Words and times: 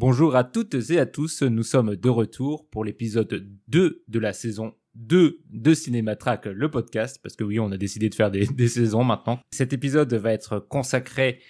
Bonjour 0.00 0.36
à 0.36 0.44
toutes 0.44 0.76
et 0.90 1.00
à 1.00 1.06
tous, 1.06 1.42
nous 1.42 1.64
sommes 1.64 1.96
de 1.96 2.08
retour 2.08 2.68
pour 2.68 2.84
l'épisode 2.84 3.48
2 3.66 4.04
de 4.06 4.18
la 4.20 4.32
saison 4.32 4.74
2 4.94 5.40
de 5.50 5.74
Cinématrack, 5.74 6.46
le 6.46 6.70
podcast, 6.70 7.18
parce 7.20 7.34
que 7.34 7.42
oui, 7.42 7.58
on 7.58 7.72
a 7.72 7.76
décidé 7.76 8.08
de 8.08 8.14
faire 8.14 8.30
des, 8.30 8.68
saisons 8.68 9.02
maintenant. 9.02 9.40
Cet 9.50 9.72
épisode 9.72 10.14
va 10.14 10.32
être 10.32 10.60
consacré, 10.60 11.40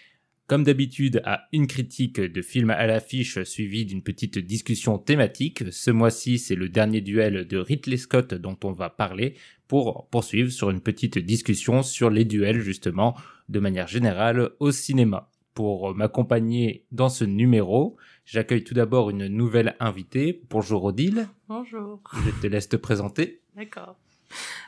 comme 0.47 0.65
d'habitude, 0.65 1.21
à 1.27 1.43
une 1.52 1.66
critique 1.66 2.23
de 2.23 2.41
film 2.41 2.71
à 2.71 2.87
l'affiche 2.87 3.43
suivie 3.43 3.84
d'une 3.84 4.02
petite 4.02 4.38
discussion 4.38 4.96
thématique. 4.96 5.71
Ce 5.71 5.91
mois-ci, 5.91 6.38
c'est 6.38 6.55
le 6.55 6.71
dernier 6.71 7.02
duel 7.02 7.46
de 7.46 7.59
Ridley 7.59 7.99
Scott 7.99 8.33
dont 8.33 8.57
on 8.65 8.73
va 8.73 8.88
parler 8.88 9.35
pour 9.66 10.09
poursuivre 10.09 10.51
sur 10.51 10.71
une 10.71 10.80
petite 10.80 11.19
discussion 11.19 11.83
sur 11.83 12.09
les 12.09 12.24
duels, 12.24 12.60
justement, 12.60 13.15
de 13.51 13.60
manière 13.60 13.88
générale 13.88 14.52
au 14.59 14.71
cinéma. 14.71 15.30
Pour 15.52 15.95
m'accompagner 15.95 16.87
dans 16.93 17.09
ce 17.09 17.24
numéro, 17.24 17.99
j'accueille 18.29 18.62
tout 18.62 18.74
d'abord 18.74 19.10
une 19.10 19.26
nouvelle 19.26 19.74
invitée. 19.80 20.40
Bonjour 20.51 20.84
Odile, 20.84 21.29
Bonjour. 21.48 22.01
je 22.24 22.30
te 22.43 22.46
laisse 22.46 22.68
te 22.68 22.76
présenter. 22.76 23.40
D'accord. 23.57 23.96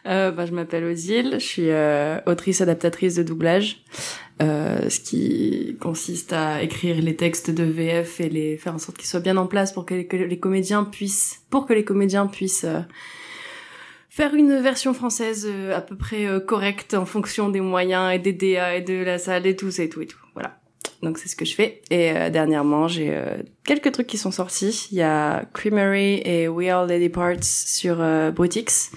Euh, 0.07 0.31
bah, 0.31 0.47
je 0.47 0.53
m'appelle 0.53 0.85
Odile, 0.85 1.35
je 1.35 1.45
suis 1.45 1.71
euh, 1.71 2.19
autrice 2.27 2.63
adaptatrice 2.63 3.17
de 3.17 3.23
doublage, 3.23 3.85
euh, 4.41 4.89
ce 4.89 5.01
qui 5.01 5.77
consiste 5.79 6.33
à 6.33 6.63
écrire 6.63 6.97
les 6.97 7.15
textes 7.15 7.51
de 7.51 7.65
VF 7.65 8.21
et 8.21 8.31
les 8.31 8.57
faire 8.57 8.75
en 8.75 8.79
sorte 8.79 8.97
qu'ils 8.97 9.09
soient 9.09 9.21
bien 9.21 9.37
en 9.37 9.47
place 9.47 9.73
pour 9.73 9.85
que 9.85 9.95
les, 9.95 10.07
que 10.07 10.17
les 10.17 10.39
comédiens 10.39 10.85
puissent, 10.85 11.43
pour 11.51 11.67
que 11.67 11.75
les 11.75 11.85
comédiens 11.85 12.27
puissent 12.27 12.65
euh, 12.65 12.81
faire 14.11 14.35
une 14.35 14.61
version 14.61 14.93
française 14.93 15.47
euh, 15.49 15.75
à 15.75 15.81
peu 15.81 15.97
près 15.97 16.27
euh, 16.27 16.41
correcte 16.41 16.95
en 16.95 17.07
fonction 17.07 17.49
des 17.49 17.61
moyens 17.61 18.13
et 18.13 18.19
des 18.19 18.33
DA 18.33 18.77
et 18.77 18.83
de 18.83 19.03
la 19.05 19.19
salle 19.19 19.47
et 19.47 19.57
tout, 19.57 19.71
c'est 19.71 19.89
tout 19.89 20.03
et 20.03 20.07
tout. 20.07 20.19
Voilà. 20.35 20.60
Donc 21.03 21.19
c'est 21.19 21.29
ce 21.29 21.37
que 21.37 21.45
je 21.45 21.55
fais. 21.55 21.83
Et 21.91 22.13
euh, 22.13 22.31
dernièrement, 22.31 22.89
j'ai 22.89 23.11
euh, 23.11 23.43
quelques 23.65 23.93
trucs 23.93 24.07
qui 24.07 24.19
sont 24.19 24.31
sortis. 24.31 24.89
Il 24.93 24.99
y 24.99 25.03
a 25.03 25.45
Creamery 25.55 26.21
et 26.25 26.49
We 26.49 26.69
Are 26.69 26.87
Lady 26.87 27.09
Parts 27.09 27.43
sur 27.43 28.01
euh, 28.01 28.31
Brutix. 28.31 28.93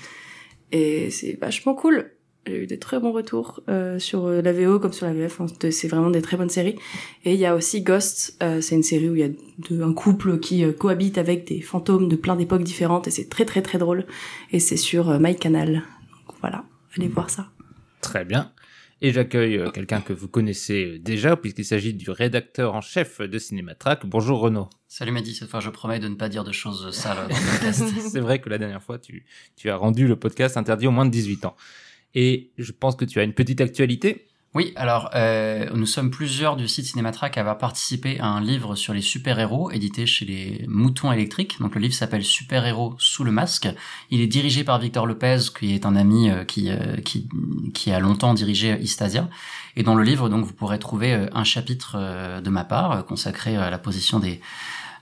Et 0.72 1.10
c'est 1.12 1.40
vachement 1.40 1.76
cool. 1.76 2.12
J'ai 2.46 2.64
eu 2.64 2.68
des 2.68 2.78
très 2.78 3.00
bons 3.00 3.14
retours 3.14 3.62
euh, 3.70 4.00
sur 4.00 4.26
euh, 4.26 4.42
la 4.42 4.52
VO 4.52 4.78
comme 4.80 4.92
sur 4.92 5.06
la 5.06 5.14
VF. 5.14 5.40
C'est 5.72 5.88
vraiment 5.88 6.10
des 6.10 6.22
très 6.22 6.36
bonnes 6.36 6.50
séries. 6.50 6.76
Et 7.24 7.36
il 7.36 7.40
y 7.40 7.46
a 7.46 7.56
aussi 7.56 7.82
Ghost. 7.82 8.36
euh, 8.44 8.60
c'est 8.60 8.76
une 8.76 8.84
série 8.84 9.10
où 9.10 9.16
il 9.16 9.22
y 9.22 9.82
a 9.82 9.86
un 9.86 9.94
couple 9.94 10.40
qui 10.40 10.66
cohabite 10.74 11.18
avec 11.18 11.48
des 11.48 11.62
fantômes 11.62 12.10
de 12.10 12.18
plein 12.18 12.36
d'époques 12.36 12.64
différentes. 12.64 13.08
Et 13.08 13.12
c'est 13.12 13.30
très 13.30 13.46
très 13.46 13.62
très 13.62 13.78
drôle. 13.78 14.06
Et 14.52 14.60
c'est 14.60 14.76
sur 14.76 15.18
MyCanal. 15.20 15.84
Donc 16.28 16.36
voilà, 16.42 16.66
allez 16.98 17.08
voir 17.08 17.30
ça. 17.30 17.48
Très 18.02 18.26
bien. 18.26 18.52
Et 19.06 19.12
j'accueille 19.12 19.58
euh, 19.58 19.70
quelqu'un 19.70 20.00
que 20.00 20.14
vous 20.14 20.30
connaissez 20.30 20.94
euh, 20.94 20.98
déjà, 20.98 21.36
puisqu'il 21.36 21.66
s'agit 21.66 21.94
du 21.94 22.10
rédacteur 22.10 22.74
en 22.74 22.80
chef 22.80 23.20
de 23.20 23.38
Cinématrack. 23.38 24.06
Bonjour 24.06 24.40
Renaud. 24.40 24.70
Salut 24.88 25.12
Mehdi, 25.12 25.36
cette 25.36 25.50
fois 25.50 25.60
je 25.60 25.70
promets 25.70 26.00
de 26.00 26.08
ne 26.08 26.16
pas 26.16 26.30
dire 26.30 26.46
de 26.46 26.54
choses 26.54 26.90
sales 26.96 27.28
dans 27.28 27.36
le 27.36 27.52
podcast. 27.52 27.84
C'est 28.10 28.22
vrai 28.22 28.40
que 28.40 28.48
la 28.48 28.58
dernière 28.58 28.82
fois, 28.82 29.00
tu, 29.00 29.26
tu 29.58 29.70
as 29.70 29.76
rendu 29.76 30.08
le 30.08 30.16
podcast 30.16 30.56
interdit 30.56 30.88
aux 30.88 30.92
moins 30.92 31.06
de 31.06 31.12
18 31.12 31.44
ans. 31.44 31.58
Et 32.16 32.52
je 32.58 32.72
pense 32.72 32.96
que 32.96 33.04
tu 33.04 33.20
as 33.20 33.24
une 33.24 33.34
petite 33.34 33.60
actualité. 33.60 34.26
Oui, 34.56 34.72
alors 34.76 35.10
euh, 35.16 35.68
nous 35.74 35.88
sommes 35.88 36.12
plusieurs 36.12 36.56
du 36.56 36.68
site 36.68 36.86
Cinématrack 36.86 37.40
à 37.40 37.42
avoir 37.42 37.58
participé 37.58 38.20
à 38.20 38.28
un 38.28 38.40
livre 38.40 38.76
sur 38.76 38.94
les 38.94 39.02
super-héros 39.02 39.72
édité 39.72 40.06
chez 40.06 40.26
les 40.26 40.66
Moutons 40.68 41.12
électriques. 41.12 41.60
Donc 41.60 41.74
le 41.74 41.82
livre 41.82 41.96
s'appelle 41.96 42.24
Super-héros 42.24 42.94
sous 43.00 43.24
le 43.24 43.32
masque. 43.32 43.68
Il 44.12 44.22
est 44.22 44.28
dirigé 44.28 44.64
par 44.64 44.78
Victor 44.78 45.08
Lopez, 45.08 45.40
qui 45.58 45.74
est 45.74 45.88
un 45.88 45.96
ami 45.96 46.30
euh, 46.30 46.44
qui, 46.44 46.70
euh, 46.70 46.98
qui, 46.98 47.28
qui 47.74 47.92
a 47.92 48.00
longtemps 48.00 48.36
dirigé 48.36 48.78
Istasia. 48.80 49.28
Et 49.76 49.82
dans 49.82 49.96
le 49.96 50.04
livre, 50.04 50.30
donc, 50.30 50.46
vous 50.46 50.54
pourrez 50.54 50.78
trouver 50.78 51.28
un 51.34 51.44
chapitre 51.44 52.40
de 52.40 52.50
ma 52.52 52.64
part 52.64 53.06
consacré 53.08 53.56
à 53.56 53.72
la 53.72 53.80
position 53.80 54.20
des, 54.20 54.40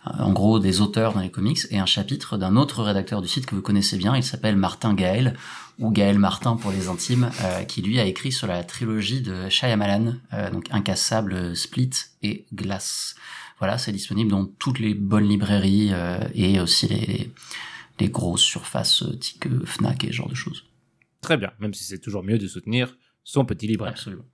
en 0.06 0.32
gros, 0.32 0.60
des 0.60 0.82
auteurs 0.82 1.14
dans 1.14 1.20
les 1.20 1.30
comics, 1.30 1.60
et 1.70 1.78
un 1.78 1.86
chapitre 1.86 2.38
d'un 2.38 2.56
autre 2.56 2.84
rédacteur 2.84 3.22
du 3.22 3.28
site 3.28 3.46
que 3.46 3.56
vous 3.56 3.62
connaissez 3.62 3.98
bien. 3.98 4.16
Il 4.16 4.24
s'appelle 4.24 4.56
Martin 4.56 4.94
Gaël, 4.94 5.36
ou 5.82 5.92
Gaël 5.92 6.20
Martin 6.20 6.56
pour 6.56 6.72
les 6.72 6.88
intimes, 6.88 7.32
euh, 7.42 7.64
qui 7.64 7.82
lui 7.82 8.00
a 8.00 8.06
écrit 8.06 8.32
sur 8.32 8.48
la 8.48 8.64
trilogie 8.64 9.22
de 9.22 9.50
Shyamalan, 9.50 10.14
euh, 10.34 10.52
donc 10.52 10.68
Incassable, 10.72 11.56
Split 11.56 11.90
et 12.22 12.46
Glace. 12.54 13.16
Voilà, 13.58 13.78
c'est 13.78 13.92
disponible 13.92 14.32
dans 14.32 14.46
toutes 14.46 14.80
les 14.80 14.94
bonnes 14.94 15.28
librairies 15.28 15.90
euh, 15.92 16.20
et 16.36 16.60
aussi 16.60 16.88
les, 16.88 17.32
les 18.00 18.10
grosses 18.10 18.44
surfaces 18.44 19.04
type 19.20 19.48
euh, 19.48 19.66
Fnac 19.66 20.04
et 20.04 20.08
ce 20.08 20.14
genre 20.14 20.30
de 20.30 20.36
choses. 20.36 20.66
Très 21.20 21.38
bien, 21.38 21.52
même 21.60 21.74
si 21.74 21.84
c'est 21.84 22.00
toujours 22.00 22.24
mieux 22.24 22.38
de 22.38 22.48
soutenir 22.48 22.96
son 23.24 23.44
petit 23.44 23.68
libraire. 23.68 23.92
Absolument. 23.92 24.26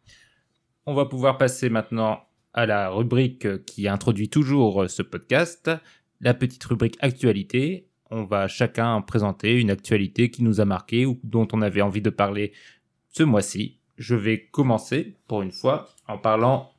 On 0.85 0.93
va 0.93 1.05
pouvoir 1.05 1.37
passer 1.37 1.69
maintenant 1.69 2.21
à 2.53 2.65
la 2.65 2.89
rubrique 2.89 3.65
qui 3.65 3.87
introduit 3.87 4.29
toujours 4.29 4.89
ce 4.89 5.01
podcast, 5.01 5.69
la 6.21 6.33
petite 6.33 6.63
rubrique 6.63 6.97
actualité. 7.01 7.86
On 8.11 8.23
va 8.23 8.47
chacun 8.47 9.01
présenter 9.01 9.59
une 9.59 9.69
actualité 9.71 10.29
qui 10.31 10.43
nous 10.43 10.61
a 10.61 10.65
marqué 10.65 11.05
ou 11.05 11.19
dont 11.23 11.47
on 11.53 11.61
avait 11.61 11.81
envie 11.81 12.01
de 12.01 12.09
parler 12.09 12.53
ce 13.09 13.23
mois-ci. 13.23 13.79
Je 13.97 14.15
vais 14.15 14.45
commencer 14.45 15.15
pour 15.27 15.41
une 15.41 15.51
fois 15.51 15.89
en 16.07 16.17
parlant 16.17 16.71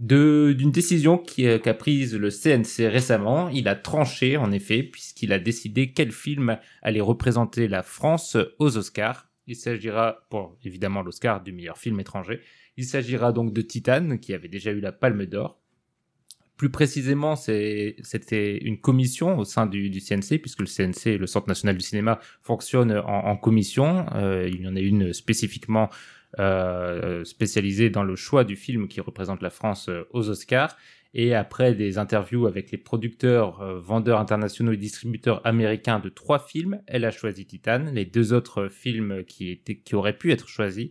d'une 0.00 0.70
décision 0.72 1.22
a- 1.38 1.58
qu'a 1.58 1.74
prise 1.74 2.14
le 2.16 2.30
CNC 2.30 2.88
récemment. 2.88 3.48
Il 3.50 3.68
a 3.68 3.76
tranché 3.76 4.36
en 4.36 4.50
effet 4.50 4.82
puisqu'il 4.82 5.32
a 5.32 5.38
décidé 5.38 5.92
quel 5.92 6.10
film 6.10 6.58
allait 6.82 7.00
représenter 7.00 7.68
la 7.68 7.82
France 7.82 8.36
aux 8.58 8.76
Oscars. 8.76 9.28
Il 9.46 9.56
s'agira 9.56 10.26
pour 10.30 10.56
évidemment 10.64 11.02
l'Oscar 11.02 11.42
du 11.42 11.52
meilleur 11.52 11.78
film 11.78 12.00
étranger. 12.00 12.40
Il 12.76 12.84
s'agira 12.84 13.30
donc 13.32 13.52
de 13.52 13.60
Titan, 13.62 14.16
qui 14.18 14.34
avait 14.34 14.48
déjà 14.48 14.72
eu 14.72 14.80
la 14.80 14.90
Palme 14.90 15.26
d'Or. 15.26 15.60
Plus 16.64 16.70
précisément, 16.70 17.36
c'était 17.36 18.56
une 18.56 18.80
commission 18.80 19.36
au 19.36 19.44
sein 19.44 19.66
du, 19.66 20.00
CNC, 20.00 20.38
puisque 20.40 20.60
le 20.60 20.66
CNC, 20.66 21.18
le 21.18 21.26
Centre 21.26 21.46
national 21.46 21.76
du 21.76 21.84
cinéma, 21.84 22.20
fonctionne 22.40 22.90
en, 23.04 23.36
commission. 23.36 24.06
Euh, 24.14 24.48
il 24.50 24.62
y 24.62 24.66
en 24.66 24.74
a 24.74 24.80
une 24.80 25.12
spécifiquement 25.12 25.90
euh, 26.38 27.22
spécialisée 27.26 27.90
dans 27.90 28.02
le 28.02 28.16
choix 28.16 28.44
du 28.44 28.56
film 28.56 28.88
qui 28.88 29.02
représente 29.02 29.42
la 29.42 29.50
France 29.50 29.90
euh, 29.90 30.08
aux 30.14 30.30
Oscars. 30.30 30.74
Et 31.12 31.34
après 31.34 31.74
des 31.74 31.98
interviews 31.98 32.46
avec 32.46 32.70
les 32.70 32.78
producteurs, 32.78 33.62
vendeurs 33.82 34.18
internationaux 34.18 34.72
et 34.72 34.78
distributeurs 34.78 35.46
américains 35.46 36.00
de 36.00 36.08
trois 36.08 36.38
films, 36.38 36.80
elle 36.86 37.04
a 37.04 37.10
choisi 37.10 37.44
Titan. 37.44 37.90
Les 37.92 38.06
deux 38.06 38.32
autres 38.32 38.68
films 38.68 39.22
qui, 39.26 39.60
auraient 39.92 40.16
pu 40.16 40.32
être 40.32 40.48
choisis 40.48 40.88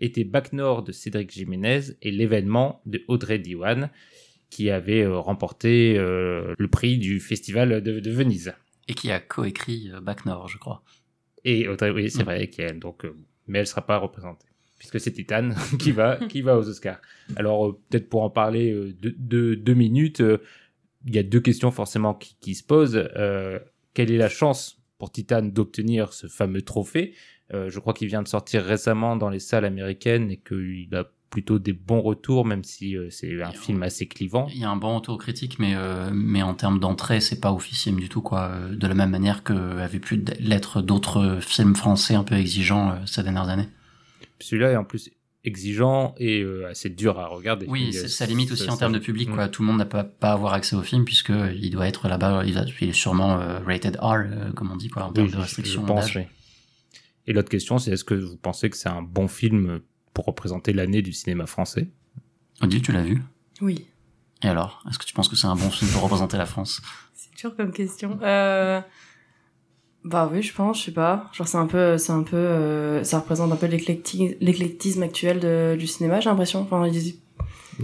étaient 0.00 0.24
Bac 0.24 0.52
Nord 0.52 0.82
de 0.82 0.90
Cédric 0.90 1.30
Jiménez 1.30 1.92
et 2.02 2.10
L'événement 2.10 2.82
de 2.86 3.04
Audrey 3.06 3.38
Diwan, 3.38 3.88
qui 4.52 4.68
avait 4.68 5.00
euh, 5.02 5.16
remporté 5.18 5.96
euh, 5.96 6.54
le 6.58 6.68
prix 6.68 6.98
du 6.98 7.20
Festival 7.20 7.82
de, 7.82 8.00
de 8.00 8.10
Venise. 8.10 8.52
Et 8.86 8.92
qui 8.92 9.10
a 9.10 9.18
coécrit 9.18 9.90
euh, 9.90 10.00
Bac 10.02 10.26
Nord, 10.26 10.48
je 10.48 10.58
crois. 10.58 10.82
Et 11.46 11.66
oui, 11.68 12.10
c'est 12.10 12.20
Mm. 12.22 12.24
vrai 12.26 12.46
qu'elle, 12.48 12.78
donc, 12.78 13.06
euh, 13.06 13.16
mais 13.48 13.60
elle 13.60 13.66
sera 13.66 13.80
pas 13.86 13.96
représentée, 13.96 14.46
puisque 14.78 15.00
c'est 15.00 15.12
Titan 15.12 15.48
qui 15.80 15.90
va, 15.90 16.16
qui 16.28 16.42
va 16.42 16.58
aux 16.58 16.68
Oscars. 16.68 17.00
Alors, 17.36 17.66
euh, 17.66 17.80
peut-être 17.88 18.10
pour 18.10 18.22
en 18.22 18.28
parler 18.30 18.70
euh, 18.72 18.92
de, 19.00 19.14
de- 19.18 19.54
deux 19.54 19.72
minutes, 19.74 20.20
euh, 20.20 20.36
il 21.06 21.14
y 21.14 21.18
a 21.18 21.22
deux 21.22 21.40
questions 21.40 21.70
forcément 21.70 22.12
qui, 22.12 22.36
qui 22.38 22.54
se 22.54 22.62
posent. 22.62 23.02
Euh, 23.16 23.58
quelle 23.94 24.10
est 24.10 24.18
la 24.18 24.28
chance 24.28 24.82
pour 24.98 25.10
Titan 25.10 25.40
d'obtenir 25.42 26.12
ce 26.12 26.26
fameux 26.26 26.60
trophée? 26.62 27.14
Euh, 27.54 27.70
Je 27.70 27.78
crois 27.80 27.94
qu'il 27.94 28.08
vient 28.08 28.22
de 28.22 28.28
sortir 28.28 28.62
récemment 28.62 29.16
dans 29.16 29.30
les 29.30 29.40
salles 29.40 29.64
américaines 29.64 30.30
et 30.30 30.36
qu'il 30.36 30.94
a 30.94 31.04
plutôt 31.32 31.58
des 31.58 31.72
bons 31.72 32.02
retours, 32.02 32.44
même 32.44 32.62
si 32.62 32.94
euh, 32.96 33.08
c'est 33.10 33.42
un 33.42 33.50
film 33.52 33.82
assez 33.82 34.06
clivant. 34.06 34.46
Il 34.54 34.60
y 34.60 34.64
a 34.64 34.70
un 34.70 34.76
bon 34.76 34.96
retour 34.96 35.16
critique, 35.16 35.58
mais, 35.58 35.72
euh, 35.74 36.10
mais 36.12 36.42
en 36.42 36.52
termes 36.54 36.78
d'entrée, 36.78 37.20
c'est 37.22 37.40
pas 37.40 37.52
officiel 37.52 37.96
du 37.96 38.08
tout, 38.10 38.20
quoi. 38.20 38.50
Euh, 38.52 38.76
De 38.76 38.86
la 38.86 38.94
même 38.94 39.08
manière 39.10 39.42
que 39.42 39.54
avait 39.78 39.98
pu 39.98 40.22
l'être 40.38 40.82
d'autres 40.82 41.38
films 41.40 41.74
français 41.74 42.14
un 42.14 42.22
peu 42.22 42.34
exigeants 42.36 42.90
euh, 42.90 42.94
ces 43.06 43.22
dernières 43.22 43.48
années. 43.48 43.68
Celui-là 44.40 44.72
est 44.72 44.76
en 44.76 44.84
plus 44.84 45.10
exigeant 45.44 46.14
et 46.18 46.44
assez 46.70 46.90
dur 46.90 47.18
à 47.18 47.26
regarder. 47.28 47.66
Oui, 47.68 47.92
c'est- 47.92 48.08
ça 48.08 48.26
limite 48.26 48.52
aussi 48.52 48.68
en 48.70 48.76
termes 48.76 48.92
de 48.92 48.98
public, 49.00 49.28
Mm. 49.30 49.34
quoi. 49.34 49.48
Tout 49.48 49.62
le 49.62 49.68
monde 49.68 49.78
n'a 49.78 49.86
pas, 49.86 50.04
pas 50.04 50.32
avoir 50.32 50.52
accès 50.52 50.76
au 50.76 50.82
film, 50.82 51.04
puisque 51.04 51.32
il 51.56 51.70
doit 51.70 51.88
être 51.88 52.06
là-bas, 52.08 52.44
il, 52.44 52.56
est 52.88 52.92
sûrement 52.92 53.38
rated 53.66 53.96
R, 54.00 54.52
comme 54.54 54.70
on 54.70 54.76
dit, 54.76 54.88
quoi, 54.90 55.04
en 55.04 55.08
Oui, 55.08 55.14
termes 55.14 55.28
de 55.28 55.32
je 55.32 55.38
restrictions 55.38 55.82
pense, 55.84 56.04
d'âge. 56.04 56.16
oui. 56.16 56.22
Et 57.26 57.32
l'autre 57.32 57.48
question, 57.48 57.78
c'est 57.78 57.90
est-ce 57.92 58.04
que 58.04 58.14
vous 58.14 58.36
pensez 58.36 58.68
que 58.70 58.76
c'est 58.76 58.88
un 58.88 59.02
bon 59.02 59.26
film 59.28 59.80
pour 60.14 60.26
représenter 60.26 60.72
l'année 60.72 61.02
du 61.02 61.12
cinéma 61.12 61.46
français 61.46 61.88
Odile, 62.60 62.82
tu 62.82 62.92
l'as 62.92 63.02
vu? 63.02 63.20
Oui. 63.60 63.86
Et 64.42 64.48
alors, 64.48 64.82
est-ce 64.88 64.98
que 64.98 65.04
tu 65.04 65.14
penses 65.14 65.28
que 65.28 65.36
c'est 65.36 65.46
un 65.46 65.56
bon 65.56 65.70
film 65.70 65.90
pour 65.92 66.02
représenter 66.02 66.36
la 66.36 66.46
France? 66.46 66.80
C'est 67.14 67.34
dur 67.36 67.56
comme 67.56 67.72
question. 67.72 68.18
Euh... 68.22 68.80
Bah 70.04 70.28
oui, 70.32 70.42
je 70.42 70.52
pense, 70.52 70.80
je 70.80 70.86
sais 70.86 70.92
pas. 70.92 71.30
Genre 71.32 71.46
c'est 71.46 71.58
un 71.58 71.66
peu, 71.66 71.96
c'est 71.96 72.10
un 72.12 72.24
peu, 72.24 72.36
euh, 72.36 73.04
ça 73.04 73.20
représente 73.20 73.52
un 73.52 73.56
peu 73.56 73.66
l'éclecti- 73.66 74.36
l'éclectisme 74.40 75.02
actuel 75.04 75.38
de- 75.38 75.76
du 75.78 75.86
cinéma, 75.86 76.18
j'ai 76.20 76.28
l'impression. 76.28 76.60
Enfin, 76.62 76.86
il 76.88 76.96
y 76.96 77.10
a- 77.10 77.12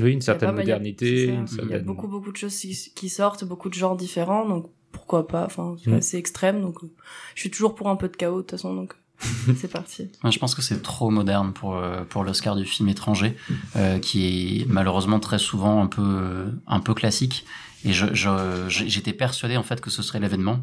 Oui, 0.02 0.12
une 0.12 0.20
certaine 0.20 0.48
pas 0.50 0.52
mal- 0.56 0.64
il 0.64 0.68
y 0.68 0.72
a- 0.72 0.74
modernité. 0.74 1.24
une 1.26 1.30
Il 1.30 1.38
y 1.38 1.42
a 1.42 1.46
certaine- 1.46 1.82
beaucoup, 1.84 2.08
beaucoup 2.08 2.32
de 2.32 2.36
choses 2.36 2.56
qui, 2.58 3.08
sortent, 3.08 3.44
beaucoup 3.44 3.68
de 3.68 3.74
genres 3.74 3.96
différents, 3.96 4.48
donc 4.48 4.66
pourquoi 4.90 5.28
pas. 5.28 5.44
Enfin, 5.44 5.76
c'est 5.84 5.90
Mm. 5.90 5.94
assez 5.94 6.16
extrême, 6.18 6.60
donc 6.60 6.82
euh, 6.82 6.90
je 7.36 7.40
suis 7.40 7.50
toujours 7.50 7.76
pour 7.76 7.88
un 7.88 7.94
peu 7.96 8.08
de 8.08 8.16
chaos 8.16 8.38
de 8.38 8.42
toute 8.42 8.50
façon, 8.50 8.74
donc 8.74 8.94
c'est 9.56 9.70
parti. 9.70 10.08
Je 10.24 10.38
pense 10.38 10.54
que 10.54 10.62
c'est 10.62 10.80
trop 10.82 11.10
moderne 11.10 11.52
pour 11.52 11.74
euh, 11.76 12.04
pour 12.08 12.22
l'Oscar 12.24 12.54
du 12.56 12.64
film 12.64 12.88
étranger, 12.88 13.36
euh, 13.76 13.98
qui 13.98 14.60
est 14.62 14.66
malheureusement 14.68 15.18
très 15.20 15.38
souvent 15.38 15.82
un 15.82 15.86
peu 15.86 16.02
euh, 16.02 16.50
un 16.66 16.80
peu 16.80 16.94
classique. 16.94 17.44
Et 17.84 17.92
je 17.92 18.06
je- 18.12 18.68
j'étais 18.68 19.12
persuadé 19.12 19.56
en 19.56 19.62
fait 19.62 19.80
que 19.80 19.88
ce 19.90 20.02
serait 20.02 20.18
l'événement 20.18 20.60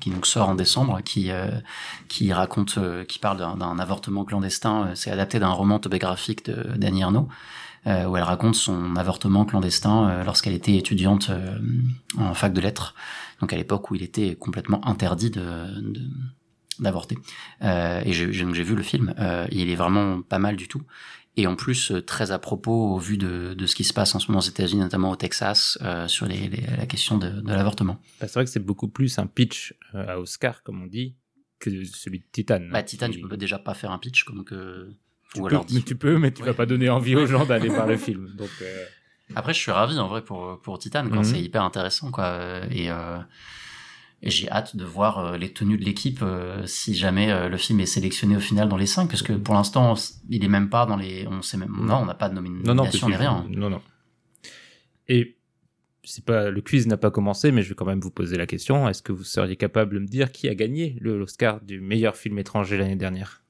qui 0.00 0.10
donc 0.10 0.26
sort 0.26 0.48
en 0.48 0.54
décembre, 0.56 1.00
qui 1.04 1.30
qui 2.08 2.32
raconte, 2.32 2.78
qui 3.06 3.18
parle 3.20 3.38
d'un 3.38 3.78
avortement 3.78 4.24
clandestin. 4.24 4.90
C'est 4.96 5.10
adapté 5.12 5.38
d'un 5.38 5.50
roman 5.50 5.76
autobiographique 5.76 6.44
de 6.46 6.76
d'Annie 6.76 7.04
euh, 7.86 8.06
où 8.06 8.16
elle 8.16 8.24
raconte 8.24 8.56
son 8.56 8.96
avortement 8.96 9.44
clandestin 9.44 10.24
lorsqu'elle 10.24 10.54
était 10.54 10.74
étudiante 10.76 11.30
en 12.18 12.34
fac 12.34 12.52
de 12.52 12.60
lettres, 12.60 12.94
donc 13.40 13.52
à 13.52 13.56
l'époque 13.56 13.88
où 13.92 13.94
il 13.94 14.02
était 14.02 14.34
complètement 14.34 14.84
interdit 14.86 15.30
de- 15.30 16.02
d'avorter. 16.80 17.16
Euh, 17.62 18.00
et 18.04 18.12
j'ai, 18.12 18.26
vu 18.26 18.74
le 18.74 18.82
film, 18.82 19.14
euh, 19.18 19.46
il 19.50 19.70
est 19.70 19.74
vraiment 19.76 20.22
pas 20.22 20.38
mal 20.38 20.56
du 20.56 20.68
tout. 20.68 20.82
Et 21.38 21.46
en 21.46 21.54
plus, 21.54 21.90
euh, 21.92 22.00
très 22.00 22.30
à 22.30 22.38
propos 22.38 22.94
au 22.94 22.98
vu 22.98 23.18
de, 23.18 23.52
de 23.54 23.66
ce 23.66 23.74
qui 23.74 23.84
se 23.84 23.92
passe 23.92 24.14
en 24.14 24.18
ce 24.18 24.28
moment 24.28 24.38
aux 24.38 24.48
États-Unis, 24.48 24.80
notamment 24.80 25.10
au 25.10 25.16
Texas, 25.16 25.78
euh, 25.82 26.08
sur 26.08 26.24
les, 26.26 26.48
les- 26.48 26.64
la 26.78 26.86
question 26.86 27.18
de, 27.18 27.28
de 27.28 27.52
l'avortement. 27.52 27.94
Bah, 28.20 28.26
c'est 28.26 28.34
vrai 28.34 28.44
que 28.46 28.50
c'est 28.50 28.64
beaucoup 28.64 28.88
plus 28.88 29.18
un 29.18 29.26
pitch 29.26 29.74
euh, 29.94 30.06
à 30.08 30.18
Oscar, 30.18 30.62
comme 30.62 30.82
on 30.82 30.86
dit, 30.86 31.14
que 31.58 31.84
celui 31.84 32.20
de 32.20 32.24
Titan. 32.32 32.60
Bah, 32.72 32.82
Titan, 32.82 33.10
tu 33.10 33.20
peux 33.20 33.36
déjà 33.36 33.58
pas 33.58 33.74
faire 33.74 33.90
un 33.90 33.98
pitch, 33.98 34.24
donc. 34.32 34.52
euh, 34.52 34.90
tu 35.34 35.40
ou 35.40 35.44
peux, 35.44 35.48
alors 35.50 35.66
mais 35.72 35.80
tu 35.82 35.94
peux, 35.96 36.18
mais 36.18 36.30
tu 36.32 36.40
Ouais. 36.42 36.48
vas 36.48 36.54
pas 36.54 36.64
donner 36.66 36.88
envie 36.88 37.16
aux 37.16 37.26
gens 37.26 37.44
d'aller 37.44 37.68
voir 37.68 37.86
le 37.86 37.96
film. 38.06 38.30
Donc, 38.38 38.48
euh, 38.62 38.84
Après, 39.34 39.52
je 39.52 39.58
suis 39.58 39.72
ravi 39.72 39.98
en 39.98 40.08
vrai 40.08 40.22
pour 40.22 40.58
pour 40.62 40.78
Titan, 40.78 41.06
quoi. 41.08 41.18
Mhm. 41.18 41.24
C'est 41.24 41.40
hyper 41.42 41.62
intéressant, 41.64 42.10
quoi. 42.10 42.60
Et, 42.70 42.88
et 44.22 44.30
j'ai 44.30 44.50
hâte 44.50 44.76
de 44.76 44.84
voir 44.84 45.18
euh, 45.18 45.36
les 45.36 45.52
tenues 45.52 45.76
de 45.76 45.84
l'équipe 45.84 46.20
euh, 46.22 46.66
si 46.66 46.94
jamais 46.94 47.30
euh, 47.30 47.48
le 47.48 47.56
film 47.56 47.80
est 47.80 47.86
sélectionné 47.86 48.36
au 48.36 48.40
final 48.40 48.68
dans 48.68 48.76
les 48.76 48.86
cinq, 48.86 49.08
parce 49.08 49.22
que 49.22 49.32
pour 49.34 49.54
l'instant, 49.54 49.94
il 50.30 50.44
est 50.44 50.48
même 50.48 50.70
pas 50.70 50.86
dans 50.86 50.96
les. 50.96 51.26
On 51.28 51.42
sait 51.42 51.56
même. 51.58 51.70
Non, 51.78 51.98
on 51.98 52.06
n'a 52.06 52.14
pas 52.14 52.28
de 52.28 52.34
nomi- 52.34 52.48
non, 52.48 52.74
non, 52.74 52.84
nomination 52.84 53.08
ni 53.08 53.16
rien. 53.16 53.46
Non, 53.50 53.70
non. 53.70 53.82
Et 55.08 55.36
c'est 56.02 56.24
pas 56.24 56.50
le 56.50 56.60
quiz 56.60 56.86
n'a 56.86 56.96
pas 56.96 57.10
commencé, 57.10 57.52
mais 57.52 57.62
je 57.62 57.68
vais 57.68 57.74
quand 57.74 57.84
même 57.84 58.00
vous 58.00 58.10
poser 58.10 58.36
la 58.36 58.46
question. 58.46 58.88
Est-ce 58.88 59.02
que 59.02 59.12
vous 59.12 59.24
seriez 59.24 59.56
capable 59.56 59.94
de 59.94 60.00
me 60.00 60.06
dire 60.06 60.32
qui 60.32 60.48
a 60.48 60.54
gagné 60.54 60.96
le 61.00 61.18
l'Oscar 61.18 61.60
du 61.60 61.80
meilleur 61.80 62.16
film 62.16 62.38
étranger 62.38 62.78
l'année 62.78 62.96
dernière? 62.96 63.42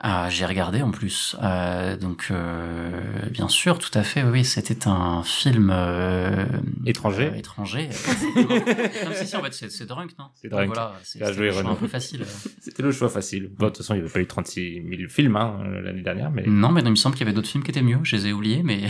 Ah, 0.00 0.28
j'ai 0.30 0.46
regardé 0.46 0.80
en 0.80 0.92
plus. 0.92 1.36
Euh, 1.42 1.96
donc, 1.96 2.28
euh, 2.30 2.90
bien 3.30 3.48
sûr, 3.48 3.78
tout 3.78 3.90
à 3.94 4.04
fait. 4.04 4.22
Oui, 4.22 4.44
c'était 4.44 4.86
un 4.86 5.24
film 5.24 5.70
euh, 5.74 6.46
Étranger 6.86 7.30
euh, 7.32 7.36
étranger. 7.36 7.88
Comme 8.34 9.14
si, 9.14 9.26
si, 9.26 9.36
en 9.36 9.42
fait, 9.42 9.52
c'est 9.52 9.70
c'est 9.70 9.86
Drunk, 9.86 10.12
non? 10.18 10.26
C'est 10.34 10.48
Drunk. 10.48 10.68
Voilà, 10.68 10.94
c'est 11.02 11.18
c'était 11.18 11.40
le 11.40 11.50
choix 11.50 11.70
un 11.70 11.74
peu 11.74 11.88
facile. 11.88 12.24
C'était 12.60 12.82
le 12.82 12.92
choix 12.92 13.08
facile. 13.08 13.50
Bon, 13.58 13.66
de 13.66 13.70
toute 13.70 13.78
façon, 13.78 13.94
il 13.94 13.98
n'y 13.98 14.04
avait 14.04 14.12
pas 14.12 14.20
eu 14.20 14.26
36 14.26 14.82
000 14.88 15.08
films 15.08 15.36
hein, 15.36 15.64
l'année 15.82 16.02
dernière, 16.02 16.30
mais. 16.30 16.44
Non, 16.46 16.70
mais 16.70 16.80
il 16.82 16.90
me 16.90 16.96
semble 16.96 17.16
qu'il 17.16 17.26
y 17.26 17.28
avait 17.28 17.34
d'autres 17.34 17.48
films 17.48 17.64
qui 17.64 17.72
étaient 17.72 17.82
mieux. 17.82 17.98
Je 18.04 18.16
les 18.16 18.28
ai 18.28 18.32
oubliés, 18.32 18.62
mais 18.62 18.82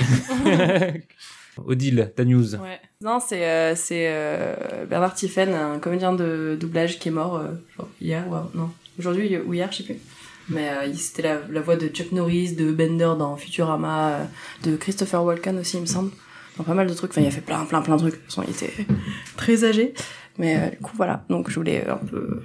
Odile, 1.66 2.12
ta 2.14 2.25
news. 2.25 2.55
Ouais. 2.56 2.81
Non, 3.00 3.19
c'est 3.20 3.46
euh, 3.46 3.75
c'est 3.75 4.06
euh, 4.08 4.87
Bernard 4.88 5.14
Tiffen, 5.14 5.52
un 5.52 5.78
comédien 5.78 6.12
de 6.12 6.56
doublage 6.60 6.99
qui 6.99 7.08
est 7.08 7.12
mort 7.12 7.37
euh, 7.37 7.49
genre 7.76 7.88
hier 8.00 8.25
ou 8.28 8.56
non 8.56 8.70
aujourd'hui 8.99 9.37
ou 9.38 9.55
hier, 9.55 9.70
je 9.70 9.78
sais 9.78 9.84
plus. 9.84 9.99
Mais 10.50 10.68
euh, 10.70 10.92
c'était 10.94 11.22
la, 11.22 11.40
la 11.50 11.60
voix 11.60 11.76
de 11.76 11.88
Chuck 11.88 12.12
Norris, 12.12 12.54
de 12.54 12.72
Bender 12.72 13.12
dans 13.18 13.36
Futurama, 13.36 14.10
euh, 14.10 14.24
de 14.64 14.76
Christopher 14.76 15.22
Walken 15.24 15.58
aussi, 15.58 15.76
il 15.76 15.80
me 15.82 15.86
semble. 15.86 16.10
Dans 16.56 16.64
pas 16.64 16.74
mal 16.74 16.86
de 16.88 16.94
trucs. 16.94 17.10
Enfin, 17.12 17.20
il 17.20 17.26
a 17.26 17.30
fait 17.30 17.40
plein, 17.40 17.64
plein, 17.66 17.82
plein 17.82 17.94
de 17.96 18.00
trucs. 18.00 18.14
De 18.14 18.18
toute 18.18 18.26
façon, 18.26 18.42
il 18.46 18.50
était 18.50 18.72
très 19.36 19.64
âgé. 19.64 19.94
Mais 20.38 20.56
euh, 20.56 20.70
du 20.70 20.78
coup, 20.78 20.92
voilà. 20.96 21.24
Donc, 21.28 21.50
je 21.50 21.54
voulais 21.54 21.86
un 21.88 21.96
peu 21.98 22.42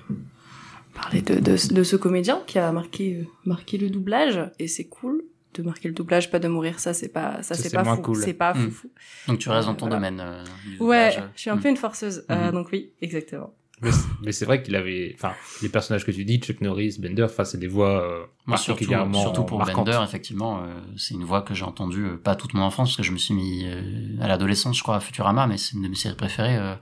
parler 0.94 1.22
de, 1.22 1.36
de, 1.36 1.74
de 1.74 1.84
ce 1.84 1.96
comédien 1.96 2.42
qui 2.46 2.60
a 2.60 2.72
marqué, 2.72 3.22
euh, 3.22 3.26
marqué 3.46 3.78
le 3.78 3.90
doublage. 3.90 4.40
Et 4.60 4.68
c'est 4.68 4.86
cool 4.86 5.24
de 5.56 5.64
marquer 5.64 5.88
le 5.88 5.94
doublage, 5.94 6.30
pas 6.32 6.40
de 6.40 6.48
mourir. 6.48 6.80
Ça, 6.80 6.94
c'est 6.94 7.08
pas, 7.10 7.38
ça, 7.38 7.44
Ça, 7.44 7.56
c'est 7.56 7.70
c'est 7.70 7.76
pas 7.76 7.84
moins 7.84 7.96
fou. 7.96 8.02
cool. 8.04 8.18
C'est 8.18 8.34
pas 8.34 8.54
Mm. 8.54 8.72
fou. 8.72 8.90
donc 9.28 9.40
tu 9.40 9.50
restes 9.50 9.68
dans 9.68 9.74
Euh, 9.74 9.76
ton 9.78 9.88
voilà. 9.88 9.96
domaine. 9.96 10.20
euh, 10.20 10.44
du 10.66 10.78
Ouais, 10.80 11.10
doublage. 11.10 11.24
je 11.36 11.42
suis 11.42 11.50
un 11.50 11.58
peu 11.58 11.70
une 11.70 11.78
forceuse. 11.78 12.26
Euh, 12.30 12.48
Mhm. 12.48 12.52
donc 12.54 12.68
oui, 12.72 12.92
exactement. 13.02 13.54
Mais, 13.82 13.92
c'est- 13.92 14.08
mais 14.22 14.32
c'est 14.32 14.46
vrai 14.46 14.62
qu'il 14.64 14.76
avait. 14.76 15.12
Enfin, 15.16 15.34
les 15.62 15.68
personnages 15.68 16.06
que 16.06 16.12
tu 16.12 16.24
dis, 16.24 16.38
Chuck 16.40 16.62
Norris, 16.62 16.98
Bender, 17.00 17.24
enfin, 17.24 17.44
c'est 17.44 17.58
des 17.58 17.68
voix 17.68 18.02
euh, 18.04 18.24
Moi, 18.46 18.56
surtout, 18.58 18.74
particulièrement 18.74 19.22
surtout 19.22 19.44
pour 19.44 19.58
marquantes. 19.58 19.88
Bender, 19.88 20.00
effectivement, 20.06 20.60
euh, 20.64 20.68
c'est 20.96 21.16
une 21.16 21.26
voix 21.26 21.42
que 21.42 21.54
j'ai 21.54 21.66
entendue 21.66 22.06
euh, 22.06 22.18
pas 22.18 22.36
toute 22.36 22.54
mon 22.54 22.62
enfance, 22.62 22.90
parce 22.92 22.98
que 22.98 23.04
je 23.04 23.12
me 23.12 23.18
suis 23.18 23.34
mis 23.34 23.64
euh, 23.66 23.82
à 24.22 24.28
l'adolescence, 24.30 24.78
je 24.78 24.84
crois, 24.84 24.96
à 24.98 25.00
Futurama, 25.02 25.48
mais 25.48 25.58
c'est 25.58 25.74
une 25.76 25.82
de 25.82 25.90
mes 25.90 25.96
séries 25.96 26.16
préférées, 26.16 26.56
euh, 26.56 26.76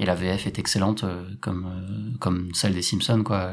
et 0.00 0.04
la 0.06 0.14
VF 0.16 0.46
est 0.48 0.58
excellente, 0.58 1.04
euh, 1.04 1.22
comme 1.40 1.66
euh, 1.66 2.16
comme 2.18 2.52
celle 2.54 2.74
des 2.74 2.82
Simpsons, 2.82 3.22
quoi. 3.22 3.52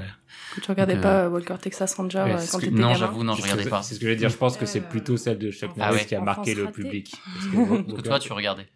Que 0.56 0.62
tu 0.62 0.72
regardais 0.72 0.94
Donc, 0.94 1.04
pas 1.04 1.30
Walker 1.30 1.56
Texas 1.62 1.94
Ranger 1.96 2.20
ouais, 2.24 2.36
quand 2.50 2.58
que- 2.60 2.66
t'étais 2.66 2.76
non, 2.80 2.94
j'avoue, 2.96 3.24
non, 3.24 3.36
je 3.36 3.42
regardais 3.44 3.66
pas. 3.70 3.84
C'est 3.84 3.96
ce 3.96 4.00
que 4.00 4.06
je 4.06 4.12
veux 4.12 4.16
dire. 4.16 4.30
Je 4.30 4.38
pense 4.38 4.58
que 4.58 4.66
c'est 4.66 4.82
plutôt 4.82 5.18
celle 5.18 5.38
de 5.38 5.52
Chuck 5.52 5.72
Ah 5.76 5.88
Norris 5.88 5.98
ouais. 6.00 6.06
qui 6.06 6.16
a 6.16 6.22
marqué 6.22 6.56
le 6.56 6.72
public. 6.72 7.14
Parce 7.14 7.68
Parce 7.86 7.94
que 7.98 8.02
toi, 8.02 8.20
tu 8.20 8.32
regardais. 8.34 8.68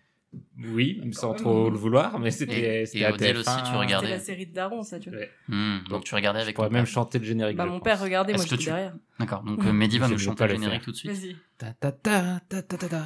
Oui, 0.64 1.02
sans 1.14 1.34
trop 1.34 1.70
le 1.70 1.78
vouloir, 1.78 2.20
mais 2.20 2.30
c'était. 2.32 2.82
et 2.82 2.86
c'était 2.86 3.06
à 3.06 3.14
Odile 3.14 3.38
aussi, 3.38 3.50
TF1. 3.50 3.60
tu 3.60 3.66
C'était 3.66 3.78
regardais. 3.78 4.10
la 4.10 4.20
série 4.20 4.46
de 4.46 4.54
Daron, 4.54 4.84
ça, 4.84 5.00
tu 5.00 5.10
vois. 5.10 5.20
Ouais. 5.20 5.30
Hmm, 5.48 5.80
donc 5.90 6.04
tu 6.04 6.14
regardais 6.14 6.40
Je 6.40 6.44
avec 6.44 6.56
pourrais 6.56 6.68
ton 6.68 6.74
même 6.74 6.84
père. 6.84 6.94
chanter 6.94 7.18
le 7.20 7.26
générique. 7.26 7.58
Bah, 7.58 7.64
je 7.66 7.72
mon 7.72 7.80
père 7.80 8.00
regardait, 8.02 8.34
moi 8.34 8.44
j'étais 8.44 8.58
tu- 8.58 8.66
derrière. 8.66 8.94
D'accord, 9.20 9.42
donc 9.44 9.60
euh, 9.66 9.72
Mehdi 9.74 9.98
va 9.98 10.08
Je 10.08 10.14
nous 10.14 10.20
chanter 10.20 10.44
le 10.46 10.50
générique 10.56 10.82
tout 10.84 10.92
de 10.92 10.96
suite. 10.96 11.12
Vas-y. 11.12 11.36
Ta 11.58 11.74
ta 11.74 11.92
ta 11.92 12.40
ta 12.48 12.62
ta 12.62 12.78
ta 12.78 12.88
ta. 12.90 13.04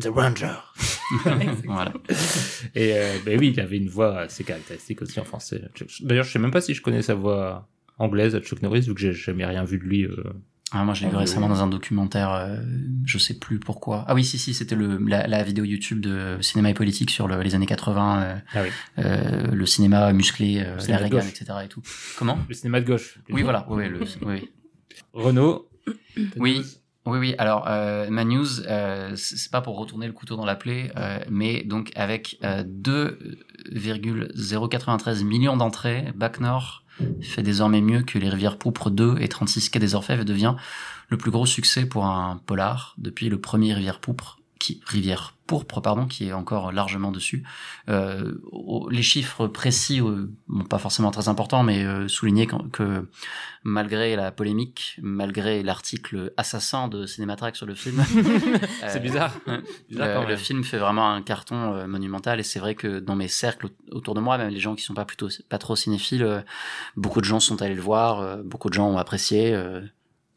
The 0.00 0.08
Ranger. 0.08 0.54
Voilà. 1.66 1.92
Et 2.74 2.92
euh, 2.94 3.18
ben 3.24 3.38
oui, 3.38 3.52
il 3.54 3.60
avait 3.60 3.76
une 3.78 3.88
voix 3.88 4.20
assez 4.20 4.42
caractéristique 4.44 5.02
aussi 5.02 5.20
en 5.20 5.24
français. 5.24 5.62
D'ailleurs, 6.00 6.24
je 6.24 6.32
sais 6.32 6.38
même 6.38 6.50
pas 6.50 6.60
si 6.60 6.74
je 6.74 6.82
connais 6.82 7.02
sa 7.02 7.14
voix 7.14 7.68
anglaise 7.98 8.34
à 8.34 8.40
Chuck 8.40 8.62
Norris, 8.62 8.80
vu 8.82 8.94
que 8.94 9.00
j'ai 9.00 9.12
jamais 9.12 9.44
rien 9.44 9.64
vu 9.64 9.78
de 9.78 9.84
lui. 9.84 10.04
euh. 10.04 10.22
Ah, 10.76 10.82
moi, 10.84 10.92
je 10.94 11.02
l'ai 11.02 11.08
vu 11.08 11.14
Ah, 11.14 11.18
oui, 11.18 11.24
récemment 11.24 11.48
dans 11.48 11.62
un 11.62 11.68
documentaire, 11.68 12.32
euh, 12.32 12.56
je 13.04 13.16
sais 13.18 13.38
plus 13.38 13.60
pourquoi. 13.60 14.04
Ah 14.08 14.14
oui, 14.14 14.24
si, 14.24 14.38
si, 14.38 14.52
c'était 14.54 14.74
le, 14.74 14.98
la, 14.98 15.26
la 15.28 15.42
vidéo 15.44 15.64
YouTube 15.64 16.00
de 16.00 16.38
cinéma 16.40 16.70
et 16.70 16.74
politique 16.74 17.10
sur 17.10 17.28
le- 17.28 17.40
les 17.42 17.54
années 17.54 17.66
80, 17.66 18.22
euh, 18.22 18.36
Ah 18.54 18.62
oui. 18.64 18.70
euh, 18.98 19.52
le 19.52 19.66
cinéma 19.66 20.12
musclé, 20.12 20.58
euh, 20.58 20.70
Le 20.72 20.76
la 20.76 20.80
cinéma 20.80 20.98
Reagan, 21.02 21.20
etc. 21.20 21.44
et 21.64 21.68
tout. 21.68 21.82
Comment 22.18 22.38
Le 22.48 22.54
cinéma 22.54 22.80
de 22.80 22.86
gauche. 22.86 23.18
Oui, 23.30 23.42
voilà, 23.42 23.66
oui, 23.68 23.84
oui, 23.84 23.88
le, 23.90 24.00
oui, 24.00 24.08
oui. 24.26 24.50
Renaud. 25.12 25.68
Oui. 26.36 26.64
Oui, 27.06 27.18
oui. 27.18 27.34
Alors, 27.36 27.66
ma 28.10 28.24
news, 28.24 28.46
c'est 29.16 29.50
pas 29.50 29.60
pour 29.60 29.76
retourner 29.76 30.06
le 30.06 30.14
couteau 30.14 30.36
dans 30.36 30.46
la 30.46 30.56
plaie, 30.56 30.90
mais 31.30 31.62
donc 31.62 31.92
avec 31.96 32.38
euh, 32.42 32.64
2,093 32.66 35.22
millions 35.24 35.56
d'entrées, 35.56 36.12
Bac 36.16 36.40
Nord 36.40 36.83
fait 37.20 37.42
désormais 37.42 37.80
mieux 37.80 38.02
que 38.02 38.18
Les 38.18 38.28
Rivières 38.28 38.58
Pourpres 38.58 38.90
2 38.90 39.16
et 39.20 39.28
36 39.28 39.68
Quai 39.70 39.78
des 39.78 39.94
Orfèvres 39.94 40.22
et 40.22 40.24
devient 40.24 40.54
le 41.08 41.16
plus 41.16 41.30
gros 41.30 41.46
succès 41.46 41.86
pour 41.86 42.06
un 42.06 42.40
polar 42.46 42.94
depuis 42.98 43.28
le 43.28 43.40
premier 43.40 43.74
Rivière 43.74 44.00
Pourpre, 44.00 44.38
qui 44.64 44.80
Rivière 44.86 45.34
Pourpre, 45.46 45.82
pardon, 45.82 46.06
qui 46.06 46.28
est 46.28 46.32
encore 46.32 46.72
largement 46.72 47.12
dessus. 47.12 47.44
Euh, 47.90 48.32
les 48.90 49.02
chiffres 49.02 49.46
précis, 49.46 50.00
euh, 50.00 50.30
bon, 50.48 50.64
pas 50.64 50.78
forcément 50.78 51.10
très 51.10 51.28
importants, 51.28 51.62
mais 51.62 51.84
euh, 51.84 52.08
souligner 52.08 52.46
que 52.72 53.06
malgré 53.62 54.16
la 54.16 54.32
polémique, 54.32 54.98
malgré 55.02 55.62
l'article 55.62 56.32
assassin 56.38 56.88
de 56.88 57.04
Cinématrack 57.04 57.56
sur 57.56 57.66
le 57.66 57.74
film, 57.74 58.02
C'est 58.88 58.96
euh, 58.96 58.98
bizarre. 59.00 59.34
Bizarre 59.90 60.08
le, 60.08 60.14
quand 60.14 60.22
le 60.22 60.28
même. 60.28 60.36
film 60.38 60.64
fait 60.64 60.78
vraiment 60.78 61.10
un 61.12 61.20
carton 61.20 61.74
euh, 61.74 61.86
monumental 61.86 62.40
et 62.40 62.42
c'est 62.42 62.58
vrai 62.58 62.74
que 62.74 62.98
dans 62.98 63.16
mes 63.16 63.28
cercles 63.28 63.66
au- 63.66 63.96
autour 63.96 64.14
de 64.14 64.20
moi, 64.20 64.38
même 64.38 64.48
les 64.48 64.60
gens 64.60 64.74
qui 64.74 64.82
sont 64.82 64.94
pas 64.94 65.04
plutôt 65.04 65.28
pas 65.50 65.58
trop 65.58 65.76
cinéphiles, 65.76 66.22
euh, 66.22 66.40
beaucoup 66.96 67.20
de 67.20 67.26
gens 67.26 67.38
sont 67.40 67.60
allés 67.60 67.74
le 67.74 67.82
voir, 67.82 68.20
euh, 68.20 68.42
beaucoup 68.42 68.70
de 68.70 68.74
gens 68.74 68.88
ont 68.88 68.96
apprécié. 68.98 69.54
euh, 69.54 69.82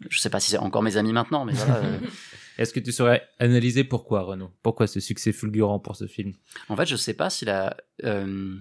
je 0.10 0.19
sais 0.19 0.29
pas 0.29 0.39
si 0.39 0.51
c'est 0.51 0.57
encore 0.60 0.84
mes 0.84 0.98
amis 0.98 1.13
maintenant, 1.13 1.43
mais 1.46 1.53
voilà. 1.53 1.79
Est-ce 2.58 2.74
que 2.74 2.80
tu 2.80 2.92
saurais 2.92 3.28
analyser 3.40 3.84
pourquoi, 3.84 4.22
Renaud? 4.24 4.52
Pourquoi 4.64 4.88
ce 4.88 5.00
succès 5.00 5.32
fulgurant 5.32 5.80
pour 5.80 5.96
ce 5.96 6.08
film? 6.08 6.34
En 6.70 6.76
fait, 6.76 6.86
je 6.86 6.96
sais 6.96 7.14
pas 7.14 7.30
si 7.30 7.46
la. 7.46 7.76
euh, 8.04 8.56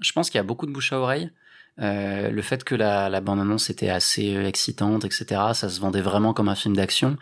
je 0.00 0.12
pense 0.12 0.28
qu'il 0.30 0.38
y 0.38 0.40
a 0.40 0.44
beaucoup 0.44 0.66
de 0.66 0.72
bouche 0.72 0.92
à 0.92 0.98
oreille. 1.00 1.30
Euh, 1.78 2.30
le 2.30 2.40
fait 2.40 2.64
que 2.64 2.74
la, 2.74 3.10
la 3.10 3.20
bande-annonce 3.20 3.68
était 3.68 3.90
assez 3.90 4.34
euh, 4.34 4.46
excitante, 4.46 5.04
etc., 5.04 5.26
ça 5.52 5.68
se 5.68 5.78
vendait 5.78 6.00
vraiment 6.00 6.32
comme 6.32 6.48
un 6.48 6.54
film 6.54 6.74
d'action. 6.74 7.18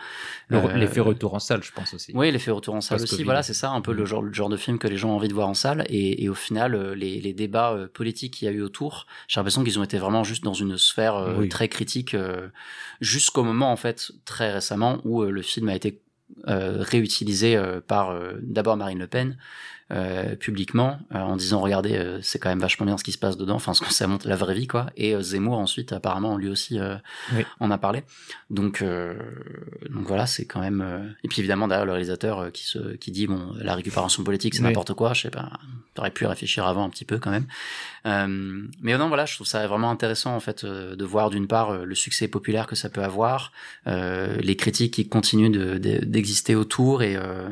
Euh, 0.52 0.76
L'effet 0.76 1.00
retour 1.00 1.35
en 1.35 1.40
salle, 1.40 1.64
je 1.64 1.73
pense 1.73 1.93
aussi. 1.93 2.12
Oui, 2.14 2.31
l'effet 2.31 2.52
retour 2.52 2.76
en 2.76 2.81
salle 2.81 3.02
aussi. 3.02 3.25
Voilà, 3.25 3.43
c'est 3.43 3.52
ça, 3.52 3.71
un 3.71 3.81
peu 3.81 3.93
le 3.93 4.04
Mm. 4.04 4.07
genre, 4.07 4.23
le 4.23 4.33
genre 4.33 4.49
de 4.49 4.57
film 4.57 4.78
que 4.78 4.87
les 4.87 4.97
gens 4.97 5.11
ont 5.11 5.16
envie 5.16 5.26
de 5.26 5.35
voir 5.35 5.49
en 5.49 5.54
salle. 5.54 5.85
Et, 5.88 6.23
et 6.23 6.28
au 6.28 6.35
final, 6.35 6.93
les, 6.93 7.21
les 7.21 7.33
débats 7.33 7.76
politiques 7.95 8.35
qu'il 8.35 8.47
y 8.47 8.49
a 8.49 8.54
eu 8.54 8.62
autour, 8.62 9.07
j'ai 9.26 9.40
l'impression 9.40 9.64
qu'ils 9.64 9.81
ont 9.81 9.83
été 9.85 9.99
vraiment 9.99 10.23
juste 10.23 10.45
dans 10.45 10.54
une 10.54 10.78
sphère 10.78 11.35
Oui. 11.37 11.49
très 11.49 11.69
critique, 11.69 12.14
jusqu'au 13.00 13.43
moment, 13.43 13.73
en 13.73 13.76
fait, 13.76 14.12
très 14.25 14.52
récemment, 14.52 15.00
où 15.04 15.23
le 15.25 15.43
film 15.43 15.69
a 15.69 15.75
été 15.75 16.00
réutilisé 16.47 17.57
euh, 17.57 17.81
par 17.81 18.11
euh, 18.11 18.38
d'abord 18.43 18.76
Marine 18.76 18.99
Le 18.99 19.07
Pen 19.07 19.37
euh, 19.91 20.35
publiquement 20.37 20.99
euh, 21.14 21.19
en 21.19 21.37
disant 21.37 21.61
regardez 21.61 21.97
euh, 21.97 22.19
c'est 22.23 22.38
quand 22.38 22.49
même 22.49 22.61
vachement 22.61 22.87
bien 22.87 22.97
ce 22.97 23.05
qui 23.05 23.12
se 23.12 23.19
passe 23.19 23.37
dedans 23.37 23.57
enfin 23.57 23.75
ce 23.75 23.83
que 23.83 23.93
ça 23.93 24.07
montre 24.07 24.26
la 24.26 24.35
vraie 24.37 24.55
vie 24.55 24.67
quoi 24.67 24.87
et 24.97 25.14
euh, 25.14 25.21
Zemmour 25.21 25.59
ensuite 25.59 25.93
apparemment 25.93 26.38
lui 26.38 26.49
aussi 26.49 26.79
euh, 26.81 26.97
Oui. 27.35 27.45
en 27.61 27.71
a 27.71 27.76
parlé 27.76 28.03
donc 28.49 28.81
euh, 28.81 29.14
donc 29.91 30.07
voilà 30.07 30.26
c'est 30.26 30.47
quand 30.47 30.61
même 30.61 30.81
euh, 30.81 31.07
et 31.23 31.29
puis 31.29 31.41
évidemment 31.41 31.69
derrière 31.69 31.85
le 31.85 31.93
réalisateur 31.93 32.50
qui 32.53 32.64
se 32.64 32.95
qui 32.97 33.11
dit 33.11 33.26
bon 33.26 33.53
la 33.59 33.75
récupération 33.75 34.25
politique 34.25 34.55
c'est 34.55 34.62
Oui. 34.62 34.69
n'importe 34.69 34.95
quoi 34.95 35.12
je 35.12 35.21
sais 35.23 35.31
pas 35.31 35.50
t'aurais 35.93 36.11
pu 36.11 36.25
réfléchir 36.26 36.67
avant 36.67 36.85
un 36.85 36.88
petit 36.91 37.05
peu 37.05 37.19
quand 37.19 37.31
même 37.31 37.47
euh, 38.07 38.62
mais 38.81 38.97
non 38.97 39.09
voilà 39.09 39.26
je 39.26 39.35
trouve 39.35 39.47
ça 39.47 39.67
vraiment 39.67 39.91
intéressant 39.91 40.35
en 40.35 40.41
fait 40.41 40.64
euh, 40.64 40.97
de 40.97 41.05
voir 41.05 41.29
d'une 41.31 41.47
part 41.47 41.85
le 41.85 41.95
succès 41.95 42.26
populaire 42.29 42.67
que 42.67 42.75
ça 42.75 42.88
peut 42.88 43.03
avoir 43.03 43.53
euh, 43.87 44.37
les 44.41 44.57
critiques 44.57 44.95
qui 44.95 45.09
continuent 45.09 45.50
de- 45.53 45.79
de- 45.79 46.05
d'exister 46.05 46.55
autour 46.55 47.03
et 47.03 47.17
euh, 47.17 47.49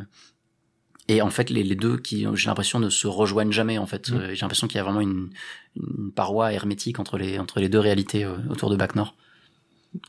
et 1.08 1.20
en 1.22 1.30
fait 1.30 1.50
les, 1.50 1.62
les 1.64 1.74
deux 1.74 1.98
qui 1.98 2.26
j'ai 2.34 2.46
l'impression 2.48 2.78
ne 2.78 2.90
se 2.90 3.06
rejoignent 3.06 3.52
jamais 3.52 3.78
en 3.78 3.86
fait 3.86 4.10
Mm. 4.10 4.14
Euh, 4.16 4.34
j'ai 4.34 4.40
l'impression 4.42 4.66
qu'il 4.68 4.76
y 4.76 4.80
a 4.80 4.84
vraiment 4.84 5.00
une, 5.00 5.30
une 5.76 6.12
paroi 6.12 6.52
hermétique 6.52 6.98
entre 7.00 7.18
les 7.18 7.38
entre 7.38 7.60
les 7.60 7.68
deux 7.68 7.78
réalités 7.80 8.24
euh, 8.24 8.36
autour 8.50 8.70
de 8.70 8.76
Bac 8.76 8.94
Nord 8.94 9.14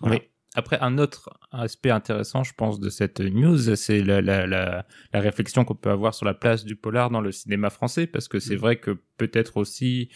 Voilà. 0.02 0.16
Oui. 0.18 0.22
Après, 0.56 0.78
un 0.82 1.00
autre 1.00 1.32
aspect 1.52 1.90
intéressant, 1.90 2.44
je 2.44 2.54
pense, 2.54 2.80
de 2.80 2.92
cette 2.92 3.20
news, 3.22 3.76
c'est 3.76 4.04
la, 4.04 4.22
la, 4.22 4.46
la, 4.46 4.86
la 5.12 5.20
réflexion 5.20 5.66
qu'on 5.66 5.74
peut 5.74 5.90
avoir 5.90 6.14
sur 6.14 6.28
la 6.28 6.36
place 6.36 6.64
du 6.64 6.76
polar 6.76 7.10
dans 7.10 7.22
le 7.22 7.32
cinéma 7.32 7.72
français, 7.72 8.06
parce 8.06 8.28
que 8.28 8.40
c'est 8.40 8.54
Mhm. 8.54 8.60
vrai 8.60 8.76
que 8.76 8.92
peut-être 9.18 9.58
aussi 9.58 10.10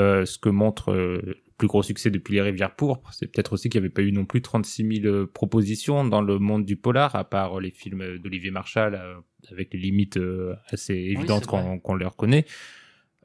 euh, 0.00 0.26
ce 0.26 0.38
que 0.38 0.48
montre 0.48 0.90
euh, 0.90 1.36
plus 1.56 1.68
gros 1.68 1.82
succès 1.82 2.10
depuis 2.10 2.34
les 2.34 2.42
Rivières 2.42 2.74
Pourpres, 2.74 3.12
c'est 3.12 3.26
peut-être 3.26 3.52
aussi 3.52 3.68
qu'il 3.68 3.80
n'y 3.80 3.86
avait 3.86 3.92
pas 3.92 4.02
eu 4.02 4.12
non 4.12 4.24
plus 4.24 4.42
36 4.42 5.00
000 5.02 5.06
euh, 5.06 5.26
propositions 5.26 6.04
dans 6.04 6.20
le 6.20 6.38
monde 6.38 6.64
du 6.64 6.76
polar, 6.76 7.14
à 7.14 7.24
part 7.24 7.60
les 7.60 7.70
films 7.70 8.18
d'Olivier 8.18 8.50
Marchal, 8.50 8.94
euh, 8.94 9.14
avec 9.50 9.72
les 9.72 9.80
limites 9.80 10.16
euh, 10.16 10.54
assez 10.68 10.94
évidentes 10.94 11.46
qu'on 11.46 11.94
leur 11.94 12.16
connaît. 12.16 12.44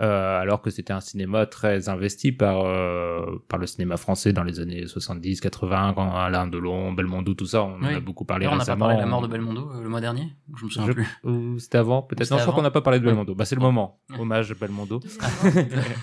Euh, 0.02 0.42
alors 0.42 0.64
que 0.64 0.72
c'était 0.72 0.94
un 0.94 1.00
cinéma 1.00 1.46
très 1.46 1.88
investi 1.88 2.32
par 2.32 2.62
euh, 2.66 3.24
par 3.48 3.60
le 3.60 3.68
cinéma 3.68 3.98
français 3.98 4.34
dans 4.34 4.44
les 4.44 4.60
années 4.60 4.88
70 4.88 5.40
80 5.42 5.94
quand 5.96 6.16
Alain 6.16 6.48
Delon 6.48 6.92
Belmondo 6.92 7.36
tout 7.36 7.46
ça 7.46 7.64
on 7.64 7.76
en 7.76 7.84
a 7.84 8.00
beaucoup 8.00 8.26
parlé 8.26 8.46
D'ailleurs, 8.46 8.56
on 8.56 8.58
n'a 8.58 8.66
pas 8.66 8.72
récemment 8.72 8.86
parlé 8.86 8.96
de 8.96 9.02
la 9.02 9.06
mort 9.08 9.22
de 9.22 9.28
Belmondo 9.28 9.72
euh, 9.76 9.84
le 9.84 9.90
mois 9.90 10.02
dernier 10.02 10.30
je 10.58 10.66
me 10.66 10.70
souviens 10.72 10.88
Je- 10.88 10.94
plus 10.94 11.08
ou 11.24 11.60
c'était 11.60 11.78
avant 11.78 12.02
peut-être 12.02 12.32
non 12.32 12.38
je 12.38 12.42
crois 12.42 12.56
qu'on 12.56 12.64
n'a 12.64 12.72
pas 12.72 12.82
parlé 12.82 13.00
de 13.00 13.06
Ouais. 13.06 13.12
Belmondo 13.12 13.36
bah 13.36 13.46
c'est 13.46 13.54
le 13.56 13.62
Ouais. 13.62 13.68
moment 13.68 14.00
hommage 14.18 14.56
Belmondo 14.60 15.02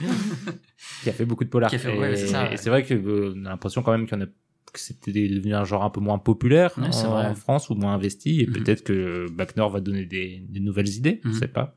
qui 1.02 1.10
a 1.10 1.12
fait 1.12 1.24
beaucoup 1.24 1.44
de 1.44 1.48
polar 1.50 1.70
fait- 1.70 1.94
et, 1.94 1.98
ouais, 1.98 2.16
c'est 2.16 2.26
ça, 2.28 2.46
et 2.46 2.50
ouais. 2.50 2.56
c'est 2.56 2.70
vrai 2.70 2.84
que 2.84 2.94
euh, 2.94 3.34
on 3.36 3.44
a 3.46 3.50
l'impression 3.50 3.82
quand 3.82 3.92
même 3.92 4.06
qu'il 4.06 4.18
y 4.18 4.22
en 4.22 4.24
a 4.24 4.28
que 4.72 4.78
c'était 4.78 5.12
devenu 5.28 5.54
un 5.54 5.64
genre 5.64 5.82
un 5.82 5.90
peu 5.90 6.00
moins 6.00 6.18
populaire 6.18 6.72
Ouais, 6.78 6.94
en, 6.94 7.10
vrai. 7.10 7.26
en 7.26 7.34
France 7.34 7.70
ou 7.70 7.74
moins 7.74 7.94
investi 7.94 8.42
et 8.42 8.46
Mhm. 8.46 8.52
peut-être 8.52 8.84
que 8.84 9.26
Bac 9.32 9.56
Nord 9.56 9.70
va 9.70 9.80
donner 9.80 10.04
des, 10.04 10.44
des 10.48 10.60
nouvelles 10.60 10.88
idées 10.88 11.20
je 11.24 11.28
Mhm. 11.28 11.34
sais 11.34 11.48
pas 11.48 11.76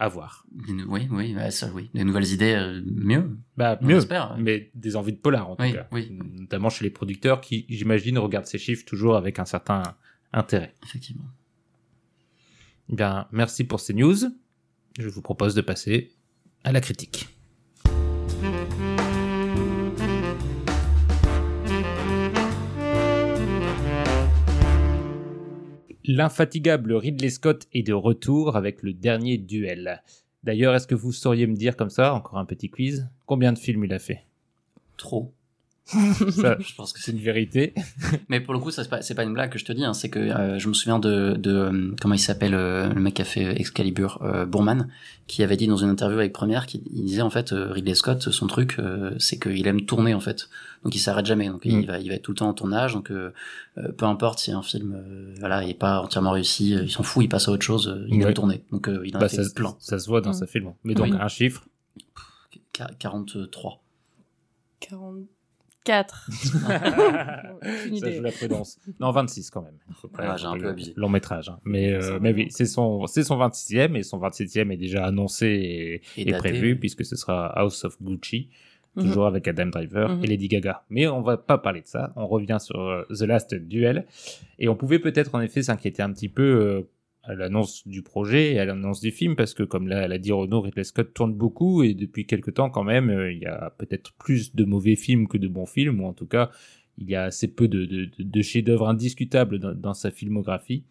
à 0.00 0.08
voir 0.08 0.46
oui 0.88 1.06
oui 1.10 1.36
ça 1.50 1.70
oui 1.74 1.90
des 1.92 2.04
nouvelles 2.04 2.32
idées 2.32 2.54
euh, 2.54 2.82
mieux 2.86 3.36
bah 3.56 3.78
on 3.82 3.86
mieux 3.86 3.98
espère 3.98 4.34
mais 4.38 4.70
des 4.74 4.96
envies 4.96 5.12
de 5.12 5.18
polar 5.18 5.50
en 5.50 5.56
tout 5.56 5.70
cas. 5.70 5.86
oui. 5.92 6.10
Notamment 6.10 6.70
chez 6.70 6.84
les 6.84 6.90
producteurs 6.90 7.40
qui, 7.40 7.66
j'imagine, 7.68 8.18
regardent 8.18 8.46
ces 8.46 8.58
chiffres 8.58 8.84
toujours 8.84 9.16
avec 9.16 9.38
un 9.38 9.44
certain 9.44 9.82
intérêt. 10.32 10.74
effectivement 10.84 11.28
Eh 12.90 12.96
Bien, 12.96 13.28
merci 13.30 13.64
pour 13.64 13.78
ces 13.78 13.94
news. 13.94 14.16
Je 14.98 15.08
vous 15.08 15.22
propose 15.22 15.54
de 15.54 15.60
passer 15.60 16.12
à 16.64 16.72
la 16.72 16.80
critique. 16.80 17.28
L'infatigable 26.12 26.94
Ridley 26.94 27.30
Scott 27.30 27.68
est 27.72 27.84
de 27.84 27.92
retour 27.92 28.56
avec 28.56 28.82
le 28.82 28.92
dernier 28.92 29.38
duel. 29.38 30.02
D'ailleurs, 30.42 30.74
est-ce 30.74 30.88
que 30.88 30.96
vous 30.96 31.12
sauriez 31.12 31.46
me 31.46 31.54
dire 31.54 31.76
comme 31.76 31.88
ça, 31.88 32.14
encore 32.14 32.38
un 32.38 32.44
petit 32.44 32.68
quiz, 32.68 33.08
combien 33.26 33.52
de 33.52 33.58
films 33.58 33.84
il 33.84 33.92
a 33.92 34.00
fait? 34.00 34.24
Trop 34.96 35.32
je 35.94 36.74
pense 36.74 36.92
que 36.92 37.00
c'est 37.00 37.12
une 37.12 37.18
vérité. 37.18 37.74
Mais 38.28 38.40
pour 38.40 38.54
le 38.54 38.60
coup, 38.60 38.70
ça 38.70 38.84
c'est 38.84 38.90
pas, 38.90 39.22
pas 39.22 39.22
une 39.24 39.34
blague 39.34 39.50
que 39.50 39.58
je 39.58 39.64
te 39.64 39.72
dis. 39.72 39.84
Hein, 39.84 39.92
c'est 39.92 40.08
que 40.08 40.18
euh, 40.18 40.58
je 40.58 40.68
me 40.68 40.74
souviens 40.74 40.98
de, 40.98 41.34
de 41.34 41.50
euh, 41.52 41.94
comment 42.00 42.14
il 42.14 42.20
s'appelle 42.20 42.54
euh, 42.54 42.92
le 42.92 43.00
mec 43.00 43.14
qui 43.14 43.22
a 43.22 43.24
fait 43.24 43.60
Excalibur, 43.60 44.20
euh, 44.22 44.46
Bourman, 44.46 44.88
qui 45.26 45.42
avait 45.42 45.56
dit 45.56 45.66
dans 45.66 45.76
une 45.76 45.88
interview 45.88 46.18
avec 46.18 46.32
Première, 46.32 46.66
qu'il 46.66 46.82
disait 46.82 47.22
en 47.22 47.30
fait 47.30 47.52
euh, 47.52 47.72
Ridley 47.72 47.94
Scott, 47.94 48.30
son 48.30 48.46
truc, 48.46 48.76
c'est 49.18 49.38
qu'il 49.38 49.66
aime 49.66 49.84
tourner 49.84 50.14
en 50.14 50.20
fait. 50.20 50.48
Donc 50.84 50.94
il 50.94 51.00
s'arrête 51.00 51.26
jamais. 51.26 51.48
Donc 51.48 51.62
il 51.64 51.78
mm. 51.78 51.84
va, 51.84 51.98
il 51.98 52.08
va 52.08 52.14
être 52.14 52.22
tout 52.22 52.32
le 52.32 52.36
temps 52.36 52.48
en 52.48 52.54
tournage. 52.54 52.94
Donc 52.94 53.10
peu 53.10 54.04
importe 54.04 54.38
si 54.38 54.52
un 54.52 54.62
film, 54.62 55.02
voilà, 55.40 55.64
est 55.64 55.74
pas 55.74 56.00
entièrement 56.00 56.30
réussi, 56.30 56.70
il 56.70 56.90
s'en 56.90 57.02
fout, 57.02 57.24
il 57.24 57.28
passe 57.28 57.48
à 57.48 57.52
autre 57.52 57.64
chose. 57.64 58.04
il 58.08 58.22
aime 58.22 58.34
tourner. 58.34 58.62
Donc 58.70 58.88
il 59.04 59.16
en 59.16 59.20
bah, 59.20 59.28
fait 59.28 59.42
ça, 59.42 59.54
plein. 59.54 59.74
Ça 59.80 59.98
se 59.98 60.08
voit 60.08 60.20
dans 60.20 60.30
mm. 60.30 60.34
sa 60.34 60.46
film. 60.46 60.72
Mais 60.84 60.94
donc 60.94 61.12
un 61.12 61.28
chiffre. 61.28 61.64
43. 62.98 63.82
40. 64.80 65.39
4. 65.84 66.30
ça 66.32 68.10
joue 68.10 68.22
la 68.22 68.32
prudence. 68.32 68.78
Non, 68.98 69.10
26 69.10 69.50
quand 69.50 69.62
même. 69.62 69.78
J'ai 70.36 70.46
un 70.46 70.58
peu 70.58 70.68
abusé. 70.68 70.92
Long 70.96 71.08
métrage. 71.08 71.48
Hein. 71.48 71.58
Mais, 71.64 71.92
euh, 71.92 72.18
mais 72.20 72.32
oui, 72.32 72.48
c'est 72.50 72.66
son, 72.66 73.06
son 73.06 73.38
26e 73.38 73.96
et 73.96 74.02
son 74.02 74.18
27e 74.18 74.70
est 74.70 74.76
déjà 74.76 75.04
annoncé 75.04 76.02
et, 76.16 76.32
prévu 76.32 76.78
puisque 76.78 77.04
ce 77.04 77.16
sera 77.16 77.46
House 77.46 77.84
of 77.84 77.96
Gucci. 78.02 78.50
Toujours 78.96 79.26
avec 79.26 79.46
Adam 79.46 79.66
Driver 79.66 80.18
et 80.22 80.26
Lady 80.26 80.48
Gaga. 80.48 80.82
Mais 80.90 81.06
on 81.06 81.22
va 81.22 81.36
pas 81.36 81.58
parler 81.58 81.80
de 81.80 81.86
ça. 81.86 82.12
On 82.16 82.26
revient 82.26 82.58
sur 82.60 82.80
euh, 82.80 83.04
The 83.08 83.22
Last 83.22 83.54
Duel. 83.54 84.04
Et 84.58 84.68
on 84.68 84.74
pouvait 84.74 84.98
peut-être 84.98 85.34
en 85.34 85.40
effet 85.40 85.62
s'inquiéter 85.62 86.02
un 86.02 86.12
petit 86.12 86.28
peu 86.28 86.42
euh, 86.42 86.90
à 87.22 87.34
l'annonce 87.34 87.86
du 87.86 88.02
projet 88.02 88.54
et 88.54 88.58
à 88.58 88.64
l'annonce 88.64 89.00
du 89.00 89.10
film 89.10 89.36
parce 89.36 89.54
que 89.54 89.62
comme 89.62 89.88
l'a, 89.88 90.18
dit 90.18 90.32
Renaud, 90.32 90.60
Ridley 90.60 90.84
Scott 90.84 91.12
tourne 91.12 91.34
beaucoup 91.34 91.82
et 91.82 91.94
depuis 91.94 92.26
quelque 92.26 92.50
temps 92.50 92.70
quand 92.70 92.84
même, 92.84 93.10
euh, 93.10 93.32
il 93.32 93.38
y 93.38 93.46
a 93.46 93.74
peut-être 93.78 94.14
plus 94.14 94.54
de 94.54 94.64
mauvais 94.64 94.96
films 94.96 95.28
que 95.28 95.38
de 95.38 95.48
bons 95.48 95.66
films 95.66 96.00
ou 96.00 96.06
en 96.06 96.12
tout 96.12 96.26
cas 96.26 96.50
il 96.98 97.08
y 97.08 97.14
a 97.14 97.24
assez 97.24 97.48
peu 97.48 97.68
de, 97.68 98.42
chefs-d'œuvre 98.42 98.88
indiscutables 98.88 99.58
dans, 99.58 99.94
sa 99.94 100.10
filmographie. 100.10 100.84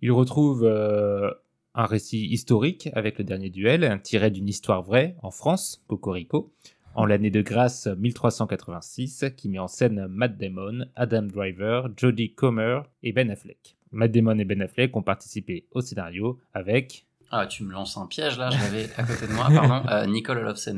Il 0.00 0.10
retrouve 0.10 0.64
euh, 0.64 1.30
un 1.74 1.84
récit 1.84 2.26
historique 2.26 2.88
avec 2.94 3.18
le 3.18 3.24
dernier 3.24 3.50
duel, 3.50 4.00
tiré 4.02 4.30
d'une 4.30 4.48
histoire 4.48 4.82
vraie 4.82 5.14
en 5.22 5.30
France, 5.30 5.84
Cocorico, 5.88 6.52
en 6.94 7.04
l'année 7.04 7.30
de 7.30 7.42
grâce 7.42 7.86
1386, 7.86 9.26
qui 9.36 9.48
met 9.48 9.58
en 9.58 9.68
scène 9.68 10.06
Matt 10.08 10.38
Damon, 10.38 10.86
Adam 10.96 11.22
Driver, 11.22 11.88
Jodie 11.96 12.34
Comer 12.34 12.80
et 13.02 13.12
Ben 13.12 13.30
Affleck. 13.30 13.76
Matt 13.92 14.12
Damon 14.12 14.38
et 14.38 14.44
Ben 14.44 14.60
Affleck 14.62 14.96
ont 14.96 15.02
participé 15.02 15.66
au 15.72 15.80
scénario 15.80 16.38
avec, 16.54 17.06
Ah, 17.30 17.46
tu 17.46 17.62
me 17.64 17.72
lances 17.72 17.96
un 17.96 18.06
piège 18.06 18.38
là, 18.38 18.50
je 18.50 18.58
l'avais 18.58 18.88
à 18.96 19.04
côté 19.04 19.26
de 19.26 19.32
moi, 19.32 19.48
pardon, 19.52 19.88
euh, 19.90 20.06
Nicole 20.06 20.38
Olofsson, 20.38 20.76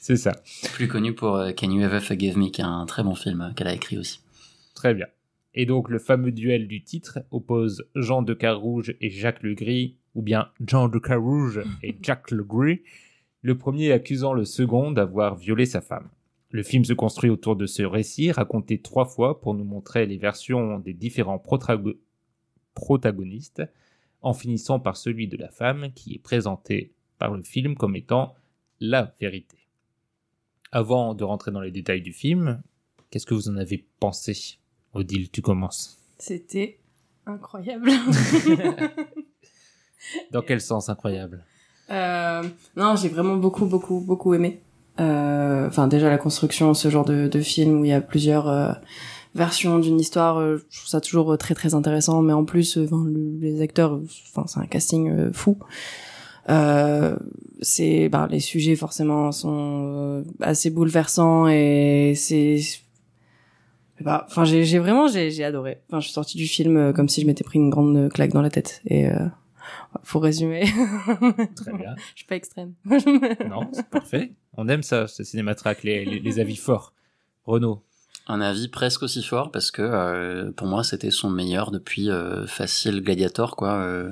c'est 0.00 0.16
ça, 0.16 0.32
plus 0.74 0.88
connue 0.88 1.14
pour 1.14 1.36
euh, 1.36 1.52
Can 1.52 1.70
You 1.70 1.80
Ever 1.82 2.00
Forgive 2.00 2.36
Me, 2.38 2.48
qui 2.50 2.60
est 2.60 2.64
un 2.64 2.86
très 2.86 3.02
bon 3.02 3.14
film 3.14 3.40
euh, 3.40 3.52
qu'elle 3.54 3.68
a 3.68 3.74
écrit 3.74 3.98
aussi. 3.98 4.20
très 4.74 4.94
bien. 4.94 5.06
Et 5.54 5.66
donc 5.66 5.88
le 5.88 5.98
fameux 5.98 6.30
duel 6.32 6.68
du 6.68 6.82
titre 6.84 7.18
oppose 7.32 7.84
Jean 7.96 8.22
de 8.22 8.34
Carouge 8.34 8.94
et 9.00 9.10
Jacques 9.10 9.42
Legris, 9.42 9.96
ou 10.14 10.22
bien 10.22 10.48
Jean 10.64 10.88
de 10.88 10.98
Carouge 10.98 11.62
et 11.82 11.96
Jacques 12.02 12.30
Legris, 12.30 12.82
le 13.42 13.56
premier 13.58 13.90
accusant 13.92 14.32
le 14.32 14.44
second 14.44 14.90
d'avoir 14.92 15.34
violé 15.34 15.66
sa 15.66 15.80
femme. 15.80 16.08
Le 16.50 16.62
film 16.62 16.84
se 16.84 16.92
construit 16.92 17.30
autour 17.30 17.56
de 17.56 17.66
ce 17.66 17.82
récit, 17.82 18.30
raconté 18.32 18.78
trois 18.80 19.06
fois 19.06 19.40
pour 19.40 19.54
nous 19.54 19.64
montrer 19.64 20.04
les 20.06 20.18
versions 20.18 20.78
des 20.78 20.92
différents 20.92 21.38
protago- 21.38 21.96
protagonistes, 22.74 23.62
en 24.22 24.34
finissant 24.34 24.80
par 24.80 24.96
celui 24.96 25.28
de 25.28 25.36
la 25.36 25.48
femme 25.50 25.92
qui 25.94 26.14
est 26.14 26.18
présenté 26.18 26.92
par 27.18 27.34
le 27.34 27.42
film 27.42 27.76
comme 27.76 27.96
étant 27.96 28.34
la 28.80 29.14
vérité. 29.20 29.58
Avant 30.72 31.14
de 31.14 31.24
rentrer 31.24 31.50
dans 31.50 31.60
les 31.60 31.70
détails 31.70 32.02
du 32.02 32.12
film, 32.12 32.62
qu'est-ce 33.10 33.26
que 33.26 33.34
vous 33.34 33.48
en 33.48 33.56
avez 33.56 33.86
pensé 33.98 34.58
Odile, 34.92 35.30
tu 35.30 35.42
commences. 35.42 35.98
C'était 36.18 36.78
incroyable. 37.26 37.90
Dans 40.32 40.42
quel 40.42 40.60
sens 40.60 40.88
incroyable? 40.88 41.44
Euh, 41.90 42.42
non, 42.76 42.96
j'ai 42.96 43.08
vraiment 43.08 43.36
beaucoup, 43.36 43.66
beaucoup, 43.66 44.00
beaucoup 44.00 44.34
aimé. 44.34 44.62
Euh, 44.98 45.40
Enfin, 45.66 45.86
déjà 45.86 46.08
la 46.08 46.18
construction, 46.18 46.74
ce 46.74 46.88
genre 46.90 47.04
de, 47.04 47.28
de 47.28 47.40
film 47.40 47.80
où 47.80 47.84
il 47.84 47.90
y 47.90 47.92
a 47.92 48.00
plusieurs 48.00 48.48
euh, 48.48 48.72
versions 49.34 49.78
d'une 49.78 50.00
histoire, 50.00 50.38
euh, 50.38 50.58
je 50.70 50.76
trouve 50.78 50.88
ça 50.88 51.00
toujours 51.00 51.32
euh, 51.32 51.36
très, 51.36 51.54
très 51.54 51.74
intéressant. 51.74 52.22
Mais 52.22 52.32
en 52.32 52.44
plus, 52.44 52.76
euh, 52.78 52.86
'fin, 52.86 53.04
le- 53.04 53.38
les 53.40 53.60
acteurs, 53.62 54.00
enfin, 54.34 54.44
c'est 54.46 54.60
un 54.60 54.66
casting 54.66 55.32
fou. 55.32 55.58
Euh, 56.48 57.16
c'est, 57.60 58.08
ben, 58.08 58.26
les 58.28 58.40
sujets 58.40 58.74
forcément 58.76 59.30
sont 59.32 60.24
assez 60.40 60.70
bouleversants 60.70 61.46
et 61.48 62.14
c'est, 62.16 62.60
pas, 64.02 64.24
enfin, 64.28 64.44
j'ai 64.44 64.64
j'ai 64.64 64.78
vraiment, 64.78 65.06
j'ai 65.08 65.30
j'ai 65.30 65.44
adoré. 65.44 65.78
Enfin, 65.88 66.00
je 66.00 66.06
suis 66.06 66.14
sortie 66.14 66.38
du 66.38 66.46
film 66.46 66.92
comme 66.94 67.08
si 67.08 67.20
je 67.20 67.26
m'étais 67.26 67.44
pris 67.44 67.58
une 67.58 67.68
grande 67.70 68.08
claque 68.10 68.32
dans 68.32 68.40
la 68.42 68.48
tête. 68.50 68.80
Et 68.86 69.06
euh, 69.08 69.26
faut 70.02 70.18
résumer. 70.20 70.62
Très 71.56 71.72
bien. 71.76 71.94
Je 72.14 72.16
suis 72.18 72.26
pas 72.26 72.36
extrême. 72.36 72.72
Non, 73.48 73.68
c'est 73.72 73.86
parfait. 73.88 74.32
On 74.56 74.68
aime 74.68 74.82
ça, 74.82 75.06
ce 75.06 75.22
cinématrack, 75.22 75.82
les, 75.82 76.04
les, 76.06 76.18
les 76.20 76.38
avis 76.40 76.56
forts. 76.56 76.94
Renaud, 77.44 77.82
un 78.30 78.40
avis 78.40 78.68
presque 78.68 79.02
aussi 79.02 79.22
fort 79.22 79.50
parce 79.50 79.70
que 79.70 79.82
euh, 79.82 80.52
pour 80.52 80.66
moi 80.66 80.84
c'était 80.84 81.10
son 81.10 81.30
meilleur 81.30 81.70
depuis 81.70 82.10
euh, 82.10 82.46
facile 82.46 83.02
Gladiator 83.02 83.56
quoi 83.56 83.72
euh, 83.72 84.10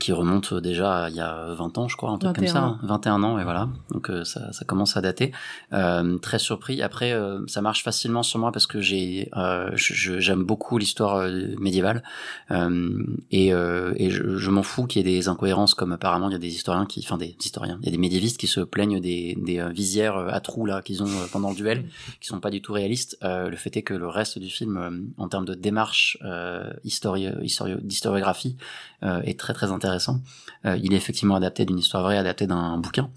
qui 0.00 0.12
remonte 0.12 0.54
déjà 0.54 1.04
à 1.04 1.10
il 1.10 1.16
y 1.16 1.20
a 1.20 1.46
20 1.54 1.78
ans 1.78 1.88
je 1.88 1.96
crois 1.96 2.10
un 2.10 2.18
truc 2.18 2.34
comme 2.34 2.44
21 2.44 2.52
ça 2.52 2.62
hein. 2.64 2.78
21 2.82 3.22
ans 3.22 3.38
et 3.38 3.44
voilà. 3.44 3.68
Donc 3.90 4.10
euh, 4.10 4.24
ça, 4.24 4.52
ça 4.52 4.64
commence 4.64 4.96
à 4.96 5.00
dater. 5.00 5.32
Euh, 5.72 6.18
très 6.18 6.38
surpris. 6.38 6.82
Après 6.82 7.12
euh, 7.12 7.40
ça 7.46 7.62
marche 7.62 7.82
facilement 7.82 8.22
sur 8.22 8.38
moi 8.38 8.52
parce 8.52 8.66
que 8.66 8.80
j'ai 8.80 9.28
euh, 9.36 9.70
j'aime 9.74 10.42
beaucoup 10.44 10.78
l'histoire 10.78 11.16
euh, 11.16 11.54
médiévale. 11.58 12.02
Euh, 12.50 13.04
et, 13.30 13.52
euh, 13.52 13.92
et 13.96 14.10
je, 14.10 14.36
je 14.36 14.50
m'en 14.50 14.62
fous 14.62 14.86
qu'il 14.86 15.06
y 15.06 15.08
ait 15.08 15.16
des 15.18 15.28
incohérences 15.28 15.74
comme 15.74 15.92
apparemment 15.92 16.28
il 16.28 16.32
y 16.32 16.36
a 16.36 16.40
des 16.40 16.54
historiens 16.54 16.86
qui 16.86 17.00
enfin 17.04 17.16
des 17.16 17.36
historiens 17.40 17.78
il 17.82 17.86
y 17.86 17.88
a 17.88 17.92
des 17.92 17.98
médiévistes 17.98 18.38
qui 18.38 18.46
se 18.46 18.60
plaignent 18.60 19.00
des, 19.00 19.36
des 19.40 19.58
euh, 19.60 19.68
visières 19.68 20.16
euh, 20.16 20.28
à 20.30 20.40
trous 20.40 20.66
là 20.66 20.82
qu'ils 20.82 21.02
ont 21.02 21.06
euh, 21.06 21.26
pendant 21.32 21.50
le 21.50 21.56
duel 21.56 21.84
qui 22.20 22.26
sont 22.28 22.40
pas 22.40 22.50
du 22.50 22.60
tout 22.62 22.72
réalistes. 22.72 23.16
Euh, 23.22 23.48
le 23.48 23.56
fait 23.56 23.76
est 23.76 23.82
que 23.82 23.94
le 23.94 24.08
reste 24.08 24.38
du 24.38 24.48
film 24.50 24.76
euh, 24.76 24.90
en 25.22 25.28
termes 25.28 25.44
de 25.44 25.54
démarche 25.54 26.18
euh, 26.24 26.72
histori- 26.84 27.32
histori- 27.42 27.80
d'historiographie 27.80 28.56
euh, 29.02 29.20
est 29.22 29.38
très 29.38 29.52
très 29.52 29.70
intéressant. 29.70 30.20
Euh, 30.64 30.76
il 30.82 30.92
est 30.92 30.96
effectivement 30.96 31.36
adapté 31.36 31.64
d'une 31.64 31.78
histoire 31.78 32.02
vraie 32.02 32.18
adapté 32.18 32.46
d'un 32.46 32.78
bouquin 32.78 33.10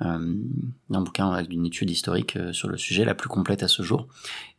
euh, 0.00 0.34
d'un 0.90 1.00
bouquin 1.00 1.32
avec 1.32 1.52
une 1.52 1.66
étude 1.66 1.90
historique 1.90 2.38
sur 2.52 2.68
le 2.68 2.76
sujet 2.76 3.04
la 3.04 3.16
plus 3.16 3.28
complète 3.28 3.64
à 3.64 3.68
ce 3.68 3.82
jour. 3.82 4.06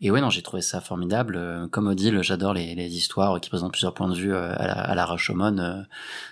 Et 0.02 0.12
ouais 0.12 0.20
non 0.20 0.30
j'ai 0.30 0.42
trouvé 0.42 0.62
ça 0.62 0.82
formidable. 0.82 1.70
Comme 1.72 1.88
Odile 1.88 2.22
j'adore 2.24 2.54
les, 2.54 2.76
les 2.76 2.96
histoires 2.98 3.40
qui 3.40 3.50
présentent 3.50 3.72
plusieurs 3.72 3.94
points 3.94 4.10
de 4.10 4.16
vue 4.16 4.36
à 4.36 4.68
la, 4.68 4.74
à 4.74 4.96
la 4.96 5.18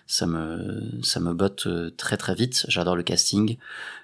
ça 0.08 0.26
me 0.26 1.00
ça 1.04 1.20
me 1.22 1.34
botte 1.34 1.68
très 1.96 2.18
très 2.18 2.36
vite. 2.36 2.66
J'adore 2.68 2.98
le 2.98 3.04
casting 3.04 3.58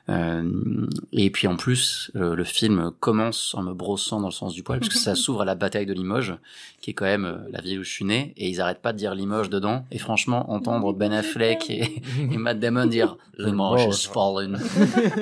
et 0.09 1.29
puis 1.29 1.47
en 1.47 1.55
plus 1.55 2.11
euh, 2.15 2.35
le 2.35 2.43
film 2.43 2.91
commence 2.99 3.55
en 3.55 3.63
me 3.63 3.73
brossant 3.73 4.19
dans 4.19 4.27
le 4.27 4.33
sens 4.33 4.53
du 4.53 4.61
poil 4.61 4.79
parce 4.79 4.91
que 4.91 4.99
ça 4.99 5.15
s'ouvre 5.23 5.41
à 5.41 5.45
la 5.45 5.55
bataille 5.55 5.85
de 5.85 5.93
Limoges 5.93 6.35
qui 6.81 6.91
est 6.91 6.93
quand 6.93 7.05
même 7.05 7.25
euh, 7.25 7.37
la 7.51 7.61
ville 7.61 7.79
où 7.79 7.83
je 7.83 7.89
suis 7.89 8.05
né 8.05 8.33
et 8.35 8.49
ils 8.49 8.59
arrêtent 8.59 8.81
pas 8.81 8.91
de 8.91 8.97
dire 8.97 9.15
Limoges 9.15 9.49
dedans 9.49 9.85
et 9.91 9.99
franchement 9.99 10.51
entendre 10.51 10.91
Ben 10.93 11.13
Affleck 11.13 11.69
et, 11.69 12.01
et 12.19 12.37
Matt 12.37 12.59
Damon 12.59 12.87
dire 12.87 13.15
Limoges 13.37 13.85
is 13.85 14.07
fallen 14.07 14.59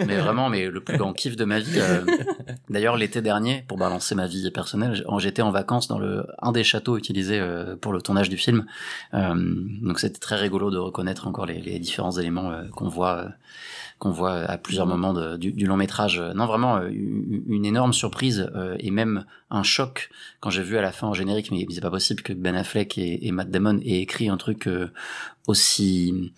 mais 0.07 0.17
vraiment 0.17 0.49
mais 0.49 0.67
le 0.67 0.81
plus 0.81 0.97
grand 0.97 1.13
kiff 1.13 1.35
de 1.35 1.45
ma 1.45 1.59
vie 1.59 1.79
euh, 1.79 2.03
d'ailleurs 2.69 2.97
l'été 2.97 3.21
dernier 3.21 3.63
pour 3.67 3.77
balancer 3.77 4.15
ma 4.15 4.25
vie 4.25 4.49
personnelle 4.51 5.03
j'étais 5.19 5.43
en 5.43 5.51
vacances 5.51 5.87
dans 5.87 5.99
le 5.99 6.25
un 6.41 6.51
des 6.51 6.63
châteaux 6.63 6.97
utilisés 6.97 7.39
euh, 7.39 7.75
pour 7.75 7.93
le 7.93 8.01
tournage 8.01 8.29
du 8.29 8.37
film 8.37 8.65
Euh, 9.13 9.35
donc 9.81 9.99
c'était 9.99 10.19
très 10.19 10.35
rigolo 10.35 10.71
de 10.71 10.77
reconnaître 10.77 11.27
encore 11.27 11.45
les, 11.45 11.59
les 11.61 11.79
différents 11.79 12.11
éléments 12.11 12.51
euh, 12.51 12.63
qu'on 12.69 12.87
voit 12.87 13.17
euh, 13.17 13.29
qu'on 14.01 14.09
voit 14.09 14.33
à 14.33 14.57
plusieurs 14.57 14.87
moments 14.87 15.13
de- 15.13 15.37
du, 15.37 15.51
du 15.51 15.67
long 15.67 15.77
métrage. 15.77 16.19
Non, 16.19 16.47
vraiment 16.47 16.77
euh, 16.77 16.89
une 16.91 17.65
énorme 17.65 17.93
surprise 17.93 18.49
euh, 18.55 18.75
et 18.79 18.89
même 18.89 19.25
un 19.51 19.61
choc 19.61 20.09
quand 20.39 20.49
j'ai 20.49 20.63
vu 20.63 20.75
à 20.75 20.81
la 20.81 20.91
fin 20.91 21.07
en 21.07 21.13
générique, 21.13 21.51
mais 21.51 21.63
c'est 21.69 21.81
pas 21.81 21.91
possible 21.91 22.23
que 22.23 22.33
Ben 22.33 22.55
Affleck 22.55 22.97
et, 22.97 23.27
et 23.27 23.31
Matt 23.31 23.51
Damon 23.51 23.77
aient 23.85 24.01
écrit 24.01 24.27
un 24.27 24.37
truc 24.37 24.67
euh, 24.67 24.89
aussi 25.47 26.33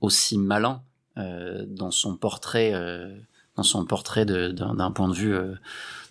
aussi 0.00 0.38
malin 0.38 0.82
euh, 1.18 1.64
dans 1.66 1.90
son 1.90 2.16
portrait 2.16 2.70
euh, 2.74 3.08
dans 3.56 3.62
son 3.64 3.84
portrait 3.84 4.24
d'un 4.24 4.90
point 4.92 5.08
de 5.08 5.14
vue 5.14 5.34
euh, 5.34 5.54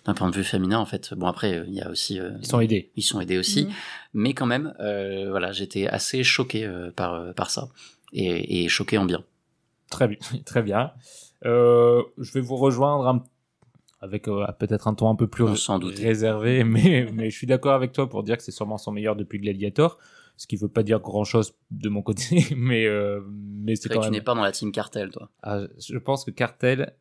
d'un 0.04 0.14
point 0.14 0.28
de 0.30 0.34
vue 0.34 0.44
féminin 0.44 0.78
en 0.78 0.84
fait. 0.86 1.14
Bon 1.14 1.26
après 1.26 1.56
euh, 1.58 1.64
il 1.68 1.74
y 1.74 1.80
a 1.80 1.88
aussi 1.90 2.20
euh, 2.20 2.32
Ils 2.40 2.46
sont 2.46 2.60
aidés. 2.60 2.90
ils 2.96 3.02
sont 3.02 3.20
aidés 3.20 3.38
aussi, 3.38 3.64
Mhm. 3.64 3.70
mais 4.14 4.34
quand 4.34 4.46
même 4.46 4.74
euh, 4.80 5.28
voilà 5.30 5.52
j'étais 5.52 5.86
assez 5.86 6.22
choqué 6.22 6.66
euh, 6.66 6.90
par 6.90 7.14
euh, 7.14 7.32
par 7.32 7.48
ça 7.50 7.68
et, 8.12 8.64
et 8.64 8.68
choqué 8.68 8.98
en 8.98 9.06
bien. 9.06 9.22
Très 9.92 10.08
bien, 10.08 10.18
très 10.44 10.62
bien. 10.62 10.92
Euh, 11.44 12.02
je 12.18 12.32
vais 12.32 12.40
vous 12.40 12.56
rejoindre 12.56 13.06
un- 13.06 13.24
avec 14.00 14.26
euh, 14.26 14.44
peut-être 14.58 14.88
un 14.88 14.94
ton 14.94 15.08
un 15.10 15.14
peu 15.14 15.28
plus 15.28 15.54
s'en 15.56 15.78
doutait. 15.78 16.02
réservé, 16.04 16.64
mais, 16.74 17.08
mais 17.12 17.30
je 17.30 17.36
suis 17.36 17.46
d'accord 17.46 17.72
avec 17.74 17.92
toi 17.92 18.08
pour 18.08 18.22
dire 18.24 18.36
que 18.36 18.42
c'est 18.42 18.50
sûrement 18.50 18.78
son 18.78 18.90
meilleur 18.92 19.14
depuis 19.16 19.38
Gladiator, 19.38 19.98
ce 20.36 20.46
qui 20.46 20.56
veut 20.56 20.68
pas 20.68 20.82
dire 20.82 20.98
grand-chose 21.00 21.54
de 21.70 21.88
mon 21.88 22.02
côté, 22.02 22.44
mais, 22.56 22.86
euh, 22.86 23.20
mais 23.28 23.76
c'est 23.76 23.88
quand 23.90 24.00
que 24.00 24.06
tu 24.06 24.10
n'es 24.12 24.20
pas 24.22 24.34
dans 24.34 24.42
la 24.42 24.50
team 24.52 24.72
cartel 24.72 25.10
toi. 25.10 25.30
Ah, 25.42 25.60
je 25.78 25.98
pense 25.98 26.24
que 26.24 26.30
Cartel, 26.32 26.94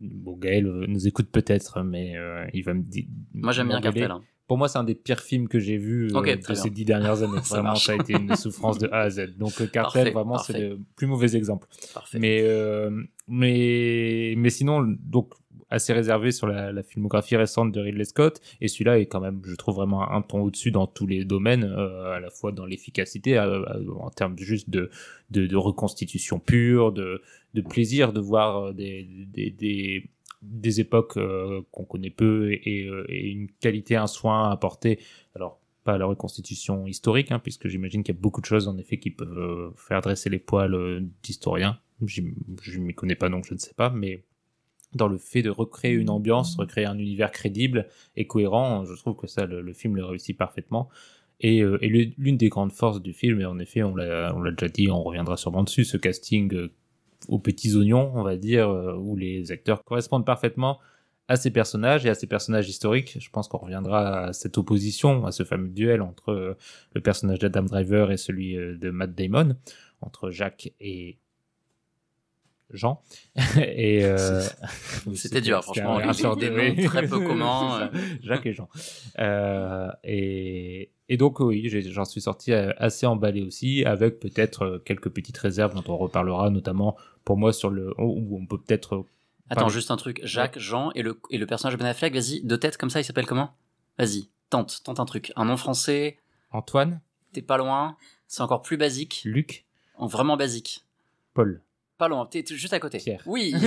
bon 0.00 0.36
Gaël 0.36 0.64
nous 0.66 1.06
écoute 1.08 1.28
peut-être, 1.30 1.82
mais 1.82 2.14
il 2.54 2.62
va 2.62 2.72
me 2.74 2.82
dire... 2.82 3.04
Moi 3.34 3.52
j'aime 3.52 3.68
bien 3.68 3.80
cartel. 3.80 4.10
hein. 4.10 4.22
Pour 4.46 4.58
moi, 4.58 4.68
c'est 4.68 4.78
un 4.78 4.84
des 4.84 4.94
pires 4.94 5.20
films 5.20 5.48
que 5.48 5.58
j'ai 5.58 5.76
vu 5.76 6.12
Ok, 6.14 6.48
de 6.48 6.54
ces 6.54 6.70
dix 6.70 6.84
dernières 6.84 7.22
années. 7.22 7.38
Ça 7.42 7.56
vraiment, 7.56 7.70
marche. 7.70 7.86
ça 7.86 7.92
a 7.92 7.94
été 7.96 8.12
une 8.14 8.36
souffrance 8.36 8.78
de 8.78 8.88
A 8.88 9.00
à 9.00 9.10
Z. 9.10 9.36
Donc, 9.36 9.60
euh, 9.60 9.66
Cartel, 9.66 10.04
Parfait, 10.04 10.10
vraiment, 10.12 10.38
c'est 10.38 10.58
le 10.58 10.78
plus 10.94 11.06
mauvais 11.06 11.34
exemple. 11.36 11.66
Parfait. 11.92 12.18
Mais, 12.18 12.42
euh, 12.44 12.90
mais, 13.26 14.34
mais 14.36 14.50
sinon, 14.50 14.82
donc, 15.00 15.32
assez 15.70 15.92
réservé 15.92 16.30
sur 16.30 16.46
la, 16.46 16.72
la 16.72 16.82
filmographie 16.82 17.36
récente 17.36 17.72
de 17.72 17.80
Ridley 17.80 18.04
Scott. 18.04 18.40
Et 18.60 18.68
celui-là 18.68 18.98
est 18.98 19.06
quand 19.06 19.20
même, 19.20 19.40
je 19.44 19.54
trouve, 19.54 19.76
vraiment 19.76 20.10
un 20.10 20.22
ton 20.22 20.42
au-dessus 20.42 20.70
dans 20.70 20.86
tous 20.86 21.06
les 21.06 21.24
domaines, 21.24 21.64
euh, 21.64 22.12
à 22.14 22.20
la 22.20 22.30
fois 22.30 22.52
dans 22.52 22.66
l'efficacité, 22.66 23.36
euh, 23.38 23.62
euh, 23.62 23.84
en 23.98 24.10
termes 24.10 24.38
juste 24.38 24.70
de, 24.70 24.90
de, 25.30 25.46
de 25.46 25.56
reconstitution 25.56 26.38
pure, 26.38 26.92
de, 26.92 27.20
de 27.54 27.60
plaisir 27.62 28.12
de 28.12 28.20
voir 28.20 28.66
euh, 28.66 28.72
des, 28.72 29.08
des, 29.32 29.50
des, 29.50 30.08
des 30.42 30.80
époques 30.80 31.16
euh, 31.16 31.62
qu'on 31.70 31.84
connaît 31.84 32.10
peu 32.10 32.52
et, 32.52 32.86
euh, 32.86 33.04
et 33.08 33.30
une 33.30 33.50
qualité, 33.60 33.96
un 33.96 34.06
soin 34.06 34.50
apporté. 34.50 34.98
Alors, 35.34 35.60
pas 35.84 35.94
à 35.94 35.98
la 35.98 36.06
reconstitution 36.06 36.86
historique, 36.86 37.30
hein, 37.30 37.38
puisque 37.38 37.68
j'imagine 37.68 38.02
qu'il 38.02 38.14
y 38.14 38.18
a 38.18 38.20
beaucoup 38.20 38.40
de 38.40 38.46
choses 38.46 38.68
en 38.68 38.76
effet 38.78 38.98
qui 38.98 39.10
peuvent 39.10 39.38
euh, 39.38 39.70
faire 39.76 40.00
dresser 40.00 40.30
les 40.30 40.38
poils 40.38 41.06
d'historiens. 41.22 41.78
Je 42.04 42.22
m'y 42.78 42.94
connais 42.94 43.14
pas 43.14 43.28
donc 43.28 43.46
je 43.46 43.54
ne 43.54 43.58
sais 43.58 43.74
pas, 43.74 43.90
mais 43.90 44.24
dans 44.94 45.08
le 45.08 45.18
fait 45.18 45.42
de 45.42 45.50
recréer 45.50 45.92
une 45.92 46.10
ambiance, 46.10 46.56
recréer 46.56 46.84
un 46.84 46.98
univers 46.98 47.30
crédible 47.30 47.88
et 48.16 48.26
cohérent, 48.26 48.84
je 48.84 48.94
trouve 48.94 49.16
que 49.16 49.26
ça, 49.26 49.46
le, 49.46 49.62
le 49.62 49.72
film 49.72 49.96
le 49.96 50.04
réussit 50.04 50.36
parfaitement. 50.36 50.88
Et, 51.40 51.58
et 51.58 52.14
l'une 52.16 52.38
des 52.38 52.48
grandes 52.48 52.72
forces 52.72 53.02
du 53.02 53.12
film, 53.12 53.42
et 53.42 53.44
en 53.44 53.58
effet, 53.58 53.82
on 53.82 53.94
l'a 53.94 54.34
on 54.34 54.40
l'a 54.40 54.52
déjà 54.52 54.68
dit, 54.68 54.90
on 54.90 55.02
reviendra 55.02 55.36
sûrement 55.36 55.64
dessus, 55.64 55.84
ce 55.84 55.98
casting 55.98 56.70
aux 57.28 57.38
petits 57.38 57.74
oignons, 57.76 58.12
on 58.14 58.22
va 58.22 58.36
dire, 58.36 58.68
euh, 58.68 58.94
où 58.94 59.16
les 59.16 59.52
acteurs 59.52 59.82
correspondent 59.84 60.26
parfaitement 60.26 60.78
à 61.28 61.36
ces 61.36 61.50
personnages 61.50 62.06
et 62.06 62.08
à 62.08 62.14
ces 62.14 62.26
personnages 62.26 62.68
historiques. 62.68 63.16
Je 63.20 63.30
pense 63.30 63.48
qu'on 63.48 63.58
reviendra 63.58 64.26
à 64.26 64.32
cette 64.32 64.58
opposition, 64.58 65.26
à 65.26 65.32
ce 65.32 65.42
fameux 65.42 65.68
duel 65.68 66.02
entre 66.02 66.30
euh, 66.30 66.56
le 66.94 67.00
personnage 67.00 67.38
d'Adam 67.40 67.64
Driver 67.64 68.10
et 68.12 68.16
celui 68.16 68.56
euh, 68.56 68.76
de 68.76 68.90
Matt 68.90 69.14
Damon, 69.14 69.56
entre 70.00 70.30
Jacques 70.30 70.72
et 70.80 71.18
Jean. 72.70 73.00
et 73.60 74.04
euh, 74.04 74.40
C'était 75.14 75.40
dur, 75.40 75.62
franchement. 75.62 75.98
un 75.98 76.12
sort 76.12 76.36
de- 76.36 76.48
Des 76.48 76.72
noms 76.74 76.84
très 76.88 77.06
peu 77.06 77.18
communs, 77.20 77.90
Jacques 78.22 78.46
et 78.46 78.52
Jean. 78.52 78.68
Euh, 79.18 79.88
et, 80.04 80.90
et 81.08 81.16
donc 81.16 81.40
oui, 81.40 81.68
j'en 81.90 82.04
suis 82.04 82.20
sorti 82.20 82.52
euh, 82.52 82.72
assez 82.78 83.06
emballé 83.06 83.42
aussi, 83.42 83.84
avec 83.84 84.18
peut-être 84.18 84.62
euh, 84.62 84.78
quelques 84.84 85.10
petites 85.10 85.38
réserves 85.38 85.74
dont 85.74 85.92
on 85.92 85.96
reparlera, 85.96 86.50
notamment 86.50 86.96
pour 87.24 87.36
moi 87.36 87.52
sur 87.52 87.70
le 87.70 87.92
où 88.00 88.38
on 88.40 88.46
peut 88.46 88.58
peut-être 88.58 89.04
Attends, 89.48 89.60
Pardon. 89.60 89.68
juste 89.68 89.92
un 89.92 89.96
truc. 89.96 90.20
Jacques, 90.24 90.58
Jean 90.58 90.90
et 90.96 91.02
le, 91.02 91.20
et 91.30 91.38
le 91.38 91.46
personnage 91.46 91.74
de 91.74 91.78
Ben 91.78 91.86
Affleck, 91.86 92.12
vas-y, 92.12 92.42
de 92.42 92.56
tête 92.56 92.76
comme 92.76 92.90
ça, 92.90 93.00
il 93.00 93.04
s'appelle 93.04 93.26
comment? 93.26 93.54
Vas-y, 93.96 94.28
tente, 94.50 94.80
tente 94.82 94.98
un 94.98 95.04
truc. 95.04 95.32
Un 95.36 95.44
nom 95.44 95.56
français, 95.56 96.18
Antoine, 96.50 97.00
t'es 97.32 97.42
pas 97.42 97.56
loin, 97.56 97.96
c'est 98.26 98.42
encore 98.42 98.62
plus 98.62 98.76
basique, 98.76 99.22
Luc, 99.24 99.64
en 99.96 100.08
vraiment 100.08 100.36
basique. 100.36 100.84
Paul. 101.32 101.62
Pas 101.96 102.08
loin, 102.08 102.26
t'es 102.26 102.42
t'es 102.42 102.56
juste 102.56 102.72
à 102.72 102.80
côté. 102.80 102.98
Pierre. 102.98 103.22
Oui 103.24 103.54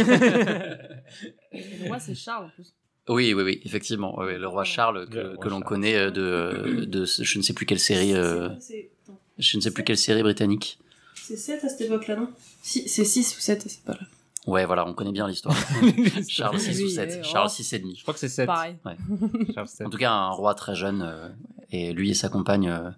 Moi, 1.88 2.00
c'est 2.00 2.16
Charles 2.16 2.46
en 2.46 2.50
plus. 2.50 2.74
Oui, 3.10 3.34
oui, 3.34 3.44
oui, 3.44 3.62
effectivement. 3.66 4.16
Oui, 4.20 4.38
le 4.38 4.48
roi 4.48 4.64
Charles 4.64 5.10
que, 5.10 5.36
que 5.36 5.50
l'on 5.50 5.62
connaît 5.62 5.96
euh, 5.96 6.12
de, 6.12 6.86
de 6.86 7.06
je 7.06 7.38
ne 7.38 7.44
sais 7.44 7.54
plus 7.54 7.66
quelle 7.66 7.80
série, 7.80 8.14
euh, 8.14 8.50
C'est 8.60 8.90
je 9.38 9.58
ne 9.58 9.62
sais 9.62 9.72
plus 9.72 9.84
quelle 9.84 9.98
série 9.98 10.22
britannique. 10.22 10.80
c'est 11.16 11.36
7 11.38 11.64
à 11.64 11.70
cette 11.70 11.82
époque-là, 11.82 12.16
non? 12.18 12.30
Si, 12.62 12.88
C'est 12.88 13.06
6 13.06 13.36
ou 13.38 13.40
7 13.42 13.66
à 13.66 13.70
cette 13.70 13.80
époque-là. 13.84 14.08
Ouais, 14.50 14.66
voilà, 14.66 14.86
on 14.88 14.94
connaît 14.94 15.12
bien 15.12 15.28
l'histoire. 15.28 15.56
Charles 16.28 16.60
6 16.60 16.82
ou 16.82 16.86
Oui, 16.86 16.92
7, 16.92 17.10
euh, 17.12 17.24
Charles 17.24 17.48
oh. 17.50 17.54
6 17.54 17.74
et 17.74 17.80
demi. 17.80 17.96
Je 17.96 18.02
crois 18.02 18.14
que 18.14 18.20
c'est 18.20 18.30
7. 18.30 18.48
Pareil. 18.48 18.78
Charles 19.54 19.68
sept. 19.68 19.88
En 19.88 19.90
tout 19.90 19.98
cas, 19.98 20.12
un 20.12 20.30
roi 20.32 20.56
très 20.56 20.76
jeune, 20.76 21.02
euh, 21.04 21.30
et 21.72 21.94
lui 21.94 22.10
et 22.10 22.14
sa 22.16 22.30
compagne 22.30 22.70
euh, 22.70 22.90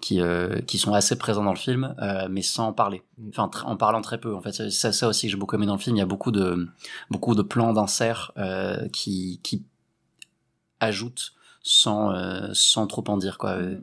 qui, 0.00 0.20
euh, 0.20 0.60
qui 0.60 0.78
sont 0.78 0.92
assez 0.94 1.16
présents 1.16 1.42
dans 1.44 1.52
le 1.52 1.58
film, 1.58 1.94
euh, 2.00 2.28
mais 2.30 2.42
sans 2.42 2.68
en 2.68 2.72
parler. 2.72 3.02
Enfin, 3.28 3.48
tr- 3.52 3.64
en 3.64 3.76
parlant 3.76 4.00
très 4.00 4.18
peu. 4.18 4.34
En 4.34 4.40
fait, 4.40 4.52
c'est 4.52 4.70
ça, 4.70 4.92
ça 4.92 5.08
aussi 5.08 5.26
que 5.26 5.32
j'ai 5.32 5.36
beaucoup 5.38 5.56
aimé 5.56 5.66
dans 5.66 5.74
le 5.74 5.80
film. 5.80 5.96
Il 5.96 5.98
y 5.98 6.02
a 6.02 6.06
beaucoup 6.06 6.30
de, 6.30 6.68
beaucoup 7.10 7.34
de 7.34 7.42
plans 7.42 7.72
d'insert 7.72 8.32
euh, 8.38 8.88
qui, 8.88 9.40
qui 9.42 9.64
ajoutent 10.80 11.32
sans, 11.62 12.12
euh, 12.12 12.48
sans 12.52 12.86
trop 12.86 13.04
en 13.08 13.16
dire. 13.16 13.38
Quoi. 13.38 13.50
Euh, 13.50 13.80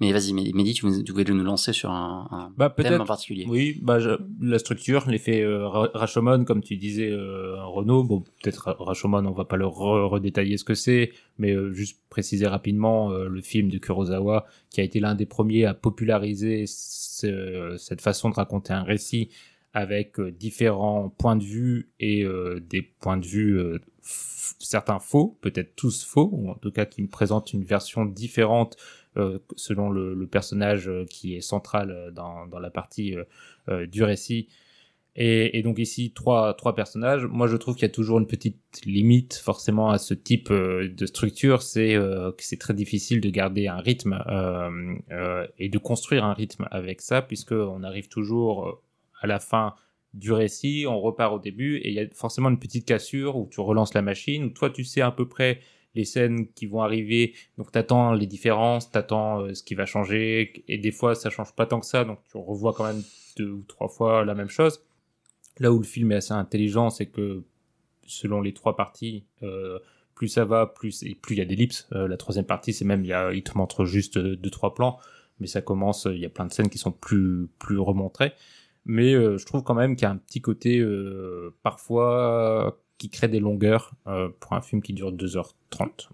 Mais 0.00 0.12
vas-y, 0.12 0.32
Mehdi, 0.32 0.72
tu, 0.72 0.86
vou- 0.86 1.02
tu 1.02 1.12
voulais 1.12 1.24
nous 1.30 1.44
lancer 1.44 1.74
sur 1.74 1.90
un, 1.90 2.26
un 2.30 2.52
Bah, 2.56 2.70
thème 2.70 3.02
en 3.02 3.04
particulier. 3.04 3.44
Oui, 3.46 3.78
bah, 3.82 3.98
je- 4.00 4.18
la 4.40 4.58
structure, 4.58 5.04
l'effet 5.10 5.42
euh, 5.42 5.68
Ra- 5.68 5.90
Rashomon, 5.92 6.44
comme 6.44 6.62
tu 6.62 6.76
disais, 6.78 7.10
euh, 7.10 7.62
Renault. 7.66 8.04
Bon, 8.04 8.20
peut-être 8.42 8.58
Ra- 8.64 8.76
Rashomon, 8.78 9.26
on 9.26 9.32
va 9.32 9.44
pas 9.44 9.56
le 9.58 9.66
re- 9.66 10.06
redétailler 10.08 10.56
ce 10.56 10.64
que 10.64 10.74
c'est, 10.74 11.12
mais 11.36 11.52
euh, 11.52 11.72
juste 11.74 11.98
préciser 12.08 12.46
rapidement 12.46 13.10
euh, 13.12 13.28
le 13.28 13.42
film 13.42 13.68
de 13.68 13.76
Kurosawa, 13.76 14.46
qui 14.70 14.80
a 14.80 14.84
été 14.84 15.00
l'un 15.00 15.14
des 15.14 15.26
premiers 15.26 15.66
à 15.66 15.74
populariser 15.74 16.64
ce- 16.66 17.74
cette 17.78 18.00
façon 18.00 18.30
de 18.30 18.34
raconter 18.36 18.72
un 18.72 18.82
récit 18.84 19.28
avec 19.74 20.18
différents 20.20 21.10
points 21.10 21.36
de 21.36 21.44
vue 21.44 21.90
et 22.00 22.26
des 22.68 22.82
points 22.82 23.18
de 23.18 23.24
vue 23.26 23.60
certains 24.58 24.98
faux, 24.98 25.38
peut-être 25.42 25.76
tous 25.76 26.04
faux, 26.04 26.28
ou 26.32 26.50
en 26.50 26.54
tout 26.54 26.72
cas 26.72 26.86
qui 26.86 27.02
me 27.02 27.06
présentent 27.08 27.52
une 27.52 27.62
version 27.62 28.04
différente 28.04 28.76
selon 29.56 29.90
le, 29.90 30.26
personnage 30.26 30.88
euh, 30.88 31.04
qui 31.04 31.34
est 31.34 31.40
central 31.40 31.90
euh, 31.90 32.10
dans, 32.10 32.58
la 32.60 32.70
partie 32.70 33.16
euh, 33.16 33.24
euh, 33.68 33.86
du 33.86 34.02
récit. 34.02 34.48
Et, 35.16 35.62
donc 35.62 35.78
ici, 35.78 36.12
trois, 36.14 36.56
personnages. 36.74 37.26
Moi, 37.26 37.48
je 37.48 37.56
trouve 37.56 37.74
qu'il 37.74 37.82
y 37.82 37.90
a 37.90 37.92
toujours 37.92 38.18
une 38.18 38.26
petite 38.26 38.84
limite 38.84 39.34
forcément 39.34 39.90
à 39.90 39.98
ce 39.98 40.14
type 40.14 40.50
euh, 40.50 40.88
de 40.88 41.06
structure, 41.06 41.62
c'est 41.62 41.94
euh, 41.96 42.30
que 42.32 42.44
c'est 42.44 42.58
très 42.58 42.74
difficile 42.74 43.20
de 43.20 43.28
garder 43.28 43.66
un 43.66 43.80
rythme 43.80 44.22
euh, 44.28 44.94
euh, 45.10 45.46
et 45.58 45.68
de 45.68 45.78
construire 45.78 46.24
un 46.24 46.32
rythme 46.32 46.68
avec 46.70 47.00
ça, 47.00 47.22
puisque 47.22 47.52
on 47.52 47.82
arrive 47.82 48.08
toujours 48.08 48.68
euh, 48.68 48.80
à 49.20 49.26
la 49.26 49.40
fin 49.40 49.74
du 50.14 50.32
récit, 50.32 50.86
on 50.88 51.00
repart 51.00 51.34
au 51.34 51.38
début, 51.38 51.78
et 51.78 51.88
il 51.88 51.94
y 51.94 52.00
a 52.00 52.06
forcément 52.14 52.48
une 52.48 52.58
petite 52.58 52.86
cassure 52.86 53.36
où 53.36 53.48
tu 53.50 53.60
relances 53.60 53.94
la 53.94 54.02
machine, 54.02 54.44
où 54.44 54.50
toi 54.50 54.70
tu 54.70 54.84
sais 54.84 55.00
à 55.00 55.10
peu 55.10 55.28
près 55.28 55.60
les 55.94 56.04
scènes 56.04 56.48
qui 56.52 56.66
vont 56.66 56.82
arriver, 56.82 57.34
donc 57.58 57.72
t'attends 57.72 58.12
les 58.12 58.26
différences, 58.26 58.90
t'attends 58.90 59.42
euh, 59.42 59.54
ce 59.54 59.62
qui 59.62 59.74
va 59.74 59.86
changer, 59.86 60.64
et 60.68 60.78
des 60.78 60.92
fois 60.92 61.14
ça 61.14 61.30
change 61.30 61.54
pas 61.54 61.66
tant 61.66 61.80
que 61.80 61.86
ça, 61.86 62.04
donc 62.04 62.20
tu 62.30 62.36
revois 62.36 62.72
quand 62.72 62.84
même 62.84 63.02
deux 63.36 63.50
ou 63.50 63.64
trois 63.66 63.88
fois 63.88 64.24
la 64.24 64.34
même 64.34 64.48
chose. 64.48 64.84
Là 65.58 65.72
où 65.72 65.78
le 65.78 65.84
film 65.84 66.12
est 66.12 66.16
assez 66.16 66.32
intelligent, 66.32 66.90
c'est 66.90 67.06
que 67.06 67.42
selon 68.06 68.40
les 68.40 68.52
trois 68.52 68.76
parties, 68.76 69.24
euh, 69.42 69.78
plus 70.14 70.28
ça 70.28 70.44
va, 70.44 70.66
plus 70.66 71.02
et 71.02 71.14
plus 71.14 71.34
il 71.34 71.38
y 71.38 71.42
a 71.42 71.44
d'ellipses. 71.44 71.88
Euh, 71.92 72.08
la 72.08 72.16
troisième 72.16 72.44
partie, 72.44 72.72
c'est 72.72 72.84
même 72.84 73.04
il, 73.04 73.08
y 73.08 73.12
a, 73.12 73.30
te 73.42 73.56
montre 73.56 73.84
juste 73.84 74.16
euh, 74.16 74.36
deux 74.36 74.50
trois 74.50 74.74
plans, 74.74 74.98
mais 75.38 75.46
ça 75.46 75.62
commence, 75.62 76.06
il 76.10 76.18
y 76.18 76.26
a 76.26 76.30
plein 76.30 76.46
de 76.46 76.52
scènes 76.52 76.68
qui 76.68 76.78
sont 76.78 76.92
plus 76.92 77.48
plus 77.58 77.78
remontrées. 77.78 78.32
Mais 78.86 79.12
je 79.12 79.44
trouve 79.44 79.62
quand 79.62 79.74
même 79.74 79.94
qu'il 79.94 80.04
y 80.04 80.06
a 80.06 80.10
un 80.10 80.16
petit 80.16 80.40
côté 80.40 80.82
parfois 81.62 82.80
qui 83.00 83.08
crée 83.08 83.28
des 83.28 83.40
longueurs 83.40 83.92
euh, 84.06 84.28
pour 84.40 84.52
un 84.52 84.60
film 84.60 84.82
qui 84.82 84.92
dure 84.92 85.10
2h30. 85.10 85.48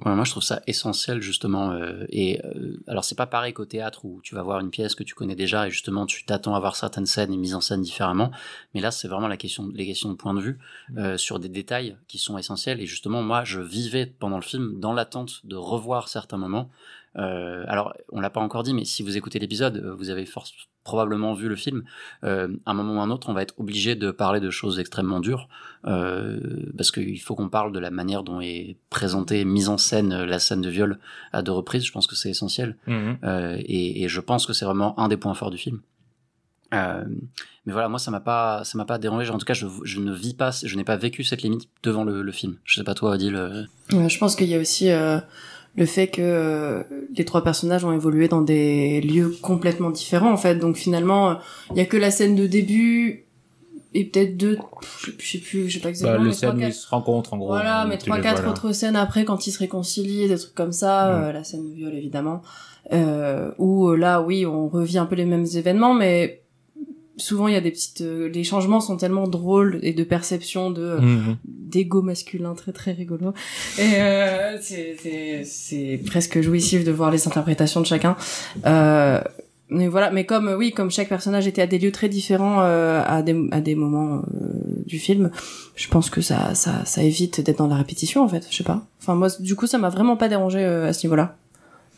Ouais, 0.04 0.14
moi, 0.14 0.22
je 0.22 0.30
trouve 0.30 0.44
ça 0.44 0.62
essentiel 0.68 1.20
justement. 1.20 1.72
euh, 1.72 2.04
et 2.10 2.40
euh, 2.44 2.80
alors, 2.86 3.04
c'est 3.04 3.16
pas 3.16 3.26
pareil 3.26 3.52
qu'au 3.52 3.64
théâtre 3.64 4.04
où 4.04 4.20
tu 4.22 4.36
vas 4.36 4.44
voir 4.44 4.60
une 4.60 4.70
pièce 4.70 4.94
que 4.94 5.02
tu 5.02 5.16
connais 5.16 5.34
déjà 5.34 5.66
et 5.66 5.70
justement 5.70 6.06
tu 6.06 6.24
t'attends 6.24 6.54
à 6.54 6.60
voir 6.60 6.76
certaines 6.76 7.06
scènes 7.06 7.32
et 7.32 7.36
mises 7.36 7.56
en 7.56 7.60
scène 7.60 7.82
différemment. 7.82 8.30
Mais 8.72 8.80
là, 8.80 8.92
c'est 8.92 9.08
vraiment 9.08 9.26
la 9.26 9.36
question, 9.36 9.68
les 9.74 9.84
questions 9.84 10.10
de 10.10 10.14
point 10.14 10.32
de 10.32 10.40
vue 10.40 10.58
euh, 10.96 11.18
sur 11.18 11.40
des 11.40 11.48
détails 11.48 11.96
qui 12.06 12.18
sont 12.18 12.38
essentiels. 12.38 12.80
Et 12.80 12.86
justement, 12.86 13.20
moi, 13.20 13.42
je 13.42 13.60
vivais 13.60 14.06
pendant 14.06 14.36
le 14.36 14.44
film 14.44 14.78
dans 14.78 14.92
l'attente 14.92 15.40
de 15.44 15.56
revoir 15.56 16.08
certains 16.08 16.38
moments. 16.38 16.70
Euh, 17.18 17.64
alors, 17.68 17.94
on 18.12 18.20
l'a 18.20 18.30
pas 18.30 18.40
encore 18.40 18.62
dit, 18.62 18.74
mais 18.74 18.84
si 18.84 19.02
vous 19.02 19.16
écoutez 19.16 19.38
l'épisode, 19.38 19.76
euh, 19.78 19.94
vous 19.94 20.10
avez 20.10 20.26
force, 20.26 20.52
probablement 20.84 21.32
vu 21.34 21.48
le 21.48 21.56
film. 21.56 21.82
Euh, 22.24 22.48
à 22.66 22.70
un 22.72 22.74
moment 22.74 22.96
ou 22.98 23.00
un 23.00 23.10
autre, 23.10 23.28
on 23.28 23.32
va 23.32 23.42
être 23.42 23.54
obligé 23.58 23.94
de 23.96 24.10
parler 24.10 24.38
de 24.40 24.50
choses 24.50 24.78
extrêmement 24.78 25.20
dures 25.20 25.48
euh, 25.86 26.38
parce 26.76 26.90
qu'il 26.90 27.20
faut 27.20 27.34
qu'on 27.34 27.48
parle 27.48 27.72
de 27.72 27.78
la 27.78 27.90
manière 27.90 28.22
dont 28.22 28.40
est 28.40 28.76
présentée, 28.90 29.44
mise 29.44 29.68
en 29.68 29.78
scène 29.78 30.24
la 30.24 30.38
scène 30.38 30.60
de 30.60 30.68
viol 30.68 30.98
à 31.32 31.42
deux 31.42 31.52
reprises. 31.52 31.84
Je 31.84 31.92
pense 31.92 32.06
que 32.06 32.14
c'est 32.16 32.30
essentiel 32.30 32.76
Mhm. 32.86 33.18
euh, 33.24 33.56
et, 33.64 34.04
et 34.04 34.08
je 34.08 34.20
pense 34.20 34.46
que 34.46 34.52
c'est 34.52 34.64
vraiment 34.64 34.98
un 35.00 35.08
des 35.08 35.16
points 35.16 35.34
forts 35.34 35.50
du 35.50 35.58
film. 35.58 35.80
Euh, 36.74 37.04
mais 37.64 37.72
voilà, 37.72 37.88
moi 37.88 37.98
ça 38.00 38.10
m'a 38.10 38.20
pas, 38.20 38.64
ça 38.64 38.76
m'a 38.76 38.84
pas 38.84 38.98
dérangé. 38.98 39.30
En 39.30 39.38
tout 39.38 39.46
cas, 39.46 39.54
je, 39.54 39.66
je 39.84 40.00
ne 40.00 40.12
vis 40.12 40.34
pas, 40.34 40.50
je 40.50 40.76
n'ai 40.76 40.84
pas 40.84 40.96
vécu 40.96 41.22
cette 41.24 41.42
limite 41.42 41.68
devant 41.84 42.04
le, 42.04 42.22
le 42.22 42.32
film. 42.32 42.56
Je 42.64 42.76
sais 42.76 42.84
pas 42.84 42.94
toi, 42.94 43.12
Odile. 43.12 43.36
euh, 43.36 43.62
je 44.08 44.18
pense 44.18 44.34
qu'il 44.36 44.48
y 44.48 44.54
a 44.54 44.58
aussi 44.58 44.90
euh, 44.90 45.18
le 45.76 45.86
fait 45.86 46.08
que 46.08 46.22
euh, 46.22 46.82
les 47.14 47.24
trois 47.24 47.44
personnages 47.44 47.84
ont 47.84 47.92
évolué 47.92 48.28
dans 48.28 48.40
des 48.40 49.00
lieux 49.00 49.34
complètement 49.42 49.90
différents 49.90 50.32
en 50.32 50.36
fait. 50.36 50.56
Donc 50.56 50.76
finalement, 50.76 51.30
euh, 51.30 51.34
il 51.72 51.76
y 51.76 51.80
a 51.80 51.86
que 51.86 51.96
la 51.96 52.10
scène 52.10 52.34
de 52.34 52.46
début 52.46 53.24
et 53.94 54.04
peut-être 54.04 54.36
deux, 54.36 54.58
je 55.00 55.10
je 55.18 55.32
sais 55.32 55.38
plus, 55.38 55.68
je 55.68 55.74
sais 55.74 55.80
pas 55.80 55.84
Bah, 55.84 55.90
exactement. 55.90 56.24
le 56.24 56.28
mais 56.30 56.34
trois, 56.34 56.50
scène 56.50 56.64
où 56.64 56.66
ils 56.66 56.72
se 56.74 56.88
rencontrent 56.88 57.34
en 57.34 57.38
gros. 57.38 57.48
Voilà, 57.48 57.84
où 57.84 57.88
mais 57.88 57.98
trois 57.98 58.16
les 58.16 58.22
quatre 58.22 58.48
autres 58.48 58.72
scènes 58.72 58.96
après 58.96 59.24
quand 59.24 59.46
ils 59.46 59.52
se 59.52 59.58
réconcilient, 59.58 60.28
des 60.28 60.36
trucs 60.38 60.54
comme 60.54 60.72
ça, 60.72 61.14
euh, 61.14 61.32
la 61.32 61.44
scène 61.44 61.68
de 61.68 61.74
viol 61.74 61.94
évidemment, 61.94 62.42
euh, 62.92 63.50
où 63.58 63.92
là 63.94 64.22
oui 64.22 64.46
on 64.46 64.68
revit 64.68 64.98
un 64.98 65.06
peu 65.06 65.14
les 65.14 65.24
mêmes 65.24 65.46
événements, 65.54 65.94
mais 65.94 66.42
souvent 67.16 67.48
il 67.48 67.54
y 67.54 67.56
a 67.56 67.60
des 67.60 67.70
petites, 67.70 68.00
euh, 68.02 68.28
les 68.28 68.44
changements 68.44 68.80
sont 68.80 68.96
tellement 68.96 69.26
drôles 69.28 69.78
et 69.82 69.92
de 69.92 70.04
perception 70.04 70.70
de 70.70 70.82
euh, 70.82 71.00
Mhm. 71.00 71.36
d'ego 71.44 72.02
masculin 72.02 72.54
très 72.54 72.72
très 72.72 72.92
rigolo 72.92 73.32
et 73.78 73.82
euh, 74.00 74.56
c'est 74.60 74.96
c'est 75.02 75.42
c'est 75.44 76.00
presque 76.06 76.40
jouissif 76.40 76.84
de 76.84 76.92
voir 76.92 77.10
les 77.10 77.26
interprétations 77.26 77.80
de 77.80 77.86
chacun. 77.86 78.16
Euh, 78.66 79.20
mais 79.68 79.88
voilà, 79.88 80.12
mais 80.12 80.24
comme 80.24 80.54
oui, 80.56 80.70
comme 80.72 80.92
chaque 80.92 81.08
personnage 81.08 81.46
était 81.48 81.62
à 81.62 81.66
des 81.66 81.78
lieux 81.80 81.90
très 81.90 82.08
différents 82.08 82.60
euh, 82.60 83.02
à 83.04 83.22
des 83.22 83.34
à 83.50 83.60
des 83.60 83.74
moments 83.74 84.18
euh, 84.18 84.82
du 84.86 84.98
film, 85.00 85.30
je 85.74 85.88
pense 85.88 86.08
que 86.08 86.20
ça 86.20 86.54
ça 86.54 86.84
ça 86.84 87.02
évite 87.02 87.40
d'être 87.40 87.58
dans 87.58 87.66
la 87.66 87.74
répétition 87.76 88.22
en 88.22 88.28
fait. 88.28 88.46
Je 88.50 88.56
sais 88.56 88.62
pas. 88.64 88.86
Enfin 89.02 89.14
moi, 89.16 89.28
du 89.40 89.56
coup, 89.56 89.66
ça 89.66 89.78
m'a 89.78 89.88
vraiment 89.88 90.16
pas 90.16 90.28
dérangé 90.28 90.60
euh, 90.64 90.86
à 90.88 90.92
ce 90.92 91.04
niveau-là. 91.06 91.36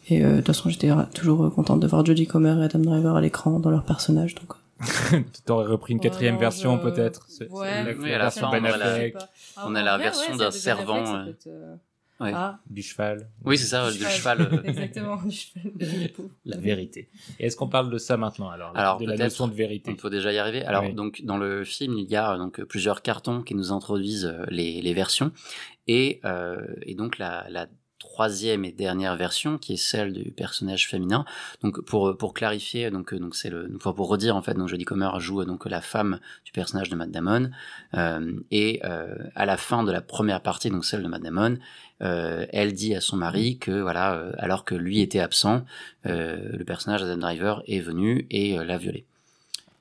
Et 0.09 0.25
euh, 0.25 0.31
de 0.31 0.37
toute 0.39 0.47
façon, 0.47 0.71
j'étais 0.71 0.89
toujours 1.15 1.53
contente 1.55 1.81
de 1.81 1.87
voir 1.87 2.07
Jodie 2.07 2.27
Comer 2.27 2.59
et 2.63 2.65
Adam 2.65 2.79
Driver 2.79 3.15
à 3.17 3.21
l'écran 3.21 3.61
dans 3.61 3.69
leur 3.69 3.85
personnage. 3.85 4.35
Donc 4.37 4.55
tu 5.11 5.43
t'aurais 5.45 5.67
repris 5.67 5.93
une 5.93 6.01
quatrième 6.01 6.35
non, 6.35 6.41
version 6.41 6.77
je- 6.79 6.83
peut-être. 6.83 7.27
C'est- 7.29 7.49
Ouais. 7.51 7.69
c'est 7.69 7.85
la- 7.85 7.99
Oui, 7.99 8.13
à 8.13 8.19
la 8.19 8.25
version 8.25 8.51
fin, 8.51 8.61
Ben 8.61 8.71
on 8.71 8.75
a 8.75 8.77
la- 8.77 8.87
Affleck, 8.93 9.17
on 9.65 9.75
a 9.75 9.83
la 9.83 9.99
version 9.99 10.37
d'un 10.37 10.51
servant, 10.51 11.05
euh, 11.47 11.75
ouais. 12.21 12.31
Ah, 12.35 12.61
du 12.69 12.83
cheval. 12.83 13.29
Oui, 13.45 13.59
c'est 13.59 13.67
ça, 13.67 13.91
du 13.91 13.99
cheval. 13.99 14.43
euh, 14.43 14.63
Exactement, 14.65 15.17
du 15.23 15.31
cheval. 15.33 15.73
La 16.45 16.57
vérité. 16.59 17.09
Et 17.41 17.47
est-ce 17.47 17.57
qu'on 17.57 17.69
parle 17.69 17.91
de 17.91 17.99
ça 17.99 18.17
maintenant 18.17 18.51
alors, 18.51 18.77
Alors 18.77 18.99
de 18.99 19.07
la 19.07 19.17
notion 19.17 19.49
de 19.49 19.55
vérité? 19.55 19.91
On 19.91 19.97
peut 19.97 20.11
déjà 20.11 20.33
y 20.33 20.39
arriver. 20.39 20.65
Alors 20.65 20.85
Oui. 20.85 20.95
donc 20.95 21.23
dans 21.25 21.37
le 21.39 21.65
film, 21.65 21.99
il 21.99 22.09
y 22.09 22.17
a 22.17 22.35
euh, 22.35 22.39
donc 22.39 22.63
plusieurs 22.65 23.03
cartons 23.03 23.43
qui 23.43 23.55
nous 23.55 23.73
introduisent 23.73 24.27
euh, 24.27 24.45
les, 24.49 24.81
les 24.81 24.95
versions 24.95 25.33
et, 25.87 26.21
euh, 26.25 26.57
et 26.83 26.95
donc 26.95 27.19
la, 27.19 27.47
la 27.51 27.67
troisième 28.19 28.65
et 28.65 28.73
dernière 28.73 29.15
version 29.15 29.59
qui 29.59 29.75
est 29.75 29.77
celle 29.77 30.13
du 30.13 30.33
personnage 30.33 30.89
féminin. 30.89 31.25
Donc 31.63 31.81
pour 31.83 32.17
pour 32.19 32.35
clarifier 32.35 32.91
donc 32.91 33.15
euh, 33.15 33.21
donc 33.21 33.37
c'est 33.37 33.49
le 33.49 33.71
enfin, 33.77 33.93
pour 33.93 34.09
redire 34.09 34.35
en 34.35 34.43
fait 34.43 34.55
donc 34.55 34.69
Jodie 34.69 34.85
Comer 34.85 35.21
joue 35.21 35.43
euh, 35.43 35.45
donc 35.45 35.67
la 35.67 35.81
femme 35.81 36.19
du 36.45 36.51
personnage 36.51 36.89
de 36.89 36.97
Matt 36.97 37.13
Damon 37.13 37.51
euh, 37.95 38.33
et 38.51 38.81
euh, 38.85 39.15
à 39.37 39.47
la 39.47 39.57
fin 39.57 39.85
de 39.85 39.93
la 39.93 40.01
première 40.01 40.41
partie 40.41 40.69
donc 40.69 40.85
celle 40.85 41.05
de 41.05 41.07
Matt 41.07 41.23
Damon 41.23 41.59
euh, 42.03 42.45
elle 42.51 42.73
dit 42.73 42.97
à 42.97 43.01
son 43.01 43.17
mari 43.17 43.59
que 43.59 43.81
voilà 43.83 44.15
euh, 44.15 44.33
alors 44.39 44.65
que 44.65 44.75
lui 44.75 45.01
était 45.01 45.21
absent 45.21 45.65
euh, 46.07 46.57
le 46.59 46.65
personnage 46.65 47.03
d'Adam 47.03 47.19
Driver 47.19 47.63
est 47.69 47.79
venu 47.79 48.27
et 48.33 48.59
euh, 48.59 48.65
l'a 48.65 48.79
violé. 48.79 49.07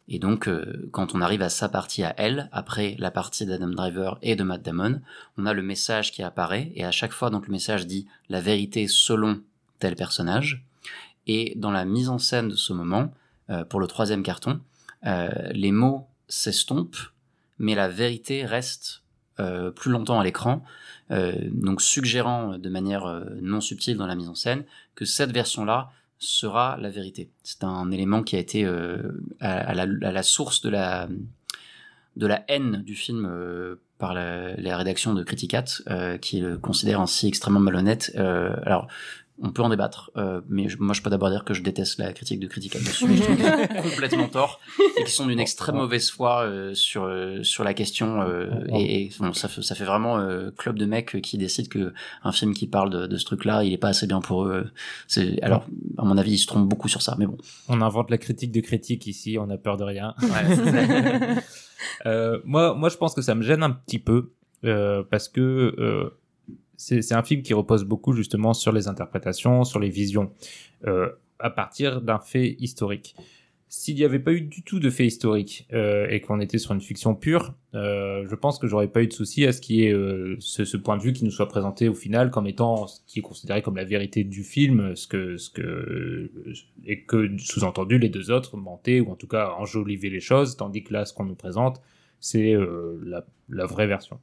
Et 0.09 0.19
donc, 0.19 0.47
euh, 0.47 0.87
quand 0.91 1.15
on 1.15 1.21
arrive 1.21 1.41
à 1.41 1.49
sa 1.49 1.67
partie 1.67 2.03
à 2.03 2.13
elle, 2.17 2.49
après 2.51 2.95
la 2.97 3.11
partie 3.11 3.45
d'Adam 3.45 3.67
Driver 3.67 4.17
et 4.21 4.35
de 4.35 4.43
Matt 4.43 4.61
Damon, 4.61 5.01
on 5.37 5.45
a 5.45 5.53
le 5.53 5.61
message 5.61 6.11
qui 6.11 6.23
apparaît, 6.23 6.71
et 6.75 6.85
à 6.85 6.91
chaque 6.91 7.11
fois, 7.11 7.29
donc 7.29 7.47
le 7.47 7.51
message 7.51 7.85
dit 7.85 8.07
la 8.29 8.39
vérité 8.39 8.87
selon 8.87 9.41
tel 9.79 9.95
personnage. 9.95 10.63
Et 11.27 11.53
dans 11.57 11.71
la 11.71 11.83
mise 11.83 12.07
en 12.07 12.19
scène 12.19 12.47
de 12.47 12.55
ce 12.55 12.71
moment, 12.71 13.13
euh, 13.49 13.65
pour 13.65 13.81
le 13.81 13.87
troisième 13.87 14.23
carton, 14.23 14.61
euh, 15.05 15.29
les 15.51 15.73
mots 15.73 16.07
s'estompent, 16.29 17.11
mais 17.59 17.75
la 17.75 17.89
vérité 17.89 18.45
reste 18.45 19.01
plus 19.75 19.91
longtemps 19.91 20.19
à 20.19 20.23
l'écran, 20.23 20.63
donc 21.11 21.79
suggérant 21.79 22.57
de 22.57 22.69
manière 22.69 23.23
non 23.39 23.61
subtile 23.61 23.95
dans 23.95 24.07
la 24.07 24.15
mise 24.15 24.29
en 24.29 24.33
scène 24.33 24.63
que 24.95 25.05
cette 25.05 25.31
version-là 25.31 25.91
sera 26.19 26.77
la 26.77 26.89
vérité. 26.89 27.29
C'est 27.43 27.63
un 27.63 27.91
élément 27.91 28.23
qui 28.23 28.35
a 28.35 28.39
été 28.39 28.65
euh, 28.65 29.11
à, 29.39 29.73
la, 29.73 30.23
source 30.23 30.61
de 30.61 30.69
la, 30.69 31.07
de 32.15 32.27
la 32.27 32.43
haine 32.47 32.83
du 32.83 32.95
film 32.95 33.27
euh, 33.29 33.75
par 33.97 34.13
la, 34.13 34.55
la 34.55 34.77
rédaction 34.77 35.13
de 35.13 35.23
Criticat, 35.23 35.65
euh, 35.89 36.17
qui 36.17 36.39
le 36.39 36.57
considère 36.57 37.01
ainsi 37.01 37.27
extrêmement 37.27 37.59
malhonnête. 37.59 38.11
Alors, 38.15 38.87
on 39.41 39.51
peut 39.51 39.61
en 39.61 39.69
débattre, 39.69 40.09
euh, 40.17 40.41
mais 40.49 40.67
je- 40.67 40.77
moi 40.79 40.93
je 40.93 41.01
peux 41.01 41.09
d'abord 41.09 41.29
dire 41.29 41.43
que 41.45 41.53
je 41.53 41.61
déteste 41.61 41.99
la 41.99 42.11
critique 42.13 42.39
de 42.39 42.47
Criticat 42.47 42.79
dessus. 42.79 43.05
Je 43.15 43.21
trouve 43.23 43.35
qu'ils 43.37 43.45
ont 43.45 43.89
complètement 43.91 44.27
tort 44.29 44.59
et 44.97 45.03
qu'ils 45.03 45.11
sont 45.13 45.27
d'une 45.27 45.39
extrême 45.39 45.75
mauvaise 45.75 46.09
foi 46.09 46.41
euh, 46.43 46.73
sur 46.73 47.03
euh, 47.03 47.43
sur 47.43 47.63
la 47.63 47.73
question. 47.73 48.21
euh, 48.21 48.49
et 48.73 49.03
et, 49.05 49.11
bon, 49.19 49.33
ça 49.33 49.47
fait 49.47 49.61
ça 49.61 49.75
fait 49.75 49.83
vraiment 49.85 50.17
euh, 50.17 50.49
club 50.57 50.79
de 50.79 50.85
mecs 50.85 51.21
qui 51.21 51.37
décident 51.37 51.69
que 51.69 51.93
un 52.23 52.31
film 52.31 52.53
qui 52.53 52.65
parle 52.67 52.89
de, 52.89 53.05
de 53.05 53.17
ce 53.17 53.25
truc-là, 53.25 53.63
il 53.63 53.73
est 53.73 53.77
pas 53.77 53.89
assez 53.89 54.07
bien 54.07 54.21
pour 54.21 54.45
eux. 54.45 54.71
C'est 55.07 55.41
alors 55.43 55.65
à 55.97 56.03
mon 56.05 56.17
avis, 56.17 56.31
ils 56.33 56.37
se 56.39 56.47
trompent 56.47 56.67
beaucoup 56.67 56.87
sur 56.87 57.01
ça, 57.03 57.15
mais 57.19 57.27
bon. 57.27 57.37
On 57.69 57.81
invente 57.81 58.09
la 58.09 58.17
critique 58.17 58.51
de 58.51 58.61
critique 58.61 59.05
ici, 59.07 59.37
on 59.39 59.47
n'a 59.47 59.57
peur 59.57 59.77
de 59.77 59.83
rien. 59.83 60.15
Ouais. 60.21 61.35
Euh, 62.05 62.39
moi, 62.43 62.73
moi, 62.73 62.89
je 62.89 62.97
pense 62.97 63.13
que 63.13 63.21
ça 63.21 63.35
me 63.35 63.43
gêne 63.43 63.61
un 63.63 63.69
petit 63.71 63.99
peu 63.99 64.31
euh, 64.65 65.03
parce 65.09 65.27
que 65.29 65.75
euh, 65.77 66.09
c'est 66.77 67.13
un 67.13 67.23
film 67.23 67.41
qui 67.41 67.53
repose 67.55 67.83
beaucoup 67.83 68.13
justement 68.13 68.53
sur 68.53 68.71
les 68.71 68.87
interprétations, 68.87 69.63
sur 69.63 69.79
les 69.79 69.89
visions, 69.89 70.31
euh, 70.85 71.09
à 71.39 71.49
partir 71.49 72.01
d'un 72.01 72.19
fait 72.19 72.55
historique. 72.59 73.15
S'il 73.69 73.95
n'y 73.95 74.05
avait 74.05 74.19
pas 74.19 74.31
eu 74.31 74.41
du 74.41 74.63
tout 74.63 74.79
de 74.79 74.89
faits 74.89 75.07
historiques 75.07 75.67
euh, 75.73 76.07
et 76.09 76.21
qu'on 76.21 76.39
était 76.39 76.59
sur 76.59 76.73
une 76.73 76.79
fiction 76.79 77.15
pure, 77.15 77.53
euh, 77.73 78.25
je 78.29 78.35
pense 78.35 78.59
que 78.59 78.67
j'aurais 78.67 78.87
pas 78.87 79.01
eu 79.01 79.07
de 79.07 79.13
souci 79.13 79.45
à 79.45 79.51
ce 79.51 79.59
qui 79.59 79.83
est 79.83 79.93
ce, 80.39 80.63
ce, 80.63 80.77
point 80.77 80.95
de 80.97 81.01
vue 81.01 81.11
qui 81.11 81.25
nous 81.25 81.31
soit 81.31 81.49
présenté 81.49 81.89
au 81.89 81.93
final 81.93 82.31
comme 82.31 82.47
étant 82.47 82.87
ce 82.87 83.01
qui 83.07 83.19
est 83.19 83.23
considéré 83.23 83.61
comme 83.61 83.75
la 83.75 83.83
vérité 83.83 84.23
du 84.23 84.43
film, 84.43 84.95
ce 84.95 85.07
que 85.07 85.35
ce 85.35 85.49
que 85.49 86.31
et 86.85 87.03
que 87.03 87.37
sous-entendu 87.39 87.97
les 87.97 88.09
deux 88.09 88.31
autres 88.31 88.55
mentaient 88.55 89.01
ou 89.01 89.11
en 89.11 89.15
tout 89.15 89.27
cas 89.27 89.49
enjolivaient 89.57 90.09
les 90.09 90.21
choses, 90.21 90.55
tandis 90.55 90.83
que 90.83 90.93
là 90.93 91.03
ce 91.03 91.13
qu'on 91.13 91.25
nous 91.25 91.35
présente 91.35 91.81
c'est 92.19 92.55
la 93.49 93.65
vraie 93.65 93.87
version. 93.87 94.19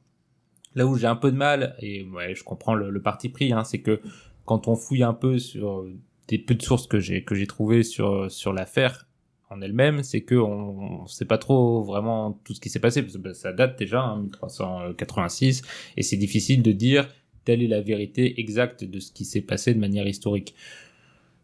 Là 0.75 0.85
où 0.85 0.97
j'ai 0.97 1.07
un 1.07 1.15
peu 1.15 1.31
de 1.31 1.37
mal 1.37 1.75
et 1.79 2.03
ouais 2.03 2.35
je 2.35 2.43
comprends 2.43 2.75
le, 2.75 3.01
parti 3.01 3.29
pris, 3.29 3.53
hein, 3.53 3.63
c'est 3.63 3.79
que 3.79 4.01
quand 4.45 4.67
on 4.67 4.75
fouille 4.75 5.03
un 5.03 5.13
peu 5.13 5.39
sur 5.39 5.85
des 6.27 6.37
peu 6.37 6.55
de 6.55 6.61
sources 6.61 6.87
que 6.87 6.99
j'ai 6.99 7.23
que 7.23 7.35
j'ai 7.35 7.47
trouvées 7.47 7.83
sur 7.83 8.29
sur 8.29 8.53
l'affaire 8.53 9.07
en 9.49 9.61
elle-même, 9.61 10.03
c'est 10.03 10.21
que 10.21 10.35
on, 10.35 11.05
sait 11.07 11.25
pas 11.25 11.37
trop 11.37 11.83
vraiment 11.83 12.39
tout 12.43 12.53
ce 12.53 12.59
qui 12.59 12.69
s'est 12.69 12.79
passé 12.79 13.01
parce 13.01 13.17
que 13.17 13.33
ça 13.33 13.53
date 13.53 13.77
déjà 13.77 14.01
hein, 14.01 14.23
1386 14.23 15.61
et 15.97 16.03
c'est 16.03 16.17
difficile 16.17 16.61
de 16.61 16.71
dire 16.71 17.07
telle 17.45 17.61
est 17.61 17.67
la 17.67 17.81
vérité 17.81 18.39
exacte 18.39 18.83
de 18.83 18.99
ce 18.99 19.11
qui 19.11 19.23
s'est 19.23 19.41
passé 19.41 19.73
de 19.73 19.79
manière 19.79 20.07
historique. 20.07 20.55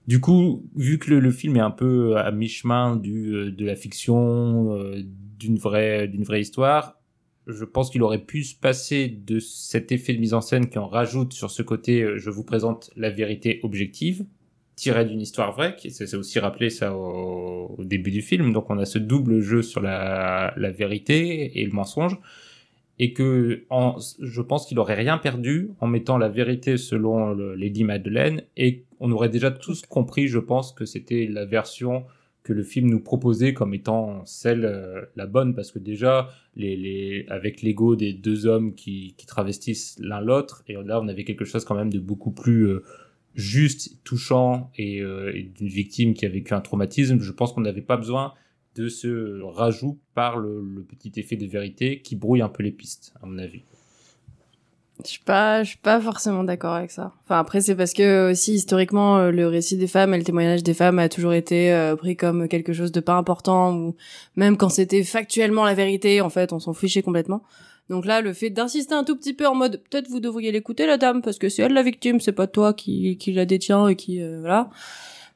Du 0.08 0.20
coup, 0.20 0.68
vu 0.76 0.98
que 0.98 1.14
le, 1.14 1.32
film 1.32 1.58
est 1.58 1.62
un 1.62 1.72
peu 1.72 2.18
à 2.18 2.32
mi-chemin 2.32 2.96
du 2.96 3.36
euh, 3.36 3.52
de 3.52 3.66
la 3.66 3.76
fiction 3.76 4.76
euh, 4.76 5.04
d'une 5.40 5.58
vraie 5.58 6.08
d'une 6.08 6.24
vraie 6.24 6.42
histoire, 6.42 7.00
je 7.48 7.66
pense 7.66 7.90
qu'il 7.90 8.04
aurait 8.04 8.24
pu 8.24 8.44
se 8.44 8.56
passer 8.56 9.08
de 9.08 9.40
cet 9.40 9.92
effet 9.92 10.14
de 10.14 10.20
mise 10.20 10.34
en 10.34 10.42
scène 10.42 10.70
qui 10.70 10.78
en 10.78 10.88
rajoute 10.88 11.34
sur 11.34 11.52
ce 11.52 11.64
côté 11.64 12.02
euh, 12.02 12.18
je 12.18 12.30
vous 12.30 12.44
présente 12.44 12.92
la 12.96 13.10
vérité 13.10 13.60
objective 13.64 14.26
tiré 14.82 15.06
d'une 15.06 15.22
histoire 15.22 15.52
vraie, 15.52 15.76
qui 15.76 15.92
c'est 15.92 16.12
aussi 16.16 16.40
rappelé 16.40 16.72
ça 16.72 16.96
au, 16.96 17.76
début 17.84 18.10
du 18.10 18.24
film. 18.24 18.52
Donc 18.52 18.72
on 18.72 18.80
a 18.80 18.86
ce 18.86 18.98
double 18.98 19.40
jeu 19.40 19.62
sur 19.62 19.80
la, 19.80 20.56
vérité 20.76 21.60
et 21.62 21.66
le 21.66 21.72
mensonge, 21.72 22.18
et 22.98 23.14
que 23.14 23.64
en, 23.70 23.98
je 24.20 24.42
pense 24.42 24.66
qu'il 24.66 24.80
aurait 24.80 24.96
rien 24.96 25.20
perdu 25.20 25.70
en 25.82 25.88
mettant 25.88 26.18
la 26.18 26.30
vérité 26.30 26.78
selon 26.78 27.36
Lady 27.54 27.84
Madeleine, 27.84 28.42
et 28.58 28.86
on 29.00 29.12
aurait 29.12 29.30
déjà 29.30 29.52
tous 29.52 29.84
compris, 29.84 30.28
je 30.28 30.40
pense, 30.40 30.72
que 30.72 30.86
c'était 30.86 31.28
la 31.30 31.46
version 31.46 32.06
que 32.44 32.54
le 32.54 32.64
film 32.64 32.90
nous 32.90 33.00
proposait 33.00 33.54
comme 33.54 33.74
étant 33.74 34.26
celle 34.26 34.66
euh, 34.66 35.02
la 35.16 35.28
bonne 35.28 35.54
parce 35.54 35.72
que 35.72 35.80
déjà 35.80 36.30
avec 37.30 37.62
l'ego 37.62 37.96
des 37.96 38.14
deux 38.14 38.46
hommes 38.46 38.76
qui, 38.76 39.16
travestissent 39.28 39.96
l'un 40.00 40.20
l'autre 40.20 40.64
et 40.68 40.74
là 40.74 41.00
on 41.02 41.08
avait 41.08 41.24
quelque 41.24 41.46
chose 41.46 41.64
quand 41.64 41.76
même 41.76 41.92
de 41.92 42.00
beaucoup 42.00 42.32
plus 42.32 42.68
euh, 42.68 42.84
juste, 43.36 44.04
touchant 44.04 44.72
et, 44.78 45.02
euh, 45.02 45.36
et 45.36 45.44
d'une 45.44 45.68
victime 45.68 46.14
qui 46.14 46.26
a 46.26 46.30
vécu 46.30 46.54
un 46.54 46.62
traumatisme, 46.62 47.20
je 47.22 47.32
pense 47.32 47.54
qu'on 47.54 47.62
n'avait 47.62 47.82
pas 47.82 47.98
besoin 47.98 48.34
de 48.76 48.88
ce 48.88 49.42
rajout 49.42 50.00
par 50.14 50.38
le, 50.38 50.86
petit 50.88 51.20
effet 51.20 51.36
de 51.36 51.46
vérité 51.46 52.02
qui 52.02 52.16
brouille 52.16 52.42
un 52.42 52.50
peu 52.50 52.64
les 52.64 52.72
pistes, 52.72 53.14
à 53.22 53.26
mon 53.26 53.38
avis. 53.38 53.64
Je 55.04 55.12
suis 55.12 55.24
pas, 55.24 55.64
je 55.64 55.70
suis 55.70 55.78
pas 55.78 56.00
forcément 56.00 56.44
d'accord 56.44 56.74
avec 56.74 56.92
ça. 56.92 57.14
Enfin 57.24 57.40
après 57.40 57.62
c'est 57.62 57.76
parce 57.76 57.94
que 57.94 58.32
aussi 58.32 58.54
historiquement 58.54 59.18
euh, 59.18 59.32
le 59.32 59.48
récit 59.48 59.78
des 59.78 59.88
femmes 59.88 60.14
et 60.14 60.18
le 60.18 60.24
témoignage 60.24 60.64
des 60.64 60.74
femmes 60.74 61.00
a 61.00 61.10
toujours 61.10 61.34
été 61.34 61.74
euh, 61.74 61.96
pris 61.96 62.16
comme 62.16 62.48
quelque 62.48 62.74
chose 62.74 62.92
de 62.92 63.00
pas 63.00 63.16
important 63.16 63.76
ou 63.76 63.96
même 64.36 64.58
quand 64.58 64.70
c'était 64.70 65.04
factuellement 65.04 65.66
la 65.66 65.74
vérité 65.74 66.22
en 66.22 66.30
fait 66.30 66.54
on 66.54 66.60
s'en 66.60 66.74
fichait 66.74 67.02
complètement. 67.02 67.44
Donc 67.90 68.06
là, 68.06 68.22
le 68.22 68.32
fait 68.32 68.50
d'insister 68.50 68.94
un 68.94 69.04
tout 69.04 69.18
petit 69.18 69.34
peu 69.34 69.46
en 69.46 69.54
mode 69.54 69.82
peut-être 69.90 70.08
vous 70.08 70.22
devriez 70.22 70.54
l'écouter 70.54 70.86
la 70.86 70.98
dame 70.98 71.22
parce 71.22 71.38
que 71.38 71.50
c'est 71.50 71.64
elle 71.64 71.74
la 71.74 71.84
victime, 71.84 72.22
c'est 72.22 72.32
pas 72.32 72.48
toi 72.48 72.74
qui 72.74 73.18
qui 73.18 73.34
la 73.34 73.46
détient 73.46 73.88
et 73.90 73.98
qui 73.98 74.22
euh, 74.22 74.40
voilà. 74.40 74.70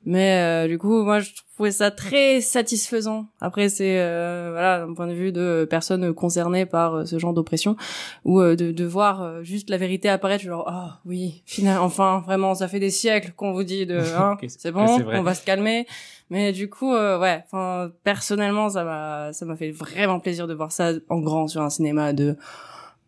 Mais 0.05 0.65
euh, 0.65 0.67
du 0.67 0.77
coup, 0.77 1.03
moi 1.03 1.19
je 1.19 1.31
trouvais 1.55 1.71
ça 1.71 1.89
très 1.89 2.41
satisfaisant. 2.41 3.27
Après 3.41 3.69
c'est 3.69 3.99
euh, 3.99 4.49
voilà 4.51 4.85
d'un 4.85 4.93
point 4.93 5.07
de 5.07 5.13
vue 5.13 5.31
de 5.31 5.65
personnes 5.69 6.13
concernées 6.13 6.65
par 6.65 6.95
euh, 6.95 7.05
ce 7.05 7.17
genre 7.17 7.33
d'oppression 7.33 7.75
ou 8.23 8.39
euh, 8.39 8.55
de, 8.55 8.71
de 8.71 8.85
voir 8.85 9.21
euh, 9.21 9.43
juste 9.43 9.69
la 9.69 9.77
vérité 9.77 10.09
apparaître 10.09 10.43
genre 10.43 10.65
ah 10.67 10.87
oh, 10.91 10.99
oui, 11.05 11.41
finalement 11.45 11.85
enfin 11.85 12.21
vraiment 12.25 12.53
ça 12.53 12.67
fait 12.67 12.79
des 12.79 12.91
siècles 12.91 13.33
qu'on 13.35 13.53
vous 13.53 13.63
dit 13.63 13.85
de 13.85 13.99
hein, 14.15 14.37
c'est 14.47 14.71
bon, 14.71 14.85
on 14.85 15.23
va 15.23 15.33
se 15.33 15.43
calmer. 15.43 15.87
Mais 16.29 16.51
du 16.51 16.69
coup, 16.69 16.91
euh, 16.91 17.19
ouais, 17.19 17.43
enfin, 17.45 17.91
personnellement, 18.03 18.69
ça 18.69 18.83
m'a, 18.83 19.31
ça 19.33 19.45
m'a 19.45 19.55
fait 19.55 19.71
vraiment 19.71 20.19
plaisir 20.19 20.47
de 20.47 20.53
voir 20.53 20.71
ça 20.71 20.91
en 21.09 21.19
grand 21.19 21.47
sur 21.47 21.61
un 21.61 21.69
cinéma. 21.69 22.13
De, 22.13 22.35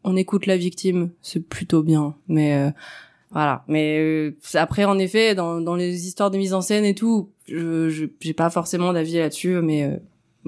on 0.04 0.16
écoute 0.16 0.46
la 0.46 0.58
victime, 0.58 1.10
c'est 1.22 1.40
plutôt 1.40 1.82
bien. 1.82 2.16
Mais 2.28 2.56
euh, 2.56 2.72
voilà. 3.32 3.64
Mais 3.68 4.00
euh, 4.00 4.38
après, 4.54 4.86
en 4.86 4.98
effet, 5.00 5.36
dans, 5.36 5.62
dans 5.62 5.76
les 5.76 6.08
histoires 6.08 6.32
de 6.32 6.38
mise 6.38 6.54
en 6.54 6.62
scène 6.62 6.86
et 6.86 6.96
tout, 6.96 7.30
je, 7.48 8.08
j'ai 8.20 8.34
pas 8.34 8.50
forcément 8.50 8.94
d'avis 8.94 9.18
là-dessus, 9.18 9.62
mais 9.62 9.84
euh, 9.84 9.98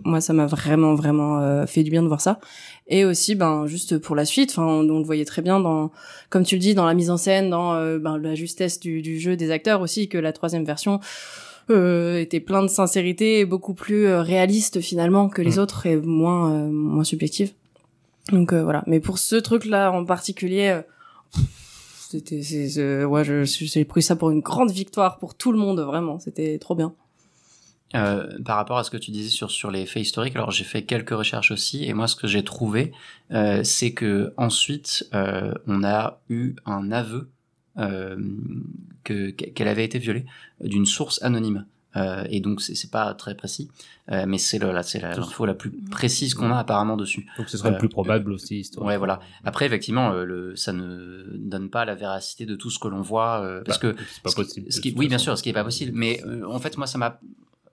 moi, 0.03 0.21
ça 0.21 0.33
m'a 0.33 0.45
vraiment, 0.45 0.95
vraiment 0.95 1.39
euh, 1.39 1.65
fait 1.65 1.83
du 1.83 1.91
bien 1.91 2.01
de 2.01 2.07
voir 2.07 2.21
ça. 2.21 2.39
Et 2.87 3.05
aussi, 3.05 3.35
ben, 3.35 3.65
juste 3.67 3.97
pour 3.97 4.15
la 4.15 4.25
suite, 4.25 4.51
enfin, 4.51 4.65
on, 4.65 4.89
on, 4.89 4.99
le 4.99 5.05
voyait 5.05 5.25
très 5.25 5.41
bien 5.41 5.59
dans, 5.59 5.91
comme 6.29 6.43
tu 6.43 6.55
le 6.55 6.61
dis, 6.61 6.73
dans 6.73 6.85
la 6.85 6.93
mise 6.93 7.09
en 7.09 7.17
scène, 7.17 7.49
dans 7.49 7.73
ben, 7.97 8.17
la 8.17 8.35
justesse 8.35 8.79
du, 8.79 9.01
du 9.01 9.19
jeu 9.19 9.35
des 9.35 9.51
acteurs 9.51 9.81
aussi, 9.81 10.07
que 10.09 10.17
la 10.17 10.33
troisième 10.33 10.63
version 10.63 10.99
euh, 11.69 12.19
était 12.19 12.39
plein 12.39 12.63
de 12.63 12.67
sincérité 12.67 13.39
et 13.39 13.45
beaucoup 13.45 13.73
plus 13.73 14.07
euh, 14.07 14.21
réaliste 14.21 14.81
finalement 14.81 15.29
que 15.29 15.41
les 15.41 15.57
mmh. 15.57 15.59
autres 15.59 15.85
et 15.85 15.97
moins 15.97 16.51
euh, 16.51 16.69
moins 16.69 17.03
subjective. 17.03 17.51
Donc 18.31 18.53
euh, 18.53 18.63
voilà. 18.63 18.83
Mais 18.87 18.99
pour 18.99 19.19
ce 19.19 19.35
truc-là 19.35 19.91
en 19.91 20.05
particulier, 20.05 20.69
euh, 20.69 20.81
c'était, 22.09 23.05
ouais, 23.05 23.45
j'ai 23.45 23.85
pris 23.85 24.01
ça 24.01 24.15
pour 24.15 24.31
une 24.31 24.39
grande 24.39 24.71
victoire 24.71 25.19
pour 25.19 25.35
tout 25.35 25.51
le 25.51 25.59
monde 25.59 25.79
vraiment. 25.79 26.17
C'était 26.17 26.57
trop 26.57 26.73
bien. 26.73 26.95
Euh, 27.93 28.27
par 28.43 28.55
rapport 28.55 28.79
à 28.79 28.83
ce 28.83 28.89
que 28.89 28.97
tu 28.97 29.11
disais 29.11 29.29
sur 29.29 29.51
sur 29.51 29.69
les 29.69 29.85
faits 29.85 30.01
historiques, 30.01 30.35
alors 30.35 30.49
j'ai 30.49 30.63
fait 30.63 30.83
quelques 30.83 31.11
recherches 31.11 31.51
aussi 31.51 31.85
et 31.85 31.93
moi 31.93 32.07
ce 32.07 32.15
que 32.15 32.27
j'ai 32.27 32.43
trouvé, 32.43 32.93
euh, 33.31 33.63
c'est 33.63 33.93
que 33.93 34.33
ensuite 34.37 35.07
euh, 35.13 35.53
on 35.67 35.83
a 35.83 36.19
eu 36.29 36.55
un 36.65 36.91
aveu 36.91 37.29
que 39.03 39.29
qu'elle 39.29 39.67
avait 39.67 39.85
été 39.85 39.99
violée 39.99 40.25
d'une 40.61 40.87
source 40.87 41.21
anonyme. 41.21 41.65
Euh, 41.95 42.23
et 42.29 42.39
donc 42.39 42.61
c'est 42.61 42.91
pas 42.91 43.13
très 43.15 43.35
précis, 43.35 43.69
euh, 44.11 44.25
mais 44.27 44.37
c'est 44.37 44.59
l'info 44.59 45.45
la 45.45 45.55
plus 45.55 45.71
précise 45.89 46.35
qu'on 46.35 46.51
a 46.51 46.57
apparemment 46.57 46.97
dessus. 46.97 47.25
Donc 47.37 47.49
ce 47.49 47.57
serait 47.57 47.69
euh, 47.69 47.73
le 47.73 47.77
plus 47.79 47.89
probable 47.89 48.31
aussi. 48.31 48.69
Ouais 48.77 48.97
voilà. 48.97 49.19
Après 49.43 49.65
effectivement 49.65 50.11
euh, 50.11 50.23
le 50.23 50.55
ça 50.55 50.71
ne 50.71 51.23
donne 51.35 51.69
pas 51.69 51.85
la 51.85 51.95
véracité 51.95 52.45
de 52.45 52.55
tout 52.55 52.69
ce 52.69 52.77
que 52.77 52.87
l'on 52.87 53.01
voit 53.01 53.41
euh, 53.41 53.63
parce 53.65 53.79
bah, 53.79 53.93
que 53.93 54.03
c'est 54.07 54.21
pas 54.21 54.31
possible. 54.31 54.71
Ce 54.71 54.81
qui, 54.81 54.93
oui 54.95 55.07
bien 55.07 55.17
sûr 55.17 55.35
ce 55.35 55.41
qui 55.41 55.49
est 55.49 55.53
pas 55.53 55.63
possible, 55.63 55.91
mais 55.95 56.21
en 56.47 56.59
fait 56.59 56.77
moi 56.77 56.85
ça 56.85 56.99
m'a 56.99 57.19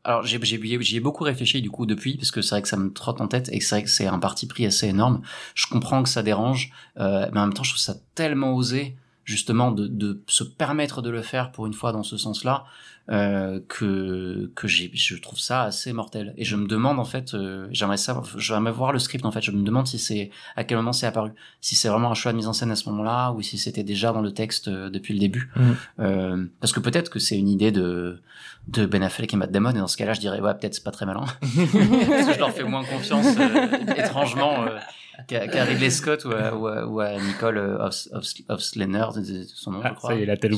alors 0.03 0.25
j'ai 0.25 0.41
j'y 0.43 0.97
ai 0.97 1.01
beaucoup 1.01 1.25
réfléchi 1.25 1.61
du 1.61 1.71
coup 1.71 1.85
depuis 1.85 2.17
parce 2.17 2.31
que 2.31 2.41
c'est 2.41 2.55
vrai 2.55 2.63
que 2.63 2.69
ça 2.69 2.79
me 2.79 2.91
trotte 2.91 3.21
en 3.21 3.29
tête 3.29 3.51
et 3.53 3.61
c'est 3.61 3.75
vrai 3.75 3.85
que 3.85 3.91
c'est 3.91 4.07
un 4.07 4.19
parti 4.19 4.47
pris 4.47 4.65
assez 4.65 4.87
énorme. 4.87 5.21
Je 5.55 5.67
comprends 5.67 6.03
que 6.03 6.09
ça 6.09 6.23
dérange, 6.23 6.73
mais 6.97 7.03
en 7.05 7.33
même 7.33 7.53
temps 7.53 7.65
je 7.65 7.73
trouve 7.73 7.83
ça 7.83 7.97
tellement 8.15 8.55
osé 8.55 8.97
justement 9.25 9.73
de, 9.73 9.89
de 9.89 10.23
se 10.29 10.45
permettre 10.45 11.03
de 11.03 11.11
le 11.11 11.21
faire 11.21 11.51
pour 11.51 11.67
une 11.67 11.75
fois 11.75 11.93
dans 11.93 12.05
ce 12.05 12.17
sens-là 12.17 12.65
euh, 13.09 13.61
que 13.69 14.51
que 14.57 14.67
j'ai 14.67 14.91
je 14.93 15.17
trouve 15.17 15.39
ça 15.39 15.63
assez 15.63 15.93
mortel 15.93 16.35
et 16.37 16.45
je 16.45 16.57
me 16.57 16.67
demande 16.67 16.99
en 16.99 17.05
fait 17.05 17.35
euh, 17.35 17.69
j'aimerais 17.71 17.99
savoir 17.99 18.27
j'aimerais 18.37 18.73
voir 18.73 18.93
le 18.93 18.99
script 18.99 19.25
en 19.25 19.31
fait 19.31 19.43
je 19.43 19.53
me 19.53 19.63
demande 19.63 19.87
si 19.87 19.99
c'est 19.99 20.31
à 20.57 20.65
quel 20.65 20.77
moment 20.77 20.93
c'est 20.93 21.07
apparu 21.07 21.31
si 21.61 21.77
c'est 21.77 21.89
vraiment 21.89 22.11
un 22.11 22.15
choix 22.15 22.33
de 22.33 22.37
mise 22.37 22.49
en 22.49 22.53
scène 22.53 22.73
à 22.73 22.77
ce 22.77 22.89
moment-là 22.89 23.31
ou 23.31 23.43
si 23.43 23.59
c'était 23.59 23.85
déjà 23.85 24.13
dans 24.13 24.23
le 24.23 24.33
texte 24.33 24.67
euh, 24.67 24.91
depuis 24.91 25.15
le 25.15 25.21
début 25.21 25.53
mmh. 25.55 25.63
euh, 26.01 26.47
parce 26.61 26.73
que 26.73 26.81
peut-être 26.81 27.09
que 27.09 27.21
c'est 27.21 27.39
une 27.39 27.49
idée 27.49 27.71
de 27.71 28.21
de 28.67 28.87
Ben 28.87 29.05
Affleck 29.05 29.33
et 29.33 29.37
Matt 29.37 29.53
Damon 29.53 29.71
et 29.71 29.79
dans 29.79 29.87
ce 29.87 29.97
cas-là 29.97 30.13
je 30.13 30.21
dirais 30.21 30.41
ouais 30.41 30.55
peut-être 30.55 30.75
c'est 30.75 30.85
pas 30.85 30.91
très 30.91 31.07
malin 31.07 31.25
parce 31.41 32.27
que 32.27 32.35
je 32.35 32.39
leur 32.41 32.51
fais 32.51 32.65
moins 32.65 32.85
confiance 32.85 33.27
euh, 33.39 33.95
étrangement 33.97 34.67
qu'à 35.29 35.65
Ridley 35.65 35.91
Scott 35.91 36.25
ou 36.25 36.33
à, 36.33 36.55
ou 36.55 36.67
à, 36.67 36.87
ou 36.87 37.01
à 37.01 37.19
Nicole 37.19 37.59
of, 37.59 38.09
of, 38.13 38.25
of 38.49 38.61
Slender, 38.61 39.07
son 39.55 39.73
nom, 39.73 39.81
ah, 39.83 39.89
je 39.91 39.95
crois. 39.95 40.11
Ça 40.11 40.17
y 40.17 40.23
est, 40.23 40.27
la 40.27 40.37
telle. 40.37 40.55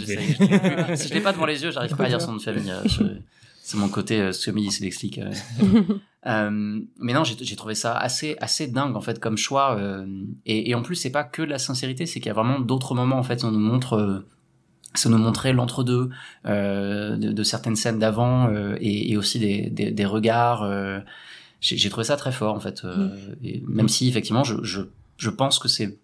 Si 0.97 1.09
je 1.09 1.15
l'ai 1.15 1.21
pas 1.21 1.33
devant 1.33 1.47
les 1.47 1.63
yeux, 1.63 1.71
j'arrive 1.71 1.95
pas 1.95 2.05
à 2.05 2.09
dire 2.09 2.21
son 2.21 2.33
nom 2.33 2.38
de 2.39 2.43
famille. 2.43 2.73
C'est 3.63 3.77
mon 3.77 3.91
côté 3.91 4.19
euh, 4.19 4.33
semi-dyslexique. 4.33 5.19
Euh. 5.19 5.31
euh, 6.27 6.81
mais 6.99 7.13
non, 7.13 7.23
j'ai 7.23 7.57
trouvé 7.57 7.75
ça 7.75 7.95
assez, 7.95 8.35
assez 8.41 8.67
dingue, 8.67 8.97
en 8.97 9.03
fait, 9.03 9.21
comme 9.21 9.37
choix. 9.37 9.77
Euh, 9.79 10.07
et, 10.47 10.71
et, 10.71 10.75
en 10.75 10.81
plus, 10.81 10.95
c'est 10.95 11.11
pas 11.11 11.23
que 11.23 11.43
de 11.43 11.51
la 11.51 11.59
sincérité, 11.59 12.07
c'est 12.07 12.19
qu'il 12.19 12.29
y 12.29 12.31
a 12.31 12.35
vraiment 12.35 12.61
d'autres 12.61 12.95
moments, 12.95 13.19
en 13.19 13.23
fait, 13.23 13.45
on 13.45 13.51
nous 13.51 13.61
montre... 13.61 13.95
Euh, 13.95 14.27
ça 14.95 15.11
nous 15.11 15.19
montrait 15.19 15.53
l'entre-deux 15.53 16.09
euh, 16.47 17.19
de, 17.19 17.31
de, 17.31 17.43
certaines 17.43 17.77
scènes 17.77 17.99
d'avant 17.99 18.51
et, 18.81 19.13
et, 19.13 19.19
aussi 19.19 19.39
des, 19.39 19.69
des, 19.69 19.91
des 19.91 20.07
regards 20.07 20.65
j'ai 21.61 21.91
trouvé 21.91 22.05
ça 22.05 22.17
très 22.17 22.33
fort 22.33 22.55
en 22.55 22.61
fait 22.61 22.85
euh, 22.85 23.35
et 23.43 23.63
même 23.67 23.89
si 23.89 24.09
effectivement 24.09 24.45
je, 24.45 24.63
je, 24.63 24.83
je 25.17 25.31
pense 25.31 25.59
que 25.59 25.69
c'est 25.69 25.99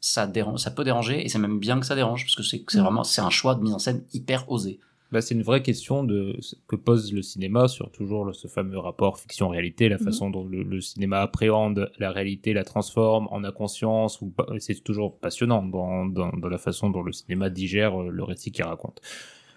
ça 0.00 0.26
dérange 0.26 0.60
ça 0.60 0.70
peut 0.70 0.84
déranger 0.84 1.24
et 1.24 1.28
c'est 1.28 1.38
même 1.38 1.58
bien 1.58 1.78
que 1.78 1.86
ça 1.86 1.94
dérange 1.94 2.24
parce 2.24 2.34
que 2.34 2.42
c'est 2.42 2.64
c'est 2.68 2.80
vraiment 2.80 3.04
c'est 3.04 3.20
un 3.20 3.30
choix 3.30 3.54
de 3.54 3.62
mise 3.62 3.74
en 3.74 3.78
scène 3.78 4.04
hyper 4.12 4.50
osé 4.50 4.80
bah, 5.12 5.20
c'est 5.20 5.34
une 5.34 5.42
vraie 5.42 5.62
question 5.62 6.02
de 6.04 6.38
que 6.66 6.76
pose 6.76 7.12
le 7.12 7.22
cinéma 7.22 7.68
sur 7.68 7.90
toujours 7.90 8.24
le, 8.24 8.32
ce 8.32 8.48
fameux 8.48 8.78
rapport 8.78 9.18
fiction-réalité, 9.18 9.88
la 9.88 9.96
mmh. 9.96 9.98
façon 10.00 10.30
dont 10.30 10.44
le, 10.44 10.62
le, 10.62 10.80
cinéma 10.80 11.20
appréhende 11.20 11.90
la 11.98 12.10
réalité, 12.10 12.52
la 12.54 12.64
transforme, 12.64 13.28
en 13.30 13.44
a 13.44 13.52
conscience, 13.52 14.20
ou 14.22 14.32
c'est 14.58 14.82
toujours 14.82 15.18
passionnant 15.18 15.62
dans, 15.62 16.06
dans, 16.06 16.30
dans, 16.30 16.48
la 16.48 16.58
façon 16.58 16.90
dont 16.90 17.02
le 17.02 17.12
cinéma 17.12 17.50
digère 17.50 17.96
le 17.98 18.24
récit 18.24 18.50
qu'il 18.50 18.64
raconte. 18.64 19.00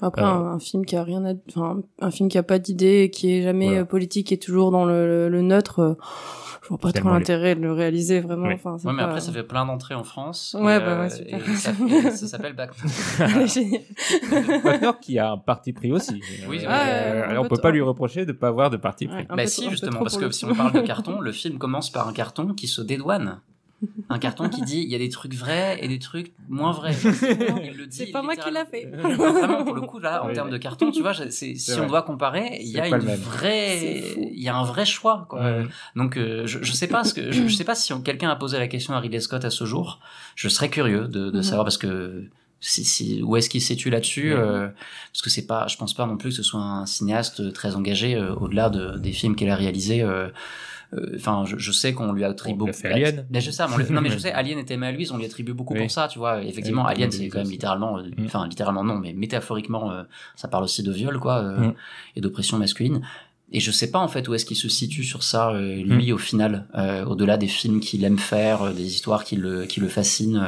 Après, 0.02 0.22
Euh, 0.22 0.26
un, 0.26 0.54
un 0.56 0.60
film 0.60 0.86
qui 0.86 0.96
a 0.96 1.04
rien 1.04 1.24
à, 1.26 1.34
enfin, 1.50 1.82
un 2.00 2.12
film 2.12 2.30
qui 2.30 2.38
a 2.38 2.44
pas 2.44 2.60
d'idée, 2.60 3.10
qui 3.12 3.34
est 3.34 3.44
jamais 3.44 3.68
Voilà. 3.68 3.82
euh, 3.82 3.86
politique, 3.86 4.28
qui 4.28 4.34
est 4.34 4.42
toujours 4.42 4.72
dans 4.72 4.86
le, 4.86 5.08
le, 5.08 5.30
le 5.30 5.42
neutre, 5.42 5.80
euh, 5.80 5.94
je 6.66 6.70
vois 6.70 6.78
pas 6.80 6.92
trop 6.92 7.10
l'intérêt 7.10 7.54
de 7.56 7.62
le 7.62 7.72
réaliser 7.72 8.20
vraiment. 8.22 8.48
Oui. 8.48 8.56
Enfin, 8.56 8.74
Ouais, 8.84 8.94
mais 8.94 9.04
pas- 9.04 9.06
après, 9.10 9.22
ça 9.22 9.32
fait 9.32 9.44
plein 9.44 9.66
d'entrées 9.68 9.94
en 9.96 10.04
France. 10.04 10.56
Ouais, 10.60 10.78
et, 10.78 10.80
bah 10.80 11.00
ouais, 11.00 11.06
euh, 11.06 11.10
super. 11.10 11.40
et 12.08 12.12
ça, 12.12 12.28
s'appelle 12.28 12.56
géniale. 13.46 13.82
Wagner 14.64 14.92
qui 15.02 15.20
a 15.20 15.32
un 15.32 15.38
parti 15.38 15.74
pris 15.74 15.92
aussi. 15.92 16.22
Oui, 16.50 16.60
Euh, 16.64 16.68
ouais, 16.68 16.68
euh, 16.68 17.30
alors, 17.30 17.46
on 17.46 17.48
peu 17.48 17.56
peut 17.56 17.62
pas 17.62 17.72
lui 17.72 17.82
reprocher 17.82 18.26
de 18.26 18.32
pas 18.32 18.48
avoir 18.48 18.70
de 18.70 18.78
parti 18.78 19.08
pris. 19.08 19.26
Bah 19.30 19.46
si, 19.48 19.70
justement, 19.70 20.00
parce 20.00 20.18
que 20.18 20.32
si 20.32 20.46
on 20.46 20.56
parle 20.56 20.74
de 20.74 20.82
carton, 20.88 21.20
le 21.22 21.32
film 21.32 21.58
commence 21.58 21.92
par 21.92 22.08
un 22.08 22.14
carton 22.14 22.54
qui 22.54 22.68
se 22.68 22.82
dédouane. 22.82 23.40
Un 24.10 24.20
carton 24.20 24.50
qui 24.50 24.62
dit 24.62 24.82
il 24.82 24.90
y 24.90 24.96
a 24.96 24.98
des 25.00 25.10
trucs 25.10 25.34
vrais 25.34 25.78
et 25.82 25.88
des 25.88 26.00
trucs 26.00 26.34
moins 26.48 26.72
vrais. 26.72 26.94
Il 27.04 27.78
le 27.78 27.88
dit 27.88 27.98
C'est 27.98 28.06
pas 28.08 28.22
moi 28.22 28.36
qui 28.36 28.50
l'a 28.52 28.66
fait. 28.66 28.86
littéralement. 28.86 29.32
Vraiment, 29.34 29.64
pour 29.66 29.74
le 29.76 29.82
coup, 29.82 30.00
là, 30.00 30.24
en 30.24 30.28
Oui. 30.28 30.34
termes 30.34 30.50
de 30.50 30.58
carton, 30.58 30.92
tu 30.92 31.02
vois, 31.02 31.14
si 31.30 31.54
vrai. 31.56 31.82
on 31.82 31.88
doit 31.88 32.02
comparer, 32.04 32.58
il 32.62 32.68
y 32.70 32.80
a 32.80 32.88
une 32.88 32.98
vraie, 33.00 34.14
il 34.18 34.42
y 34.42 34.48
un 34.50 34.64
vrai 34.64 34.86
choix, 34.86 35.26
quoi. 35.30 35.42
Ouais. 35.42 35.64
Donc, 35.96 36.18
euh, 36.18 36.46
je, 36.48 36.60
je 36.62 36.72
sais 36.72 36.88
pas 36.88 37.04
ce 37.04 37.14
que, 37.14 37.32
je, 37.32 37.48
je 37.48 37.56
sais 37.56 37.64
pas 37.64 37.76
si 37.76 37.94
quelqu'un 38.04 38.30
a 38.30 38.36
posé 38.36 38.58
la 38.58 38.68
question 38.68 38.94
à 38.94 39.00
Ridley 39.00 39.20
Scott 39.20 39.44
à 39.46 39.50
ce 39.50 39.66
jour. 39.66 40.00
Je 40.36 40.48
serais 40.50 40.70
curieux 40.70 41.08
de, 41.08 41.30
de 41.30 41.38
Mhm. 41.38 41.44
savoir 41.44 41.66
parce 41.66 41.78
que 41.78 42.24
si, 42.62 42.84
si, 42.86 43.22
où 43.24 43.36
est-ce 43.36 43.50
qu'il 43.50 43.62
se 43.62 43.68
situe 43.68 43.90
là-dessus 43.90 44.34
Ouais. 44.34 44.40
euh, 44.40 44.68
Parce 45.12 45.22
que 45.22 45.30
c'est 45.30 45.46
pas, 45.46 45.68
je 45.68 45.78
pense 45.78 45.94
pas 45.94 46.06
non 46.06 46.18
plus 46.18 46.30
que 46.30 46.36
ce 46.36 46.44
soit 46.44 46.62
un 46.62 46.86
cinéaste 46.86 47.54
très 47.54 47.76
engagé 47.76 48.16
euh, 48.16 48.34
au-delà 48.36 48.70
de, 48.70 48.98
des 48.98 49.12
films 49.12 49.36
qu'il 49.36 49.50
a 49.50 49.56
réalisés. 49.56 50.02
euh, 50.02 50.30
euh, 50.94 51.12
Enfin, 51.16 51.44
je, 51.46 51.58
je 51.58 51.72
sais 51.72 51.94
qu'on 51.94 52.14
lui 52.14 52.24
attribue 52.24 52.58
beaucoup. 52.60 52.74
fait 52.74 52.92
Alien. 52.92 53.26
Mais 53.30 53.42
je 53.42 53.52
sais, 53.52 53.64
mais 53.78 53.84
lui- 53.84 53.92
non 53.94 54.02
mais 54.02 54.10
je 54.12 54.18
sais, 54.20 54.32
Alien 54.32 54.60
était 54.60 54.76
à 54.82 54.92
Louise, 54.92 55.12
on 55.12 55.18
lui 55.18 55.26
attribue 55.26 55.54
beaucoup 55.54 55.74
Oui. 55.74 55.82
pour 55.82 55.92
ça, 55.92 56.08
tu 56.08 56.20
vois. 56.20 56.44
Effectivement, 56.44 56.84
Oui, 56.86 56.92
Alien, 56.92 57.12
c'est 57.12 57.28
quand 57.28 57.40
même 57.40 57.50
littéralement, 57.50 57.98
euh, 57.98 58.04
Mm. 58.18 58.26
enfin 58.26 58.48
littéralement 58.48 58.84
non, 58.84 58.96
mais 58.98 59.14
métaphoriquement, 59.14 59.92
euh, 59.92 60.04
ça 60.36 60.48
parle 60.48 60.64
aussi 60.64 60.84
de 60.84 60.92
viol, 60.92 61.20
quoi, 61.20 61.40
euh, 61.44 61.58
Mm. 61.68 61.74
et 62.18 62.22
d'oppression 62.22 62.58
masculine. 62.58 63.02
Et 63.52 63.60
je 63.60 63.70
sais 63.72 63.92
pas 63.92 64.00
en 64.00 64.08
fait 64.08 64.28
où 64.28 64.34
est-ce 64.34 64.44
qu'il 64.46 64.58
se 64.58 64.68
situe 64.70 65.04
sur 65.04 65.22
ça, 65.24 65.52
euh, 65.52 65.76
lui, 65.84 66.12
au 66.12 66.18
final, 66.18 66.66
euh, 66.76 67.06
au-delà 67.06 67.38
des 67.38 67.48
films 67.48 67.80
qu'il 67.80 68.04
aime 68.04 68.18
faire, 68.18 68.74
des 68.74 68.84
histoires 68.86 69.24
qui 69.24 69.36
le, 69.36 69.66
qui 69.66 69.80
le 69.80 69.88
fascinent. 69.88 70.42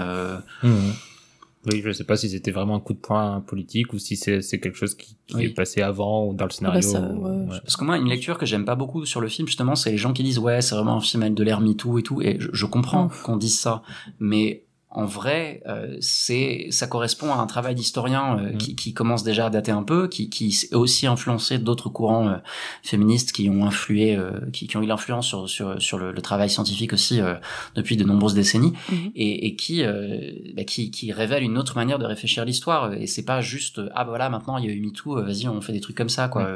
Oui, 1.68 1.82
je 1.84 1.92
sais 1.92 2.04
pas 2.04 2.16
si 2.18 2.30
c'était 2.30 2.52
vraiment 2.52 2.76
un 2.76 2.80
coup 2.80 2.94
de 2.94 3.00
poing 3.00 3.42
politique 3.42 3.92
ou 3.94 4.00
si 4.00 4.16
c'est 4.16 4.42
quelque 4.60 4.76
chose 4.78 4.96
qui, 4.96 5.18
qui 5.28 5.36
Oui. 5.36 5.46
est 5.46 5.50
passé 5.50 5.82
avant 5.82 6.26
ou 6.28 6.34
dans 6.34 6.46
le 6.46 6.52
scénario. 6.52 6.82
ça, 6.82 7.02
ou- 7.02 7.24
ouais, 7.26 7.32
ouais. 7.52 7.60
Parce 7.64 7.76
que 7.76 7.84
moi, 7.84 7.98
une 7.98 8.08
lecture 8.08 8.38
que 8.38 8.46
j'aime 8.46 8.66
pas 8.66 8.76
beaucoup 8.76 9.06
sur 9.06 9.20
le 9.22 9.28
film, 9.28 9.48
justement, 9.48 9.76
c'est 9.76 9.92
les 9.92 9.98
gens 9.98 10.14
qui 10.14 10.24
disent 10.24 10.40
ouais, 10.40 10.62
c'est 10.62 10.76
vraiment 10.76 10.98
un 10.98 11.02
film 11.02 11.24
avec 11.24 11.34
de 11.36 11.44
l'air 11.44 11.60
MeToo 11.62 11.98
et 12.00 12.04
tout. 12.04 12.22
Et 12.22 12.38
je, 12.40 12.50
je 12.54 12.66
comprends 12.66 13.10
qu'on 13.24 13.38
dise 13.38 13.60
ça, 13.60 13.82
mais 14.20 14.64
en 14.90 15.04
vrai, 15.06 15.62
euh, 15.68 15.98
c'est 16.00 16.68
ça 16.72 16.88
correspond 16.88 17.32
à 17.32 17.36
un 17.38 17.46
travail 17.46 17.76
d'historien 17.76 18.40
euh, 18.40 18.54
Mm. 18.54 18.58
qui, 18.58 18.76
qui 18.76 18.94
commence 18.94 19.24
déjà 19.24 19.48
à 19.48 19.50
dater 19.50 19.72
un 19.72 19.84
peu, 19.84 20.08
qui, 20.08 20.30
qui 20.30 20.48
est 20.72 20.74
aussi 20.76 21.08
influencé 21.08 21.60
d'autres 21.60 21.90
courants 21.90 22.30
euh, 22.30 22.38
féministes 22.84 23.32
qui 23.34 23.50
ont 23.50 23.66
influé, 23.66 24.16
euh, 24.16 24.32
qui, 24.54 24.68
qui 24.68 24.78
ont 24.78 24.82
eu 24.82 24.86
l'influence 24.88 25.28
sur, 25.28 25.50
sur, 25.50 25.82
sur 25.82 25.98
le, 25.98 26.12
le 26.14 26.22
travail 26.22 26.50
scientifique 26.50 26.94
aussi 26.94 27.20
euh, 27.20 27.36
depuis 27.76 27.98
de 27.98 28.06
nombreuses 28.06 28.34
décennies, 28.34 28.74
Mhm. 28.90 29.12
et, 29.16 29.48
et 29.48 29.56
qui, 29.56 29.84
euh, 29.84 30.32
bah, 30.56 30.64
qui 30.64 30.90
qui 30.90 31.12
révèle 31.12 31.44
une 31.44 31.58
autre 31.58 31.76
manière 31.76 32.00
de 32.00 32.06
réfléchir 32.06 32.46
l'histoire. 32.46 32.94
Et 32.94 33.08
c'est 33.08 33.26
pas 33.26 33.42
juste 33.42 33.82
ah 33.94 34.04
bah 34.06 34.10
voilà 34.12 34.30
maintenant 34.30 34.58
il 34.58 34.66
y 34.66 34.70
a 34.70 34.72
eu 34.72 34.80
MeToo, 34.80 35.22
vas-y 35.22 35.48
on 35.50 35.60
fait 35.62 35.74
des 35.74 35.82
trucs 35.82 35.98
comme 35.98 36.10
ça 36.10 36.30
quoi. 36.30 36.48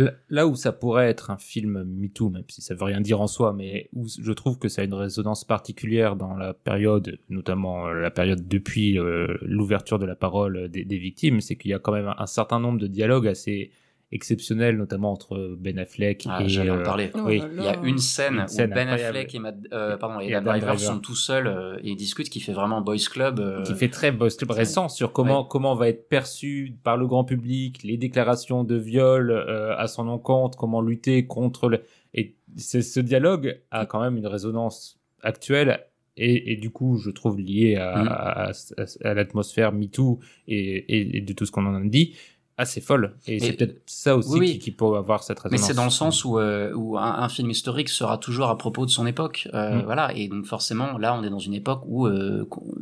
Euh, 0.00 0.10
Là- 0.28 0.46
où 0.46 0.56
ça 0.56 0.72
pourrait 0.72 1.08
être 1.08 1.30
un 1.30 1.36
film 1.38 1.84
MeToo, 1.84 2.28
même 2.30 2.44
si 2.48 2.60
ça 2.62 2.74
veut 2.74 2.84
rien 2.84 3.00
dire 3.00 3.20
en 3.20 3.26
soi, 3.28 3.52
mais 3.52 3.88
où 3.92 4.06
je 4.08 4.32
trouve 4.32 4.58
que 4.58 4.68
ça 4.68 4.82
a 4.82 4.84
une 4.84 4.94
résonance 4.94 5.44
particulière 5.44 6.16
dans 6.16 6.34
la 6.36 6.52
période, 6.52 7.18
notamment 7.28 7.86
euh, 7.86 8.00
la 8.00 8.10
période 8.10 8.48
depuis 8.48 8.98
euh, 8.98 9.36
l'ouverture 9.42 9.98
de 9.98 10.06
la 10.06 10.16
parole 10.16 10.68
des, 10.68 10.84
des 10.84 10.98
victimes, 10.98 11.40
c'est 11.40 11.56
qu'il 11.56 11.70
y 11.70 11.74
a 11.74 11.78
quand 11.78 11.92
même 11.92 12.12
un 12.18 12.26
certain 12.26 12.58
nombre 12.58 12.78
de 12.80 12.86
dialogues 12.88 13.28
assez 13.28 13.70
exceptionnels, 14.12 14.76
notamment 14.76 15.12
entre 15.12 15.56
Ben 15.58 15.78
Affleck 15.78 16.24
Ah, 16.28 16.42
et... 16.42 16.48
j'allais 16.48 16.70
en 16.70 16.78
euh, 16.78 16.82
parler. 16.82 17.10
Oh 17.14 17.20
oui. 17.24 17.42
Il 17.56 17.62
y 17.62 17.66
a 17.66 17.76
une 17.82 17.98
scène, 17.98 18.40
Une 18.40 18.48
scène 18.48 18.70
où 18.70 18.74
Ben 18.74 18.88
incroyable. 18.88 19.16
Affleck 19.16 19.34
et, 19.34 19.38
Matt- 19.38 19.56
euh, 19.72 19.96
pardon, 19.96 20.20
et 20.20 20.26
Et 20.28 20.34
Adam 20.34 20.50
Adam 20.50 20.58
Driver 20.58 20.74
Driver. 20.76 20.92
sont 20.94 21.00
tout 21.00 21.16
seuls 21.16 21.46
euh, 21.46 21.76
et 21.82 21.90
ils 21.90 21.96
discutent, 21.96 22.30
qui 22.30 22.40
fait 22.40 22.52
vraiment 22.52 22.80
boys 22.80 22.96
club. 23.10 23.40
euh, 23.40 23.62
qui 23.62 23.74
fait 23.74 23.88
très 23.88 24.12
Boys 24.12 24.30
Club 24.30 24.50
récent 24.52 24.88
sur 24.88 25.12
comment 25.12 25.42
Ouais. 25.42 25.46
comment 25.50 25.74
va 25.74 25.88
être 25.88 26.08
perçu 26.08 26.76
par 26.84 26.96
le 26.96 27.06
grand 27.06 27.24
public 27.24 27.82
les 27.82 27.96
déclarations 27.96 28.62
de 28.64 28.76
viol 28.76 29.30
euh, 29.30 29.76
à 29.76 29.86
son 29.88 30.06
encontre, 30.08 30.56
comment 30.56 30.80
lutter 30.80 31.26
contre 31.26 31.68
le 31.68 31.82
et 32.14 32.36
c'est 32.56 32.82
ce 32.82 33.00
dialogue 33.00 33.60
a 33.72 33.86
quand 33.86 34.00
même 34.00 34.16
une 34.16 34.26
résonance 34.28 35.00
actuelle 35.22 35.80
et, 36.16 36.52
et 36.52 36.56
du 36.56 36.70
coup 36.70 36.96
je 36.98 37.10
trouve 37.10 37.40
lié 37.40 37.74
à, 37.76 37.90
à, 37.94 38.50
à- 38.50 39.08
à 39.08 39.14
l'atmosphère 39.14 39.72
MeToo 39.72 40.20
et, 40.46 40.56
et, 40.76 41.16
et 41.16 41.20
de 41.20 41.32
tout 41.32 41.44
ce 41.46 41.50
qu'on 41.50 41.66
en 41.66 41.74
a 41.74 41.80
dit 41.84 42.14
assez 42.56 42.80
folle 42.80 43.16
et, 43.26 43.40
c'est 43.40 43.52
peut-être 43.54 43.82
ça 43.86 44.16
aussi 44.16 44.38
oui. 44.38 44.52
Qui, 44.52 44.58
qui 44.60 44.70
peut 44.70 44.96
avoir 44.96 45.22
cette 45.24 45.42
Mais 45.44 45.50
résonance. 45.50 45.66
c'est 45.66 45.74
dans 45.74 45.84
le 45.84 45.90
sens 45.90 46.24
où, 46.24 46.38
euh, 46.38 46.72
où 46.74 46.96
un, 46.98 47.02
un 47.18 47.28
film 47.28 47.50
historique 47.50 47.88
sera 47.88 48.16
toujours 48.18 48.48
à 48.48 48.56
propos 48.56 48.86
de 48.86 48.90
son 48.90 49.06
époque. 49.06 49.48
Euh, 49.54 49.80
Mm. 49.80 49.82
Voilà. 49.84 50.12
Et 50.14 50.28
donc 50.28 50.46
forcément, 50.46 50.96
là, 50.98 51.16
on 51.18 51.24
est 51.24 51.30
dans 51.30 51.38
une 51.40 51.54
époque 51.54 51.82
où 51.86 52.06
euh, 52.06 52.44
qu'on- 52.48 52.74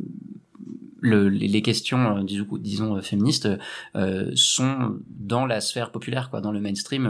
le, 1.05 1.27
les, 1.27 1.47
les 1.49 1.61
questions, 1.61 2.17
euh, 2.17 2.23
disons, 2.23 2.45
disons 2.59 2.95
euh, 2.97 3.01
féministes, 3.01 3.49
euh, 3.95 4.31
sont 4.35 4.99
dans 5.09 5.45
la 5.45 5.59
sphère 5.59 5.91
populaire, 5.91 6.29
quoi, 6.29 6.39
dans 6.39 6.51
le 6.51 6.61
mainstream. 6.61 7.07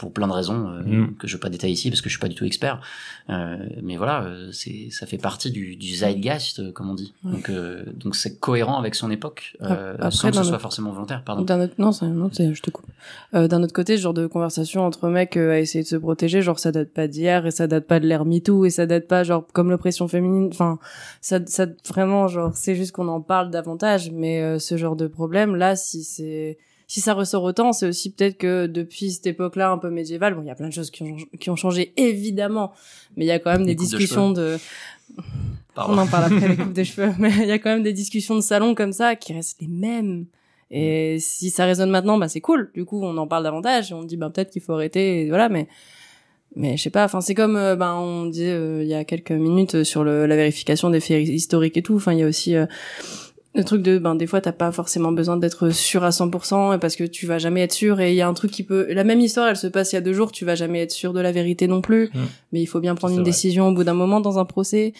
Pour 0.00 0.12
plein 0.12 0.26
de 0.28 0.32
raisons 0.32 0.68
euh, 0.68 0.80
Mm. 0.82 1.14
que 1.18 1.26
je 1.28 1.36
vais 1.36 1.40
pas 1.40 1.48
détailler 1.50 1.72
ici 1.74 1.90
parce 1.90 2.00
que 2.00 2.08
je 2.08 2.14
suis 2.14 2.20
pas 2.20 2.28
du 2.28 2.34
tout 2.34 2.44
expert 2.44 2.80
Euh, 3.28 3.58
mais 3.82 3.96
voilà 3.96 4.24
euh, 4.24 4.48
c'est 4.52 4.88
ça 4.90 5.06
fait 5.06 5.18
partie 5.18 5.50
du, 5.52 5.76
du 5.76 5.94
zeitgeist 5.94 6.58
euh, 6.58 6.72
comme 6.72 6.90
on 6.90 6.94
dit 6.94 7.12
Ouais. 7.24 7.32
donc 7.32 7.48
euh, 7.50 7.84
donc 7.94 8.16
c'est 8.16 8.38
cohérent 8.40 8.78
avec 8.78 8.94
son 8.96 9.10
époque 9.10 9.56
euh, 9.62 9.94
Après, 9.98 10.10
sans 10.10 10.30
que 10.30 10.36
ce 10.36 10.42
soit 10.44 10.58
forcément 10.58 10.90
volontaire 10.90 11.22
pardon 11.24 11.42
D'un 11.44 11.60
autre, 11.60 11.74
non, 11.78 11.92
je 11.92 12.60
te 12.62 12.70
coupe. 12.70 12.86
Euh, 13.34 13.46
d'un 13.46 13.62
autre 13.62 13.72
côté, 13.72 13.96
ce 13.96 14.02
genre 14.02 14.14
de 14.14 14.26
conversation 14.26 14.84
entre 14.84 15.08
mecs 15.08 15.36
euh, 15.36 15.52
à 15.52 15.58
essayer 15.60 15.84
de 15.84 15.88
se 15.88 15.96
protéger, 15.96 16.42
genre 16.42 16.58
ça 16.58 16.72
date 16.72 16.90
pas 16.90 17.06
d'hier 17.06 17.46
et 17.46 17.50
ça 17.52 17.66
date 17.66 17.86
pas 17.86 18.00
de 18.00 18.06
l'ère 18.06 18.24
MeToo 18.24 18.64
et 18.64 18.70
ça 18.70 18.86
date 18.86 19.06
pas 19.06 19.22
genre 19.22 19.46
comme 19.52 19.70
l'oppression 19.70 20.08
féminine. 20.08 20.48
Enfin, 20.52 20.78
ça, 21.20 21.38
ça 21.46 21.66
vraiment 21.88 22.26
genre 22.28 22.52
c'est 22.54 22.74
juste 22.74 22.92
qu'on 22.92 23.08
en 23.08 23.20
parle 23.20 23.50
davantage, 23.50 24.10
mais 24.10 24.42
euh, 24.42 24.58
ce 24.58 24.76
genre 24.76 24.96
de 24.96 25.06
problème 25.06 25.54
là, 25.56 25.76
si 25.76 26.02
c'est 26.04 26.58
si 26.90 27.00
ça 27.00 27.14
ressort 27.14 27.44
autant, 27.44 27.72
c'est 27.72 27.86
aussi 27.86 28.10
peut-être 28.10 28.36
que 28.36 28.66
depuis 28.66 29.12
cette 29.12 29.28
époque-là 29.28 29.70
un 29.70 29.78
peu 29.78 29.90
médiévale, 29.90 30.34
bon, 30.34 30.42
il 30.42 30.48
y 30.48 30.50
a 30.50 30.56
plein 30.56 30.66
de 30.66 30.72
choses 30.72 30.90
qui 30.90 31.04
ont, 31.04 31.16
qui 31.38 31.48
ont 31.48 31.54
changé 31.54 31.92
évidemment, 31.96 32.72
mais 33.16 33.26
il 33.26 33.28
y 33.28 33.30
a 33.30 33.38
quand 33.38 33.52
même 33.52 33.64
des 33.64 33.76
de 33.76 33.78
discussions 33.78 34.32
de, 34.32 34.58
on 35.76 35.96
en 35.96 36.08
parle 36.08 36.34
après 36.34 36.48
les 36.48 36.56
coupes 36.64 36.72
de 36.72 36.82
cheveux, 36.82 37.12
mais 37.20 37.30
il 37.30 37.46
y 37.46 37.52
a 37.52 37.60
quand 37.60 37.70
même 37.70 37.84
des 37.84 37.92
discussions 37.92 38.34
de 38.34 38.40
salon 38.40 38.74
comme 38.74 38.92
ça 38.92 39.14
qui 39.14 39.32
restent 39.32 39.60
les 39.60 39.68
mêmes. 39.68 40.26
Et 40.72 41.18
si 41.20 41.50
ça 41.50 41.64
résonne 41.64 41.90
maintenant, 41.90 42.18
bah 42.18 42.28
c'est 42.28 42.40
cool. 42.40 42.72
Du 42.74 42.84
coup, 42.84 43.00
on 43.00 43.16
en 43.18 43.28
parle 43.28 43.44
davantage 43.44 43.92
et 43.92 43.94
on 43.94 44.02
dit 44.02 44.16
bah 44.16 44.28
peut-être 44.28 44.50
qu'il 44.50 44.62
faut 44.62 44.72
arrêter, 44.72 45.22
et 45.22 45.28
voilà. 45.28 45.48
Mais 45.48 45.68
mais 46.56 46.76
je 46.76 46.82
sais 46.82 46.90
pas. 46.90 47.04
Enfin, 47.04 47.20
c'est 47.20 47.34
comme 47.36 47.56
euh, 47.56 47.76
ben 47.76 47.94
on 47.94 48.26
disait 48.26 48.50
euh, 48.50 48.82
il 48.82 48.88
y 48.88 48.94
a 48.94 49.04
quelques 49.04 49.30
minutes 49.30 49.84
sur 49.84 50.02
le, 50.02 50.26
la 50.26 50.34
vérification 50.34 50.90
des 50.90 50.98
faits 50.98 51.28
historiques 51.28 51.76
et 51.76 51.82
tout. 51.82 51.94
Enfin, 51.94 52.14
il 52.14 52.18
y 52.18 52.22
a 52.24 52.26
aussi 52.26 52.56
euh, 52.56 52.66
le 53.54 53.64
truc 53.64 53.82
de 53.82 53.98
ben 53.98 54.14
des 54.14 54.26
fois 54.28 54.40
t'as 54.40 54.52
pas 54.52 54.70
forcément 54.70 55.10
besoin 55.10 55.36
d'être 55.36 55.70
sûr 55.70 56.04
à 56.04 56.10
100% 56.10 56.76
et 56.76 56.78
parce 56.78 56.94
que 56.94 57.02
tu 57.04 57.26
vas 57.26 57.38
jamais 57.38 57.62
être 57.62 57.72
sûr 57.72 58.00
et 58.00 58.10
il 58.12 58.14
y 58.16 58.20
a 58.22 58.28
un 58.28 58.34
truc 58.34 58.50
qui 58.52 58.62
peut 58.62 58.86
la 58.92 59.02
même 59.02 59.20
histoire 59.20 59.48
elle 59.48 59.56
se 59.56 59.66
passe 59.66 59.92
il 59.92 59.96
y 59.96 59.98
a 59.98 60.02
deux 60.02 60.12
jours 60.12 60.30
tu 60.30 60.44
vas 60.44 60.54
jamais 60.54 60.80
être 60.82 60.92
sûr 60.92 61.12
de 61.12 61.20
la 61.20 61.32
vérité 61.32 61.66
non 61.66 61.80
plus. 61.80 62.10
Mm. 62.14 62.18
mais 62.52 62.60
il 62.62 62.66
faut 62.66 62.78
bien 62.80 62.94
prendre 62.94 63.14
une 63.14 63.20
vrai. 63.20 63.24
décision 63.30 63.68
au 63.68 63.72
bout 63.74 63.82
d'un 63.84 63.94
moment 63.94 64.20
dans 64.20 64.38
un 64.38 64.44
procès. 64.44 64.92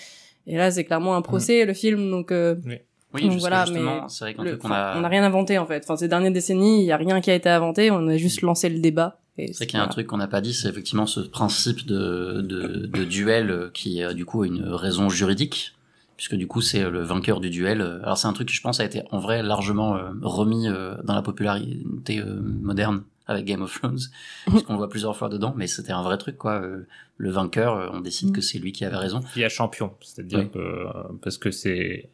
Et 0.48 0.56
là 0.56 0.70
c'est 0.72 0.84
clairement 0.84 1.14
un 1.16 1.22
procès 1.22 1.64
le 1.64 1.74
film 1.74 2.10
donc 2.10 2.32
euh, 2.32 2.56
oui. 2.66 3.22
Donc 3.22 3.30
juste- 3.32 3.40
voilà 3.40 3.64
justement 3.66 4.02
mais 4.02 4.08
c'est 4.08 4.24
vrai 4.24 4.34
qu'un 4.34 4.42
le- 4.42 4.50
truc 4.50 4.62
qu'on 4.62 4.70
a 4.72 4.96
on 4.96 5.00
n'a 5.02 5.08
rien 5.08 5.22
inventé 5.22 5.56
en 5.58 5.66
fait. 5.66 5.82
Enfin 5.84 5.96
ces 5.96 6.08
dernières 6.08 6.32
décennies 6.32 6.80
il 6.82 6.86
y 6.86 6.92
a 6.92 6.96
rien 6.96 7.20
qui 7.20 7.30
a 7.30 7.34
été 7.34 7.48
inventé 7.48 7.90
on 7.92 8.08
a 8.08 8.16
juste 8.16 8.42
lancé 8.42 8.68
le 8.68 8.80
débat 8.80 9.20
C'est 9.36 9.52
vrai 9.56 9.66
qu'il 9.66 9.78
y 9.78 9.80
a 9.80 9.84
un 9.84 9.88
truc 9.88 10.08
qu'on 10.08 10.16
n'a 10.18 10.26
pas 10.28 10.40
dit, 10.40 10.52
c'est 10.54 10.68
effectivement 10.68 11.06
ce 11.06 11.20
principe 11.20 11.86
de, 11.86 12.40
de, 12.42 12.86
de 12.86 13.04
duel 13.04 13.70
qui 13.74 14.02
a 14.02 14.12
du 14.12 14.24
coup 14.24 14.44
une 14.44 14.64
raison 14.64 15.08
juridique, 15.08 15.72
puisque 16.20 16.34
du 16.34 16.46
coup 16.46 16.60
c'est 16.60 16.90
le 16.90 17.00
vainqueur 17.02 17.40
du 17.40 17.48
duel. 17.48 17.80
Alors 17.80 18.18
c'est 18.18 18.26
un 18.28 18.34
truc 18.34 18.48
qui 18.48 18.54
je 18.54 18.60
pense 18.60 18.78
a 18.78 18.84
été 18.84 19.00
en 19.10 19.18
vrai 19.18 19.42
largement 19.42 19.96
euh, 19.96 20.10
remis 20.20 20.68
euh, 20.68 20.94
dans 21.02 21.14
la 21.14 21.22
popularité 21.22 22.18
euh, 22.18 22.42
moderne 22.42 23.04
avec 23.26 23.46
Game 23.46 23.62
of 23.62 23.72
Thrones, 23.72 24.00
puisqu'on 24.46 24.74
le 24.74 24.78
voit 24.80 24.90
plusieurs 24.90 25.16
fois 25.16 25.30
dedans, 25.30 25.54
mais 25.56 25.66
c'était 25.66 25.92
un 25.92 26.02
vrai 26.02 26.18
truc 26.18 26.36
quoi. 26.36 26.60
Euh, 26.60 26.86
Le 27.16 27.30
vainqueur, 27.30 27.74
euh, 27.74 27.88
on 27.94 28.00
décide 28.02 28.32
que 28.34 28.42
c'est 28.42 28.58
lui 28.58 28.72
qui 28.72 28.84
avait 28.84 28.98
raison. 28.98 29.20
via 29.34 29.48
champion, 29.48 29.94
c'est-à-dire 30.02 30.40
Oui. 30.40 30.50
que 30.50 30.58
euh, 30.58 30.92
parce 31.22 31.38
que 31.38 31.50
c'est 31.50 32.10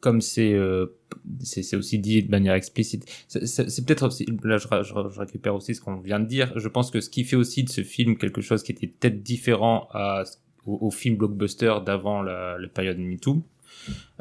comme 0.00 0.20
c'est 0.20 0.52
euh, 0.52 0.94
c'est 1.40 1.76
aussi 1.76 1.98
dit 1.98 2.22
de 2.22 2.30
manière 2.30 2.52
explicite. 2.52 3.06
C'est- 3.26 3.86
peut-être 3.86 4.06
aussi 4.08 4.26
là 4.44 4.58
je, 4.58 4.66
je, 4.82 5.18
récupère 5.18 5.54
aussi 5.54 5.74
ce 5.74 5.80
qu'on 5.80 5.96
vient 5.98 6.20
de 6.20 6.26
dire. 6.26 6.52
Je 6.56 6.68
pense 6.68 6.90
que 6.90 7.00
ce 7.00 7.08
qui 7.08 7.24
fait 7.24 7.36
aussi 7.36 7.64
de 7.64 7.70
ce 7.70 7.82
film 7.82 8.18
quelque 8.18 8.42
chose 8.42 8.62
qui 8.62 8.72
était 8.72 8.86
peut-être 8.86 9.22
différent 9.22 9.88
à 9.94 10.24
au, 10.68 10.86
au 10.86 10.90
film 10.90 11.16
blockbuster 11.16 11.74
d'avant 11.84 12.22
la, 12.22 12.56
période 12.72 12.98
MeToo. 12.98 13.42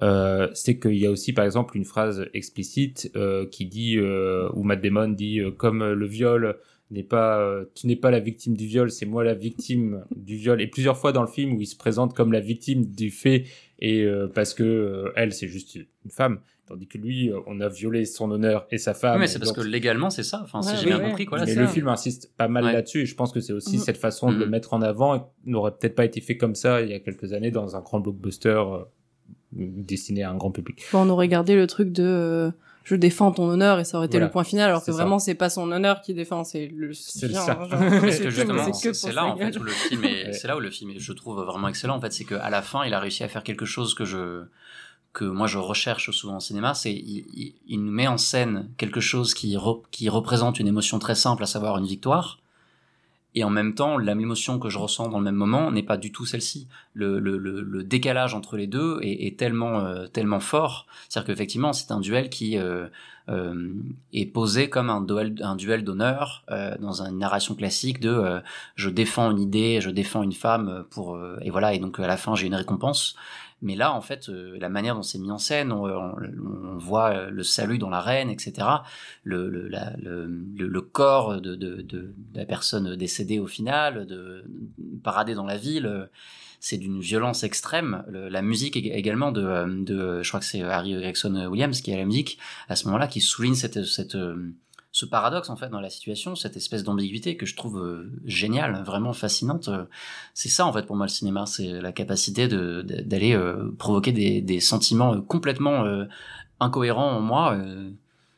Euh, 0.02 0.48
c'est 0.54 0.80
qu'il 0.80 0.98
y 0.98 1.06
a 1.06 1.12
aussi 1.12 1.34
par 1.34 1.45
exemple 1.45 1.76
une 1.76 1.86
phrase 1.86 2.28
explicite 2.34 3.12
euh, 3.16 3.45
qui 3.48 3.66
dit 3.66 3.98
euh, 3.98 4.50
où 4.54 4.64
Matt 4.64 4.82
Damon 4.82 5.10
dit 5.10 5.39
euh, 5.39 5.52
comme 5.52 5.84
le 5.84 6.06
viol 6.06 6.58
n'est 6.91 7.04
pas 7.04 7.39
euh, 7.39 7.66
tu 7.74 7.88
n'es 7.88 7.95
pas 7.95 8.12
la 8.12 8.20
victime 8.20 8.56
du 8.56 8.68
viol 8.68 8.91
c'est 8.91 9.06
moi 9.06 9.24
la 9.24 9.34
victime 9.34 10.06
du 10.16 10.36
viol 10.36 10.62
et 10.62 10.68
plusieurs 10.68 10.98
fois 10.98 11.12
dans 11.12 11.22
le 11.22 11.28
film 11.28 11.54
où 11.54 11.62
il 11.62 11.66
se 11.66 11.76
présente 11.76 12.14
comme 12.14 12.32
la 12.32 12.39
victime 12.39 12.86
du 12.86 13.10
fait 13.10 13.45
et 13.80 14.08
parce 14.34 14.54
que 14.54 15.12
elle 15.16 15.34
c'est 15.34 15.48
juste 15.48 15.76
une 15.76 16.12
femme 16.12 16.39
tandis 16.68 16.88
que 16.88 16.97
lui 16.97 17.32
euh, 17.32 17.39
on 17.47 17.59
a 17.61 17.70
violé 17.70 18.05
son 18.05 18.30
honneur 18.32 18.68
et 18.72 18.78
sa 18.78 18.93
femme 18.93 19.15
Oui, 19.15 19.22
mais 19.22 19.28
c'est 19.28 19.39
parce 19.39 19.53
donc- 19.53 19.63
que 19.63 19.70
légalement, 19.70 20.09
c'est 20.09 20.24
ça. 20.24 20.41
Enfin, 20.43 20.61
si 20.61 20.76
j'ai 20.78 20.91
oui, 20.91 20.99
bien 20.99 20.99
compris, 21.09 21.26
quoi. 21.26 21.38
là, 21.38 21.45
mais 21.45 21.55
le 21.55 21.65
ça. 21.65 21.72
film 21.72 21.88
insiste 21.88 22.32
pas 22.38 22.47
mal 22.47 22.65
Ouais. 22.65 22.74
là-dessus 22.74 23.01
et 23.01 23.05
je 23.05 23.15
pense 23.15 23.32
que 23.32 23.39
c'est 23.39 23.53
aussi 23.53 23.78
Mhm. 23.78 23.84
cette 23.84 23.97
façon 23.97 24.32
de 24.32 24.38
le 24.38 24.45
Mhm. 24.45 24.51
mettre 24.51 24.74
en 24.74 24.82
avant 24.82 25.34
n'aurait 25.45 25.72
peut-être 25.72 25.95
pas 25.95 26.05
été 26.05 26.22
fait 26.22 26.38
comme 26.38 26.55
ça 26.55 26.82
il 26.82 26.89
y 26.89 26.93
a 26.93 26.99
quelques 26.99 27.34
années 27.34 27.51
dans 27.51 27.76
un 27.76 27.82
grand 27.82 27.99
blockbuster 27.99 28.49
euh, 28.49 28.80
destiné 29.53 30.24
à 30.24 30.30
un 30.32 30.36
grand 30.36 30.51
public. 30.51 30.84
Bon, 30.91 30.99
on 31.05 31.09
aurait 31.09 31.28
gardé 31.30 31.55
le 31.55 31.68
truc 31.68 31.91
de 31.91 32.03
euh, 32.03 32.51
je 32.84 32.95
défends 32.95 33.32
ton 33.32 33.49
honneur 33.49 33.80
et 33.80 33.84
ça 33.86 33.97
aurait 33.97 34.07
été 34.07 34.18
Voilà. 34.18 34.28
le 34.28 34.32
point 34.32 34.43
final, 34.43 34.70
alors 34.70 34.84
que 34.84 34.91
vraiment 34.91 35.20
c'est 35.20 35.36
pas 35.36 35.49
son 35.49 35.72
honneur 35.72 36.01
qui 36.01 36.13
défend, 36.13 36.43
c'est 36.43 36.68
le 36.68 36.93
C'est 36.93 37.28
c'est 38.93 39.11
là 39.13 39.26
en 39.26 39.38
fait 39.38 39.57
où 39.57 39.63
le 39.63 39.72
film 39.72 40.03
est, 40.03 40.26
Ouais. 40.28 40.34
c'est 40.34 40.47
là 40.47 40.55
où 40.57 40.59
le 40.59 40.70
film 40.70 40.91
est, 40.91 40.99
je 40.99 41.13
trouve 41.13 41.41
vraiment 41.43 41.68
excellent 41.70 41.95
en 41.97 42.01
fait, 42.01 42.11
c'est 42.13 42.24
qu'à 42.26 42.49
la 42.49 42.61
fin, 42.61 42.86
il 42.86 42.93
a 42.93 42.99
réussi 42.99 43.24
à 43.24 43.28
faire 43.28 43.43
quelque 43.43 43.65
chose 43.65 43.93
que 43.93 44.05
je 44.05 44.43
que 45.18 45.26
moi 45.26 45.47
je 45.47 45.57
recherche 45.57 46.11
souvent 46.11 46.38
au 46.38 46.39
cinéma, 46.39 46.76
c'est 46.76 46.93
il, 46.93 47.84
nous 47.84 47.91
met 47.91 48.07
en 48.07 48.20
scène 48.20 48.70
quelque 48.78 48.99
chose 48.99 49.34
qui 49.34 49.55
re- 49.55 49.82
qui 49.89 50.09
représente 50.09 50.59
une 50.59 50.68
émotion 50.68 50.99
très 50.99 51.15
simple, 51.15 51.41
à 51.41 51.47
savoir 51.47 51.80
une 51.80 51.88
victoire. 51.88 52.38
Et 53.34 53.43
en 53.43 53.49
même 53.49 53.74
temps, 53.74 53.97
la 53.97 54.13
même 54.13 54.22
émotion 54.22 54.59
que 54.59 54.70
je 54.70 54.78
ressens 54.78 55.09
dans 55.09 55.18
le 55.18 55.24
même 55.24 55.36
moment 55.36 55.72
n'est 55.72 55.82
pas 55.82 55.97
du 55.97 56.11
tout 56.11 56.26
celle-ci. 56.26 56.68
Le, 56.93 57.84
décalage 57.84 58.36
entre 58.36 58.57
les 58.57 58.68
deux 58.68 58.99
est, 59.01 59.38
tellement 59.39 59.80
euh, 59.80 60.05
tellement 60.05 60.39
fort. 60.39 60.86
C'est-à-dire 61.09 61.28
qu'effectivement, 61.28 61.74
c'est 61.74 61.91
un 61.91 61.99
duel 61.99 62.30
qui 62.30 62.57
euh, 62.57 62.88
euh, 63.30 63.74
est 64.13 64.28
posé 64.28 64.70
comme 64.70 64.91
un 64.91 65.01
duel, 65.01 65.36
un 65.41 65.55
duel 65.55 65.84
d'honneur 65.84 66.45
dans 66.80 67.01
une 67.01 67.18
narration 67.18 67.55
classique 67.55 67.99
de 67.99 68.39
je 68.76 68.89
défends 68.89 69.32
une 69.32 69.39
idée, 69.39 69.82
je 69.82 69.89
défends 69.89 70.22
une 70.22 70.38
femme 70.45 70.86
pour 70.91 71.20
et 71.41 71.49
voilà 71.49 71.74
et 71.74 71.80
donc 71.80 71.99
à 71.99 72.07
la 72.07 72.18
fin 72.18 72.36
j'ai 72.36 72.47
une 72.47 72.55
récompense. 72.55 73.15
Mais 73.64 73.76
là, 73.76 73.91
en 73.93 74.01
fait, 74.01 74.30
euh, 74.30 74.55
la 74.60 74.70
manière 74.70 74.93
dont 74.95 75.01
c'est 75.01 75.18
mis 75.18 75.32
en 75.32 75.39
scène, 75.39 75.72
on, 75.72 75.86
on 75.86 76.78
voit 76.78 77.10
euh, 77.10 77.30
le 77.32 77.41
salut 77.43 77.80
dans 77.80 77.89
l'arène, 77.89 78.30
etc. 78.30 78.68
Le, 79.24 80.82
corps 80.82 81.41
de, 81.41 82.14
la 82.34 82.45
personne 82.45 82.95
décédée 82.95 83.39
au 83.39 83.47
final, 83.47 84.05
de, 84.05 84.43
parader 85.03 85.34
dans 85.34 85.45
la 85.45 85.58
ville, 85.58 85.86
euh, 85.88 86.05
c'est 86.60 86.78
d'une 86.78 86.99
violence 86.99 87.43
extrême. 87.43 88.03
La 88.10 88.41
musique 88.41 88.76
ég- 88.76 88.91
également 88.93 89.32
de, 89.32 89.41
euh, 89.41 90.24
je 90.24 90.28
crois 90.28 90.39
que 90.39 90.45
c'est 90.45 90.62
Harry 90.62 90.93
Gregson 90.93 91.36
Williams 91.49 91.82
qui 91.82 91.93
a 91.93 91.97
la 91.97 92.05
musique 92.05 92.38
à 92.70 92.76
ce 92.76 92.86
moment-là, 92.86 93.08
qui 93.08 93.22
souligne 93.22 93.55
cette, 93.55 93.84
cette, 93.86 94.16
euh, 94.16 94.53
ce 94.98 95.06
paradoxe 95.06 95.52
en 95.52 95.56
fait 95.56 95.70
dans 95.70 95.80
la 95.80 95.91
situation, 95.91 96.36
cette 96.36 96.58
espèce 96.58 96.84
d'ambiguïté 96.84 97.38
que 97.38 97.45
je 97.45 97.56
trouve 97.56 97.78
euh, 97.78 98.12
géniale, 98.26 98.82
vraiment 98.84 99.14
fascinante. 99.14 99.68
Euh, 99.68 99.84
C'est 100.34 100.50
ça 100.50 100.66
en 100.66 100.74
fait 100.74 100.88
pour 100.88 100.95
moi 100.95 101.06
le 101.06 101.12
cinéma, 101.12 101.45
c'est 101.45 101.82
la 101.82 101.91
capacité 101.91 102.48
d'aller 102.48 103.36
euh, 103.36 103.70
provoquer 103.78 104.12
des, 104.12 104.60
sentiments 104.60 105.22
complètement 105.22 105.86
incohérents 106.60 107.12
en 107.12 107.22
moi, 107.22 107.56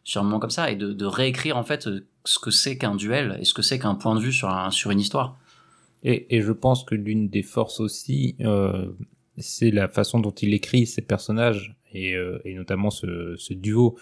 sur 0.03 0.19
un 0.19 0.25
moment 0.25 0.39
comme 0.39 0.49
ça, 0.49 0.69
et 0.69 0.75
de, 0.75 1.05
réécrire 1.05 1.55
en 1.55 1.63
fait 1.63 1.87
ce 2.25 2.39
que 2.39 2.51
c'est 2.51 2.77
qu'un 2.77 2.95
duel 2.95 3.37
et 3.39 3.45
ce 3.45 3.53
que 3.53 3.61
c'est 3.61 3.79
qu'un 3.79 3.95
point 3.95 4.15
de 4.15 4.19
vue 4.19 4.33
sur 4.33 4.49
un, 4.49 4.69
sur 4.69 4.91
une 4.91 4.99
histoire. 4.99 5.37
Et, 6.03 6.41
je 6.41 6.51
pense 6.51 6.83
que 6.83 6.93
l'une 6.93 7.29
des 7.29 7.43
forces 7.43 7.79
aussi, 7.79 8.35
c'est 9.37 9.71
la 9.71 9.87
façon 9.87 10.19
dont 10.19 10.35
il 10.41 10.53
écrit 10.53 10.85
ses 10.85 11.03
personnages, 11.03 11.77
et, 11.93 12.17
notamment 12.53 12.89
ce, 12.89 13.53
duo 13.53 13.97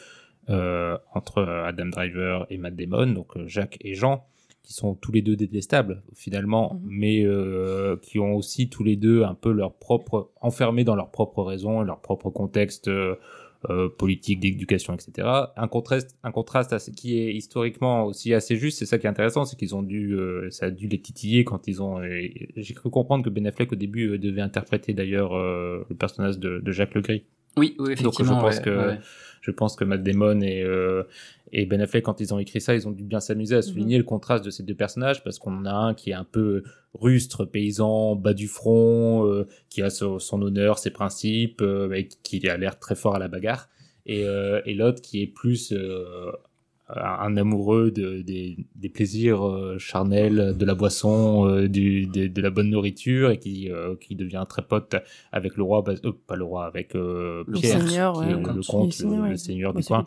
entre 0.49 1.41
Adam 1.43 1.87
Driver 1.87 2.45
et 2.49 2.57
Matt 2.57 2.75
Damon, 2.75 3.07
donc 3.07 3.35
euh, 3.37 3.47
Jacques 3.47 3.77
et 3.81 3.93
Jean, 3.95 4.23
qui 4.63 4.73
sont 4.73 4.95
tous 4.95 5.11
les 5.13 5.21
deux 5.21 5.35
détestables 5.35 6.03
finalement, 6.13 6.73
Mhm. 6.73 6.79
mais 6.89 7.23
euh, 7.25 7.95
qui 8.01 8.19
ont 8.19 8.35
aussi 8.35 8.69
tous 8.69 8.83
les 8.83 8.95
deux 8.97 9.23
un 9.23 9.33
peu 9.35 9.51
leur 9.51 9.73
propre, 9.73 10.31
enfermés 10.41 10.83
dans 10.83 10.95
leur 10.95 11.09
propre 11.11 11.41
raison, 11.43 11.81
leur 11.81 12.01
propre 12.01 12.29
contexte 12.29 12.87
euh, 12.89 13.15
euh, 13.71 13.89
politique, 13.89 14.39
d'éducation, 14.39 14.93
etc. 14.93 15.27
Un 15.55 15.67
contraste, 15.67 16.15
un 16.23 16.31
contraste 16.31 16.73
assez- 16.73 16.91
qui 16.91 17.17
est 17.17 17.33
historiquement 17.33 18.05
aussi 18.05 18.33
assez 18.35 18.55
juste. 18.55 18.77
C'est 18.77 18.85
ça 18.85 18.99
qui 18.99 19.07
est 19.07 19.09
intéressant, 19.09 19.45
c'est 19.45 19.55
qu'ils 19.57 19.73
ont 19.75 19.81
dû, 19.81 20.13
euh, 20.13 20.47
ça 20.51 20.67
a 20.67 20.69
dû 20.71 20.87
les 20.87 20.99
titiller 21.01 21.43
quand 21.43 21.67
ils 21.67 21.81
ont. 21.81 21.99
J'ai 22.55 22.73
cru 22.75 22.89
comprendre 22.91 23.25
que 23.25 23.31
Ben 23.31 23.47
Affleck 23.47 23.71
au 23.71 23.75
début 23.75 24.09
euh, 24.11 24.17
devait 24.19 24.41
interpréter 24.41 24.93
d'ailleurs 24.93 25.33
euh, 25.35 25.83
le 25.89 25.95
personnage 25.95 26.37
de, 26.37 26.59
de 26.59 26.71
Jacques 26.71 26.93
Legris. 26.93 27.23
Oui, 27.57 27.75
oui, 27.79 27.95
Donc 27.95 27.97
je 27.97 28.01
effectivement. 28.03 28.41
pense 28.41 28.57
ouais, 28.57 28.63
que 28.63 28.87
ouais. 28.89 28.99
je 29.41 29.51
pense 29.51 29.75
que 29.75 29.83
Matt 29.83 30.03
Damon 30.03 30.41
et 30.41 30.61
euh, 30.63 31.03
et 31.53 31.65
Ben 31.65 31.79
Affleck 31.81 32.03
quand 32.03 32.19
ils 32.19 32.33
ont 32.33 32.39
écrit 32.39 32.59
ça, 32.61 32.75
ils 32.75 32.87
ont 32.87 32.91
dû 32.91 33.03
bien 33.03 33.19
s'amuser 33.19 33.55
à 33.55 33.61
souligner 33.61 33.97
le 33.97 34.03
contraste 34.03 34.43
de 34.43 34.49
ces 34.49 34.63
deux 34.63 34.75
personnages 34.75 35.23
parce 35.23 35.39
qu'on 35.39 35.55
en 35.57 35.65
a 35.65 35.71
un 35.71 35.93
qui 35.93 36.09
est 36.11 36.13
un 36.13 36.25
peu 36.25 36.63
rustre, 36.93 37.45
paysan, 37.45 38.15
bas 38.15 38.33
du 38.33 38.47
front, 38.47 39.25
euh, 39.25 39.47
qui 39.69 39.81
a 39.81 39.89
son, 39.89 40.19
son 40.19 40.41
honneur, 40.41 40.77
ses 40.77 40.91
principes, 40.91 41.61
euh, 41.61 41.91
et 41.93 42.07
qui 42.07 42.47
a 42.49 42.57
l'air 42.57 42.79
très 42.79 42.95
fort 42.95 43.15
à 43.15 43.19
la 43.19 43.27
bagarre, 43.27 43.69
et, 44.05 44.25
euh, 44.25 44.61
et 44.65 44.73
l'autre 44.73 45.01
qui 45.01 45.21
est 45.21 45.27
plus 45.27 45.73
un 46.89 47.35
amoureux 47.35 47.91
de, 47.91 48.21
des, 48.21 48.57
des 48.75 48.89
plaisirs 48.89 49.45
euh, 49.45 49.77
charnels, 49.77 50.55
de 50.57 50.65
la 50.65 50.73
boisson, 50.73 51.47
euh, 51.47 51.67
du, 51.67 52.05
de, 52.05 52.27
de 52.27 52.41
la 52.41 52.49
bonne 52.49 52.69
nourriture, 52.69 53.31
et 53.31 53.39
qui, 53.39 53.69
euh, 53.69 53.95
qui 53.99 54.15
devient 54.15 54.45
très 54.47 54.61
pote 54.61 54.95
avec 55.31 55.57
le 55.57 55.63
roi, 55.63 55.83
euh, 55.87 56.11
pas 56.27 56.35
le 56.37 56.45
roi, 56.45 56.65
avec 56.65 56.95
euh, 56.95 57.43
Le 57.45 57.59
Pierre, 57.59 57.81
seigneur, 57.81 58.13
qui 58.13 58.19
ouais, 58.19 58.27
est 58.27 58.35
le 58.41 58.53
le, 58.53 58.61
comte. 58.65 58.85
Le 58.85 58.91
seigneur, 58.91 59.23
le, 59.25 59.29
ouais. 59.31 59.37
seigneur 59.37 59.75
Ouais, 59.75 59.81
du 59.81 59.87
coin 59.87 60.05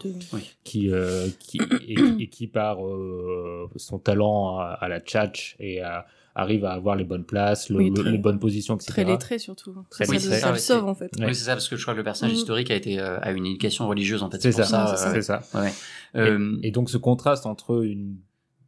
qui, 0.64 0.90
euh, 0.90 1.26
qui 1.38 1.58
et, 1.86 1.96
et 2.22 2.28
qui 2.28 2.46
par 2.46 2.84
euh, 2.86 3.68
son 3.76 3.98
talent 3.98 4.58
à, 4.58 4.64
à 4.80 4.88
la 4.88 5.00
tchatch 5.00 5.56
et 5.60 5.80
à- 5.82 6.06
arrive 6.34 6.64
à 6.64 6.72
avoir 6.72 6.96
les 6.96 7.04
bonnes 7.04 7.24
places, 7.24 7.68
le, 7.70 7.76
Oui, 7.76 7.88
le- 7.90 7.94
très- 8.02 8.10
les 8.12 8.18
bonnes 8.18 8.38
positions, 8.38 8.76
etc. 8.76 8.92
Très 8.92 9.04
lettré 9.04 9.38
surtout. 9.38 9.74
Très 9.90 10.04
lettré. 10.06 10.28
le- 10.28 10.34
ça 10.36 10.50
le 10.52 10.58
c'est- 10.58 10.72
sauve 10.74 10.86
en 10.88 10.94
fait. 10.94 11.10
Oui, 11.18 11.34
c'est 11.34 11.44
ça, 11.44 11.52
parce 11.52 11.68
que 11.68 11.76
je 11.76 11.82
crois 11.82 11.94
que 11.94 11.98
le 11.98 12.04
personnage 12.04 12.32
Mhm. 12.34 12.38
historique 12.38 12.70
a 12.70 12.74
été 12.76 12.98
euh, 13.00 13.18
a 13.20 13.32
une 13.32 13.46
éducation 13.46 13.88
religieuse 13.88 14.22
en 14.22 14.30
fait. 14.30 14.40
C'est 14.40 14.52
ça, 14.52 14.64
ça. 14.64 14.94
c'est 14.96 15.18
euh, 15.18 15.20
ça. 15.22 15.42
ouais, 15.54 15.60
ouais. 15.62 15.68
Et- 16.14 16.18
Euh, 16.18 16.56
Et, 16.62 16.70
donc 16.70 16.90
ce 16.90 16.96
contraste 16.98 17.46
entre 17.46 17.84
une 17.84 18.16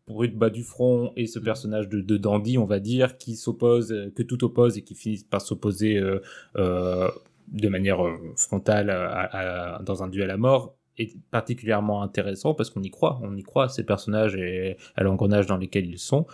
brute 0.09 0.37
bas 0.37 0.51
du 0.51 0.63
front 0.65 1.13
et 1.17 1.27
ce 1.27 1.39
personnage 1.39 1.89
de, 1.89 2.01
de 2.01 2.17
dandy, 2.17 2.59
on 2.59 2.65
va 2.67 2.81
dire, 2.81 3.17
qui 3.19 3.37
s'oppose, 3.37 3.93
euh, 3.93 4.13
que 4.15 4.23
tout 4.23 4.43
oppose 4.45 4.77
et 4.79 4.83
qui 4.83 4.95
finit 4.95 5.25
par 5.31 5.41
s'opposer 5.41 5.97
euh, 5.97 6.21
euh, 6.57 7.09
de 7.49 7.69
manière 7.69 8.05
euh, 8.05 8.13
frontale 8.37 8.91
à- 8.91 9.77
à- 9.77 9.83
dans 9.83 10.03
un 10.03 10.09
duel 10.09 10.31
à 10.31 10.37
mort, 10.37 10.75
est 10.99 11.17
particulièrement 11.31 12.03
intéressant 12.03 12.53
parce 12.55 12.69
qu'on 12.71 12.83
y 12.83 12.91
croit, 12.91 13.19
on 13.23 13.35
y 13.37 13.43
croit 13.43 13.65
à 13.65 13.69
ces 13.69 13.85
personnages 13.85 14.35
et 14.37 14.77
à 14.97 15.03
l'engrenage 15.03 15.47
dans 15.47 15.57
lesquels 15.57 15.87
ils 15.87 15.99
sont, 15.99 16.27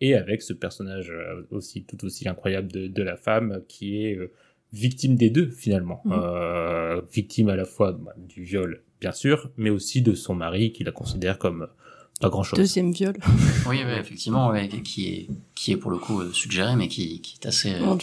et 0.00 0.14
avec 0.14 0.42
ce 0.42 0.52
personnage 0.52 1.10
euh, 1.10 1.42
aussi 1.50 1.84
tout 1.84 2.04
aussi 2.04 2.28
incroyable 2.28 2.70
de, 2.70 2.86
de 2.86 3.02
la 3.02 3.16
femme 3.16 3.62
qui 3.68 4.04
est 4.04 4.16
euh, 4.16 4.32
victime 4.72 5.16
des 5.16 5.30
deux 5.30 5.50
finalement, 5.50 6.02
Mhm. 6.04 6.12
Euh, 6.12 7.00
victime 7.12 7.48
à 7.48 7.56
la 7.56 7.64
fois 7.64 7.92
bah, 7.92 8.12
du 8.16 8.42
viol 8.44 8.82
bien 9.00 9.12
sûr, 9.12 9.50
mais 9.56 9.70
aussi 9.70 10.02
de 10.02 10.14
son 10.14 10.34
mari 10.34 10.72
qui 10.72 10.82
la 10.84 10.92
considère 10.92 11.38
comme 11.38 11.68
pas 12.20 12.30
grand 12.30 12.42
chose. 12.42 12.58
Deuxième 12.58 12.92
viol. 12.92 13.14
Oui, 13.68 13.80
oui, 13.84 13.92
effectivement, 13.98 14.48
ouais, 14.50 14.68
qui 14.68 15.08
est 15.08 15.28
qui 15.56 15.72
est 15.72 15.76
pour 15.76 15.90
le 15.90 15.98
coup 15.98 16.20
euh, 16.20 16.32
suggéré, 16.32 16.76
mais 16.76 16.86
qui, 16.86 17.20
qui 17.20 17.36
est 17.42 17.46
assez 17.46 17.74
euh, 17.74 17.96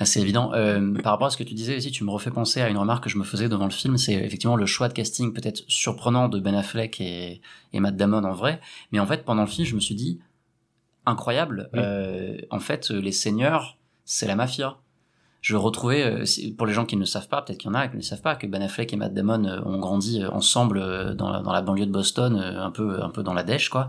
assez 0.00 0.20
évident. 0.20 0.52
Euh, 0.54 0.92
par 1.02 1.12
rapport 1.12 1.28
à 1.28 1.30
ce 1.30 1.36
que 1.36 1.44
tu 1.44 1.54
disais 1.54 1.76
aussi, 1.76 1.92
tu 1.92 2.02
me 2.04 2.10
refais 2.10 2.32
penser 2.32 2.60
à 2.60 2.68
une 2.68 2.76
remarque 2.76 3.04
que 3.04 3.10
je 3.10 3.16
me 3.18 3.24
faisais 3.24 3.48
devant 3.48 3.64
le 3.64 3.70
film, 3.70 3.96
c'est 3.96 4.14
effectivement 4.14 4.56
le 4.56 4.66
choix 4.66 4.88
de 4.88 4.92
casting 4.92 5.32
peut-être 5.32 5.62
surprenant 5.68 6.28
de 6.28 6.40
Ben 6.40 6.54
Affleck 6.54 7.00
et, 7.00 7.40
et 7.72 7.80
Matt 7.80 7.96
Damon 7.96 8.24
en 8.24 8.32
vrai, 8.34 8.60
mais 8.90 8.98
en 8.98 9.06
fait 9.06 9.24
pendant 9.24 9.42
le 9.42 9.48
film 9.48 9.66
je 9.66 9.76
me 9.76 9.80
suis 9.80 9.94
dit 9.94 10.18
incroyable. 11.06 11.70
Oui. 11.72 11.80
euh, 11.82 12.36
en 12.50 12.60
fait, 12.60 12.90
euh, 12.90 13.00
les 13.00 13.12
seigneurs, 13.12 13.78
c'est 14.04 14.26
la 14.26 14.36
mafia. 14.36 14.76
Je 15.40 15.56
retrouvais, 15.56 16.04
euh, 16.04 16.24
pour 16.56 16.68
les 16.68 16.72
gens 16.72 16.86
qui 16.86 16.94
ne 16.94 17.00
le 17.00 17.06
savent 17.06 17.26
pas, 17.26 17.42
peut-être 17.42 17.58
qu'il 17.58 17.68
y 17.68 17.72
en 17.72 17.74
a 17.74 17.88
qui 17.88 17.94
ne 17.94 18.00
le 18.00 18.04
savent 18.04 18.20
pas, 18.20 18.36
que 18.36 18.46
Ben 18.46 18.62
Affleck 18.62 18.92
et 18.92 18.96
Matt 18.96 19.12
Damon 19.12 19.44
euh, 19.44 19.60
ont 19.64 19.78
grandi 19.78 20.24
ensemble 20.24 21.16
dans, 21.16 21.30
la, 21.30 21.40
dans 21.40 21.52
la 21.52 21.62
banlieue 21.62 21.86
de 21.86 21.90
Boston, 21.90 22.36
un 22.36 22.70
peu 22.70 23.02
un 23.02 23.08
peu 23.08 23.24
dans 23.24 23.34
la 23.34 23.42
dèche 23.42 23.68
quoi. 23.68 23.88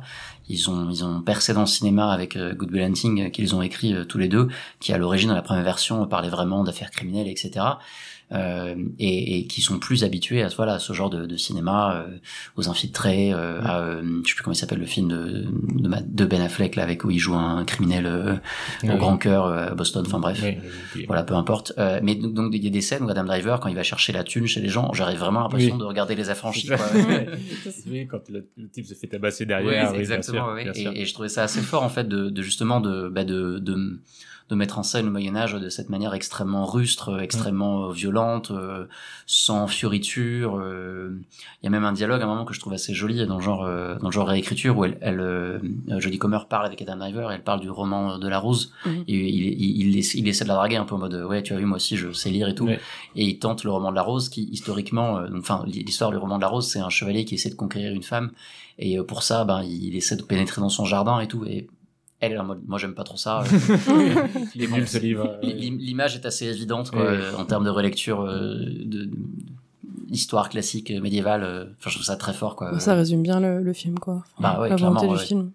Ils 0.49 0.71
ont 0.71 0.89
ils 0.89 1.05
ont 1.05 1.21
percé 1.21 1.53
dans 1.53 1.61
le 1.61 1.67
cinéma 1.67 2.11
avec 2.11 2.37
Good 2.37 2.71
Will 2.71 2.81
Hunting 2.81 3.29
qu'ils 3.29 3.55
ont 3.55 3.61
écrit 3.61 3.95
tous 4.07 4.17
les 4.17 4.29
deux, 4.29 4.47
qui 4.79 4.93
à 4.93 4.97
l'origine 4.97 5.29
dans 5.29 5.35
la 5.35 5.43
première 5.43 5.63
version 5.63 6.07
parlait 6.07 6.29
vraiment 6.29 6.63
d'affaires 6.63 6.89
criminelles 6.89 7.27
etc. 7.27 7.63
Euh, 8.31 8.73
et, 8.99 9.37
et 9.37 9.47
qui 9.47 9.61
sont 9.61 9.77
plus 9.77 10.03
habitués 10.03 10.41
à 10.41 10.47
voilà 10.47 10.75
à 10.75 10.79
ce 10.79 10.91
genre 10.93 11.09
de, 11.11 11.25
de 11.27 11.37
cinéma 11.37 11.97
euh, 12.07 12.17
aux 12.55 12.67
infiltrés 12.67 13.31
euh, 13.31 13.61
à 13.61 13.81
euh, 13.81 14.01
je 14.23 14.29
sais 14.29 14.35
plus 14.35 14.43
comment 14.43 14.53
il 14.53 14.57
s'appelle 14.57 14.79
le 14.79 14.85
film 14.87 15.09
de, 15.09 15.45
de, 16.07 16.25
Ben 16.25 16.41
Affleck 16.41 16.75
là 16.75 16.83
avec 16.83 17.03
où 17.03 17.11
il 17.11 17.19
joue 17.19 17.35
un 17.35 17.63
criminel 17.63 18.05
euh, 18.07 18.33
au 18.83 18.87
Oui. 18.87 18.97
grand 18.97 19.17
cœur 19.17 19.45
euh, 19.45 19.67
à 19.67 19.75
Boston 19.75 20.03
enfin 20.07 20.19
bref 20.19 20.39
Oui, 20.95 21.05
voilà, 21.05 21.23
peu 21.23 21.35
importe. 21.35 21.73
Euh, 21.77 21.99
mais 22.01 22.15
donc, 22.15 22.33
donc, 22.33 22.55
il 22.55 22.63
y 22.63 22.67
a 22.67 22.71
des 22.71 22.81
scènes 22.81 23.03
où 23.03 23.09
Adam 23.09 23.25
Driver, 23.25 23.59
quand 23.59 23.69
il 23.69 23.75
va 23.75 23.83
chercher 23.83 24.13
la 24.13 24.23
thune 24.23 24.47
chez 24.47 24.61
les 24.61 24.69
gens, 24.69 24.91
j'aurais 24.93 25.15
vraiment 25.15 25.41
l'impression 25.41 25.73
Oui. 25.73 25.79
de 25.79 25.83
regarder 25.85 26.15
les 26.15 26.29
affranchis. 26.29 26.67
Quoi. 26.67 26.77
oui, 27.91 28.07
quand 28.07 28.29
le, 28.29 28.47
le 28.57 28.69
type 28.69 28.85
se 28.85 28.93
fait 28.95 29.07
tabasser 29.07 29.43
Oui, 29.43 29.47
derrière. 29.49 29.85
oui, 29.87 29.91
bien 29.91 29.99
exactement. 29.99 30.45
sûr, 30.45 30.53
oui. 30.55 30.63
bien 30.63 30.73
sûr. 30.73 30.91
Et, 30.95 31.01
et 31.01 31.05
je 31.05 31.13
trouvais 31.13 31.29
ça 31.29 31.43
assez 31.43 31.61
fort 31.61 31.83
en 31.83 31.89
fait 31.89 32.07
de, 32.07 32.29
de 32.29 32.41
justement 32.41 32.79
de, 32.79 33.09
bah, 33.09 33.25
de, 33.25 33.59
de, 34.53 34.57
mettre 34.57 34.79
en 34.79 34.83
scène 34.83 35.05
le 35.05 35.11
Moyen 35.11 35.35
Âge 35.35 35.53
de 35.53 35.69
cette 35.69 35.89
manière 35.89 36.13
extrêmement 36.13 36.65
rustre, 36.65 37.19
extrêmement 37.21 37.85
euh, 37.85 37.91
violente, 37.91 38.51
euh, 38.51 38.85
sans 39.25 39.67
fioriture. 39.67 40.57
euh. 40.57 41.09
Il 41.61 41.65
y 41.65 41.67
a 41.67 41.69
même 41.69 41.85
un 41.85 41.93
dialogue 41.93 42.21
à 42.21 42.25
un 42.25 42.27
moment 42.27 42.45
que 42.45 42.53
je 42.53 42.59
trouve 42.59 42.73
assez 42.73 42.93
joli 42.93 43.25
dans 43.25 43.37
le 43.37 43.41
genre 43.41 43.63
euh, 43.63 43.95
dans 43.99 44.09
le 44.09 44.13
genre 44.13 44.27
réécriture 44.27 44.77
où 44.77 44.85
elle, 44.85 44.97
elle 45.01 45.19
euh, 45.19 45.59
Jodie 45.99 46.17
Comer 46.17 46.39
parle 46.49 46.65
avec 46.65 46.81
Adam 46.81 46.97
Driver, 46.97 47.31
et 47.31 47.35
elle 47.35 47.43
parle 47.43 47.61
du 47.61 47.69
roman 47.69 48.17
de 48.17 48.27
la 48.27 48.39
Rose. 48.39 48.73
Mhm. 48.85 49.03
Et 49.07 49.29
il, 49.29 49.45
il, 49.61 49.87
il, 49.87 49.97
essaie, 49.97 50.17
il 50.17 50.27
essaie 50.27 50.43
de 50.43 50.49
la 50.49 50.55
draguer 50.55 50.75
un 50.77 50.85
peu 50.85 50.95
en 50.95 50.99
mode 50.99 51.15
ouais 51.15 51.41
tu 51.43 51.53
as 51.53 51.57
vu 51.57 51.65
moi 51.65 51.77
aussi 51.77 51.95
je 51.97 52.11
sais 52.11 52.29
lire 52.29 52.47
et 52.47 52.55
tout. 52.55 52.69
Et 52.69 52.79
il 53.15 53.39
tente 53.39 53.63
le 53.63 53.71
roman 53.71 53.91
de 53.91 53.95
la 53.95 54.03
Rose 54.03 54.29
qui 54.29 54.43
historiquement, 54.51 55.17
euh, 55.17 55.27
enfin 55.37 55.63
l'histoire 55.65 56.11
du 56.11 56.17
roman 56.17 56.37
de 56.37 56.41
la 56.41 56.47
Rose 56.47 56.67
c'est 56.67 56.79
un 56.79 56.89
chevalier 56.89 57.25
qui 57.25 57.35
essaie 57.35 57.49
de 57.49 57.55
conquérir 57.55 57.93
une 57.93 58.03
femme 58.03 58.31
et 58.79 58.97
pour 59.03 59.21
ça 59.23 59.45
ben 59.45 59.61
il 59.63 59.95
essaie 59.95 60.15
de 60.15 60.23
pénétrer 60.23 60.59
dans 60.59 60.69
son 60.69 60.83
jardin 60.85 61.19
et 61.19 61.27
tout 61.27 61.45
et 61.45 61.67
elle 62.25 62.33
est 62.33 62.37
en 62.37 62.45
mode 62.45 62.61
moi 62.67 62.77
j'aime 62.77 62.93
pas 62.95 63.03
trop 63.03 63.17
ça. 63.17 63.43
L- 63.89 64.55
l'im- 64.55 65.77
L'image 65.79 66.15
est 66.15 66.25
assez 66.25 66.45
évidente 66.47 66.91
quoi, 66.91 67.01
Ouais. 67.01 67.07
euh, 67.07 67.35
en 67.37 67.45
termes 67.45 67.65
de 67.65 67.69
relecture 67.69 68.21
euh, 68.21 68.57
de, 68.59 69.05
de- 69.05 69.09
histoire 70.09 70.49
classique 70.49 70.91
euh, 70.91 71.01
médiévale. 71.01 71.43
euh, 71.43 71.65
Enfin 71.79 71.89
je 71.89 71.95
trouve 71.95 72.05
ça 72.05 72.15
très 72.15 72.33
fort 72.33 72.55
quoi. 72.55 72.79
Ça 72.79 72.93
résume 72.95 73.23
bien 73.23 73.39
le, 73.39 73.61
le 73.61 73.73
film, 73.73 73.99
quoi. 73.99 74.23
Bah 74.39 74.59
ouais, 74.59 74.69
la 74.69 74.75
volonté 74.75 74.99
clairement, 74.99 75.13
du 75.13 75.19
ouais. 75.19 75.25
film. 75.25 75.51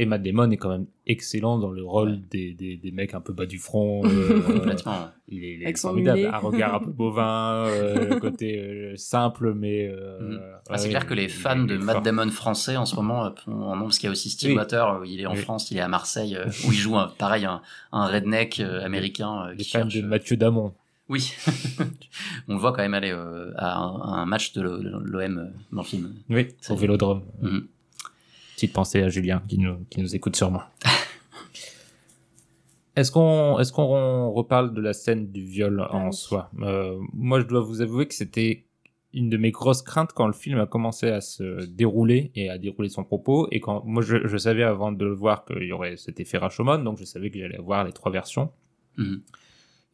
Et 0.00 0.06
Matt 0.06 0.22
Damon 0.22 0.48
est 0.52 0.56
quand 0.56 0.68
même 0.70 0.86
excellent 1.06 1.58
dans 1.58 1.72
le 1.72 1.82
rôle 1.82 2.20
des, 2.30 2.52
des, 2.54 2.76
des 2.76 2.90
mecs 2.92 3.14
un 3.14 3.20
peu 3.20 3.32
bas 3.32 3.46
du 3.46 3.58
front. 3.58 4.02
euh, 4.06 4.40
Complètement. 4.42 5.08
il 5.26 5.44
est, 5.44 5.54
il 5.54 5.62
est 5.64 5.76
formidable. 5.76 6.24
Un 6.32 6.38
regard 6.38 6.74
un 6.76 6.78
peu 6.78 6.92
bovin, 6.92 7.64
euh, 7.66 8.10
le 8.10 8.16
côté 8.20 8.58
euh, 8.60 8.96
simple, 8.96 9.54
mais. 9.54 9.88
euh, 9.88 10.36
ouais, 10.36 10.40
Ah, 10.70 10.78
c'est 10.78 10.84
ouais, 10.84 10.90
clair 10.90 11.06
que 11.06 11.14
les 11.14 11.26
fans 11.28 11.64
de 11.64 11.76
Matt. 11.76 12.04
Damon 12.04 12.30
français 12.30 12.76
en 12.76 12.86
ce 12.86 12.94
moment 12.94 13.26
euh, 13.26 13.30
en 13.48 13.74
nombre, 13.74 13.84
parce 13.86 13.98
qu'il 13.98 14.06
y 14.06 14.08
a 14.08 14.12
aussi 14.12 14.30
Steve 14.30 14.50
Oui. 14.52 14.56
Water, 14.56 14.88
euh, 14.88 15.04
il 15.06 15.20
est 15.20 15.26
en 15.26 15.32
Oui. 15.34 15.38
France, 15.38 15.70
il 15.72 15.76
est 15.78 15.80
à 15.80 15.88
Marseille, 15.88 16.36
euh, 16.36 16.46
où 16.66 16.72
il 16.72 16.78
joue 16.78 16.96
un, 16.96 17.08
pareil 17.08 17.44
un, 17.44 17.60
un 17.90 18.06
redneck 18.06 18.60
euh, 18.60 18.84
américain 18.84 19.46
euh, 19.48 19.50
Les 19.50 19.64
qui 19.64 19.70
fans 19.72 19.80
cherche. 19.80 19.94
de 19.96 20.02
Mathieu 20.02 20.36
Damon. 20.36 20.74
Oui, 21.08 21.32
on 22.48 22.52
le 22.54 22.60
voit 22.60 22.72
quand 22.72 22.82
même 22.82 22.94
aller 22.94 23.10
euh, 23.10 23.50
à 23.56 23.78
un, 23.78 23.96
à 24.00 24.20
un 24.20 24.26
match 24.26 24.52
de 24.52 24.60
l'OM 24.62 25.38
euh, 25.38 25.44
dans 25.72 25.82
le 25.82 25.86
film. 25.86 26.14
Oui, 26.30 26.48
C'est- 26.60 26.72
au 26.72 26.76
vélodrome. 26.76 27.22
Mhm. 27.42 27.66
Petite 28.58 28.72
pensée 28.72 29.00
à 29.02 29.08
Julien 29.08 29.40
qui 29.46 29.56
nous, 29.56 29.76
qui 29.88 30.00
nous 30.00 30.16
écoute 30.16 30.34
sûrement. 30.34 30.62
Est-ce 32.96 33.12
qu'on 33.12 33.56
qu'on 33.72 34.32
reparle 34.32 34.74
de 34.74 34.80
la 34.80 34.94
scène 34.94 35.30
du 35.30 35.44
viol 35.44 35.86
Ah 35.88 35.94
en 35.94 36.10
soi? 36.10 36.50
Euh, 36.62 36.98
Moi, 37.12 37.38
je 37.38 37.46
dois 37.46 37.60
vous 37.60 37.82
avouer 37.82 38.08
que 38.08 38.14
c'était 38.14 38.66
une 39.12 39.30
de 39.30 39.36
mes 39.36 39.52
grosses 39.52 39.82
craintes 39.82 40.10
quand 40.12 40.26
le 40.26 40.32
film 40.32 40.58
a 40.58 40.66
commencé 40.66 41.08
à 41.08 41.20
se 41.20 41.66
dérouler 41.66 42.32
et 42.34 42.50
à 42.50 42.58
dérouler 42.58 42.88
son 42.88 43.04
propos. 43.04 43.46
Et 43.52 43.60
quand 43.60 43.84
moi, 43.84 44.02
je, 44.02 44.26
je 44.26 44.36
savais 44.36 44.64
avant 44.64 44.90
de 44.90 45.04
le 45.04 45.14
voir 45.14 45.44
qu'il 45.44 45.62
y 45.62 45.70
aurait 45.70 45.96
cet 45.96 46.18
effet 46.18 46.38
Rashomon, 46.38 46.78
donc 46.78 46.98
je 46.98 47.04
savais 47.04 47.30
que 47.30 47.38
j'allais 47.38 47.58
voir 47.58 47.84
les 47.84 47.92
trois 47.92 48.10
versions. 48.10 48.50
Mhm. 48.96 49.22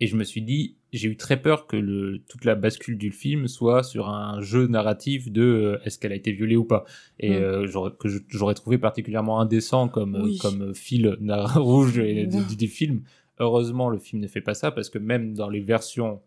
Et 0.00 0.06
je 0.06 0.16
me 0.16 0.24
suis 0.24 0.40
dit, 0.40 0.78
j'ai 0.96 1.08
eu 1.08 1.16
très 1.16 1.40
peur 1.40 1.66
que 1.66 1.76
le, 1.76 2.22
toute 2.28 2.44
la 2.44 2.54
bascule 2.54 2.96
du 2.98 3.10
film 3.10 3.48
soit 3.48 3.82
sur 3.82 4.08
un 4.08 4.40
jeu 4.40 4.66
narratif 4.66 5.30
de 5.30 5.42
euh, 5.42 5.78
est-ce 5.84 5.98
qu'elle 5.98 6.12
a 6.12 6.14
été 6.16 6.32
violée 6.32 6.56
ou 6.56 6.64
pas. 6.64 6.84
Et 7.18 7.30
Mm. 7.30 7.42
euh, 7.42 7.90
que 7.98 8.08
j'aurais 8.28 8.54
trouvé 8.54 8.78
particulièrement 8.78 9.40
indécent 9.40 9.88
comme, 9.88 10.14
Oui. 10.22 10.38
comme 10.38 10.74
fil 10.74 11.16
rouge 11.56 11.98
et 11.98 12.26
du, 12.26 12.44
du- 12.44 12.56
du 12.56 12.68
film. 12.68 13.02
Heureusement, 13.40 13.88
le 13.88 13.98
film 13.98 14.22
ne 14.22 14.28
fait 14.28 14.40
pas 14.40 14.54
ça 14.54 14.70
parce 14.70 14.88
que 14.90 14.98
même 14.98 15.34
dans 15.34 15.48
les 15.50 15.60
versions 15.60 16.20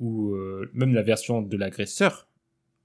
où, 0.00 0.32
euh, 0.34 0.68
même 0.74 0.94
la 0.94 1.02
version 1.02 1.42
de 1.42 1.56
l'agresseur, 1.56 2.26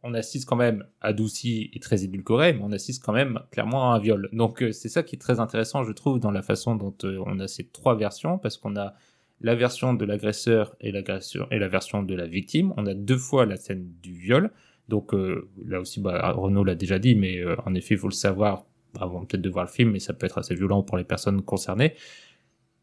on 0.03 0.13
assiste 0.13 0.47
quand 0.47 0.55
même 0.55 0.85
adouci 1.01 1.71
et 1.73 1.79
très 1.79 2.03
édulcoré, 2.03 2.53
mais 2.53 2.59
on 2.61 2.71
assiste 2.71 3.03
quand 3.03 3.13
même 3.13 3.39
clairement 3.51 3.91
à 3.91 3.95
un 3.95 3.99
viol. 3.99 4.29
Donc 4.33 4.63
c'est 4.71 4.89
ça 4.89 5.01
qui 5.01 5.15
est 5.15 5.19
très 5.19 5.39
intéressant, 5.39 5.83
je 5.83 5.91
trouve, 5.93 6.19
dans 6.19 6.29
la 6.29 6.43
façon 6.43 6.75
dont 6.75 6.93
on 7.03 7.39
a 7.39 7.47
ces 7.47 7.65
trois 7.65 7.95
versions, 7.95 8.37
parce 8.37 8.57
qu'on 8.57 8.75
a 8.75 8.93
la 9.41 9.55
version 9.55 9.93
de 9.93 10.05
l'agresseur 10.05 10.75
et, 10.81 10.89
et 10.89 11.59
la 11.59 11.67
version 11.67 12.03
de 12.03 12.15
la 12.15 12.27
victime. 12.27 12.73
On 12.77 12.85
a 12.85 12.93
deux 12.93 13.17
fois 13.17 13.45
la 13.45 13.57
scène 13.57 13.91
du 14.01 14.13
viol. 14.13 14.51
Donc 14.87 15.13
euh, 15.13 15.49
là 15.65 15.79
aussi, 15.79 15.99
bah, 15.99 16.31
Renaud 16.31 16.63
l'a 16.63 16.75
déjà 16.75 16.99
dit, 16.99 17.15
mais 17.15 17.39
euh, 17.39 17.55
en 17.65 17.73
effet, 17.73 17.95
il 17.95 17.97
faut 17.97 18.07
le 18.07 18.13
savoir 18.13 18.65
avant 18.99 19.25
peut-être 19.25 19.41
de 19.41 19.49
voir 19.49 19.65
le 19.65 19.71
film, 19.71 19.91
mais 19.91 19.99
ça 19.99 20.13
peut 20.13 20.25
être 20.25 20.37
assez 20.37 20.55
violent 20.55 20.83
pour 20.83 20.97
les 20.97 21.03
personnes 21.03 21.41
concernées. 21.41 21.95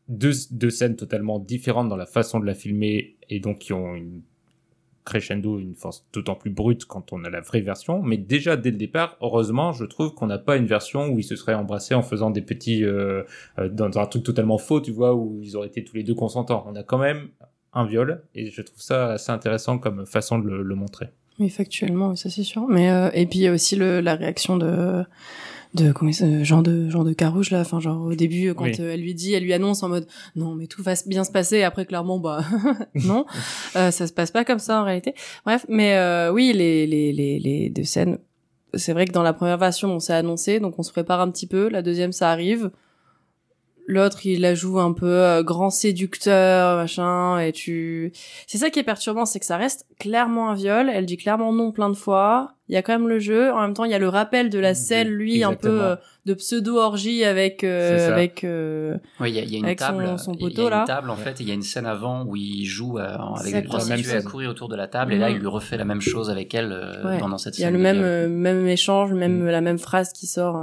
Deux, 0.08 0.32
deux 0.50 0.70
scènes 0.70 0.96
totalement 0.96 1.38
différentes 1.38 1.88
dans 1.88 1.96
la 1.96 2.06
façon 2.06 2.40
de 2.40 2.44
la 2.44 2.54
filmer 2.54 3.16
et 3.30 3.40
donc 3.40 3.60
qui 3.60 3.72
ont 3.72 3.94
une 3.94 4.22
crescendo, 5.04 5.58
une 5.58 5.74
force 5.74 6.04
d'autant 6.12 6.34
plus 6.34 6.50
brute 6.50 6.84
quand 6.84 7.12
on 7.12 7.24
a 7.24 7.30
la 7.30 7.40
vraie 7.40 7.60
version. 7.60 8.02
Mais 8.02 8.16
déjà 8.16 8.56
dès 8.56 8.70
le 8.70 8.76
départ, 8.76 9.16
heureusement, 9.20 9.72
je 9.72 9.84
trouve 9.84 10.14
qu'on 10.14 10.26
n'a 10.26 10.38
pas 10.38 10.56
une 10.56 10.66
version 10.66 11.08
où 11.08 11.18
ils 11.18 11.24
se 11.24 11.36
seraient 11.36 11.54
embrassés 11.54 11.94
en 11.94 12.02
faisant 12.02 12.30
des 12.30 12.42
petits 12.42 12.84
euh, 12.84 13.22
euh, 13.58 13.68
dans 13.68 13.98
un 13.98 14.06
truc 14.06 14.22
totalement 14.22 14.58
faux, 14.58 14.80
tu 14.80 14.92
vois, 14.92 15.14
où 15.14 15.40
ils 15.42 15.56
auraient 15.56 15.68
été 15.68 15.84
tous 15.84 15.96
les 15.96 16.04
deux 16.04 16.14
consentants. 16.14 16.64
On 16.68 16.76
a 16.76 16.82
quand 16.82 16.98
même 16.98 17.28
un 17.72 17.86
viol 17.86 18.22
et 18.34 18.50
je 18.50 18.62
trouve 18.62 18.80
ça 18.80 19.12
assez 19.12 19.32
intéressant 19.32 19.78
comme 19.78 20.06
façon 20.06 20.38
de 20.38 20.48
le, 20.48 20.74
montrer. 20.74 21.06
Oui, 21.38 21.48
factuellement, 21.48 22.14
ça 22.14 22.30
c'est 22.30 22.42
sûr. 22.42 22.66
Mais 22.68 22.90
euh, 22.90 23.10
et 23.14 23.26
puis 23.26 23.40
il 23.40 23.42
y 23.42 23.48
a 23.48 23.52
aussi 23.52 23.76
la 23.76 24.14
réaction 24.14 24.56
de 24.56 25.04
de 25.74 25.92
comment 25.92 26.12
s'appelle, 26.12 26.44
Jean 26.44 26.62
de 26.62 26.88
Jean 26.90 27.04
de 27.04 27.12
Carouge 27.12 27.50
là, 27.50 27.60
enfin 27.60 27.80
genre 27.80 28.02
au 28.04 28.14
début 28.14 28.52
quand 28.54 28.64
Oui. 28.64 28.76
euh, 28.80 28.92
elle 28.92 29.00
lui 29.00 29.14
dit, 29.14 29.32
elle 29.32 29.42
lui 29.44 29.52
annonce 29.52 29.82
en 29.82 29.88
mode 29.88 30.06
non 30.36 30.54
mais 30.54 30.66
tout 30.66 30.82
va 30.82 30.94
bien 31.06 31.24
se 31.24 31.32
passer. 31.32 31.56
Et 31.58 31.64
après 31.64 31.86
clairement 31.86 32.18
bah 32.18 32.44
non, 32.94 33.24
euh, 33.76 33.90
ça 33.90 34.06
se 34.06 34.12
passe 34.12 34.30
pas 34.30 34.44
comme 34.44 34.58
ça 34.58 34.80
en 34.80 34.84
réalité. 34.84 35.14
Bref, 35.46 35.64
mais 35.68 35.94
euh, 35.96 36.30
oui 36.32 36.52
les 36.52 36.86
les 36.86 37.12
les 37.12 37.38
les 37.38 37.70
deux 37.70 37.84
scènes. 37.84 38.18
C'est 38.74 38.92
vrai 38.92 39.06
que 39.06 39.12
dans 39.12 39.22
la 39.22 39.32
première 39.32 39.58
version 39.58 39.90
on 39.94 40.00
s'est 40.00 40.12
annoncé, 40.14 40.60
donc 40.60 40.78
on 40.78 40.82
se 40.82 40.92
prépare 40.92 41.20
un 41.20 41.30
petit 41.30 41.46
peu. 41.46 41.68
La 41.68 41.82
deuxième 41.82 42.12
ça 42.12 42.30
arrive. 42.30 42.70
L'autre, 43.92 44.24
il 44.26 44.40
la 44.40 44.54
joue 44.54 44.80
un 44.80 44.92
peu 44.92 45.06
euh, 45.06 45.42
grand 45.42 45.70
séducteur, 45.70 46.76
machin, 46.76 47.38
et 47.38 47.52
tu... 47.52 48.12
C'est 48.46 48.58
ça 48.58 48.70
qui 48.70 48.78
est 48.78 48.82
perturbant, 48.84 49.26
c'est 49.26 49.38
que 49.38 49.46
ça 49.46 49.56
reste 49.56 49.86
clairement 50.00 50.50
un 50.50 50.54
viol. 50.54 50.90
Elle 50.92 51.06
dit 51.06 51.16
clairement 51.16 51.52
non 51.52 51.72
plein 51.72 51.90
de 51.90 51.94
fois. 51.94 52.54
Il 52.68 52.74
y 52.74 52.78
a 52.78 52.82
quand 52.82 52.92
même 52.98 53.08
le 53.08 53.18
jeu. 53.18 53.52
En 53.52 53.60
même 53.60 53.74
temps, 53.74 53.84
il 53.84 53.90
y 53.90 53.94
a 53.94 53.98
le 53.98 54.08
rappel 54.08 54.48
de 54.48 54.58
la 54.58 54.72
scène, 54.74 55.08
lui, 55.08 55.44
un 55.44 55.52
peu 55.54 55.82
euh, 55.82 55.96
de 56.24 56.32
pseudo-orgie 56.34 57.22
avec... 57.24 57.64
euh, 57.64 58.10
avec 58.10 58.44
euh, 58.44 58.96
Oui, 59.20 59.30
il 59.30 59.36
y 59.36 59.38
a, 59.40 59.42
il 59.42 59.52
y 59.52 59.56
a 59.56 59.58
une 59.58 59.64
Avec 59.66 59.80
son- 59.80 59.86
table. 59.86 60.18
son 60.18 60.32
il 60.34 60.40
y 60.56 60.60
a 60.60 60.62
une 60.64 60.70
là. 60.70 60.84
table 60.86 61.10
en 61.10 61.16
fait, 61.16 61.40
et 61.40 61.42
il 61.42 61.48
y 61.48 61.50
a 61.50 61.54
une 61.54 61.62
scène 61.62 61.84
avant 61.86 62.24
où 62.24 62.34
il 62.36 62.64
joue 62.64 62.98
euh, 62.98 63.16
avec 63.38 63.52
des 63.54 63.62
prostituées 63.62 64.00
à 64.16 64.20
scène. 64.20 64.24
courir 64.30 64.48
autour 64.50 64.68
de 64.68 64.76
la 64.76 64.88
table, 64.88 65.12
et 65.12 65.18
là 65.18 65.28
il 65.28 65.38
lui 65.38 65.48
refait 65.48 65.76
la 65.76 65.84
même 65.84 66.00
chose 66.00 66.30
avec 66.30 66.54
elle 66.54 66.72
euh, 66.72 67.04
Ouais. 67.04 67.18
pendant 67.18 67.36
cette 67.36 67.58
Il 67.58 67.62
y 67.62 67.64
a 67.64 67.68
scène. 67.68 67.76
le 67.76 67.82
même, 67.82 68.00
euh, 68.02 68.28
même 68.28 68.66
échange, 68.66 69.12
même 69.12 69.42
Mm. 69.42 69.46
la 69.48 69.60
même 69.60 69.78
phrase 69.78 70.12
qui 70.12 70.26
sort. 70.26 70.56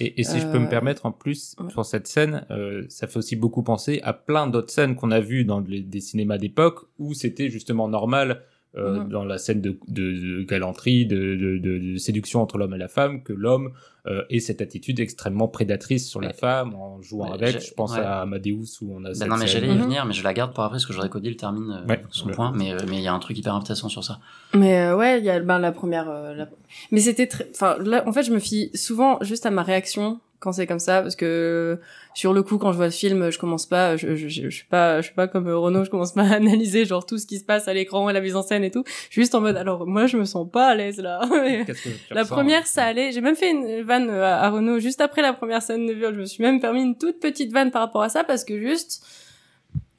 Euh. 0.00 0.04
Et, 0.04 0.20
et 0.20 0.24
si 0.24 0.38
je 0.40 0.46
peux 0.46 0.56
Euh, 0.58 0.60
me 0.60 0.68
permettre, 0.68 1.06
en 1.06 1.12
plus, 1.12 1.54
ouais. 1.58 1.70
sur 1.70 1.84
cette 1.84 2.06
scène, 2.06 2.46
euh, 2.50 2.84
ça 2.88 3.06
fait 3.06 3.18
aussi 3.18 3.36
beaucoup 3.36 3.62
penser 3.62 4.00
à 4.02 4.12
plein 4.12 4.46
d'autres 4.46 4.70
scènes 4.72 4.94
qu'on 4.96 5.10
a 5.10 5.20
vues 5.20 5.44
dans 5.44 5.60
les- 5.60 5.82
des 5.82 6.00
cinémas 6.00 6.38
d'époque 6.38 6.86
où 6.98 7.14
c'était 7.14 7.50
justement 7.50 7.88
normal, 7.88 8.42
euh, 8.76 9.00
Mhm. 9.00 9.08
dans 9.08 9.24
la 9.24 9.38
scène 9.38 9.60
de, 9.62 9.78
de- 9.88 10.12
de 10.12 10.42
galanterie, 10.42 11.06
de, 11.06 11.16
de- 11.36 11.58
de- 11.58 11.78
de 11.92 11.96
séduction 11.96 12.42
entre 12.42 12.58
l'homme 12.58 12.74
et 12.74 12.78
la 12.78 12.88
femme, 12.88 13.22
que 13.22 13.32
l'homme 13.32 13.70
euh, 14.06 14.22
ait 14.30 14.40
cette 14.40 14.62
attitude 14.62 15.00
extrêmement 15.00 15.48
prédatrice 15.48 16.08
sur 16.08 16.20
la 16.20 16.28
Mais- 16.28 16.32
femme 16.34 16.74
en 16.74 17.02
jouant 17.02 17.28
Ouais, 17.28 17.34
avec. 17.34 17.60
Je 17.60 17.74
pense 17.74 17.92
ouais. 17.92 17.98
à 18.00 18.20
Amadeus 18.22 18.80
où 18.80 18.94
on 18.94 19.04
a 19.04 19.08
Ben 19.08 19.14
cette 19.14 19.28
non, 19.28 19.36
mais 19.36 19.46
j'allais 19.46 19.68
y 19.68 19.76
venir, 19.76 20.06
mais 20.06 20.14
je 20.14 20.22
la 20.24 20.32
garde 20.32 20.54
pour 20.54 20.64
après 20.64 20.76
parce 20.76 20.86
que 20.86 20.92
j'aurais 20.94 21.10
qu'Odile 21.10 21.36
termine 21.36 21.70
euh, 21.82 21.86
Ouais. 21.86 22.02
son 22.10 22.28
Ouais. 22.28 22.32
point. 22.34 22.52
Mais 22.56 22.72
euh, 22.72 22.78
mais 22.88 22.96
il 22.96 23.02
y 23.02 23.06
a 23.08 23.12
un 23.12 23.18
truc 23.18 23.36
hyper 23.36 23.54
intéressant 23.54 23.88
sur 23.90 24.04
ça. 24.04 24.18
Mais 24.54 24.78
euh, 24.80 24.96
ouais, 24.96 25.18
il 25.18 25.24
y 25.26 25.30
a 25.30 25.40
ben 25.40 25.58
la 25.58 25.72
première. 25.72 26.08
euh, 26.08 26.34
la- 26.34 26.48
Mais 26.90 27.00
c'était 27.00 27.26
très. 27.26 27.48
Enfin, 27.54 27.76
là, 27.84 28.02
en 28.06 28.12
fait, 28.12 28.22
je 28.22 28.32
me 28.32 28.38
fie 28.38 28.70
souvent 28.74 29.18
juste 29.22 29.44
à 29.44 29.50
ma 29.50 29.62
réaction 29.62 30.20
quand 30.40 30.52
c'est 30.52 30.66
comme 30.66 30.78
ça, 30.78 31.02
parce 31.02 31.16
que 31.16 31.80
sur 32.14 32.32
le 32.32 32.42
coup, 32.42 32.58
quand 32.58 32.72
je 32.72 32.76
vois 32.76 32.86
le 32.86 32.92
film, 32.92 33.30
je 33.30 33.38
commence 33.38 33.66
pas. 33.66 33.96
Je, 33.96 34.14
je, 34.14 34.28
je, 34.28 34.48
je 34.48 34.54
suis 34.56 34.66
pas, 34.66 35.00
je 35.00 35.06
suis 35.06 35.14
pas 35.14 35.26
comme 35.26 35.48
Renaud, 35.48 35.84
je 35.84 35.90
commence 35.90 36.12
pas 36.12 36.22
à 36.22 36.34
analyser 36.34 36.84
genre 36.84 37.04
tout 37.04 37.18
ce 37.18 37.26
qui 37.26 37.38
se 37.38 37.44
passe 37.44 37.66
à 37.68 37.74
l'écran 37.74 38.08
et 38.08 38.12
la 38.12 38.20
mise 38.20 38.36
en 38.36 38.42
scène 38.42 38.62
et 38.64 38.70
tout. 38.70 38.84
Je 38.86 39.12
suis 39.12 39.22
juste 39.22 39.34
en 39.34 39.40
mode. 39.40 39.56
Alors 39.56 39.86
moi, 39.86 40.06
je 40.06 40.16
me 40.16 40.24
sens 40.24 40.48
pas 40.50 40.68
à 40.68 40.74
l'aise 40.74 40.98
là. 40.98 41.20
Qu'est-ce 41.66 41.82
que 41.82 41.88
tu 41.88 42.14
La 42.14 42.22
ressens 42.22 42.34
première, 42.34 42.66
ça 42.66 42.84
allait. 42.84 43.12
J'ai 43.12 43.20
même 43.20 43.36
fait 43.36 43.50
une 43.50 43.82
vanne 43.82 44.10
à, 44.10 44.42
à 44.42 44.50
Renaud 44.50 44.78
juste 44.78 45.00
après 45.00 45.22
la 45.22 45.32
première 45.32 45.62
scène 45.62 45.86
de 45.86 45.92
viol. 45.92 46.14
Je 46.14 46.20
me 46.20 46.26
suis 46.26 46.42
même 46.42 46.60
permis 46.60 46.82
une 46.82 46.96
toute 46.96 47.18
petite 47.18 47.52
vanne 47.52 47.70
par 47.70 47.82
rapport 47.82 48.02
à 48.02 48.08
ça 48.08 48.24
parce 48.24 48.44
que 48.44 48.58
juste, 48.58 49.04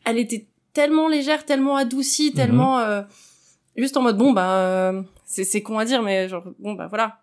elle 0.06 0.18
était 0.18 0.48
tellement 0.74 1.08
légère, 1.08 1.46
tellement 1.46 1.76
adoucie, 1.76 2.32
tellement 2.34 2.80
euh, 2.80 3.02
juste 3.76 3.98
en 3.98 4.02
mode 4.02 4.18
bon 4.18 4.32
bah 4.32 4.56
euh, 4.56 5.02
c'est 5.26 5.44
c'est 5.44 5.62
con 5.62 5.78
à 5.78 5.86
dire 5.86 6.02
mais 6.02 6.30
genre 6.30 6.44
bon 6.60 6.74
bah 6.74 6.88
voilà. 6.88 7.20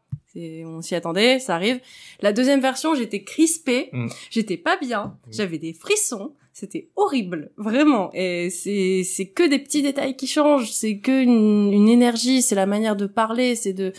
On 0.67 0.83
s'y 0.83 0.95
attendait, 0.95 1.39
ça 1.39 1.55
arrive. 1.55 1.81
La 2.21 2.33
deuxième 2.33 2.61
version, 2.61 2.95
j'étais 2.95 3.23
crispée, 3.23 3.89
Mm. 3.93 4.09
j'étais 4.31 4.57
pas 4.57 4.77
bien, 4.77 5.17
Mm. 5.27 5.33
j'avais 5.33 5.59
des 5.59 5.73
frissons, 5.73 6.33
c'était 6.53 6.89
horrible, 6.97 7.51
vraiment. 7.57 8.11
Et 8.15 8.51
c'est 8.51 9.03
c'est 9.05 9.27
que 9.27 9.49
des 9.49 9.59
petits 9.59 9.83
détails 9.83 10.17
qui 10.17 10.27
changent, 10.27 10.71
c'est 10.71 10.99
que 10.99 11.23
une, 11.23 11.73
une 11.73 11.89
énergie, 11.89 12.43
c'est 12.43 12.55
la 12.55 12.67
manière 12.67 12.97
de 12.97 13.07
parler, 13.07 13.55
c'est 13.57 13.73
de 13.73 13.93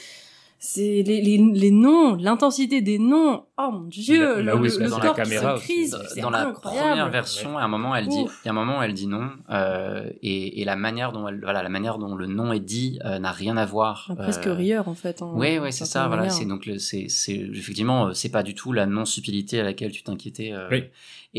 c'est 0.59 1.03
les, 1.03 1.21
les, 1.21 1.37
les 1.37 1.71
noms, 1.71 2.15
l'intensité 2.15 2.81
des 2.81 2.97
noms. 2.99 3.43
Oh 3.59 3.69
mon 3.71 3.81
dieu, 3.87 4.41
Là 4.41 4.55
où 4.55 4.59
le, 4.63 4.69
le 4.69 4.89
dans 4.89 4.97
la 4.99 5.05
corps 5.05 5.15
qui 5.15 5.21
caméra 5.21 5.57
se 5.57 5.63
crise, 5.63 5.97
Dans- 6.15 6.21
dans 6.23 6.29
la 6.31 6.45
première 6.47 7.09
version, 7.09 7.57
à 7.57 7.63
un 7.63 7.67
moment, 7.67 7.95
elle 7.95 8.07
dit, 8.07 8.17
il 8.21 8.45
y 8.45 8.47
a 8.47 8.51
un 8.51 8.53
moment, 8.55 8.81
elle 8.81 8.93
dit 8.93 9.07
non, 9.07 9.29
euh, 9.49 10.09
et, 10.21 10.61
et 10.61 10.65
la 10.65 10.75
manière 10.75 11.11
dont 11.11 11.27
elle, 11.27 11.39
voilà, 11.41 11.61
la 11.63 11.69
manière 11.69 11.97
dont 11.97 12.15
le 12.15 12.25
nom 12.27 12.53
est 12.53 12.59
dit 12.59 12.99
euh, 13.05 13.19
n'a 13.19 13.31
rien 13.31 13.55
à 13.57 13.65
voir. 13.65 14.07
Ah, 14.11 14.15
presque 14.15 14.47
euh, 14.47 14.53
rieur 14.53 14.87
en 14.87 14.95
fait. 14.95 15.21
En, 15.21 15.35
Ouais, 15.37 15.59
ouais, 15.59 15.71
c'est 15.71 15.85
ça. 15.85 16.07
Voilà, 16.07 16.23
manière. 16.23 16.33
c'est 16.37 16.45
donc 16.45 16.65
le- 16.65 16.79
c'est, 16.79 17.07
c'est 17.09 17.33
effectivement, 17.35 18.07
euh, 18.07 18.13
c'est 18.13 18.29
pas 18.29 18.43
du 18.43 18.53
tout 18.55 18.73
la 18.73 18.85
non 18.85 19.05
subtilité 19.05 19.59
à 19.59 19.63
laquelle 19.63 19.91
tu 19.91 20.03
t'inquiétais. 20.03 20.51
euh, 20.53 20.67
Oui. 20.71 20.83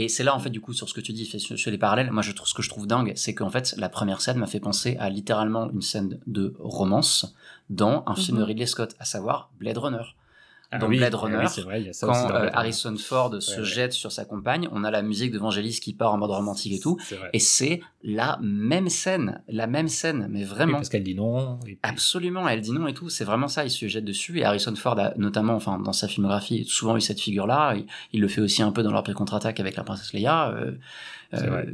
Et 0.00 0.08
c'est 0.08 0.22
là 0.22 0.32
en 0.34 0.38
fait 0.38 0.50
du 0.50 0.60
coup 0.60 0.72
sur 0.72 0.88
ce 0.88 0.94
que 0.94 1.00
tu 1.00 1.12
dis, 1.12 1.24
sur 1.26 1.70
les 1.70 1.78
parallèles. 1.78 2.10
Moi, 2.12 2.22
je 2.22 2.30
trouve 2.32 2.46
ce 2.46 2.54
que 2.54 2.62
je 2.62 2.68
trouve 2.68 2.86
dingue, 2.86 3.12
c'est 3.16 3.34
qu'en 3.34 3.50
fait 3.50 3.74
la 3.78 3.88
première 3.88 4.20
scène 4.20 4.38
m'a 4.38 4.46
fait 4.46 4.60
penser 4.60 4.96
à 5.00 5.10
littéralement 5.10 5.68
une 5.70 5.82
scène 5.82 6.20
de 6.28 6.54
romance 6.60 7.34
dans 7.68 8.04
un 8.06 8.14
film 8.14 8.36
Mhm. 8.36 8.42
de 8.42 8.46
Ridley 8.46 8.66
Scott, 8.66 8.94
à 9.00 9.04
savoir 9.04 9.50
Blade 9.58 9.78
Runner. 9.78 10.04
Ah 10.70 10.76
dans 10.78 10.88
oui, 10.88 10.98
Blade 10.98 11.14
oui, 11.14 11.20
Runner, 11.20 11.46
c'est 11.48 11.62
vrai, 11.62 11.80
il 11.80 11.86
y 11.86 11.88
a 11.88 11.94
ça 11.94 12.06
aussi 12.06 12.20
Quand 12.28 12.34
euh. 12.34 12.50
Harrison 12.52 12.94
Ford 12.98 13.34
se 13.42 13.60
ouais. 13.60 13.64
jette 13.64 13.94
sur 13.94 14.12
sa 14.12 14.26
compagne, 14.26 14.68
on 14.70 14.84
a 14.84 14.90
la 14.90 15.00
musique 15.00 15.32
de 15.32 15.38
Vangelis 15.38 15.80
qui 15.82 15.94
part 15.94 16.12
en 16.12 16.18
mode 16.18 16.30
romantique 16.30 16.74
et 16.74 16.78
tout. 16.78 16.98
Et 17.32 17.38
c'est 17.38 17.80
la 18.02 18.38
même 18.42 18.90
scène, 18.90 19.42
la 19.48 19.66
même 19.66 19.88
scène, 19.88 20.26
mais 20.30 20.40
Oui, 20.40 20.44
vraiment. 20.44 20.74
parce 20.74 20.90
qu'elle 20.90 21.02
dit 21.04 21.14
non. 21.14 21.58
et 21.60 21.64
puis- 21.64 21.78
Absolument, 21.82 22.46
elle 22.48 22.60
dit 22.60 22.72
non 22.72 22.86
et 22.86 22.92
tout. 22.92 23.08
C'est 23.08 23.24
vraiment 23.24 23.48
ça. 23.48 23.64
Il 23.64 23.70
se 23.70 23.88
jette 23.88 24.04
dessus. 24.04 24.38
Et 24.40 24.44
Harrison 24.44 24.74
Ford 24.74 24.98
a 25.00 25.14
notamment, 25.16 25.54
enfin, 25.54 25.78
dans 25.78 25.94
sa 25.94 26.06
filmographie, 26.06 26.66
souvent 26.66 26.96
eu 26.96 27.00
cette 27.00 27.20
figure-là. 27.20 27.74
Il, 27.76 27.86
il 28.12 28.20
le 28.20 28.28
fait 28.28 28.42
aussi 28.42 28.62
un 28.62 28.70
peu 28.70 28.82
dans 28.82 28.92
l'Empire 28.92 29.14
contre-attaque 29.14 29.60
avec 29.60 29.74
la 29.76 29.84
princesse 29.84 30.12
Leia. 30.12 30.50
Euh, 30.50 30.72
euh, 31.34 31.64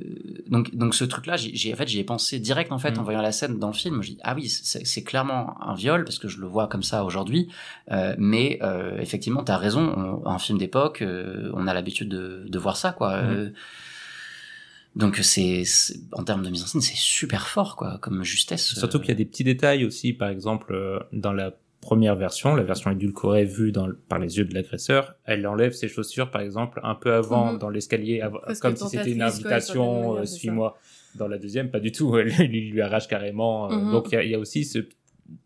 donc, 0.48 0.74
donc 0.74 0.94
ce 0.94 1.04
truc-là, 1.04 1.36
j'ai, 1.36 1.54
j'ai- 1.54 1.72
en 1.72 1.76
fait, 1.76 1.86
j'y 1.88 2.00
ai 2.00 2.04
pensé 2.04 2.38
direct 2.40 2.72
en 2.72 2.78
fait 2.78 2.96
Mm. 2.96 3.00
en 3.00 3.02
voyant 3.04 3.22
la 3.22 3.30
scène 3.32 3.58
dans 3.58 3.68
le 3.68 3.72
film. 3.74 4.02
Je 4.02 4.10
dis 4.10 4.18
ah 4.22 4.34
oui, 4.34 4.48
c'est, 4.48 5.02
clairement 5.04 5.56
un 5.62 5.74
viol 5.74 6.04
parce 6.04 6.18
que 6.18 6.26
je 6.28 6.40
le 6.40 6.46
vois 6.46 6.66
comme 6.66 6.82
ça 6.82 7.04
aujourd'hui. 7.04 7.48
Euh, 7.92 8.14
mais 8.18 8.58
euh, 8.62 8.98
effectivement, 8.98 9.44
t'as 9.44 9.56
raison. 9.56 10.20
On- 10.24 10.28
un 10.28 10.38
film 10.38 10.58
d'époque, 10.58 11.02
euh, 11.02 11.50
on 11.54 11.66
a 11.68 11.74
l'habitude 11.74 12.08
de, 12.08 12.44
de 12.48 12.58
voir 12.58 12.76
ça, 12.76 12.92
quoi. 12.92 13.22
Mm. 13.22 13.26
Euh, 13.30 13.50
donc 14.96 15.16
c'est, 15.22 15.64
en 16.12 16.22
termes 16.22 16.42
de 16.44 16.50
mise 16.50 16.62
en 16.62 16.66
scène, 16.66 16.80
c'est 16.80 16.96
super 16.96 17.48
fort, 17.48 17.74
quoi, 17.76 17.98
comme 18.00 18.22
justesse. 18.22 18.74
Surtout 18.74 19.00
qu'il 19.00 19.08
y 19.08 19.12
a 19.12 19.16
des 19.16 19.24
petits 19.24 19.42
détails 19.44 19.84
aussi, 19.84 20.12
par 20.12 20.28
exemple, 20.28 21.04
dans 21.12 21.32
la 21.32 21.52
première 21.84 22.16
version, 22.16 22.54
la 22.54 22.62
version 22.64 22.90
édulcorée 22.90 23.44
vue 23.44 23.70
dans, 23.72 23.88
par 24.08 24.18
les 24.18 24.38
yeux 24.38 24.44
de 24.44 24.54
l'agresseur, 24.54 25.14
elle 25.24 25.46
enlève 25.46 25.72
ses 25.72 25.88
chaussures, 25.88 26.30
par 26.30 26.40
exemple, 26.40 26.80
un 26.82 26.94
peu 26.94 27.12
avant 27.12 27.52
Mhm. 27.52 27.58
dans 27.58 27.70
l'escalier, 27.70 28.20
comme 28.60 28.74
si 28.76 28.84
c'était 28.88 29.10
une 29.12 29.22
invitation, 29.22 30.16
euh, 30.16 30.24
suis-moi. 30.26 30.78
Dans 31.16 31.28
la 31.28 31.38
deuxième, 31.38 31.70
pas 31.70 31.80
du 31.80 31.92
tout, 31.92 32.16
elle 32.18 32.28
lui, 32.50 32.80
arrache 32.80 33.06
carrément. 33.06 33.70
euh, 33.70 33.76
Mhm. 33.76 33.90
Donc 33.92 34.10
il 34.10 34.14
y 34.14 34.18
a, 34.18 34.22
il 34.24 34.30
y 34.30 34.34
a 34.34 34.38
aussi 34.38 34.64
ce, 34.64 34.80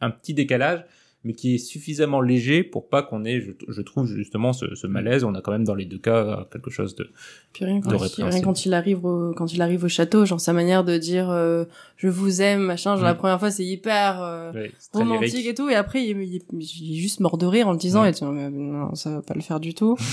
un 0.01 0.11
petit 0.11 0.32
décalage, 0.34 0.84
mais 1.25 1.33
qui 1.33 1.57
est 1.57 1.59
suffisamment 1.59 2.21
léger 2.21 2.62
pour 2.62 2.89
pas 2.89 3.03
qu'on 3.03 3.25
ait, 3.25 3.41
je, 3.41 3.51
je 3.69 3.83
trouve 3.83 4.07
justement, 4.07 4.53
ce, 4.53 4.75
ce 4.77 4.87
malaise. 4.87 5.25
On 5.25 5.35
a 5.35 5.41
quand 5.41 5.51
même 5.53 5.64
dans 5.64 5.75
les 5.75 5.85
deux 5.85 5.99
cas 5.99 6.16
euh, 6.25 6.37
quelque 6.53 6.71
chose 6.71 6.95
de... 6.95 7.11
Puis 7.53 7.64
rien, 7.64 7.81
de 7.81 7.85
quand, 7.85 8.19
il, 8.19 8.25
rien 8.25 8.41
quand 8.41 8.64
il 8.66 8.73
arrive 8.73 9.05
au, 9.05 9.33
quand 9.35 9.53
il 9.53 9.61
arrive 9.61 9.83
au 9.85 9.89
château, 9.89 10.25
genre 10.25 10.41
sa 10.41 10.53
manière 10.53 10.85
de 10.85 10.97
dire 10.97 11.29
euh, 11.31 11.64
je 11.97 12.07
vous 12.09 12.41
aime, 12.41 12.61
machin, 12.61 12.95
genre 12.95 13.03
Mm. 13.03 13.07
la 13.09 13.14
première 13.14 13.39
fois 13.41 13.51
c'est 13.51 13.64
hyper 13.64 14.23
euh, 14.23 14.53
Ouais, 14.53 14.73
romantique 14.93 15.33
lyrique. 15.33 15.47
et 15.49 15.55
tout, 15.55 15.69
et 15.69 15.75
après 15.75 16.05
il, 16.05 16.16
il, 16.23 16.41
il 16.53 16.93
est 16.93 17.01
juste 17.01 17.19
mort 17.21 17.37
de 17.37 17.47
rire 17.47 17.66
en 17.69 17.73
le 17.73 17.79
disant, 17.79 18.05
Mm. 18.05 18.07
et 18.07 18.12
tu 18.14 18.25
mais 18.25 18.49
non, 18.51 18.95
ça 18.95 19.11
va 19.16 19.23
pas 19.23 19.35
le 19.35 19.41
faire 19.43 19.61
du 19.61 19.75
tout. 19.75 19.97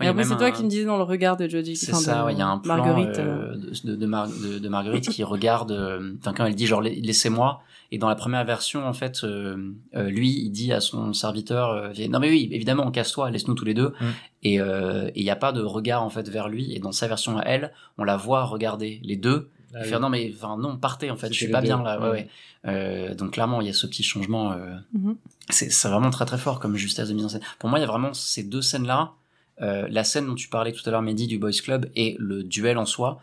Ouais, 0.00 0.06
et 0.06 0.08
après 0.08 0.24
c'est 0.24 0.36
toi 0.36 0.46
un- 0.46 0.50
qui 0.52 0.64
me 0.64 0.68
disais 0.68 0.84
dans 0.86 0.96
le 0.96 1.02
regard 1.04 1.36
de 1.36 1.46
Jodie, 1.46 1.76
C'est 1.76 1.94
ça, 1.94 2.26
il 2.30 2.38
y 2.38 2.40
a 2.42 2.46
un 2.48 2.58
plan 2.58 2.76
Marguerite. 2.78 3.18
euh, 3.18 3.52
euh, 3.52 3.56
de, 3.56 3.90
de, 3.90 3.96
de, 3.96 4.06
Mar- 4.06 4.26
de- 4.28 4.58
de 4.58 4.68
Marguerite 4.68 5.08
qui 5.10 5.22
regarde, 5.22 5.70
euh, 5.70 6.14
enfin 6.18 6.32
quand 6.32 6.46
elle 6.46 6.54
dit 6.54 6.66
genre 6.66 6.80
la- 6.80 6.90
laissez-moi, 6.90 7.60
et 7.92 7.98
dans 7.98 8.08
la 8.08 8.16
première 8.16 8.44
version 8.44 8.84
en 8.86 8.92
fait, 8.92 9.22
euh, 9.22 9.72
euh, 9.94 10.08
lui 10.10 10.30
il 10.30 10.50
dit 10.50 10.72
à 10.72 10.80
son 10.80 11.12
serviteur, 11.12 11.70
euh, 11.70 11.92
non 12.08 12.18
mais 12.18 12.28
oui 12.30 12.48
évidemment 12.50 12.90
casse-toi, 12.90 13.30
laisse-nous 13.30 13.54
tous 13.54 13.64
les 13.64 13.74
deux, 13.74 13.92
Mm. 14.00 14.06
et 14.42 14.60
euh, 14.60 15.10
il 15.14 15.22
n'y 15.22 15.30
a 15.30 15.36
pas 15.36 15.52
de 15.52 15.60
regard 15.62 16.02
en 16.02 16.10
fait 16.10 16.28
vers 16.28 16.48
lui, 16.48 16.74
et 16.74 16.80
dans 16.80 16.90
sa 16.92 17.06
version 17.06 17.38
à 17.38 17.42
elle, 17.42 17.72
on 17.98 18.04
la 18.04 18.16
voit 18.16 18.44
regarder 18.44 19.00
les 19.04 19.16
deux, 19.16 19.48
Ah 19.74 19.78
et 19.78 19.82
oui. 19.82 19.88
faire 19.88 20.00
non 20.00 20.08
mais 20.08 20.32
enfin 20.34 20.56
non 20.56 20.76
partez 20.76 21.10
en 21.10 21.16
fait, 21.16 21.28
je 21.32 21.38
suis 21.38 21.48
pas 21.48 21.60
deux, 21.60 21.68
bien 21.68 21.82
là, 21.82 21.98
ouais, 22.00 22.04
ouais. 22.04 22.10
ouais. 22.10 22.28
Euh, 22.66 23.14
donc 23.14 23.32
clairement 23.32 23.60
il 23.60 23.66
y 23.66 23.70
a 23.70 23.72
ce 23.72 23.86
petit 23.86 24.02
changement. 24.02 24.52
Euh, 24.52 24.74
Mhm. 24.94 25.16
c'est 25.50 25.70
c'est 25.70 25.88
vraiment 25.88 26.10
très 26.10 26.24
très 26.24 26.38
fort 26.38 26.58
comme 26.60 26.76
justesse 26.76 27.08
de 27.08 27.14
mise 27.14 27.24
en 27.24 27.28
scène. 27.28 27.40
Pour 27.58 27.68
moi, 27.68 27.78
il 27.78 27.82
y 27.82 27.84
a 27.84 27.88
vraiment 27.88 28.14
ces 28.14 28.42
deux 28.44 28.62
scènes-là, 28.62 29.12
euh, 29.60 29.86
la 29.90 30.04
scène 30.04 30.26
dont 30.26 30.34
tu 30.34 30.48
parlais 30.48 30.72
tout 30.72 30.82
à 30.86 30.90
l'heure, 30.92 31.02
Mehdi, 31.02 31.26
du 31.26 31.38
Boys 31.38 31.50
Club, 31.62 31.90
et 31.96 32.16
le 32.18 32.42
duel 32.44 32.78
en 32.78 32.86
soi, 32.86 33.20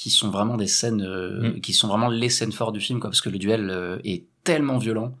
qui 0.00 0.08
sont 0.08 0.30
vraiment 0.30 0.56
des 0.56 0.66
scènes, 0.66 1.02
euh, 1.02 1.50
Mm. 1.56 1.60
qui 1.60 1.74
sont 1.74 1.86
vraiment 1.86 2.08
les 2.08 2.30
scènes 2.30 2.52
fortes 2.52 2.72
du 2.72 2.80
film, 2.80 3.00
quoi, 3.00 3.10
parce 3.10 3.20
que 3.20 3.28
le 3.28 3.36
duel 3.38 3.68
euh, 3.68 3.98
est 4.02 4.24
tellement 4.44 4.78
violent, 4.78 5.14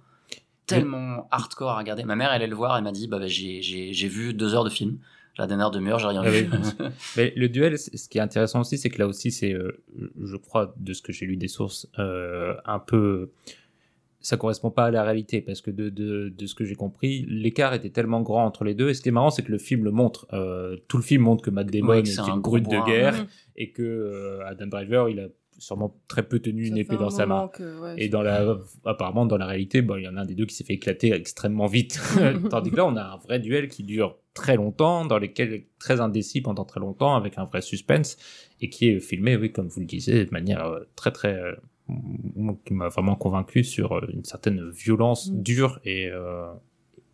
tellement 0.66 1.28
hardcore 1.30 1.68
à 1.70 1.76
regarder. 1.78 2.04
Ma 2.04 2.16
mère, 2.16 2.28
elle 2.30 2.36
allait 2.36 2.46
le 2.46 2.56
voir, 2.56 2.76
elle 2.78 2.84
m'a 2.84 2.92
dit, 2.92 3.06
bah, 3.06 3.18
bah, 3.18 3.26
j'ai 3.26 4.08
vu 4.08 4.32
deux 4.32 4.54
heures 4.54 4.64
de 4.64 4.70
film. 4.70 4.96
La 5.36 5.46
dernière 5.46 5.70
demi-heure, 5.70 5.98
j'ai 5.98 6.06
rien 6.08 6.22
Ah 6.24 6.30
vu. 6.30 6.48
oui. 6.50 6.86
Mais 7.16 7.32
le 7.36 7.48
duel, 7.50 7.78
ce 7.78 8.08
qui 8.08 8.16
est 8.18 8.20
intéressant 8.22 8.60
aussi, 8.60 8.78
c'est 8.78 8.88
que 8.90 8.98
là 8.98 9.06
aussi, 9.06 9.30
c'est, 9.30 9.52
euh, 9.52 9.82
je 10.22 10.36
crois, 10.36 10.72
de 10.78 10.92
ce 10.94 11.02
que 11.02 11.12
j'ai 11.12 11.26
lu 11.26 11.36
des 11.36 11.48
sources, 11.48 11.86
un 11.98 12.78
peu, 12.78 13.30
ça 14.20 14.36
correspond 14.36 14.70
pas 14.70 14.86
à 14.86 14.90
la 14.90 15.02
réalité 15.02 15.40
parce 15.40 15.60
que 15.60 15.70
de, 15.70 15.88
de, 15.88 16.28
de 16.28 16.46
ce 16.46 16.54
que 16.54 16.64
j'ai 16.64 16.74
compris, 16.74 17.24
l'écart 17.28 17.72
était 17.74 17.90
tellement 17.90 18.20
grand 18.22 18.44
entre 18.44 18.64
les 18.64 18.74
deux. 18.74 18.90
Et 18.90 18.94
ce 18.94 19.00
qui 19.02 19.08
est 19.08 19.12
marrant, 19.12 19.30
c'est 19.30 19.42
que 19.42 19.52
le 19.52 19.58
film 19.58 19.84
le 19.84 19.90
montre. 19.90 20.26
Euh, 20.32 20.76
tout 20.88 20.96
le 20.98 21.02
film 21.02 21.22
montre 21.22 21.42
que 21.42 21.50
Matt 21.50 21.68
Damon 21.70 21.88
Ouais, 21.88 22.02
que 22.02 22.08
est, 22.08 22.18
une 22.18 22.30
un 22.30 22.36
brute 22.36 22.68
de 22.68 22.86
guerre 22.86 23.14
Mhm. 23.14 23.26
et 23.56 23.70
que 23.72 23.82
euh, 23.82 24.46
Adam 24.46 24.66
Driver, 24.66 25.08
il 25.08 25.20
a 25.20 25.26
sûrement 25.58 25.94
très 26.08 26.22
peu 26.22 26.38
tenu 26.38 26.66
une 26.66 26.78
épée 26.78 26.94
un 26.94 27.00
dans 27.00 27.10
sa 27.10 27.26
main. 27.26 27.34
moment 27.36 27.48
que, 27.48 27.80
ouais, 27.82 27.94
Et 27.98 28.08
dans 28.08 28.22
la, 28.22 28.56
apparemment, 28.86 29.26
dans 29.26 29.36
la 29.36 29.44
réalité, 29.46 29.82
bon, 29.82 29.96
il 29.96 30.04
y 30.04 30.08
en 30.08 30.16
a 30.16 30.20
un 30.22 30.24
des 30.24 30.34
deux 30.34 30.46
qui 30.46 30.54
s'est 30.54 30.64
fait 30.64 30.72
éclater 30.74 31.12
extrêmement 31.12 31.66
vite. 31.66 32.00
Tandis 32.50 32.70
que 32.70 32.76
là, 32.76 32.86
on 32.86 32.96
a 32.96 33.02
un 33.02 33.16
vrai 33.18 33.38
duel 33.40 33.68
qui 33.68 33.82
dure 33.84 34.16
très 34.32 34.56
longtemps, 34.56 35.04
dans 35.04 35.18
lequel 35.18 35.64
très 35.78 36.00
indécis 36.00 36.40
pendant 36.40 36.64
très 36.64 36.80
longtemps, 36.80 37.14
avec 37.14 37.36
un 37.36 37.44
vrai 37.44 37.60
suspense, 37.62 38.16
et 38.62 38.70
qui 38.70 38.88
est 38.88 39.00
filmé, 39.00 39.36
oui, 39.36 39.52
comme 39.52 39.68
vous 39.68 39.80
le 39.80 39.86
disiez, 39.86 40.24
de 40.24 40.30
manière 40.30 40.64
euh, 40.66 40.80
très 40.96 41.10
très, 41.10 41.34
euh, 41.34 41.54
qui 42.64 42.74
m'a 42.74 42.88
vraiment 42.88 43.14
convaincu 43.16 43.64
sur 43.64 43.92
euh, 43.92 44.06
une 44.12 44.24
certaine 44.24 44.70
violence 44.70 45.30
Mm. 45.30 45.42
dure 45.42 45.80
et, 45.84 46.06
euh, 46.08 46.46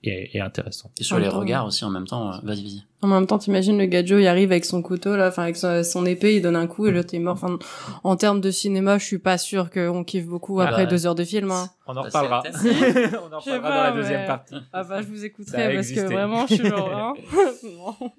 et, 0.02 0.36
et 0.36 0.40
intéressante. 0.40 0.92
Et 1.00 1.04
sur 1.04 1.16
En 1.16 1.18
les 1.18 1.28
temps, 1.28 1.38
regards 1.40 1.66
aussi 1.66 1.84
en 1.84 1.90
même 1.90 2.06
temps. 2.06 2.32
euh, 2.32 2.36
Vas-y, 2.44 2.62
vas-y. 2.62 2.82
En 3.02 3.08
même 3.08 3.26
temps, 3.26 3.38
t'imagines 3.38 3.76
le 3.78 3.86
gadjo, 3.86 4.18
il 4.18 4.26
arrive 4.26 4.50
avec 4.52 4.64
son 4.64 4.80
couteau 4.82 5.16
là, 5.16 5.28
enfin 5.28 5.42
avec 5.44 5.56
son, 5.56 5.82
son 5.84 6.06
épée, 6.06 6.36
il 6.36 6.42
donne 6.42 6.56
un 6.56 6.66
coup 6.66 6.86
et 6.86 6.90
l'autre 6.92 7.14
est 7.14 7.18
mort. 7.18 7.34
Enfin, 7.34 7.58
en 8.04 8.16
termes 8.16 8.40
de 8.40 8.50
cinéma, 8.50 8.98
je 8.98 9.04
suis 9.04 9.18
pas 9.18 9.36
sûr 9.38 9.70
qu'on 9.70 10.02
kiffe 10.04 10.26
beaucoup 10.26 10.60
Ah 10.60 10.68
après 10.68 10.84
bah, 10.84 10.90
deux 10.90 11.06
heures 11.06 11.14
de 11.14 11.24
film. 11.24 11.50
Hein. 11.50 11.68
On 11.86 11.92
en 11.92 11.94
Bah, 11.96 12.02
reparlera. 12.02 12.42
c'est- 12.52 13.16
on 13.18 13.32
en 13.34 13.38
reparlera 13.38 13.60
dans 13.60 13.82
la 13.84 13.92
deuxième 13.92 14.20
mais- 14.22 14.26
partie. 14.26 14.54
Ah 14.72 14.84
bah 14.84 15.02
je 15.02 15.06
vous 15.08 15.24
écouterai 15.24 15.74
parce 15.74 15.88
existé. 15.90 16.06
que 16.06 16.12
vraiment, 16.12 16.46
je 16.46 16.54
suis 16.54 16.66
genre. 16.68 16.90
Hein. 16.94 18.10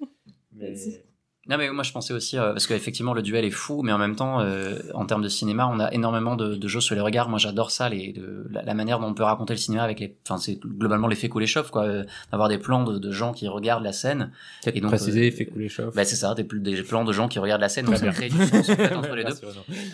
Mais- 0.54 0.74
Non 1.48 1.56
mais 1.56 1.70
moi 1.70 1.82
je 1.82 1.92
pensais 1.92 2.12
aussi 2.12 2.36
euh, 2.36 2.52
parce 2.52 2.66
qu'effectivement 2.66 3.14
le 3.14 3.22
duel 3.22 3.44
est 3.44 3.50
fou 3.50 3.82
mais 3.82 3.90
en 3.92 3.96
même 3.98 4.16
temps 4.16 4.40
euh, 4.40 4.78
en 4.94 5.06
termes 5.06 5.22
de 5.22 5.28
cinéma 5.28 5.66
on 5.72 5.80
a 5.80 5.90
énormément 5.92 6.36
de, 6.36 6.54
de 6.56 6.68
jeux 6.68 6.80
sur 6.82 6.94
les 6.94 7.00
regards. 7.00 7.28
Moi 7.30 7.38
j'adore 7.38 7.70
ça 7.70 7.88
les 7.88 8.12
de- 8.12 8.46
la, 8.50 8.62
la 8.62 8.74
manière 8.74 8.98
dont 8.98 9.06
on 9.06 9.14
peut 9.14 9.22
raconter 9.22 9.54
le 9.54 9.58
cinéma 9.58 9.82
avec 9.82 9.98
les 10.00 10.14
enfin 10.28 10.36
c'est 10.38 10.58
globalement 10.60 11.08
l'effet 11.08 11.28
Kuleshov 11.30 11.70
quoi. 11.70 11.84
Euh, 11.84 12.04
d'avoir 12.30 12.48
des 12.50 12.58
plans 12.58 12.84
de, 12.84 12.98
de 12.98 13.12
gens 13.12 13.32
qui 13.32 13.48
regardent 13.48 13.84
la 13.84 13.92
scène. 13.94 14.30
Peut-être 14.62 14.76
Et 14.76 14.80
donc, 14.80 14.90
préciser, 14.90 15.28
euh, 15.28 15.34
fait 15.34 15.46
couler 15.46 15.68
chauffe. 15.70 15.94
bah 15.94 16.04
c'est 16.04 16.16
ça 16.16 16.34
des, 16.34 16.44
pl- 16.44 16.62
des 16.62 16.82
plans 16.82 17.04
de 17.04 17.12
gens 17.12 17.28
qui 17.28 17.38
regardent 17.38 17.62
la 17.62 17.68
scène. 17.70 17.86
Donc 17.86 17.96
ça 17.96 18.08
crée 18.08 18.28
du 18.28 18.36
sens 18.46 18.68
en 18.68 18.74
fait, 18.76 18.94
entre 18.94 19.14
les 19.14 19.24
deux. 19.24 19.30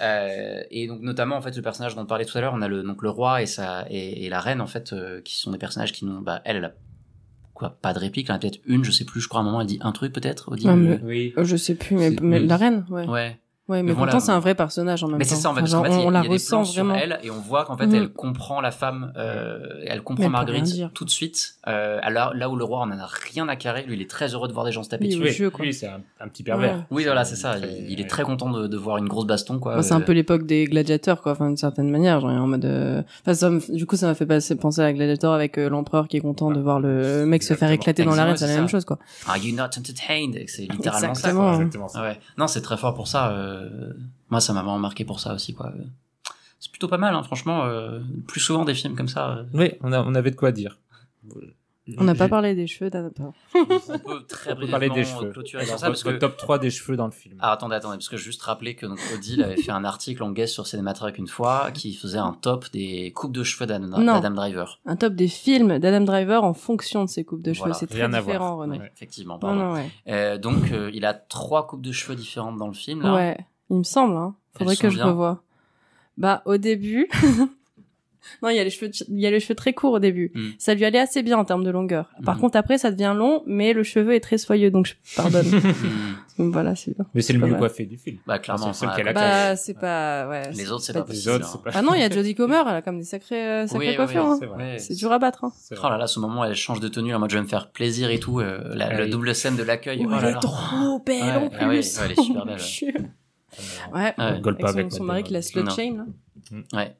Euh, 0.03 0.63
et 0.71 0.89
donc 0.89 1.01
notamment 1.03 1.37
en 1.37 1.41
fait 1.41 1.55
le 1.55 1.63
personnage 1.63 1.95
dont 1.95 2.03
on 2.03 2.07
parlait 2.07 2.25
tout 2.25 2.37
à 2.37 2.41
l'heure 2.41 2.55
on 2.57 2.63
a 2.63 2.69
le 2.69 2.83
donc 2.83 3.03
le 3.03 3.11
roi 3.11 3.43
et 3.43 3.47
sa 3.47 3.87
et, 3.91 4.25
et 4.25 4.29
la 4.29 4.41
reine 4.41 4.61
en 4.61 4.67
fait 4.67 4.93
euh, 4.93 5.21
qui 5.21 5.37
sont 5.37 5.53
des 5.53 5.59
personnages 5.59 5.93
qui 5.93 6.05
n'ont 6.05 6.21
bah 6.21 6.41
elle 6.45 6.57
elle 6.57 6.65
a 6.65 6.73
quoi 7.55 7.79
pas 7.81 7.93
de 7.95 7.99
réplique 8.01 8.27
elle 8.29 8.35
en 8.35 8.37
a 8.37 8.39
peut-être 8.41 8.61
une 8.67 8.85
je 8.85 8.91
sais 8.91 9.05
plus 9.05 9.21
je 9.21 9.29
crois 9.29 9.41
à 9.41 9.43
un 9.43 9.47
moment 9.47 9.61
elle 9.61 9.67
dit 9.67 9.79
un 9.81 9.93
truc 9.93 10.13
peut-être 10.13 10.51
au 10.53 10.57
début 10.57 10.69
Ah, 10.69 10.77
mais- 10.77 11.01
Oui. 11.05 11.33
Euh, 11.39 11.45
Je 11.45 11.57
sais 11.57 11.75
plus, 11.75 11.95
mais, 11.97 12.11
mais 12.21 12.41
la 12.41 12.57
reine, 12.57 12.85
ouais. 12.91 13.07
ouais 13.07 13.39
Ouais, 13.67 13.83
mais, 13.83 13.93
Mais 13.93 13.97
pourtant 13.97 14.21
c'est 14.21 14.31
un 14.31 14.41
vrai 14.41 14.55
personnage 14.55 15.03
en 15.05 15.09
même 15.09 15.17
Mais 15.17 15.25
temps. 15.25 15.31
c'est 15.35 15.41
ça 15.41 15.49
en 15.51 15.55
fait, 15.55 15.63
Enfin, 15.63 15.71
parce 15.71 15.73
qu'en 15.73 15.85
fait, 15.85 15.99
il 15.99 16.01
y 16.01 16.05
a- 16.05 16.07
on, 16.07 16.11
la 16.11 16.19
y 16.19 16.21
a 16.21 16.29
des 16.29 16.35
ressent 16.35 16.65
sur 16.65 16.85
vraiment. 16.85 17.01
elle 17.03 17.19
et 17.23 17.31
on 17.31 17.41
voit 17.41 17.65
qu'en 17.65 17.79
fait 17.79 17.91
elle 17.95 18.11
comprend 18.11 18.61
la 18.61 18.71
femme, 18.71 19.11
euh, 19.17 19.59
elle 19.87 20.03
comprend 20.03 20.25
Mais 20.25 20.29
Marguerite 20.29 20.93
tout 20.93 21.07
de 21.07 21.11
suite. 21.11 21.55
Euh, 21.67 21.99
alors 22.03 22.35
là 22.35 22.51
où 22.51 22.57
le 22.57 22.65
roi 22.65 22.81
en 22.81 22.91
a 22.91 23.07
rien 23.33 23.49
à 23.49 23.57
carrer, 23.57 23.85
lui 23.85 23.95
il 23.97 24.03
est 24.03 24.11
très 24.11 24.35
heureux 24.35 24.49
de 24.49 24.53
voir 24.53 24.67
des 24.67 24.73
gens 24.73 24.83
se 24.83 24.91
taper 24.91 25.07
Oui, 25.07 25.19
dessus. 25.19 25.51
oui. 25.59 25.73
C'est 25.73 25.87
un, 25.87 26.03
un 26.21 26.29
petit 26.29 26.43
pervers. 26.43 26.75
Ouais. 26.77 26.83
Oui 26.91 27.05
voilà 27.05 27.25
c'est 27.25 27.37
ça, 27.37 27.55
Très- 27.55 27.67
il, 27.73 27.93
il 27.93 28.01
est 28.03 28.07
très 28.11 28.23
content 28.25 28.51
de, 28.51 28.67
de 28.67 28.77
voir 28.77 28.99
une 28.99 29.09
grosse 29.09 29.27
baston 29.27 29.59
quoi. 29.59 29.77
Bah, 29.77 29.83
c'est 29.83 29.95
un 29.95 30.01
Euh, 30.01 30.05
peu 30.05 30.13
l'époque 30.13 30.45
des 30.45 30.67
gladiateurs, 30.67 31.23
quoi, 31.23 31.33
enfin, 31.33 31.47
d'une 31.47 31.57
certaine 31.57 31.89
manière, 31.91 32.21
genre, 32.21 32.33
en 32.33 32.47
mode, 32.47 32.67
euh, 32.67 33.03
enfin, 33.23 33.33
ça 33.33 33.51
du 33.73 33.87
coup, 33.87 33.97
ça 33.97 34.07
m'a 34.09 34.15
fait 34.15 34.27
penser 34.27 34.83
à 34.83 34.93
Gladiator 34.93 35.33
avec 35.33 35.57
euh, 35.57 35.71
l'empereur 35.71 36.07
qui 36.09 36.19
est 36.19 36.21
content 36.21 36.51
de 36.51 36.61
voir 36.61 36.81
le 36.81 37.25
mec 37.25 37.43
se 37.43 37.55
faire 37.55 37.71
éclater 37.71 38.05
dans 38.05 38.15
l'arène, 38.15 38.37
c'est 38.37 38.47
la 38.47 38.57
même 38.57 38.69
chose, 38.69 38.85
quoi. 38.85 38.99
Are 39.27 39.39
you 39.39 39.55
not 39.57 39.65
entertained 39.79 40.39
C'est 40.49 40.63
littéralement 40.71 41.15
ça. 41.15 41.31
Exactement. 41.31 41.89
Non 42.37 42.47
c'est 42.47 42.61
très 42.61 42.77
fort 42.77 42.93
pour 42.95 43.09
ça. 43.09 43.33
Euh, 43.55 43.93
Moi 44.31 44.41
ça 44.41 44.53
m'a 44.53 44.61
vraiment 44.63 44.79
marqué 44.79 45.05
pour 45.05 45.21
ça 45.21 45.35
aussi 45.35 45.55
quoi. 45.55 45.73
C'est 46.61 46.71
plutôt 46.71 46.89
pas 46.89 46.99
mal 46.99 47.15
hein, 47.15 47.23
franchement. 47.23 47.65
euh, 47.65 48.01
Plus 48.27 48.41
souvent 48.41 48.65
des 48.65 48.75
films 48.75 48.97
comme 48.97 49.09
ça. 49.09 49.39
euh. 49.39 49.45
Oui, 49.53 49.73
on, 49.83 50.15
avait 50.15 50.31
de 50.31 50.37
quoi 50.37 50.51
dire. 50.53 50.79
On 51.99 52.05
n'a 52.05 52.15
pas 52.15 52.29
parlé 52.29 52.55
des 52.55 52.67
cheveux 52.67 52.91
Paul. 52.91 53.33
On 53.55 53.65
peut 53.99 54.25
très 54.27 54.53
On 54.53 54.57
peut 54.57 54.67
parler 54.69 54.87
des 54.89 54.93
brièvement 55.03 55.21
cheveux. 55.21 55.33
clôturer 55.33 55.67
sur 55.67 55.79
ça 55.79 55.89
parce 55.89 56.03
que 56.03 56.11
top 56.11 56.37
3 56.39 56.59
des 56.59 56.71
cheveux 56.71 56.97
dans 56.97 57.05
le 57.05 57.13
film. 57.13 57.37
Ah, 57.41 57.53
attendez, 57.53 57.75
attendez, 57.77 57.97
parce 57.97 58.09
que 58.09 58.17
juste 58.17 58.41
rappeler 58.43 58.75
que 58.75 58.87
donc, 58.87 58.99
Odile 59.15 59.43
avait 59.43 59.57
fait 59.57 59.71
un 59.71 59.85
article 59.85 60.23
en 60.23 60.31
guest 60.31 60.55
sur 60.55 60.67
Cinématrack 60.67 61.19
une 61.19 61.27
fois 61.29 61.71
qui 61.73 61.95
faisait 61.95 62.19
un 62.19 62.33
top 62.33 62.71
des 62.73 63.13
coupes 63.13 63.33
de 63.33 63.45
cheveux 63.45 63.67
d'Adam 63.67 64.31
Driver. 64.31 64.81
Un 64.87 64.97
top 64.97 65.15
des 65.15 65.29
films 65.29 65.79
d'Adam 65.79 66.05
Driver 66.05 66.43
en 66.43 66.55
fonction 66.55 67.05
de 67.05 67.11
ses 67.11 67.25
coupes 67.25 67.43
de 67.43 67.53
cheveux. 67.53 67.65
Voilà, 67.65 67.75
c'est 67.75 67.87
très 67.87 68.07
rien 68.07 68.09
différent. 68.09 68.67
Ouais, 68.67 68.93
effectivement, 68.95 69.35
Non, 69.35 69.41
pardon. 69.41 69.57
non, 69.61 69.73
ouais. 69.75 69.91
Euh, 70.09 70.39
donc, 70.39 70.73
euh, 70.73 70.91
il 70.95 71.05
a 71.05 71.13
trois 71.13 71.67
coupes 71.67 71.83
de 71.83 71.93
cheveux 71.93 72.17
différentes 72.17 72.57
dans 72.57 72.69
le 72.69 72.75
film. 72.75 73.03
Là. 73.03 73.15
Ouais, 73.15 73.39
il 73.71 73.77
me 73.77 73.83
semble, 73.83 74.17
hein. 74.17 74.35
Faudrait 74.57 74.75
Elles 74.75 74.81
que 74.81 74.91
je 74.91 75.03
revoie. 75.03 75.43
Bah, 76.17 76.43
au 76.47 76.57
début. 76.57 77.09
non, 78.43 78.49
il 78.51 78.57
y 78.57 78.59
a 78.59 78.65
les 78.65 78.71
cheveux, 78.71 78.91
il 79.09 79.21
y 79.21 79.27
a 79.27 79.31
les 79.31 79.41
cheveux 79.41 79.55
très 79.55 79.73
courts 79.73 79.93
au 79.95 79.99
début. 79.99 80.33
Mm. 80.35 80.49
Ça 80.59 80.75
lui 80.75 80.85
allait 80.85 80.99
assez 80.99 81.23
bien 81.23 81.37
en 81.39 81.45
termes 81.45 81.65
de 81.65 81.71
longueur. 81.71 82.11
Par 82.25 82.37
Mm. 82.37 82.41
contre, 82.41 82.57
après, 82.59 82.79
ça 82.79 82.91
devient 82.91 83.15
long, 83.17 83.43
mais 83.47 83.73
le 83.73 83.83
cheveu 83.83 84.15
est 84.15 84.21
très 84.21 84.39
soyeux, 84.39 84.71
donc 84.71 84.87
je 84.87 84.95
pardonne. 85.17 85.45
Hmm. 85.85 86.15
donc 86.39 86.53
voilà, 86.53 86.75
c'est 86.75 86.95
bien. 86.97 87.07
Mais 87.15 87.23
c'est 87.23 87.33
le 87.33 87.39
mieux 87.39 87.51
mal. 87.53 87.59
coiffé 87.59 87.85
du 87.85 87.97
film. 87.97 88.19
Bah, 88.27 88.39
clairement. 88.39 88.73
C'est 88.73 88.87
le 88.87 89.05
bah. 89.05 89.13
Bah, 89.13 89.57
c'est 89.57 89.79
pas, 89.79 90.27
ouais. 90.29 90.51
Les 90.53 90.71
autres, 90.73 90.83
c'est 90.83 90.93
pas 90.93 91.03
pas 91.03 91.13
Les 91.13 91.29
autres, 91.29 91.47
hein. 91.47 91.49
c'est 91.53 91.63
pas. 91.73 91.79
Ah 91.79 91.83
non, 91.83 91.95
il 91.95 92.01
y 92.01 92.05
a 92.05 92.11
Jodie 92.11 92.35
Comer, 92.35 92.63
elle 92.69 92.75
a 92.77 92.83
comme 92.83 92.99
des 92.99 93.05
sacrés, 93.05 93.45
euh, 93.47 93.67
sacrés 93.67 93.91
Oui, 93.91 93.97
coiffures. 93.97 94.39
oui, 94.41 94.47
hein. 94.63 94.75
C'est 94.79 94.95
dur 94.95 95.13
à 95.13 95.19
battre. 95.19 95.45
Hein. 95.45 95.53
C'est 95.57 95.77
Oh 95.81 95.89
là 95.89 95.97
là, 95.99 96.07
ce 96.07 96.19
moment 96.19 96.45
elle 96.45 96.55
change 96.55 96.81
de 96.81 96.89
tenue 96.89 97.15
en 97.15 97.19
mode 97.21 97.31
je 97.31 97.37
vais 97.37 97.43
me 97.43 97.47
faire 97.49 97.71
plaisir 97.71 98.11
et 98.11 98.19
tout, 98.19 98.41
euh, 98.41 98.75
la, 98.75 98.87
Ah 98.89 98.99
le 99.01 99.09
double 99.09 99.35
scène 99.35 99.57
de 99.57 99.63
l'accueil. 99.63 100.05
Oh, 100.05 100.11
oh 100.11 100.17
elle 100.21 100.29
est 100.31 100.41
trop 100.41 100.99
belle 101.05 101.23
en 101.23 101.51
ah 101.61 101.69
oui, 101.69 101.79
plus. 101.79 101.99
elle 102.03 102.13
est 102.13 102.21
super 102.21 102.47
belle, 102.47 102.57
ouais. 103.95 104.15
Son, 104.91 105.05
mari 105.05 105.23
qui 105.23 105.33
la 105.33 105.43
slut 105.43 105.63
Non. 105.63 105.71
chain, 105.71 105.97
là. 105.97 106.57
Ouais. 106.73 106.97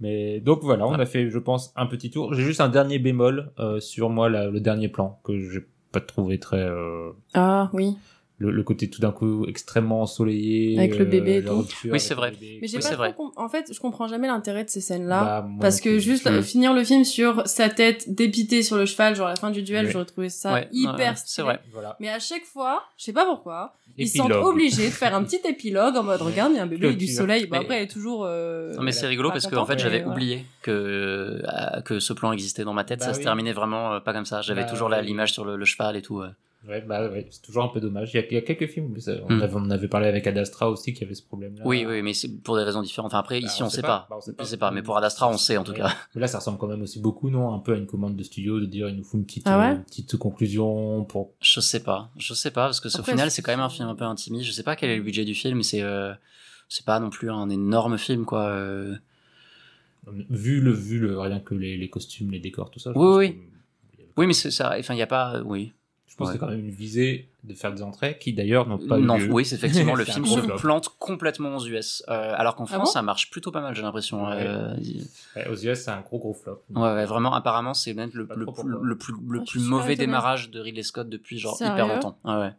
Mais 0.00 0.40
donc 0.40 0.60
voilà, 0.62 0.86
on 0.86 0.92
a 0.94 1.06
fait, 1.06 1.28
je 1.30 1.38
pense, 1.38 1.72
un 1.76 1.86
petit 1.86 2.10
tour. 2.10 2.32
J'ai 2.34 2.42
juste 2.44 2.60
un 2.60 2.68
dernier 2.68 2.98
bémol 2.98 3.52
euh, 3.58 3.80
sur 3.80 4.10
moi, 4.10 4.28
la- 4.28 4.46
le 4.48 4.60
dernier 4.60 4.88
plan 4.88 5.20
que 5.24 5.38
j'ai 5.50 5.60
pas 5.92 6.00
trouvé 6.00 6.38
très. 6.38 6.58
euh, 6.62 7.10
Ah, 7.34 7.68
oui. 7.72 7.96
le, 8.40 8.52
le 8.52 8.62
côté 8.62 8.88
tout 8.88 9.00
d'un 9.00 9.10
coup 9.10 9.44
extrêmement 9.48 10.02
ensoleillé. 10.02 10.76
euh, 10.76 10.78
Avec 10.78 10.96
le 10.98 11.04
bébé 11.04 11.42
tout. 11.44 11.56
rupture 11.58 11.92
Oui, 11.92 11.98
c'est 11.98 12.14
vrai. 12.14 12.32
Mais 12.40 12.68
j'ai 12.68 12.76
Oui, 12.76 12.82
pas 12.84 12.94
vrai. 12.94 13.14
com- 13.16 13.32
En 13.36 13.48
fait, 13.48 13.72
je 13.74 13.80
comprends 13.80 14.06
jamais 14.06 14.28
l'intérêt 14.28 14.62
de 14.64 14.70
ces 14.70 14.80
scènes-là. 14.80 15.24
Bah, 15.24 15.42
moi 15.48 15.58
parce 15.60 15.80
que 15.80 15.98
juste 15.98 16.28
euh, 16.28 16.42
finir 16.42 16.72
le 16.74 16.84
film 16.84 17.02
sur 17.04 17.44
sa 17.48 17.68
tête 17.68 18.14
dépitée 18.14 18.62
sur 18.62 18.76
le 18.76 18.86
cheval, 18.86 19.16
genre 19.16 19.26
à 19.26 19.30
la 19.30 19.36
fin 19.36 19.50
du 19.50 19.62
duel, 19.62 19.86
Ouais. 19.86 19.90
j'aurais 19.90 20.04
trouvé 20.04 20.28
ça 20.28 20.52
Ouais, 20.52 20.68
hyper 20.70 20.96
ouais, 20.98 21.16
stylé. 21.16 21.24
c'est 21.26 21.42
vrai. 21.42 21.60
Voilà. 21.72 21.96
Mais 21.98 22.08
à 22.10 22.20
chaque 22.20 22.44
fois, 22.44 22.84
je 22.96 23.04
sais 23.04 23.12
pas 23.12 23.24
pourquoi, 23.24 23.74
ils 23.98 24.08
se 24.08 24.18
sentent 24.18 24.32
obligés 24.32 24.86
de 24.86 24.92
faire 24.92 25.14
un 25.14 25.22
petit 25.24 25.40
épilogue 25.46 25.96
en 25.96 26.02
mode 26.02 26.22
regarde, 26.22 26.52
il 26.52 26.56
y 26.56 26.58
a 26.60 26.62
un 26.62 26.66
bébé 26.66 26.88
et 26.90 26.94
du 26.94 27.06
soleil. 27.08 27.46
Bah, 27.46 27.58
Mais- 27.58 27.64
après, 27.64 27.76
elle 27.78 27.82
est 27.84 27.88
toujours. 27.88 28.24
euh, 28.26 28.72
Non 28.74 28.82
mais 28.82 28.92
c'est 28.92 29.06
rigolo 29.06 29.30
parce 29.30 29.46
que 29.46 29.56
en 29.56 29.66
fait 29.66 29.78
j'avais 29.78 29.98
voilà. 30.00 30.12
oublié 30.12 30.44
que 30.62 30.70
euh, 30.70 31.80
que 31.84 32.00
ce 32.00 32.12
plan 32.12 32.32
existait 32.32 32.64
dans 32.64 32.72
ma 32.74 32.84
tête, 32.84 33.00
Bah 33.00 33.06
ça 33.06 33.12
se 33.14 33.18
oui. 33.18 33.24
terminait 33.24 33.52
vraiment 33.52 33.94
euh, 33.94 34.00
pas 34.00 34.12
comme 34.12 34.24
ça. 34.26 34.40
J'avais 34.40 34.62
Bah 34.62 34.68
toujours 34.70 34.88
l'image 34.88 35.32
sur 35.32 35.44
le, 35.44 35.56
le 35.56 35.64
cheval 35.64 35.96
et 35.96 36.02
tout. 36.02 36.22
Ouais, 36.68 36.82
bah 36.82 37.08
ouais, 37.08 37.26
c'est 37.30 37.40
toujours 37.40 37.64
un 37.64 37.68
peu 37.68 37.80
dommage. 37.80 38.10
Il 38.12 38.18
y 38.18 38.20
a, 38.22 38.26
il 38.26 38.34
y 38.34 38.36
a 38.36 38.42
quelques 38.42 38.66
films, 38.68 38.90
mais 38.92 39.00
ça- 39.00 39.14
on, 39.28 39.32
Mm. 39.36 39.42
avait, 39.42 39.54
on 39.56 39.70
avait 39.70 39.88
parlé 39.88 40.06
avec 40.06 40.26
Ad 40.26 40.36
Astra 40.36 40.70
aussi 40.70 40.92
qui 40.92 41.02
avait 41.02 41.14
ce 41.14 41.22
problème-là. 41.22 41.62
Oui 41.64 41.86
oui 41.88 42.02
mais 42.02 42.12
c'est 42.12 42.28
pour 42.42 42.56
des 42.56 42.62
raisons 42.62 42.82
différentes. 42.82 43.10
Enfin 43.12 43.20
après 43.20 43.40
Bah, 43.40 43.46
ici 43.46 43.62
on 43.62 43.66
on, 43.66 43.70
sait 43.70 43.80
pas. 43.80 43.88
pas. 43.88 44.06
Bah, 44.10 44.16
on 44.18 44.20
sait 44.20 44.34
pas. 44.34 44.44
Je 44.44 44.48
sais 44.48 44.56
pas 44.58 44.70
mais 44.70 44.82
pour 44.82 44.96
Ad 44.98 45.04
Astra 45.04 45.28
on 45.30 45.38
sait 45.38 45.56
en 45.56 45.64
tout 45.64 45.72
Ouais. 45.72 45.78
cas. 45.78 45.94
Mais 46.14 46.20
là, 46.20 46.26
ça 46.26 46.38
ressemble 46.38 46.58
quand 46.58 46.66
même 46.66 46.82
aussi 46.82 47.00
beaucoup, 47.00 47.30
non 47.30 47.54
Un 47.54 47.58
peu 47.60 47.72
à 47.72 47.76
une 47.78 47.86
commande 47.86 48.16
de 48.16 48.22
studio 48.22 48.60
de 48.60 48.66
dire 48.66 48.88
il 48.90 48.96
nous 48.96 49.04
faut 49.04 49.16
une 49.16 49.24
petite, 49.24 49.44
Ah 49.46 49.58
ouais 49.58 49.70
euh, 49.70 49.74
une 49.76 49.84
petite 49.84 50.16
conclusion 50.18 51.04
pour. 51.04 51.32
Je 51.40 51.60
sais 51.60 51.80
pas, 51.82 52.10
je 52.18 52.34
sais 52.34 52.50
pas 52.50 52.66
parce 52.66 52.80
que 52.80 52.88
au 52.88 53.02
final 53.02 53.30
c'est- 53.30 53.40
quand 53.42 53.52
même 53.52 53.60
un 53.60 53.70
film 53.70 53.88
un 53.88 53.94
peu 53.94 54.04
intimiste. 54.04 54.44
Je 54.46 54.52
sais 54.52 54.62
pas 54.62 54.76
quel 54.76 54.90
est 54.90 54.96
le 54.98 55.02
budget 55.02 55.24
du 55.24 55.34
film, 55.34 55.56
mais 55.56 55.62
c'est 55.62 55.82
euh, 55.82 56.12
c'est 56.68 56.84
pas 56.84 57.00
non 57.00 57.08
plus 57.08 57.30
un 57.30 57.48
énorme 57.48 57.96
film 57.96 58.26
quoi. 58.26 58.42
euh. 58.48 58.94
Vu 60.30 60.60
le, 60.60 60.72
vu 60.72 60.98
le, 60.98 61.18
rien 61.18 61.38
que 61.40 61.54
les, 61.54 61.76
les 61.76 61.88
costumes, 61.90 62.30
les 62.30 62.40
décors, 62.40 62.70
tout 62.70 62.78
ça. 62.78 62.92
je 62.94 62.98
Oui, 62.98 63.04
pense 63.04 63.16
oui. 63.18 63.32
que- 63.34 64.02
Oui 64.16 64.26
mais 64.26 64.32
ça. 64.32 64.74
Enfin 64.78 64.94
il 64.94 64.98
y 64.98 65.02
a 65.02 65.06
pas. 65.06 65.40
Oui. 65.44 65.72
Je 66.18 66.24
pense 66.24 66.28
Ouais. 66.30 66.34
que 66.34 66.40
c'est 66.40 66.44
quand 66.46 66.50
même 66.50 66.64
une 66.64 66.72
visée 66.74 67.28
de 67.44 67.54
faire 67.54 67.72
des 67.72 67.80
entrées 67.82 68.18
qui 68.18 68.32
d'ailleurs 68.32 68.66
n'ont 68.66 68.78
pas 68.78 68.98
non, 68.98 69.16
eu 69.18 69.26
lieu. 69.28 69.32
oui, 69.32 69.44
c'est 69.44 69.54
effectivement 69.54 69.94
le 69.94 70.04
film 70.04 70.26
se 70.26 70.40
plante 70.60 70.88
complètement 70.98 71.54
aux 71.56 71.64
US, 71.64 72.02
euh, 72.08 72.32
alors 72.36 72.56
qu'en 72.56 72.64
Ah 72.64 72.74
France 72.74 72.88
bon 72.88 72.92
ça 72.92 73.02
marche 73.02 73.30
plutôt 73.30 73.52
pas 73.52 73.60
mal, 73.60 73.76
j'ai 73.76 73.82
l'impression. 73.82 74.26
Ouais. 74.26 74.34
euh, 74.40 74.74
Ouais, 75.36 75.46
aux 75.48 75.54
US, 75.54 75.78
c'est 75.78 75.90
un 75.92 76.00
gros 76.00 76.18
gros 76.18 76.34
flop. 76.34 76.60
Ouais, 76.74 76.82
ouais, 76.82 77.04
vraiment, 77.04 77.32
apparemment, 77.34 77.72
c'est 77.72 77.94
même 77.94 78.10
le, 78.14 78.26
le, 78.34 78.44
pourquoi. 78.46 78.64
le 78.82 78.98
plus, 78.98 79.14
le 79.28 79.38
Ah, 79.40 79.44
plus 79.48 79.60
mauvais 79.60 79.94
démarrage 79.94 80.50
de 80.50 80.58
Ridley 80.58 80.82
Scott 80.82 81.08
depuis 81.08 81.38
genre 81.38 81.56
Sérieux 81.56 81.74
hyper 81.74 81.86
longtemps. 81.86 82.18
Ouais, 82.24 82.34
ouais. 82.34 82.52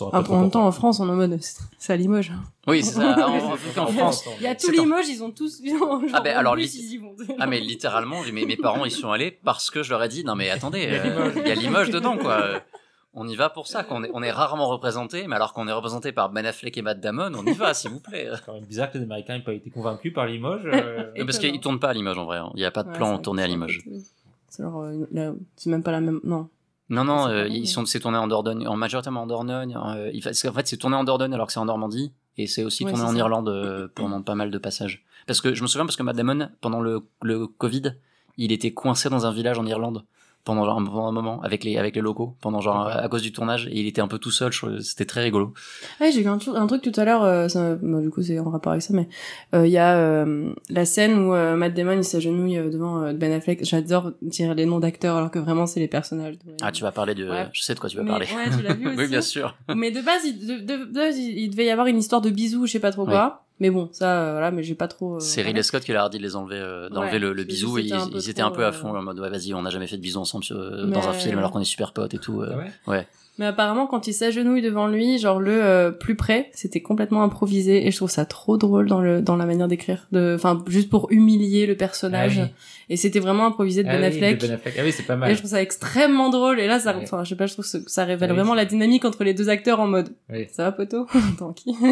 En 0.00 0.40
même 0.40 0.50
temps, 0.50 0.66
en 0.66 0.72
France, 0.72 1.00
on 1.00 1.08
est 1.08 1.12
en 1.12 1.16
mode 1.16 1.38
c'est 1.78 1.92
à 1.92 1.96
Limoges. 1.96 2.32
Oui, 2.66 2.82
c'est 2.82 2.92
ça. 2.92 3.16
En, 3.28 3.32
en- 3.32 3.52
en 3.52 3.86
France. 3.86 4.24
Il 4.38 4.42
y 4.44 4.46
a 4.46 4.54
tous 4.54 4.68
en- 4.68 4.82
Limoges, 4.82 5.08
ils 5.08 5.22
ont 5.22 5.30
tous. 5.30 5.62
Genre, 5.66 6.00
Ah, 6.12 6.20
ben, 6.20 6.36
en 6.36 6.40
alors, 6.40 6.58
ils 6.58 6.92
y 6.92 6.96
vont. 6.98 7.14
Ah, 7.38 7.46
mais 7.46 7.60
littéralement, 7.60 8.22
mes, 8.32 8.44
mes 8.46 8.56
parents 8.56 8.84
y 8.84 8.90
sont 8.90 9.10
allés 9.10 9.30
parce 9.30 9.70
que 9.70 9.82
je 9.82 9.90
leur 9.90 10.02
ai 10.02 10.08
dit 10.08 10.24
non, 10.24 10.34
mais 10.34 10.50
attendez, 10.50 10.82
Il 10.84 10.92
y 10.92 10.96
a 10.96 11.00
euh, 11.04 11.04
Limoges. 11.04 11.32
il 11.36 11.48
y 11.48 11.50
a 11.50 11.54
Limoges 11.54 11.90
dedans, 11.90 12.16
quoi. 12.16 12.60
On 13.20 13.26
y 13.26 13.34
va 13.34 13.48
pour 13.48 13.66
ça, 13.66 13.82
qu'on 13.82 14.04
est, 14.04 14.10
on 14.14 14.22
est 14.22 14.30
rarement 14.30 14.68
représenté, 14.68 15.26
mais 15.26 15.34
alors 15.34 15.52
qu'on 15.52 15.66
est 15.66 15.72
représenté 15.72 16.12
par 16.12 16.30
Ben 16.30 16.46
Affleck 16.46 16.76
et 16.78 16.82
Matt 16.82 17.00
Damon, 17.00 17.32
on 17.34 17.44
y 17.44 17.52
va, 17.54 17.74
s'il 17.74 17.90
vous 17.90 17.98
plaît. 17.98 18.28
C'est 18.32 18.44
quand 18.44 18.52
même 18.52 18.64
bizarre 18.66 18.92
que 18.92 18.98
les 18.98 19.04
Américains 19.04 19.38
n'aient 19.38 19.42
pas 19.42 19.54
été 19.54 19.70
convaincus 19.70 20.12
par 20.14 20.26
Limoges. 20.26 20.60
euh, 20.66 21.10
parce 21.24 21.38
qu'ils 21.40 21.58
tournent 21.58 21.80
pas 21.80 21.88
à 21.88 21.92
Limoges 21.94 22.18
en 22.18 22.26
vrai, 22.26 22.36
hein. 22.38 22.50
il 22.54 22.58
n'y 22.58 22.64
a 22.64 22.70
pas 22.70 22.84
de 22.84 22.90
Ouais, 22.90 22.94
plan 22.94 23.18
tourné 23.18 23.42
à 23.42 23.46
Limoges. 23.48 23.80
c'est- 23.82 24.12
C'est 24.50 24.62
genre, 24.62 24.82
euh, 24.82 25.32
c'est 25.56 25.70
même 25.70 25.82
pas 25.82 25.90
la 25.90 26.00
même. 26.00 26.20
Non. 26.22 26.48
Non, 26.90 27.04
non, 27.04 27.26
C'est 27.26 27.32
euh, 27.32 27.48
ils 27.48 27.66
sont, 27.66 27.84
c'est 27.84 28.00
tourné 28.00 28.16
en 28.18 28.26
Dordogne, 28.26 28.66
en 28.66 28.76
majoritairement 28.76 29.22
en 29.22 29.26
Dordogne. 29.26 29.76
euh, 29.76 30.10
il 30.14 30.22
fa- 30.22 30.32
c'est- 30.32 30.48
en 30.48 30.52
fait, 30.52 30.66
c'est 30.66 30.76
tourné 30.78 30.96
en 30.96 31.04
Dordogne 31.04 31.34
alors 31.34 31.46
que 31.46 31.52
c'est 31.52 31.60
en 31.60 31.66
Normandie, 31.66 32.12
et 32.38 32.46
c'est 32.46 32.64
aussi 32.64 32.84
Ouais, 32.84 32.90
tourné 32.90 33.04
en 33.04 33.12
ça. 33.12 33.18
Irlande 33.18 33.48
euh, 33.48 33.88
pendant 33.94 34.22
pas 34.22 34.34
mal 34.34 34.50
de 34.50 34.58
passages. 34.58 35.04
Parce 35.26 35.40
que 35.42 35.54
je 35.54 35.62
me 35.62 35.66
souviens 35.66 35.84
parce 35.84 35.96
que 35.96 36.02
Matt 36.02 36.16
Damon, 36.16 36.48
pendant 36.62 36.80
le, 36.80 37.00
le 37.22 37.46
Covid, 37.46 37.94
il 38.38 38.52
était 38.52 38.72
coincé 38.72 39.10
dans 39.10 39.26
un 39.26 39.32
village 39.32 39.58
en 39.58 39.66
Irlande 39.66 40.04
pendant, 40.44 40.64
genre, 40.64 40.78
un- 40.80 40.84
pendant 40.84 41.06
un 41.08 41.12
moment 41.12 41.40
avec 41.42 41.62
les 41.64 41.76
avec 41.76 41.94
les 41.94 42.00
locaux 42.00 42.34
pendant 42.40 42.60
genre 42.60 42.86
à, 42.88 43.06
cause 43.08 43.20
du 43.22 43.32
tournage 43.32 43.66
et 43.66 43.78
il 43.80 43.86
était 43.86 44.00
un 44.00 44.08
peu 44.08 44.18
tout 44.18 44.30
seul. 44.30 44.50
C'était 44.80 45.04
très 45.04 45.22
rigolo. 45.22 45.52
Ouais, 46.00 46.10
j'ai 46.10 46.22
vu 46.22 46.28
un, 46.28 46.38
truc- 46.38 46.54
un 46.56 46.66
truc 46.66 46.80
tout 46.82 46.92
à 46.98 47.04
l'heure, 47.04 47.22
euh, 47.24 47.46
bah, 47.82 48.00
du 48.00 48.08
coup 48.10 48.22
c'est 48.22 48.38
en 48.38 48.48
rapport 48.50 48.72
avec 48.72 48.82
ça, 48.82 48.94
mais 48.94 49.08
euh, 49.54 49.66
il 49.66 49.72
y 49.72 49.78
a 49.78 49.96
euh, 49.98 50.52
la 50.70 50.84
scène 50.84 51.18
où 51.18 51.34
euh, 51.34 51.54
Matt 51.56 51.74
Damon 51.74 51.92
il 51.98 52.04
s'agenouille 52.04 52.56
euh, 52.58 52.70
devant 52.70 53.12
Ben 53.12 53.32
Affleck. 53.32 53.64
J'adore 53.64 54.12
dire 54.22 54.54
les 54.54 54.64
noms 54.64 54.78
d'acteurs 54.80 55.16
alors 55.16 55.30
que 55.30 55.38
vraiment 55.38 55.66
c'est 55.66 55.80
les 55.80 55.88
personnages. 55.88 56.38
de- 56.38 56.52
Ah, 56.62 56.72
tu 56.72 56.82
vas 56.82 56.92
parler 56.92 57.14
de, 57.14 57.28
Ouais. 57.28 57.48
je 57.52 57.62
sais 57.62 57.74
de 57.74 57.80
quoi 57.80 57.90
tu 57.90 57.96
vas 57.98 58.02
Mais- 58.04 58.10
parler. 58.10 58.26
ouais, 58.26 58.56
tu 58.56 58.62
l'as 58.62 58.74
vu 58.74 58.86
oui, 58.88 58.94
aussi 58.96 59.08
bien 59.10 59.20
sûr. 59.22 59.54
Mais 59.76 59.90
de 59.90 60.00
base, 60.00 60.22
il, 60.24 60.38
de, 60.46 60.58
de- 60.60 60.84
de 60.92 61.18
il 61.18 61.50
devait 61.50 61.66
y 61.66 61.70
avoir 61.70 61.86
une 61.88 61.98
histoire 61.98 62.20
de 62.22 62.30
bisous, 62.30 62.66
je 62.66 62.72
sais 62.72 62.80
pas 62.80 62.90
trop 62.92 63.04
quoi. 63.04 63.44
Mais 63.60 63.70
bon, 63.70 63.88
ça, 63.92 64.20
euh, 64.20 64.32
voilà, 64.32 64.50
mais 64.52 64.62
j'ai 64.62 64.74
pas 64.76 64.86
trop. 64.88 65.16
euh, 65.16 65.20
C'est. 65.20 65.42
Ridley 65.42 65.62
Scott 65.64 65.82
qui 65.82 65.92
leur 65.92 66.04
a 66.04 66.08
dit 66.08 66.18
de 66.18 66.22
les 66.22 66.36
enlever, 66.36 66.56
euh, 66.56 66.88
d'enlever 66.88 67.14
Ouais, 67.14 67.18
le, 67.34 67.44
bisou. 67.44 67.78
Et 67.78 67.82
ils, 67.82 67.94
ils 68.14 68.30
étaient 68.30 68.42
un 68.42 68.50
peu 68.52 68.64
à 68.64 68.68
euh, 68.68 68.72
fond 68.72 68.94
en 68.96 69.02
mode 69.02 69.18
ouais, 69.18 69.30
vas-y, 69.30 69.52
on 69.54 69.62
n'a 69.62 69.70
jamais 69.70 69.86
fait 69.88 69.96
de 69.96 70.02
bisou 70.02 70.20
ensemble 70.20 70.44
euh, 70.52 70.84
Mais- 70.86 70.92
dans 70.94 71.08
un 71.08 71.12
film 71.12 71.38
alors 71.38 71.50
qu'on 71.50 71.60
est 71.60 71.64
super 71.64 71.92
potes 71.92 72.14
et 72.14 72.18
tout. 72.18 72.40
euh. 72.42 72.50
Ah 72.52 72.56
ouais 72.58 72.70
ouais. 72.98 73.06
Mais 73.40 73.46
apparemment, 73.46 73.86
quand 73.86 74.08
il 74.08 74.14
s'agenouille 74.14 74.62
devant 74.62 74.88
lui, 74.88 75.16
genre 75.18 75.38
le 75.38 75.52
euh, 75.62 75.90
plus 75.92 76.16
près, 76.16 76.50
c'était 76.52 76.82
complètement 76.82 77.22
improvisé 77.22 77.86
et 77.86 77.92
je 77.92 77.96
trouve 77.96 78.10
ça 78.10 78.24
trop 78.26 78.56
drôle 78.56 78.88
dans 78.88 79.00
le 79.00 79.22
dans 79.22 79.36
la 79.36 79.46
manière 79.46 79.68
d'écrire, 79.68 80.08
de, 80.10 80.34
enfin 80.34 80.60
juste 80.66 80.90
pour 80.90 81.06
humilier 81.12 81.66
le 81.66 81.76
personnage. 81.76 82.40
Ah 82.40 82.44
oui. 82.46 82.50
Et 82.90 82.96
c'était 82.96 83.20
vraiment 83.20 83.46
improvisé 83.46 83.84
de 83.84 83.88
Ah 83.88 83.92
Ben 83.92 84.00
oui, 84.00 84.06
Affleck. 84.16 84.40
de 84.40 84.46
Ben 84.48 84.54
Affleck. 84.56 84.74
Ah 84.76 84.82
oui, 84.84 84.90
c'est 84.92 85.04
pas 85.04 85.14
Et 85.14 85.18
mal. 85.18 85.32
je 85.34 85.38
trouve 85.38 85.50
ça 85.50 85.62
extrêmement 85.62 86.30
drôle. 86.30 86.58
Et 86.58 86.66
là, 86.66 86.80
ça, 86.80 86.96
Ouais. 86.96 87.02
enfin, 87.04 87.22
je 87.22 87.28
sais 87.28 87.36
pas, 87.36 87.46
je 87.46 87.52
trouve 87.52 87.64
que 87.70 87.78
ça 87.88 88.04
révèle 88.04 88.30
Ah 88.30 88.32
oui, 88.32 88.38
vraiment 88.38 88.54
la 88.54 88.64
dynamique 88.64 89.04
entre 89.04 89.22
les 89.22 89.34
deux 89.34 89.48
acteurs 89.48 89.78
en 89.78 89.86
mode. 89.86 90.08
Oui. 90.30 90.46
Ça 90.50 90.64
va, 90.64 90.72
poteau? 90.72 91.06
Tranquille. 91.36 91.74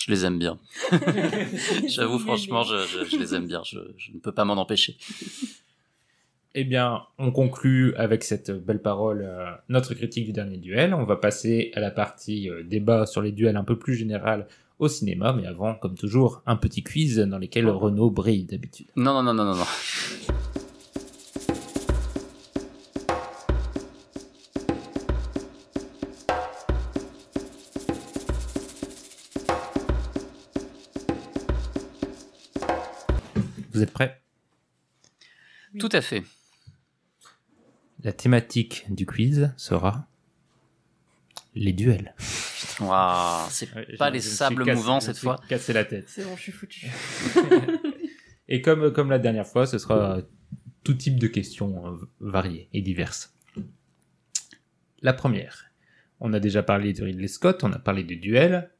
Je 0.00 0.10
les 0.10 0.24
aime 0.24 0.38
bien. 0.38 0.58
J'avoue, 1.86 2.18
franchement, 2.18 2.62
je, 2.62 2.86
je, 2.86 3.04
je 3.04 3.16
les 3.16 3.34
aime 3.34 3.46
bien. 3.46 3.62
Je, 3.64 3.78
je 3.98 4.12
ne 4.12 4.18
peux 4.18 4.32
pas 4.32 4.44
m'en 4.44 4.54
empêcher. 4.54 4.96
Eh 6.56 6.64
bien, 6.64 7.02
on 7.18 7.30
conclut 7.30 7.94
avec 7.94 8.24
cette 8.24 8.50
belle 8.50 8.82
parole 8.82 9.22
euh, 9.22 9.52
notre 9.68 9.94
critique 9.94 10.26
du 10.26 10.32
dernier 10.32 10.56
duel. 10.56 10.94
On 10.94 11.04
va 11.04 11.14
passer 11.14 11.70
à 11.74 11.80
la 11.80 11.92
partie 11.92 12.50
euh, 12.50 12.64
débat 12.64 13.06
sur 13.06 13.22
les 13.22 13.30
duels 13.30 13.56
un 13.56 13.62
peu 13.62 13.78
plus 13.78 13.94
général 13.94 14.48
au 14.80 14.88
cinéma, 14.88 15.32
mais 15.32 15.46
avant, 15.46 15.76
comme 15.76 15.94
toujours, 15.94 16.42
un 16.46 16.56
petit 16.56 16.82
quiz 16.82 17.18
dans 17.18 17.38
lequel 17.38 17.68
Renault 17.68 18.10
brille 18.10 18.46
d'habitude. 18.46 18.88
Non, 18.96 19.14
non, 19.14 19.22
non, 19.22 19.34
non, 19.34 19.44
non, 19.44 19.54
non. 19.54 19.64
Vous 33.80 33.84
êtes 33.84 33.92
prêts? 33.94 34.20
Tout 35.78 35.88
à 35.92 36.02
fait. 36.02 36.22
La 38.04 38.12
thématique 38.12 38.84
du 38.90 39.06
quiz 39.06 39.54
sera 39.56 40.06
les 41.54 41.72
duels. 41.72 42.14
Waouh, 42.78 43.46
c'est 43.48 43.74
Ouais, 43.74 43.96
pas 43.96 44.10
les 44.10 44.20
sables 44.20 44.66
cassé- 44.66 44.74
mouvants 44.76 45.00
cette 45.00 45.16
fois. 45.16 45.40
Cassé 45.48 45.72
la 45.72 45.86
tête. 45.86 46.10
C'est 46.10 46.24
bon, 46.24 46.36
je 46.36 46.42
suis 46.42 46.52
foutu. 46.52 46.88
Et 48.48 48.60
comme, 48.60 48.92
comme 48.92 49.08
la 49.08 49.18
dernière 49.18 49.46
fois, 49.46 49.66
ce 49.66 49.78
sera 49.78 50.18
tout 50.84 50.92
type 50.92 51.18
de 51.18 51.26
questions 51.26 51.86
euh, 51.94 51.96
variées 52.20 52.68
et 52.74 52.82
diverses. 52.82 53.34
La 55.00 55.14
première. 55.14 55.64
On 56.20 56.34
a 56.34 56.40
déjà 56.40 56.62
parlé 56.62 56.92
de 56.92 57.02
Ridley 57.02 57.28
Scott, 57.28 57.64
on 57.64 57.72
a 57.72 57.78
parlé 57.78 58.04
du 58.04 58.16
duel. 58.16 58.70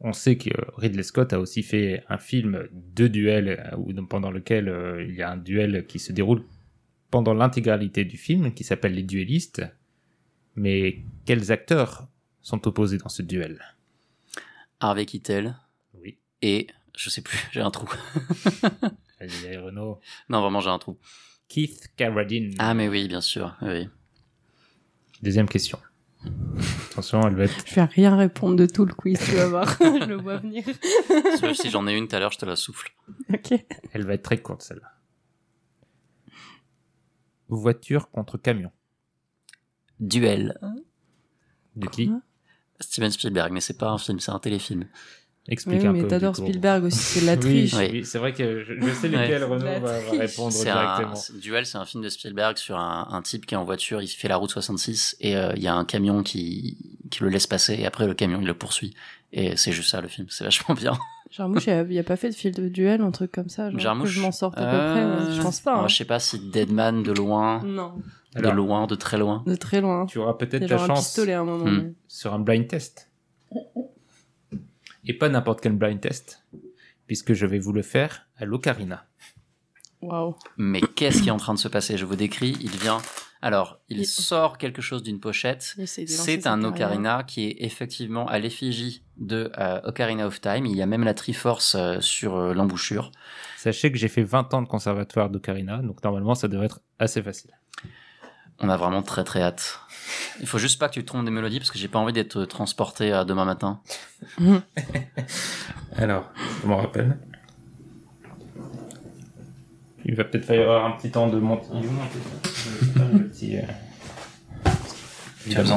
On 0.00 0.12
sait 0.14 0.36
que 0.36 0.50
Ridley 0.78 1.02
Scott 1.02 1.32
a 1.32 1.40
aussi 1.40 1.62
fait 1.62 2.04
un 2.08 2.16
film 2.16 2.68
de 2.72 3.06
duel 3.06 3.70
euh, 3.72 4.02
pendant 4.08 4.30
lequel 4.30 4.68
euh, 4.68 5.04
il 5.06 5.14
y 5.14 5.22
a 5.22 5.30
un 5.30 5.36
duel 5.36 5.86
qui 5.86 5.98
se 5.98 6.12
déroule 6.12 6.42
pendant 7.10 7.34
l'intégralité 7.34 8.04
du 8.04 8.16
film 8.16 8.54
qui 8.54 8.64
s'appelle 8.64 8.94
Les 8.94 9.02
Duellistes. 9.02 9.62
Mais 10.56 11.02
quels 11.26 11.52
acteurs 11.52 12.08
sont 12.40 12.66
opposés 12.66 12.96
dans 12.98 13.08
ce 13.10 13.22
duel? 13.22 13.60
Harvey 14.80 15.04
Keitel. 15.04 15.56
Oui. 15.94 16.16
Et 16.40 16.68
je 16.96 17.10
sais 17.10 17.22
plus, 17.22 17.38
j'ai 17.52 17.60
un 17.60 17.70
trou. 17.70 17.88
Vas-y, 19.20 19.56
Renaud. 19.58 20.00
non, 20.30 20.40
vraiment, 20.40 20.60
j'ai 20.60 20.70
un 20.70 20.78
trou. 20.78 20.98
Keith 21.48 21.90
Carradine. 21.96 22.54
Ah, 22.58 22.72
mais 22.72 22.88
oui, 22.88 23.06
bien 23.06 23.20
sûr. 23.20 23.54
Oui. 23.60 23.88
Deuxième 25.20 25.48
question. 25.48 25.78
Attention, 26.90 27.26
elle 27.26 27.34
va 27.34 27.44
être. 27.44 27.66
Je 27.66 27.74
vais 27.74 27.84
rien 27.84 28.16
répondre 28.16 28.56
de 28.56 28.66
tout 28.66 28.84
le 28.84 28.92
quiz, 28.92 29.18
tu 29.24 29.36
vas 29.36 29.46
voir. 29.46 29.76
je 29.80 30.04
le 30.04 30.16
vois 30.16 30.36
venir. 30.36 30.64
Si 31.54 31.70
j'en 31.70 31.86
ai 31.86 31.94
une 31.94 32.08
tout 32.08 32.16
à 32.16 32.18
l'heure, 32.18 32.32
je 32.32 32.38
te 32.38 32.46
la 32.46 32.56
souffle. 32.56 32.92
ok. 33.32 33.54
Elle 33.92 34.06
va 34.06 34.14
être 34.14 34.22
très 34.22 34.38
courte 34.38 34.62
celle-là. 34.62 34.92
Voiture 37.48 38.10
contre 38.10 38.38
camion. 38.38 38.70
Duel. 39.98 40.58
De 41.76 41.86
qui 41.88 42.10
Steven 42.80 43.10
Spielberg, 43.10 43.52
mais 43.52 43.60
c'est 43.60 43.76
pas 43.76 43.90
un 43.90 43.98
film, 43.98 44.20
c'est 44.20 44.30
un 44.30 44.38
téléfilm. 44.38 44.86
Explique 45.50 45.80
Oui, 45.82 45.86
un 45.88 45.92
mais 45.92 46.02
peu. 46.02 46.08
t'adores 46.08 46.32
du 46.34 46.40
coup. 46.42 46.46
Spielberg 46.46 46.84
aussi, 46.84 46.96
c'est 46.98 47.20
de 47.22 47.26
la 47.26 47.36
triche. 47.36 47.74
oui, 47.74 47.88
Oui. 47.92 48.04
c'est 48.04 48.18
vrai 48.18 48.32
que 48.32 48.62
je, 48.64 48.74
je 48.80 48.90
sais 48.94 49.08
lesquels. 49.08 49.42
Renaud 49.44 49.80
va, 49.80 49.98
répondre 50.18 50.54
un 50.56 50.62
directement. 50.62 51.14
Duel, 51.40 51.66
c'est 51.66 51.78
un 51.78 51.84
film 51.84 52.02
de 52.04 52.08
Spielberg 52.08 52.56
sur 52.56 52.78
un, 52.78 53.08
un 53.10 53.20
type 53.22 53.46
qui 53.46 53.54
est 53.54 53.58
en 53.58 53.64
voiture, 53.64 54.00
il 54.00 54.06
fait 54.08 54.28
la 54.28 54.36
route 54.36 54.50
66 54.50 55.16
et 55.20 55.36
euh, 55.36 55.52
il 55.56 55.62
y 55.62 55.66
a 55.68 55.74
un 55.74 55.84
camion 55.84 56.22
qui, 56.22 56.78
qui 57.10 57.22
le 57.22 57.28
laisse 57.30 57.46
passer 57.48 57.74
et 57.74 57.84
après 57.84 58.06
le 58.06 58.14
camion 58.14 58.38
il 58.40 58.46
le 58.46 58.54
poursuit. 58.54 58.94
Et 59.32 59.56
c'est 59.56 59.72
juste 59.72 59.90
ça 59.90 60.00
le 60.00 60.08
film, 60.08 60.26
c'est 60.30 60.44
vachement 60.44 60.74
bien. 60.74 60.92
Jarmouche, 61.30 61.66
il 61.68 61.86
n'y 61.88 61.98
a, 61.98 62.02
pas 62.02 62.16
fait 62.16 62.30
de 62.30 62.34
film 62.34 62.54
de 62.54 62.68
duel, 62.68 63.00
un 63.02 63.12
truc 63.12 63.30
comme 63.30 63.48
ça. 63.48 63.70
Genre 63.70 63.78
Jarmouche, 63.78 64.08
que 64.08 64.14
je 64.14 64.20
m'en 64.20 64.32
sorte 64.32 64.58
à 64.58 64.62
peu 64.62 64.76
euh, 64.76 65.16
près. 65.26 65.32
Je 65.36 65.40
pense 65.42 65.60
pas. 65.60 65.74
moi, 65.76 65.84
hein. 65.84 65.88
je 65.88 65.94
sais 65.96 66.04
pas 66.04 66.18
si 66.18 66.40
Deadman 66.50 67.04
de 67.04 67.12
loin, 67.12 67.62
Non, 67.64 67.92
de 68.34 68.38
Alors, 68.40 68.54
loin, 68.54 68.86
de 68.88 68.96
très 68.96 69.16
loin. 69.16 69.44
de 69.46 69.54
très 69.54 69.80
loin. 69.80 70.06
tu 70.06 70.18
auras 70.18 70.34
peut-être 70.34 70.62
ta 70.66 70.76
genre 70.76 70.82
un 70.82 70.86
chance 70.88 71.06
pistolet 71.06 71.32
à 71.34 71.40
un 71.40 71.44
moment. 71.44 71.66
Hmm. 71.66 71.76
mais- 71.84 71.92
sur 72.08 72.34
un 72.34 72.40
blind 72.40 72.66
test. 72.66 73.08
Et 75.06 75.14
pas 75.14 75.28
n'importe 75.28 75.60
quel 75.60 75.72
blind 75.72 76.00
test, 76.00 76.44
puisque 77.06 77.32
je 77.32 77.46
vais 77.46 77.58
vous 77.58 77.72
le 77.72 77.82
faire 77.82 78.26
à 78.36 78.44
l'Ocarina. 78.44 79.06
Waouh. 80.02 80.34
Mais 80.56 80.80
qu'est-ce 80.80 81.22
qui 81.22 81.28
est 81.28 81.32
en 81.32 81.36
train 81.36 81.54
de 81.54 81.58
se 81.58 81.68
passer? 81.68 81.98
Je 81.98 82.04
vous 82.06 82.16
décris, 82.16 82.56
il 82.60 82.70
vient. 82.70 82.98
Alors, 83.42 83.80
il 83.88 83.98
Il- 84.00 84.06
sort 84.06 84.58
quelque 84.58 84.82
chose 84.82 85.02
d'une 85.02 85.20
pochette. 85.20 85.74
C'est 85.86 86.46
un. 86.46 86.62
Ocarina 86.64 87.22
qui 87.22 87.46
est 87.48 87.56
effectivement 87.64 88.26
à 88.26 88.38
l'effigie 88.38 89.02
de 89.16 89.50
euh, 89.58 89.80
Ocarina 89.84 90.26
of 90.26 90.40
Time. 90.40 90.66
Il 90.66 90.76
y 90.76 90.82
a 90.82 90.86
même 90.86 91.04
la 91.04 91.14
Triforce 91.14 91.74
euh, 91.74 92.00
sur 92.00 92.36
euh, 92.36 92.52
l'embouchure. 92.54 93.12
Sachez 93.56 93.90
que 93.92 93.98
j'ai 93.98 94.08
fait 94.08 94.22
20 94.22 94.52
ans 94.54 94.62
de 94.62 94.68
conservatoire 94.68 95.30
d'Ocarina, 95.30 95.78
donc 95.82 96.02
normalement 96.04 96.34
ça 96.34 96.48
devrait 96.48 96.66
être 96.66 96.80
assez 96.98 97.22
facile. 97.22 97.50
On 98.60 98.68
a 98.68 98.76
vraiment 98.76 99.02
très 99.02 99.24
très 99.24 99.42
hâte. 99.42 99.80
Il 100.40 100.46
faut 100.46 100.58
juste 100.58 100.78
pas 100.78 100.88
que 100.88 100.94
tu 100.94 101.02
te 101.02 101.06
trompes 101.06 101.24
des 101.24 101.30
mélodies 101.30 101.58
parce 101.58 101.70
que 101.70 101.78
j'ai 101.78 101.88
pas 101.88 101.98
envie 101.98 102.12
d'être 102.12 102.44
transporté 102.44 103.12
à 103.12 103.24
demain 103.24 103.44
matin. 103.44 103.80
Alors, 105.96 106.30
je 106.62 106.68
m'en 106.68 106.76
rappelle. 106.76 107.18
Il 110.04 110.14
va 110.14 110.24
peut-être 110.24 110.46
falloir 110.46 110.84
un 110.84 110.92
petit 110.92 111.10
temps 111.10 111.28
de 111.28 111.38
monter. 111.38 111.66
Il 111.74 111.84
est 111.84 111.88
où 111.88 111.92
mon 111.92 112.06
téléphone 112.08 113.18
Le 113.18 113.28
petit, 113.28 113.58
euh, 113.58 113.62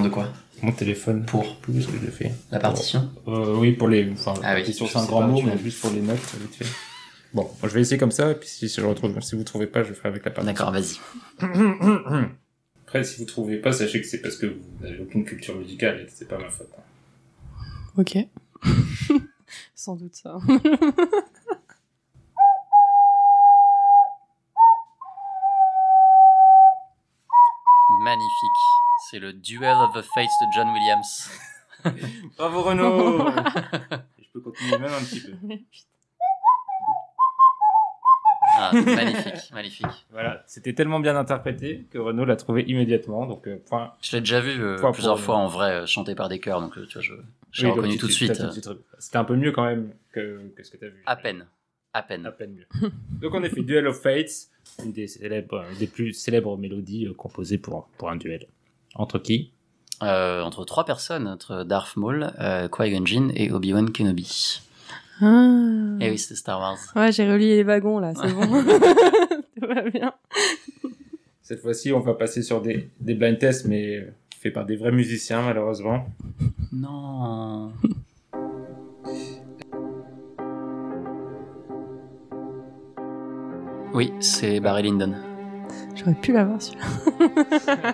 de 0.02 0.10
quoi? 0.10 0.30
Mon 0.62 0.72
téléphone. 0.72 1.26
Pour? 1.26 1.58
Plus 1.58 1.86
que 1.86 1.98
je 1.98 2.06
le 2.06 2.12
fais. 2.12 2.32
la 2.52 2.60
partition? 2.60 3.12
Euh, 3.28 3.56
oui, 3.58 3.74
pour 3.74 3.90
les. 3.90 4.10
Enfin, 4.12 4.34
Ah 4.44 4.56
oui, 4.56 4.74
c'est 4.74 4.98
un 4.98 5.06
grand 5.06 5.22
pas, 5.22 5.28
mot, 5.28 5.40
tu 5.40 5.46
mais 5.46 5.58
juste 5.58 5.82
pour 5.82 5.92
les 5.92 6.02
notes, 6.02 6.20
vite 6.40 6.56
fait. 6.56 6.68
Bon, 7.34 7.50
je 7.64 7.70
vais 7.70 7.82
essayer 7.82 7.98
comme 7.98 8.12
ça, 8.12 8.32
et 8.32 8.36
puis 8.36 8.48
si 8.48 8.68
je 8.68 8.82
retrouve, 8.82 9.20
si 9.22 9.36
vous 9.36 9.44
trouvez 9.44 9.68
pas, 9.68 9.84
je 9.84 9.94
ferai 9.94 10.10
avec 10.10 10.24
la 10.24 10.32
partition. 10.32 10.54
D'accord, 10.54 10.72
vas-y. 10.72 11.00
Après, 12.94 13.04
si 13.04 13.18
vous 13.18 13.26
trouvez 13.26 13.58
pas, 13.58 13.72
sachez 13.72 14.02
que 14.02 14.06
c'est 14.06 14.22
parce 14.22 14.36
que 14.36 14.46
vous 14.46 14.62
n'avez 14.80 15.00
aucune 15.00 15.26
culture 15.26 15.56
musicale 15.56 16.02
et 16.02 16.06
que 16.06 16.12
c'est 16.14 16.28
pas 16.28 16.38
ma 16.38 16.48
faute. 16.48 16.70
Ok. 17.98 18.20
Sans 19.74 19.96
doute 19.96 20.14
ça. 20.14 20.38
Magnifique. 28.04 28.62
C'est 29.10 29.18
le 29.18 29.34
Duel 29.34 29.76
of 29.76 29.94
the 29.96 30.04
Fates 30.14 30.30
de 30.30 30.46
John 30.54 30.70
Williams. 30.70 31.32
Bravo 32.38 32.62
Renaud 32.62 33.26
Je 34.20 34.28
peux 34.34 34.42
continuer 34.42 34.78
même 34.78 34.94
un 34.94 35.04
petit 35.04 35.22
peu. 35.22 35.32
Ah, 38.56 38.72
magnifique, 38.74 39.52
magnifique. 39.52 39.88
Voilà, 40.12 40.44
c'était 40.46 40.74
tellement 40.74 41.00
bien 41.00 41.16
interprété 41.16 41.86
que 41.92 41.98
Renaud 41.98 42.26
l'a 42.26 42.36
trouvé 42.36 42.64
immédiatement, 42.64 43.26
donc 43.26 43.48
euh, 43.48 43.58
point. 43.66 43.94
Je 44.02 44.12
l'ai 44.16 44.20
déjà 44.22 44.40
vu 44.40 44.62
euh, 44.62 44.92
plusieurs 44.92 45.20
fois 45.20 45.38
en 45.38 45.48
vrai 45.48 45.72
euh, 45.72 45.86
chanté 45.86 46.14
par 46.14 46.30
des 46.30 46.40
chœurs, 46.40 46.62
donc 46.62 46.74
tu 46.74 46.94
vois, 46.94 47.02
je, 47.02 47.14
Oui, 47.14 47.64
donc 47.64 47.76
reconnu 47.78 47.98
tout 47.98 48.08
de 48.08 48.12
suite. 48.12 48.42
C'était 49.00 49.18
un 49.18 49.24
peu 49.24 49.36
mieux 49.36 49.52
quand 49.52 49.66
même 49.66 49.92
que, 50.12 50.52
que 50.56 50.64
ce 50.64 50.72
que 50.72 50.78
tu 50.78 50.86
as 50.86 50.90
vu. 50.90 51.02
À 51.06 51.16
peine. 51.16 51.48
À 51.94 52.04
peine. 52.04 52.26
À 52.26 52.32
peine 52.32 52.54
mieux. 52.54 52.90
donc 53.22 53.34
en 53.34 53.44
effet, 53.44 53.62
Duel 53.62 53.88
of 53.88 54.00
Fates, 54.00 54.50
une 54.84 54.92
des, 54.92 55.08
célèbres, 55.08 55.66
une 55.72 55.78
des 55.78 55.88
plus 55.88 56.14
célèbres 56.14 56.58
mélodies 56.58 57.12
composées 57.18 57.58
pour, 57.58 57.88
pour 57.98 58.10
un 58.10 58.18
duel. 58.18 58.48
Entre 58.96 59.20
qui? 59.20 59.52
Entre 60.02 60.66
trois 60.66 60.86
personnes, 60.86 61.28
entre 61.28 61.64
Darth 61.64 61.96
Maul, 61.96 62.34
Qui-Gon 62.76 63.06
Jinn 63.06 63.32
et 63.36 63.52
Obi-Wan 63.52 63.92
Kenobi. 63.92 64.62
Ah. 65.22 65.98
Et 66.00 66.10
oui, 66.10 66.18
c'était 66.18 66.36
Star 66.36 66.60
Wars. 66.60 66.78
Ouais, 66.96 67.12
j'ai 67.12 67.32
relié 67.32 67.56
les 67.58 67.64
wagons 67.64 68.00
là, 68.00 68.14
c'est 68.16 68.34
bon. 68.34 68.42
Tout 69.60 69.68
va 69.68 69.82
bien. 69.90 70.14
Cette 71.42 71.62
fois-ci, 71.62 71.92
on 71.92 72.00
va 72.00 72.14
passer 72.14 72.42
sur 72.42 72.62
des, 72.62 72.90
des 73.00 73.14
blind 73.14 73.38
tests, 73.38 73.66
mais 73.66 74.08
faits 74.42 74.54
par 74.54 74.66
des 74.66 74.76
vrais 74.76 74.92
musiciens, 74.92 75.42
malheureusement. 75.42 76.06
Non. 76.72 77.72
Oui, 83.94 84.12
c'est 84.20 84.60
Barry 84.60 84.84
Lyndon. 84.84 85.14
J'aurais 85.96 86.16
pu 86.16 86.34
l'avoir 86.34 86.62
celui-là. 86.62 86.86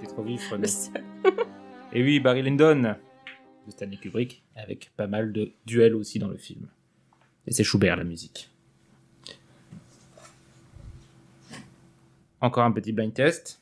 T'es 0.00 0.06
trop 0.06 0.22
vif. 0.22 0.52
Et 1.92 2.02
oui, 2.02 2.20
Barry 2.20 2.42
Lyndon 2.42 2.94
de 3.66 3.72
Stanley 3.72 3.96
Kubrick, 3.96 4.42
avec 4.56 4.90
pas 4.96 5.06
mal 5.06 5.32
de 5.32 5.52
duels 5.66 5.94
aussi 5.94 6.18
dans 6.18 6.28
le 6.28 6.36
film. 6.36 6.68
Et 7.46 7.52
c'est 7.52 7.64
Schubert 7.64 7.96
la 7.96 8.04
musique. 8.04 8.50
Encore 12.40 12.64
un 12.64 12.72
petit 12.72 12.92
blind 12.92 13.12
test. 13.12 13.60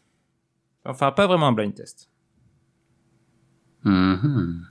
Enfin, 0.84 1.11
pas 1.12 1.26
vraiment 1.26 1.49
un 1.49 1.53
blind 1.53 1.74
test. 1.74 2.09
Mhm. 3.84 4.66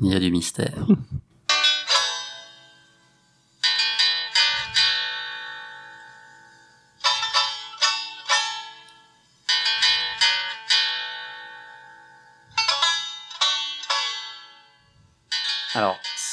Il 0.00 0.06
y 0.08 0.14
a 0.14 0.20
du 0.20 0.30
mystère. 0.30 0.86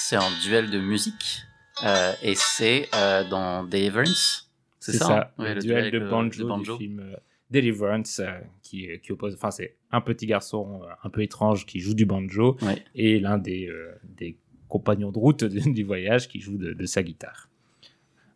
c'est 0.10 0.16
un 0.16 0.32
duel 0.42 0.70
de 0.72 0.80
musique 0.80 1.44
euh, 1.84 2.14
et 2.24 2.34
c'est 2.36 2.90
euh, 2.96 3.24
dans 3.30 3.64
Deliverance. 3.64 4.50
C'est 4.80 4.94
ça, 4.94 5.20
hein? 5.20 5.28
le, 5.38 5.44
Ouais, 5.44 5.54
le 5.56 5.62
duel 5.62 5.92
de 5.92 5.98
le- 6.00 6.10
banjo, 6.10 6.44
de 6.44 6.48
banjo. 6.48 6.78
du 6.78 6.84
film 6.84 7.00
euh, 7.00 7.16
Deliverance, 7.52 8.20
euh, 8.20 8.40
qui, 8.64 8.88
qui 9.04 9.12
oppose. 9.12 9.36
Enfin, 9.36 9.52
c'est 9.52 9.76
un 9.92 10.02
petit 10.02 10.26
garçon 10.26 10.82
euh, 10.84 10.88
un 11.04 11.10
peu 11.10 11.22
étrange 11.22 11.66
qui 11.66 11.80
joue 11.80 11.94
du 11.94 12.06
banjo 12.06 12.58
Ouais. 12.62 12.84
et 12.96 13.20
l'un 13.20 13.38
des, 13.38 13.68
euh, 13.68 13.92
des 14.04 14.36
compagnons 14.68 15.12
de 15.12 15.20
route 15.20 15.44
du, 15.46 15.72
du 15.74 15.84
voyage 15.84 16.28
qui 16.28 16.40
joue 16.40 16.58
de, 16.58 16.74
de 16.74 16.86
sa 16.86 17.04
guitare. 17.04 17.50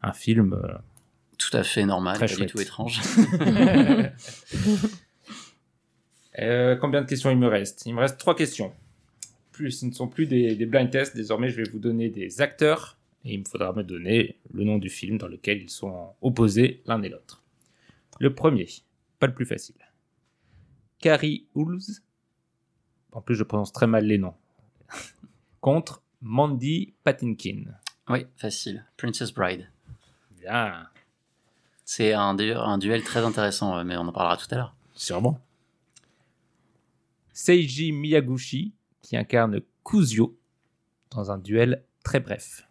Un 0.01 0.13
film. 0.13 0.53
euh, 0.53 0.73
Tout 1.39 1.55
à 1.57 1.63
fait 1.63 1.85
normal, 1.85 2.15
Très 2.17 2.27
pas 2.27 2.33
chouette. 2.33 2.47
du 2.49 2.53
tout 2.53 2.61
étrange. 2.61 3.01
Euh, 6.39 6.75
combien 6.77 7.01
de 7.03 7.05
questions 7.07 7.29
il 7.29 7.37
me 7.37 7.47
reste? 7.47 7.83
Il 7.85 7.93
me 7.93 7.99
reste 7.99 8.17
trois 8.17 8.35
questions. 8.35 8.73
Plus, 9.53 9.71
ce 9.71 9.85
ne 9.85 9.91
sont 9.91 10.07
plus 10.09 10.25
des, 10.25 10.55
des 10.55 10.65
blind 10.65 10.89
tests. 10.89 11.15
Désormais, 11.15 11.49
je 11.49 11.55
vais 11.61 11.69
vous 11.69 11.79
donner 11.79 12.09
des 12.09 12.41
acteurs 12.41 12.97
et 13.23 13.33
il 13.35 13.39
me 13.39 13.45
faudra 13.45 13.71
me 13.71 13.83
donner 13.83 14.37
le 14.51 14.63
nom 14.65 14.77
du 14.79 14.89
film 14.89 15.17
dans 15.17 15.27
lequel 15.27 15.61
ils 15.61 15.69
sont 15.69 16.09
opposés 16.21 16.81
l'un 16.85 17.01
et 17.03 17.09
l'autre. 17.09 17.41
Le 18.19 18.33
premier, 18.35 18.67
pas 19.19 19.27
le 19.27 19.33
plus 19.33 19.45
facile. 19.45 19.75
Carrie 20.99 21.45
Hulse. 21.55 22.01
En 23.11 23.21
plus, 23.21 23.35
je 23.35 23.43
prononce 23.43 23.71
très 23.71 23.87
mal 23.87 24.05
les 24.05 24.17
noms. 24.17 24.33
Contre 25.61 26.01
Mandy 26.21 26.93
Patinkin. 27.03 27.63
oui, 28.09 28.25
facile. 28.35 28.85
Princess 28.97 29.31
Bride. 29.33 29.69
Bien, 30.41 30.89
C'est 31.85 32.11
un, 32.13 32.33
du- 32.33 32.51
un 32.53 32.77
duel 32.77 33.03
très 33.03 33.19
intéressant, 33.23 33.77
euh, 33.77 33.83
mais 33.85 33.95
on 33.97 34.01
en 34.07 34.11
parlera 34.11 34.35
tout 34.37 34.47
à 34.51 34.55
l'heure. 34.55 34.75
sûrement. 34.95 35.39
Seiji 37.33 37.91
Miyaguchi, 37.91 38.73
qui 39.03 39.15
incarne 39.15 39.61
Kuzio, 39.85 40.35
dans 41.11 41.29
un 41.29 41.37
duel 41.37 41.83
très 42.03 42.19
bref. 42.19 42.67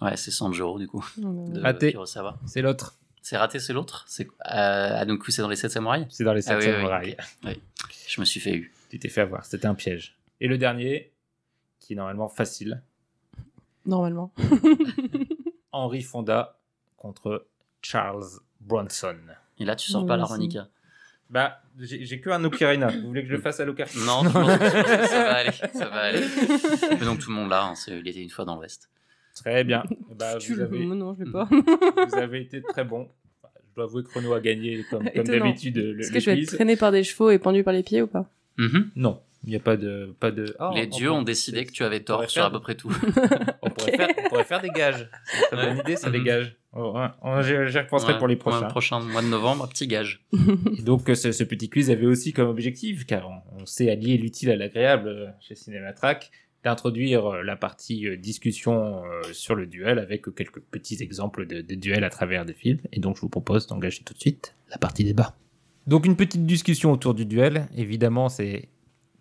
Ouais, 0.00 0.16
c'est 0.16 0.30
Sanjuro 0.30 0.78
du 0.78 0.86
coup. 0.86 1.04
de 1.16 1.60
Raté. 1.60 1.90
Kurosawa. 1.90 2.38
C'est 2.46 2.62
l'autre. 2.62 2.96
C'est 3.22 3.36
raté, 3.36 3.58
c'est 3.58 3.72
l'autre? 3.72 4.04
C'est 4.06 4.28
euh, 4.28 4.30
ah 4.44 5.04
donc 5.04 5.24
c'est 5.26 5.42
dans 5.42 5.48
les 5.48 5.56
7 5.56 5.72
samouraïs? 5.72 6.06
C'est 6.10 6.22
dans 6.22 6.32
les 6.32 6.42
7 6.42 6.52
Ah 6.52 6.58
oui, 6.58 6.64
samouraïs. 6.64 7.16
oui. 7.42 7.50
Oui. 7.50 7.60
Je 8.06 8.20
me 8.20 8.24
suis 8.24 8.38
fait 8.38 8.54
eu. 8.54 8.72
Tu 8.88 9.00
t'es 9.00 9.08
fait 9.08 9.22
avoir, 9.22 9.44
c'était 9.44 9.66
un 9.66 9.74
piège. 9.74 10.16
Et 10.40 10.46
le 10.46 10.58
dernier, 10.58 11.10
qui 11.80 11.94
est 11.94 11.96
normalement 11.96 12.28
facile, 12.28 12.82
Normalement. 13.84 14.32
Henry 15.72 16.02
Fonda 16.02 16.58
contre 16.96 17.46
Charles 17.82 18.24
Bronson. 18.60 19.16
Et 19.58 19.64
là, 19.64 19.76
tu 19.76 19.90
sors 19.90 20.04
pas 20.06 20.16
l'harmonica. 20.16 20.68
Bah, 21.28 21.60
j'ai 21.80 22.20
que 22.20 22.30
un 22.30 22.42
ocarina. 22.44 22.86
Vous 22.88 23.08
voulez 23.08 23.22
que 23.22 23.28
je 23.28 23.34
le 23.34 23.40
fasse 23.40 23.58
à 23.60 23.64
l'ocarina? 23.64 24.04
Non, 24.06 24.22
que 24.24 24.30
ça, 24.32 25.06
ça 25.06 25.22
va 25.24 25.32
aller. 25.34 25.50
Ça 25.74 25.84
va 25.86 26.00
aller. 26.02 26.22
Mais 26.98 27.04
donc 27.04 27.18
tout 27.18 27.30
le 27.30 27.36
monde 27.36 27.50
là, 27.50 27.64
hein, 27.64 27.74
c'est- 27.74 27.98
il 27.98 28.06
était 28.08 28.22
une 28.22 28.30
fois 28.30 28.44
dans 28.44 28.54
l'Ouest. 28.56 28.88
Très 29.34 29.64
bien. 29.64 29.82
Bah, 30.16 30.36
Tu 30.38 30.54
vous, 30.54 30.60
avez, 30.60 30.86
Non, 30.86 31.14
je 31.18 31.24
l'ai 31.24 31.30
pas. 31.30 31.48
vous 31.50 32.14
avez 32.16 32.40
été 32.42 32.62
très 32.62 32.84
bon. 32.84 33.08
Enfin, 33.42 33.52
Je 33.70 33.74
dois 33.74 33.84
avouer 33.84 34.02
que 34.04 34.12
Renaud 34.14 34.32
a 34.32 34.40
gagné 34.40 34.84
comme, 34.88 35.00
comme 35.04 35.10
Étonnant. 35.14 35.44
d'habitude 35.46 35.76
le, 35.76 36.00
Est-ce 36.00 36.12
que 36.12 36.20
je 36.20 36.30
vais 36.30 36.40
être 36.42 36.54
traîné 36.54 36.76
par 36.76 36.90
des 36.92 37.04
chevaux 37.04 37.30
et 37.30 37.38
pendu 37.38 37.62
par 37.64 37.72
les 37.74 37.82
pieds 37.82 38.00
ou 38.02 38.06
pas? 38.06 38.30
Mhm. 38.56 38.90
Non, 38.96 39.20
il 39.46 39.50
n'y 39.50 39.56
a 39.56 39.60
pas 39.60 39.76
de... 39.76 40.14
Pas 40.20 40.30
de... 40.30 40.54
Ah, 40.58 40.70
Les 40.74 40.86
dieux 40.86 41.10
on- 41.10 41.18
ont 41.18 41.22
décidé 41.22 41.64
que 41.64 41.72
tu 41.72 41.84
avais 41.84 42.00
tort 42.00 42.22
sur 42.28 42.42
faire- 42.42 42.44
à 42.46 42.50
peu 42.50 42.60
près 42.60 42.74
tout. 42.74 42.90
On 43.62 43.70
pourrait, 43.70 43.96
faire, 43.96 44.08
on 44.24 44.28
pourrait 44.28 44.44
faire 44.44 44.60
des 44.60 44.68
gages. 44.70 45.08
C'est 45.50 45.56
une 45.56 45.62
bonne 45.62 45.78
idée, 45.78 45.96
ça, 45.96 46.10
les 46.10 46.18
Mhm. 46.18 46.24
gages. 46.24 46.56
Oh, 46.72 46.94
ouais. 46.94 47.42
J'y 47.42 47.78
repenserai 47.78 48.12
Ouais, 48.12 48.18
pour 48.18 48.28
les 48.28 48.36
prochains. 48.36 48.66
prochain 48.66 49.00
mois 49.00 49.22
de 49.22 49.28
novembre, 49.28 49.68
petit 49.68 49.86
gage. 49.86 50.24
Et 50.78 50.82
donc, 50.82 51.08
euh, 51.08 51.14
ce, 51.14 51.32
ce 51.32 51.42
petit 51.44 51.68
quiz 51.70 51.90
avait 51.90 52.06
aussi 52.06 52.32
comme 52.32 52.48
objectif, 52.48 53.06
car 53.06 53.28
on, 53.28 53.62
on 53.62 53.66
sait 53.66 53.90
allier 53.90 54.16
l'utile 54.18 54.50
à 54.50 54.56
l'agréable 54.56 55.08
euh, 55.08 55.26
chez 55.40 55.54
Cinématrack, 55.54 56.30
d'introduire 56.64 57.26
euh, 57.26 57.42
la 57.42 57.56
partie 57.56 58.16
discussion 58.18 59.02
sur 59.32 59.54
le 59.54 59.66
duel 59.66 59.98
avec 59.98 60.24
quelques 60.34 60.60
petits 60.60 61.02
exemples 61.02 61.46
de, 61.46 61.60
de 61.62 61.74
duels 61.74 62.04
à 62.04 62.10
travers 62.10 62.44
des 62.44 62.54
films. 62.54 62.78
Et 62.92 63.00
donc, 63.00 63.16
je 63.16 63.20
vous 63.22 63.28
propose 63.28 63.66
d'engager 63.66 64.02
tout 64.04 64.14
de 64.14 64.20
suite 64.20 64.54
la 64.70 64.78
partie 64.78 65.04
débat. 65.04 65.34
Donc, 65.86 66.04
une 66.06 66.16
petite 66.16 66.44
discussion 66.46 66.92
autour 66.92 67.14
du 67.14 67.24
duel. 67.26 67.68
Évidemment, 67.76 68.28
c'est 68.28 68.68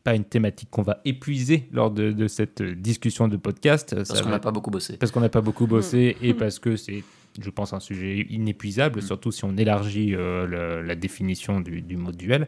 pas 0.06 0.16
une 0.16 0.24
thématique 0.24 0.70
qu'on 0.70 0.84
va 0.84 1.02
épuiser 1.04 1.68
lors 1.74 1.92
de, 1.92 2.12
de 2.12 2.28
cette 2.28 2.62
discussion 2.62 3.28
de 3.28 3.36
podcast. 3.38 3.94
Parce 3.96 4.22
qu'on 4.22 4.30
n'a 4.30 4.40
pas 4.40 4.52
beaucoup 4.52 4.72
bossé. 4.72 4.96
Parce 4.98 5.12
qu'on 5.12 5.20
n'a 5.20 5.30
pas 5.30 5.42
beaucoup 5.42 5.68
bossé 5.68 6.16
Mm. 6.22 6.26
et 6.26 6.34
parce 6.36 6.60
que 6.60 6.76
c'est, 6.78 7.04
je 7.42 7.50
pense, 7.50 7.74
un 7.74 7.80
sujet 7.80 8.26
inépuisable, 8.30 9.02
surtout 9.02 9.32
si 9.32 9.44
on 9.46 9.58
élargit 9.58 10.14
euh, 10.16 10.46
le- 10.46 10.82
la 10.88 10.96
définition 10.96 11.60
du, 11.60 11.82
du 11.82 11.98
mot 11.98 12.12
duel. 12.12 12.48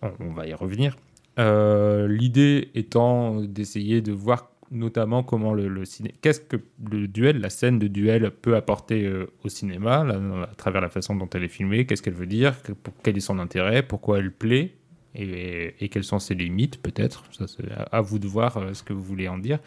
On, 0.00 0.10
on 0.20 0.32
va 0.32 0.46
y 0.46 0.54
revenir. 0.54 0.96
Euh, 1.38 2.06
L'idée 2.08 2.70
étant 2.74 3.40
d'essayer 3.42 4.00
de 4.00 4.12
voir 4.12 4.50
notamment 4.70 5.22
comment 5.22 5.54
le, 5.54 5.68
le 5.68 5.84
ciné... 5.84 6.14
Qu'est-ce 6.22 6.40
que 6.40 6.56
le 6.90 7.06
duel, 7.08 7.40
la 7.40 7.50
scène 7.50 7.78
de 7.78 7.88
duel 7.88 8.30
peut 8.30 8.56
apporter 8.56 9.04
euh, 9.06 9.26
au 9.44 9.48
cinéma, 9.48 10.02
là, 10.04 10.20
à 10.50 10.54
travers 10.54 10.80
la 10.82 10.88
façon 10.88 11.14
dont 11.14 11.28
elle 11.34 11.44
est 11.44 11.48
filmée, 11.48 11.84
qu'est-ce 11.86 12.02
qu'elle 12.02 12.14
veut 12.14 12.26
dire, 12.26 12.62
que- 12.62 12.72
pour- 12.72 12.94
quel 13.02 13.16
est 13.16 13.20
son 13.20 13.38
intérêt, 13.38 13.82
pourquoi 13.82 14.18
elle 14.18 14.32
plaît, 14.32 14.74
et, 15.16 15.88
quelles 15.88 16.04
sont 16.04 16.18
ses 16.18 16.34
limites 16.34 16.80
peut-être. 16.80 17.24
C'est 17.30 17.64
à, 17.90 18.00
vous 18.00 18.18
de 18.18 18.26
voir 18.26 18.56
euh, 18.56 18.74
ce 18.74 18.82
que 18.82 18.92
vous 18.92 19.02
voulez 19.02 19.28
en 19.28 19.38
dire. 19.38 19.58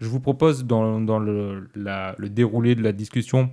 Je 0.00 0.08
vous 0.08 0.20
propose 0.20 0.64
dans, 0.64 0.98
le, 0.98 1.68
déroulé 2.28 2.74
de 2.74 2.82
la 2.82 2.92
discussion 2.92 3.50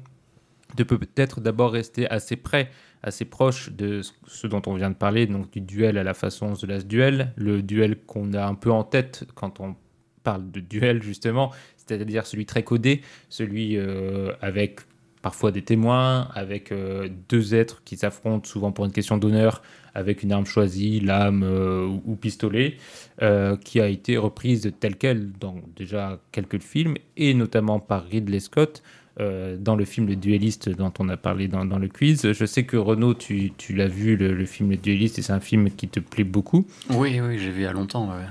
de 0.76 0.84
peut-être 0.84 1.42
d'abord 1.42 1.72
rester 1.72 2.08
assez 2.10 2.36
près, 2.36 2.70
assez 3.02 3.26
proche 3.26 3.72
de 3.72 4.02
ce- 4.02 4.12
ce 4.28 4.48
dont 4.48 4.62
on 4.68 4.76
vient 4.76 4.90
de 4.90 4.96
parler, 4.96 5.26
donc 5.26 5.52
du 5.52 5.62
duel 5.62 5.98
à 5.98 6.04
la 6.04 6.14
façon 6.14 6.54
The 6.54 6.64
Last 6.64 6.88
Duel, 6.88 7.34
le 7.36 7.64
duel 7.64 7.98
qu'on 8.06 8.34
a 8.34 8.46
un 8.46 8.56
peu 8.56 8.72
en 8.72 8.84
tête 8.84 9.26
quand 9.36 9.60
on 9.60 9.76
parle 10.24 10.52
de 10.52 10.60
duel 10.60 11.02
justement, 11.02 11.52
c'est-à-dire 11.78 12.26
celui 12.28 12.46
très 12.46 12.64
codé, 12.64 13.02
celui 13.30 13.78
euh, 13.78 14.32
avec 14.42 14.82
parfois 15.22 15.52
des 15.52 15.64
témoins, 15.64 16.30
avec 16.34 16.72
euh, 16.72 17.10
deux 17.30 17.56
êtres 17.56 17.82
qui 17.84 17.98
s'affrontent 17.98 18.48
souvent 18.48 18.72
pour 18.72 18.86
une 18.86 18.92
question 18.92 19.18
d'honneur, 19.18 19.62
avec 19.94 20.24
une 20.24 20.32
arme 20.32 20.46
choisie, 20.46 21.00
lame 21.00 21.44
euh, 21.44 21.88
ou, 22.06 22.16
pistolet, 22.16 22.78
euh, 23.22 23.58
qui 23.58 23.80
a 23.80 23.88
été 23.88 24.18
reprise 24.18 24.72
telle 24.80 24.96
quelle 24.96 25.32
dans 25.40 25.56
déjà 25.76 26.20
quelques 26.32 26.62
films, 26.62 26.96
et 27.18 27.34
notamment 27.34 27.80
par 27.80 28.06
Ridley 28.06 28.40
Scott, 28.40 28.84
euh, 29.20 29.58
dans 29.58 29.76
le 29.76 29.86
film 29.86 30.08
Le 30.08 30.16
Dueliste 30.16 30.70
dont 30.70 30.94
on 31.00 31.10
a 31.10 31.18
parlé 31.18 31.48
dans, 31.48 31.66
dans 31.66 31.80
le 31.80 31.90
quiz. 31.90 32.32
Je 32.32 32.46
sais 32.46 32.64
que 32.64 32.78
Renaud, 32.78 33.14
tu, 33.14 33.52
tu 33.58 33.74
l'as 33.74 33.88
vu, 33.88 34.16
le, 34.16 34.34
le 34.34 34.46
film 34.46 34.70
Le 34.70 34.78
Dueliste, 34.78 35.20
et 35.20 35.22
c'est 35.22 35.34
un 35.34 35.40
film 35.42 35.70
qui 35.72 35.88
te 35.88 36.00
plaît 36.00 36.24
beaucoup. 36.24 36.66
Oui, 36.90 37.20
oui, 37.20 37.38
j'ai 37.38 37.52
vu 37.52 37.62
il 37.62 37.64
y 37.64 37.66
a 37.66 37.74
longtemps. 37.74 38.10
ouais. 38.10 38.26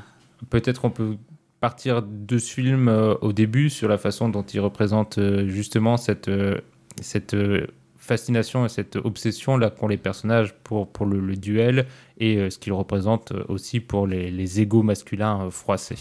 Peut-être 0.51 0.85
on 0.85 0.91
peut 0.91 1.17
partir 1.61 2.03
de 2.03 2.39
ce 2.39 2.55
film 2.55 2.89
au 3.21 3.33
début 3.33 3.69
sur 3.69 3.89
la 3.89 3.99
façon 3.99 4.29
dont 4.29 4.45
il 4.45 4.61
représente 4.61 5.19
justement 5.49 5.97
cette, 5.97 6.31
cette 7.01 7.35
fascination 8.09 8.65
et 8.65 8.69
cette 8.69 8.97
obsession 8.97 9.57
là 9.57 9.71
qu'ont 9.71 9.87
les 9.87 9.99
personnages 9.99 10.55
pour, 10.65 10.89
pour 10.89 11.07
le, 11.07 11.37
duel 11.37 11.87
et 12.19 12.39
euh, 12.39 12.51
ce 12.51 12.59
qu'il 12.59 12.73
représente 12.73 13.33
euh, 13.33 13.45
aussi 13.49 13.81
pour 13.81 14.07
les, 14.07 14.31
les 14.31 14.61
égaux 14.61 14.83
masculins 14.83 15.47
euh, 15.47 15.51
froissés. 15.51 15.99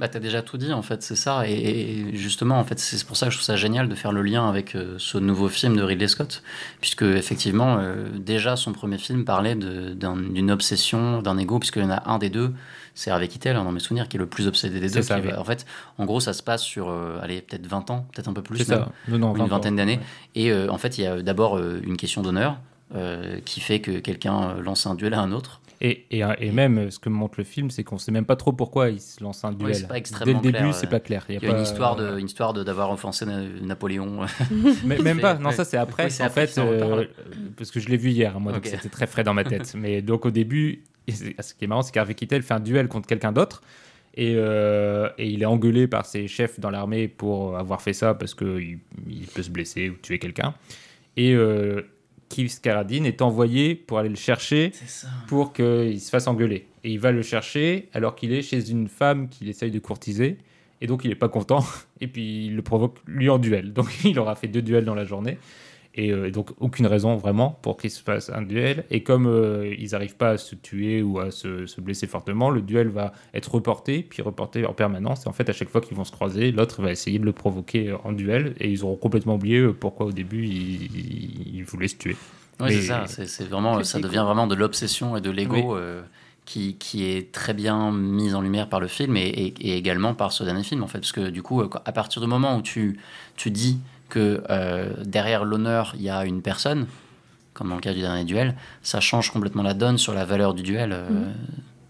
Bah, 0.00 0.08
t'as 0.08 0.18
déjà 0.18 0.42
tout 0.42 0.58
dit, 0.58 0.72
en 0.72 0.82
fait, 0.82 1.02
c'est 1.04 1.14
ça. 1.14 1.48
Et, 1.48 1.52
et 1.52 2.16
justement, 2.16 2.58
en 2.58 2.64
fait, 2.64 2.80
c'est 2.80 3.06
pour 3.06 3.16
ça 3.16 3.26
que 3.26 3.32
je 3.32 3.36
trouve 3.38 3.44
ça 3.46 3.54
génial 3.54 3.88
de 3.88 3.94
faire 3.94 4.10
le 4.10 4.22
lien 4.22 4.48
avec 4.48 4.74
euh, 4.74 4.96
ce 4.98 5.18
nouveau 5.18 5.48
film 5.48 5.76
de 5.76 5.82
Ridley 5.84 6.08
Scott. 6.08 6.42
Puisque, 6.80 7.02
effectivement, 7.02 7.76
euh, 7.78 8.08
déjà, 8.18 8.56
son 8.56 8.72
premier 8.72 8.98
film 8.98 9.24
parlait 9.24 9.54
d'une 9.54 10.50
obsession, 10.50 11.22
d'un 11.22 11.38
ego, 11.38 11.60
puisqu'il 11.60 11.82
y 11.82 11.86
en 11.86 11.90
a 11.92 12.02
un 12.10 12.18
des 12.18 12.28
deux, 12.28 12.52
c'est 12.94 13.12
Harvey 13.12 13.28
Keitel, 13.28 13.54
hein, 13.54 13.62
dans 13.62 13.70
mes 13.70 13.78
souvenirs, 13.78 14.08
qui 14.08 14.16
est 14.16 14.18
le 14.20 14.26
plus 14.26 14.48
obsédé 14.48 14.80
des 14.80 14.88
deux. 14.88 15.00
ça, 15.02 15.20
qui 15.20 15.26
oui. 15.28 15.32
va- 15.32 15.40
en 15.40 15.44
fait, 15.44 15.64
en 15.98 16.06
gros, 16.06 16.18
ça 16.18 16.32
se 16.32 16.42
passe 16.42 16.62
sur, 16.62 16.88
euh, 16.90 17.18
allez, 17.22 17.40
peut-être 17.40 17.66
20 17.68 17.88
ans, 17.92 18.06
peut-être 18.12 18.26
un 18.28 18.32
peu 18.32 18.42
plus. 18.42 18.68
Même, 18.68 18.86
Non, 19.08 19.18
non, 19.18 19.30
ou 19.30 19.34
20 19.36 19.44
une 19.44 19.50
vingtaine 19.50 19.76
d'années. 19.76 20.00
ouais. 20.34 20.42
Et 20.42 20.68
en 20.68 20.78
fait, 20.78 20.98
il 20.98 21.04
y 21.04 21.06
a 21.06 21.22
d'abord 21.22 21.58
une 21.58 21.96
question 21.96 22.20
d'honneur. 22.22 22.58
qui 23.44 23.60
fait 23.60 23.80
que 23.80 23.98
quelqu'un 23.98 24.54
lance 24.62 24.86
un 24.86 24.94
duel 24.96 25.14
à 25.14 25.20
un 25.20 25.32
autre. 25.32 25.60
Et, 25.80 26.04
et, 26.10 26.22
et 26.38 26.50
même 26.52 26.78
euh, 26.78 26.90
ce 26.90 26.98
que 26.98 27.08
montre 27.08 27.34
le 27.38 27.44
film, 27.44 27.70
c'est 27.70 27.84
qu'on 27.84 27.98
sait 27.98 28.12
même 28.12 28.24
pas 28.24 28.36
trop 28.36 28.52
pourquoi 28.52 28.90
il 28.90 29.00
se 29.00 29.22
lance 29.22 29.44
un 29.44 29.52
duel. 29.52 29.70
Oui, 29.72 29.74
c'est 29.74 29.88
pas 29.88 30.24
Dès 30.24 30.32
le 30.32 30.40
début, 30.40 30.72
c'est 30.72 30.86
euh, 30.86 30.90
pas 30.90 31.00
clair. 31.00 31.24
Il 31.28 31.34
y 31.34 31.38
a, 31.38 31.40
pas- 31.40 31.56
une 31.56 31.62
histoire 31.62 31.96
de, 31.96 32.18
une 32.18 32.26
histoire 32.26 32.52
de 32.52 32.62
d'avoir 32.62 32.90
offensé 32.90 33.26
Na- 33.26 33.42
Napoléon. 33.62 34.20
Mais, 34.84 34.98
même 34.98 35.20
pas, 35.20 35.34
non, 35.34 35.50
ça 35.50 35.64
c'est 35.64 35.76
après. 35.76 36.06
Oui, 36.06 36.12
en 36.20 36.24
après 36.26 36.46
fait, 36.46 36.60
euh, 36.60 37.04
parce 37.56 37.70
que 37.70 37.80
je 37.80 37.88
l'ai 37.88 37.96
vu 37.96 38.10
hier, 38.10 38.38
moi, 38.40 38.52
donc 38.52 38.66
c'était 38.66 38.88
très 38.88 39.06
frais 39.06 39.24
dans 39.24 39.34
ma 39.34 39.44
tête. 39.44 39.74
Mais 39.78 40.00
donc 40.02 40.26
au 40.26 40.30
début, 40.30 40.82
c'est- 41.08 41.40
ce 41.40 41.54
qui 41.54 41.64
est 41.64 41.68
marrant, 41.68 41.82
c'est 41.82 41.92
qu'Harvey 41.92 42.14
Keitel 42.14 42.42
fait 42.42 42.54
un 42.54 42.60
duel 42.60 42.88
contre 42.88 43.06
quelqu'un 43.06 43.32
d'autre. 43.32 43.62
Et, 44.16 44.34
euh, 44.36 45.08
et 45.18 45.28
il 45.28 45.42
est 45.42 45.46
engueulé 45.46 45.88
par 45.88 46.06
ses 46.06 46.28
chefs 46.28 46.60
dans 46.60 46.70
l'armée 46.70 47.08
pour 47.08 47.58
avoir 47.58 47.82
fait 47.82 47.92
ça 47.92 48.14
parce 48.14 48.32
qu'il 48.32 48.78
il 49.08 49.26
peut 49.26 49.42
se 49.42 49.50
blesser 49.50 49.90
ou 49.90 49.94
tuer 50.00 50.20
quelqu'un. 50.20 50.54
Et 51.16 51.32
euh, 51.34 51.82
Keith 52.28 52.60
Carradine 52.60 53.06
est 53.06 53.22
envoyé 53.22 53.74
pour 53.74 53.98
aller 53.98 54.08
le 54.08 54.16
chercher 54.16 54.72
pour 55.28 55.52
qu'il 55.52 56.00
se 56.00 56.10
fasse 56.10 56.26
engueuler. 56.26 56.66
Et 56.82 56.90
il 56.90 56.98
va 56.98 57.12
le 57.12 57.22
chercher 57.22 57.88
alors 57.92 58.14
qu'il 58.14 58.32
est 58.32 58.42
chez 58.42 58.70
une 58.70 58.88
femme 58.88 59.28
qu'il 59.28 59.48
essaye 59.48 59.70
de 59.70 59.78
courtiser. 59.78 60.38
Et 60.80 60.86
donc 60.86 61.04
il 61.04 61.08
n'est 61.08 61.16
pas 61.16 61.28
content. 61.28 61.64
Et 62.00 62.08
puis 62.08 62.46
il 62.46 62.56
le 62.56 62.62
provoque 62.62 62.98
lui 63.06 63.28
en 63.28 63.38
duel. 63.38 63.72
Donc 63.72 63.88
il 64.04 64.18
aura 64.18 64.34
fait 64.34 64.48
deux 64.48 64.62
duels 64.62 64.84
dans 64.84 64.94
la 64.94 65.04
journée. 65.04 65.38
Et 65.96 66.10
euh, 66.10 66.30
donc 66.30 66.50
aucune 66.58 66.86
raison 66.86 67.16
vraiment 67.16 67.56
pour 67.62 67.76
qu'il 67.76 67.90
se 67.90 68.02
fasse 68.02 68.28
un 68.30 68.42
duel. 68.42 68.84
Et 68.90 69.04
comme 69.04 69.26
euh, 69.28 69.72
ils 69.78 69.90
n'arrivent 69.92 70.16
pas 70.16 70.30
à 70.30 70.38
se 70.38 70.56
tuer 70.56 71.02
ou 71.02 71.20
à 71.20 71.30
se, 71.30 71.66
se 71.66 71.80
blesser 71.80 72.06
fortement, 72.08 72.50
le 72.50 72.62
duel 72.62 72.88
va 72.88 73.12
être 73.32 73.54
reporté, 73.54 74.02
puis 74.02 74.20
reporté 74.22 74.66
en 74.66 74.72
permanence. 74.72 75.24
Et 75.26 75.28
en 75.28 75.32
fait, 75.32 75.48
à 75.48 75.52
chaque 75.52 75.68
fois 75.68 75.80
qu'ils 75.80 75.96
vont 75.96 76.02
se 76.04 76.10
croiser, 76.12 76.50
l'autre 76.50 76.82
va 76.82 76.90
essayer 76.90 77.18
de 77.20 77.24
le 77.24 77.32
provoquer 77.32 77.94
en 78.02 78.12
duel. 78.12 78.54
Et 78.58 78.70
ils 78.70 78.82
auront 78.82 78.96
complètement 78.96 79.36
oublié 79.36 79.58
euh, 79.58 79.72
pourquoi 79.72 80.06
au 80.06 80.12
début 80.12 80.44
ils, 80.44 81.56
ils 81.58 81.64
voulaient 81.64 81.88
se 81.88 81.96
tuer. 81.96 82.16
Oui, 82.60 82.72
c'est 82.72 82.82
ça. 82.82 83.04
C'est 83.06 83.48
vraiment, 83.48 83.82
ça 83.84 83.98
devient 84.00 84.16
cool. 84.16 84.24
vraiment 84.26 84.46
de 84.46 84.54
l'obsession 84.54 85.16
et 85.16 85.20
de 85.20 85.30
l'ego 85.30 85.54
Oui. 85.74 85.78
euh, 85.80 86.02
qui, 86.44 86.74
qui 86.76 87.04
est 87.06 87.32
très 87.32 87.54
bien 87.54 87.90
mise 87.90 88.34
en 88.34 88.40
lumière 88.42 88.68
par 88.68 88.78
le 88.80 88.86
film 88.86 89.16
et, 89.16 89.22
et- 89.28 89.54
et 89.60 89.76
également 89.76 90.14
par 90.14 90.30
ce 90.32 90.44
dernier 90.44 90.62
film, 90.62 90.82
en 90.82 90.86
fait. 90.86 90.98
Parce 90.98 91.12
que 91.12 91.30
du 91.30 91.42
coup, 91.42 91.62
à 91.62 91.92
partir 91.92 92.20
du 92.20 92.28
moment 92.28 92.56
où 92.56 92.62
tu, 92.62 92.98
tu 93.36 93.50
dis 93.50 93.78
que 94.14 94.42
euh, 94.50 94.90
derrière 95.04 95.44
l'honneur, 95.44 95.92
il 95.96 96.02
y 96.02 96.10
a 96.10 96.24
une 96.24 96.40
personne, 96.42 96.86
comme 97.52 97.68
dans 97.68 97.74
le 97.76 97.80
cas 97.80 97.92
du 97.94 98.00
dernier 98.00 98.24
duel, 98.24 98.54
ça 98.82 99.00
change 99.00 99.30
complètement 99.30 99.62
la 99.62 99.74
donne 99.74 99.98
sur 99.98 100.14
la 100.14 100.24
valeur 100.24 100.54
du 100.54 100.62
duel. 100.62 100.90
euh, 100.92 101.08
Mhm. 101.10 101.32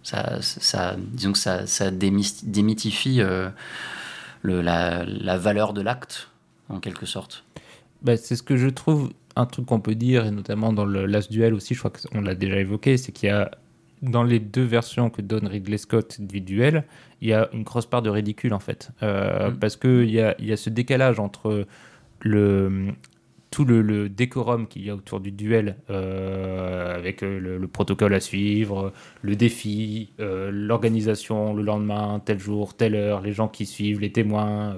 ça, 0.02 0.38
ça, 0.42 0.96
disons 0.98 1.32
que 1.32 1.38
ça, 1.38 1.66
ça 1.66 1.90
démythifie 1.90 3.20
euh, 3.20 3.48
le, 4.42 4.60
la, 4.60 5.04
la 5.06 5.38
valeur 5.38 5.72
de 5.72 5.80
l'acte, 5.80 6.28
en 6.68 6.78
quelque 6.80 7.06
sorte. 7.06 7.44
Bah, 8.02 8.16
c'est 8.16 8.36
ce 8.36 8.42
que 8.42 8.56
je 8.56 8.68
trouve 8.68 9.12
un 9.36 9.46
truc 9.46 9.66
qu'on 9.66 9.80
peut 9.80 9.94
dire, 9.94 10.26
et 10.26 10.30
notamment 10.30 10.72
dans 10.72 10.84
le 10.84 11.06
Last 11.06 11.30
Duel 11.32 11.54
aussi, 11.54 11.74
je 11.74 11.78
crois 11.78 11.90
qu'on 11.90 12.20
l'a 12.20 12.34
déjà 12.34 12.56
évoqué, 12.58 12.96
c'est 12.98 13.12
qu'il 13.12 13.28
y 13.30 13.32
a 13.32 13.50
dans 14.02 14.22
les 14.22 14.38
deux 14.40 14.64
versions 14.64 15.08
que 15.08 15.22
donne 15.22 15.46
Ridley 15.46 15.78
Scott 15.78 16.20
du 16.20 16.42
duel, 16.42 16.84
il 17.22 17.28
y 17.28 17.32
a 17.32 17.48
une 17.54 17.62
grosse 17.62 17.86
part 17.86 18.02
de 18.02 18.10
ridicule 18.10 18.52
en 18.52 18.60
fait. 18.60 18.90
Euh, 19.02 19.50
Parce 19.58 19.76
qu'il 19.76 20.10
y 20.10 20.20
a, 20.20 20.34
y 20.38 20.52
a 20.52 20.58
ce 20.58 20.68
décalage 20.68 21.18
entre 21.18 21.66
le, 22.24 22.88
tout 23.50 23.64
le, 23.64 24.08
décorum 24.08 24.66
qu'il 24.66 24.84
y 24.84 24.90
a 24.90 24.96
autour 24.96 25.20
du 25.20 25.30
duel, 25.30 25.76
euh, 25.90 26.96
avec 26.96 27.22
euh, 27.22 27.38
le, 27.38 27.58
le 27.58 27.68
protocole 27.68 28.12
à 28.14 28.18
suivre, 28.20 28.92
le 29.22 29.36
défi, 29.36 30.12
euh, 30.18 30.50
l'organisation, 30.52 31.54
le 31.54 31.62
lendemain, 31.62 32.20
tel 32.24 32.40
jour, 32.40 32.74
telle 32.74 32.96
heure, 32.96 33.20
les 33.20 33.32
gens 33.32 33.46
qui 33.46 33.66
suivent, 33.66 34.00
les 34.00 34.10
témoins, 34.10 34.74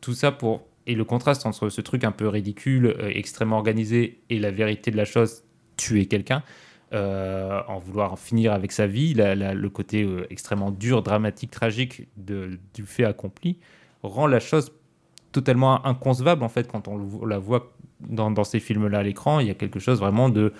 tout 0.00 0.14
ça 0.14 0.30
pour... 0.30 0.62
Et 0.86 0.94
le 0.94 1.04
contraste 1.04 1.46
entre 1.46 1.70
ce 1.70 1.80
truc 1.80 2.04
un 2.04 2.12
peu 2.12 2.28
ridicule, 2.28 2.94
extrêmement 3.00 3.56
organisé, 3.56 4.20
et 4.28 4.38
la 4.38 4.50
vérité 4.50 4.90
de 4.90 4.98
la 4.98 5.06
chose, 5.06 5.42
tuer 5.78 6.04
quelqu'un, 6.06 6.42
en 6.92 7.78
vouloir 7.78 8.12
en 8.12 8.16
finir 8.16 8.52
avec 8.52 8.70
sa 8.70 8.86
vie, 8.86 9.14
la- 9.14 9.34
le 9.34 9.70
côté 9.70 10.06
extrêmement 10.28 10.70
dur, 10.70 11.02
dramatique, 11.02 11.50
tragique 11.50 12.06
du 12.18 12.84
fait 12.84 13.04
accompli, 13.04 13.56
rend 14.02 14.26
la 14.26 14.40
chose 14.40 14.72
totalement 15.34 15.84
inconcevable 15.84 16.44
en 16.44 16.48
fait 16.48 16.70
quand 16.70 16.88
on, 16.88 17.26
la 17.26 17.38
voit 17.38 17.74
dans, 18.00 18.44
ces 18.44 18.60
films-là 18.60 19.00
à 19.00 19.02
l'écran. 19.02 19.40
Il 19.40 19.48
y 19.48 19.50
a 19.50 19.54
quelque 19.54 19.80
chose 19.80 19.98
vraiment 19.98 20.30
de, 20.30 20.52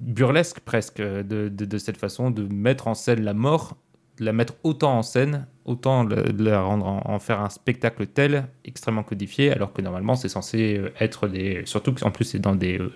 burlesque 0.00 0.60
presque 0.60 1.00
de, 1.00 1.78
cette 1.78 1.98
façon 1.98 2.30
de 2.30 2.42
mettre 2.52 2.88
en 2.88 2.94
scène 2.94 3.22
la 3.22 3.34
mort, 3.34 3.76
de 4.18 4.24
la 4.24 4.32
mettre 4.32 4.54
autant 4.64 4.98
en 4.98 5.02
scène, 5.02 5.46
autant 5.66 6.04
de 6.04 6.44
la 6.44 6.62
rendre 6.62 6.86
en, 6.86 7.02
en 7.04 7.18
faire 7.18 7.40
un 7.40 7.50
spectacle 7.50 8.06
tel, 8.06 8.48
extrêmement 8.64 9.02
codifié, 9.02 9.52
alors 9.52 9.72
que 9.72 9.82
normalement 9.82 10.14
c'est 10.14 10.30
censé 10.30 10.78
euh, 10.78 10.90
être 10.98 11.28
des... 11.28 11.62
Surtout 11.66 11.92
qu'en 11.92 12.10
plus 12.10 12.24
c'est 12.24 12.38
dans 12.38 12.54
des... 12.54 12.78
euh, 12.78 12.92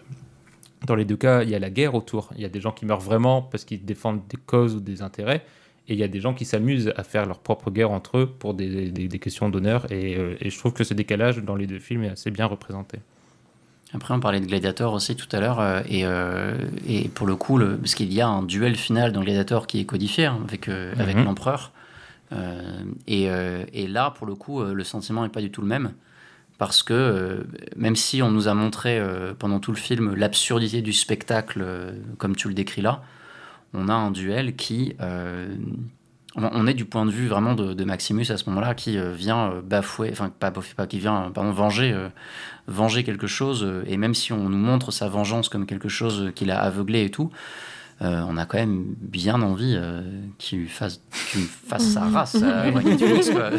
dans 0.86 0.95
les 0.95 1.05
deux 1.05 1.16
cas, 1.16 1.43
il 1.43 1.51
y 1.51 1.57
a 1.57 1.59
la 1.59 1.70
guerre 1.70 1.95
autour. 1.95 2.30
Il 2.36 2.41
y 2.41 2.45
a 2.45 2.49
des 2.49 2.61
gens 2.61 2.70
qui 2.70 2.86
meurent 2.86 3.01
vraiment 3.01 3.43
parce 3.43 3.64
qu'ils 3.64 3.84
défendent 3.84 4.22
des 4.28 4.36
causes 4.36 4.76
ou 4.76 4.80
des 4.80 5.03
intérêts. 5.03 5.45
Et 5.89 5.95
il 5.95 5.99
y 5.99 6.03
a 6.05 6.09
des 6.09 6.20
gens 6.20 6.34
qui 6.34 6.45
s'amusent 6.45 6.93
à 6.97 7.03
faire 7.03 7.24
leur 7.26 7.39
propre 7.39 7.70
guerre 7.70 7.91
entre 7.91 8.18
eux 8.18 8.26
pour 8.26 8.53
des, 8.55 8.91
des- 8.91 9.09
des 9.09 9.18
questions 9.18 9.49
d'honneur. 9.49 9.91
Et, 9.91 10.16
euh, 10.16 10.34
et 10.41 10.51
je 10.51 10.59
trouve 10.59 10.74
que 10.74 10.84
ce 10.84 10.93
décalage 10.95 11.39
dans 11.43 11.57
les 11.57 11.66
deux 11.66 11.78
films 11.78 12.05
est 12.05 12.11
assez 12.11 12.30
bien 12.30 12.47
représenté. 12.47 12.99
Après, 13.95 14.12
on 14.12 14.20
parlait 14.20 14.41
de 14.41 14.45
Gladiator 14.47 14.93
aussi 14.93 15.16
tout 15.16 15.28
à 15.32 15.41
l'heure, 15.41 15.61
euh, 15.61 15.80
et, 15.89 16.03
euh, 16.05 16.59
et 16.86 17.09
pour 17.09 17.26
le 17.26 17.36
coup, 17.36 17.57
le, 17.57 17.78
parce 17.78 17.95
qu'il 17.95 18.12
y 18.12 18.20
a 18.20 18.28
un 18.28 18.43
duel 18.43 18.76
final 18.76 19.12
dans 19.12 19.22
Gladiator 19.22 19.66
qui 19.66 19.80
est 19.80 19.84
codifié 19.86 20.26
hein, 20.26 20.39
avec, 20.47 20.68
euh, 20.68 20.93
avec 20.99 21.16
Mhm. 21.16 21.24
l'empereur. 21.24 21.72
Et, 23.07 23.28
et 23.72 23.86
là, 23.89 24.11
pour 24.11 24.26
le 24.26 24.34
coup, 24.34 24.62
le 24.62 24.84
sentiment 24.84 25.22
n'est 25.22 25.30
pas 25.30 25.41
du 25.41 25.51
tout 25.51 25.62
le 25.62 25.66
même. 25.66 25.93
Parce 26.59 26.82
que 26.82 26.93
euh, 26.93 27.45
même 27.76 27.95
si 27.97 28.20
on 28.20 28.30
nous 28.32 28.49
a 28.49 28.55
montré 28.55 28.99
euh, 28.99 29.32
pendant 29.39 29.61
tout 29.61 29.70
le 29.70 29.78
film 29.78 30.14
l'absurdité 30.16 30.82
du 30.82 30.93
spectacle, 30.93 31.61
euh, 31.62 31.93
comme 32.18 32.34
tu 32.34 32.49
le 32.49 32.55
décris 32.55 32.82
là, 32.82 33.01
on 33.75 33.89
a 33.89 33.95
un 33.95 34.11
duel 34.11 34.57
qui. 34.57 34.95
euh, 35.01 35.49
on 36.37 36.66
est 36.69 36.75
du 36.75 36.85
point 36.85 37.05
de 37.05 37.11
vue 37.11 37.27
vraiment 37.27 37.55
de, 37.55 37.73
de 37.75 37.85
Maximus 37.85 38.27
à 38.31 38.37
ce 38.37 38.49
moment-là 38.51 38.75
qui 38.75 38.97
euh, 38.97 39.12
vient 39.12 39.51
euh, 39.51 39.61
bafouer, 39.61 40.11
enfin 40.12 40.31
pas 40.31 40.51
bafouer, 40.51 40.75
pas 40.77 40.87
qui 40.87 40.99
vient, 41.01 41.33
pardon, 41.35 41.51
venger, 41.51 41.91
euh, 41.93 42.09
venger 42.69 43.03
quelque 43.03 43.27
chose. 43.27 43.64
euh, 43.64 43.83
et 43.89 43.97
même 43.97 44.14
si 44.14 44.33
on 44.33 44.49
nous 44.49 44.59
montre 44.59 44.93
sa 44.93 45.09
vengeance 45.09 45.49
comme 45.49 45.66
quelque 45.66 45.89
chose 45.89 46.31
qu'il 46.37 46.53
a 46.53 46.61
aveuglé 46.61 47.03
et 47.05 47.11
tout, 47.11 47.31
euh, 48.03 48.23
on 48.29 48.37
a 48.37 48.47
quand 48.47 48.59
même 48.59 48.85
bien 49.01 49.43
envie 49.43 49.75
euh, 49.77 50.03
qu'il 50.39 50.69
fasse, 50.69 51.01
qu'il 51.33 51.41
lui 51.41 51.49
fasse 51.49 51.89
sa 51.95 52.03
race 52.09 52.37
à 52.41 52.71
Magnitulus, 52.71 53.31
quoi. 53.33 53.51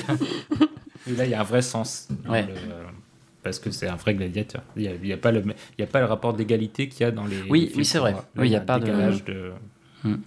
Et 1.07 1.15
là, 1.15 1.25
il 1.25 1.31
y 1.31 1.33
a 1.33 1.41
un 1.41 1.43
vrai 1.43 1.61
sens. 1.61 2.07
dans 2.23 2.31
Ouais. 2.31 2.43
le- 2.43 2.53
parce 3.43 3.57
que 3.59 3.71
c'est 3.71 3.87
un 3.89 3.95
vrai 3.95 4.13
gladiateur. 4.15 4.61
Il 4.77 4.83
n'y 5.01 5.11
a, 5.11 5.15
a, 5.15 5.17
pas 5.17 5.31
le- 5.33 5.41
il 5.77 5.81
y 5.81 5.83
a 5.83 5.87
pas 5.87 5.99
le 5.99 6.05
rapport 6.05 6.33
d'égalité 6.33 6.87
qu'il 6.87 7.01
y 7.01 7.03
a 7.05 7.11
dans 7.11 7.25
les. 7.25 7.41
Oui, 7.49 7.61
les 7.61 7.65
oui, 7.65 7.67
films 7.71 7.83
c'est 7.83 7.99
vrai. 7.99 8.15
Oui, 8.37 8.47
il 8.47 8.51
y 8.51 8.55
a 8.55 8.61
pas 8.61 8.79
de- 8.79 8.85
de. 10.05 10.17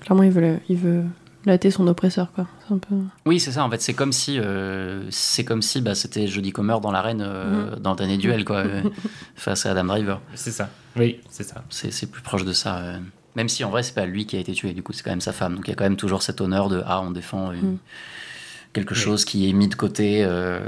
Clairement, 0.00 0.22
il 0.22 0.30
veut, 0.30 0.40
le- 0.40 0.60
il 0.68 0.76
veut 0.76 1.04
latter 1.44 1.70
son 1.70 1.86
oppresseur, 1.86 2.32
quoi. 2.32 2.46
C'est 2.66 2.74
un 2.74 2.78
peu... 2.78 2.94
Oui, 3.26 3.40
c'est 3.40 3.52
ça. 3.52 3.64
En 3.64 3.70
fait, 3.70 3.80
c'est 3.80 3.94
comme 3.94 4.12
si, 4.12 4.38
euh, 4.38 5.04
c'est 5.10 5.44
comme 5.44 5.62
si, 5.62 5.80
bah, 5.80 5.94
c'était 5.94 6.26
Jodie 6.26 6.52
Comer 6.52 6.78
dans 6.80 6.90
l'arène, 6.92 7.22
euh, 7.24 7.76
dans 7.76 7.90
le 7.92 7.96
dernier 7.96 8.16
duel, 8.18 8.44
quoi, 8.44 8.58
euh, 8.58 8.82
face 9.36 9.66
à 9.66 9.72
Adam 9.72 9.84
Driver. 9.84 10.20
C'est 10.34 10.50
ça. 10.50 10.70
Oui, 10.96 11.20
c'est 11.30 11.42
ça. 11.44 11.64
C'est, 11.70 11.90
c'est 11.90 12.06
plus 12.06 12.22
proche 12.22 12.44
de 12.44 12.52
ça. 12.52 12.78
euh. 12.78 12.98
Même 13.36 13.48
si 13.48 13.62
en 13.64 13.70
vrai, 13.70 13.82
c'est 13.82 13.94
pas 13.94 14.06
lui 14.06 14.26
qui 14.26 14.36
a 14.36 14.40
été 14.40 14.52
tué. 14.52 14.72
Du 14.72 14.82
coup, 14.82 14.92
c'est 14.92 15.02
quand 15.02 15.10
même 15.10 15.20
sa 15.20 15.32
femme. 15.32 15.54
Donc 15.56 15.68
il 15.68 15.70
y 15.70 15.72
a 15.72 15.76
quand 15.76 15.84
même 15.84 15.96
toujours 15.96 16.22
cet 16.22 16.40
honneur 16.40 16.68
de 16.68 16.82
ah, 16.86 17.00
on 17.00 17.10
défend 17.12 17.52
une- 17.52 17.74
Mm. 17.74 17.78
quelque 18.72 18.94
chose 18.94 19.24
qui 19.24 19.48
est 19.48 19.52
mis 19.52 19.68
de 19.68 19.74
côté. 19.76 20.24
euh, 20.24 20.58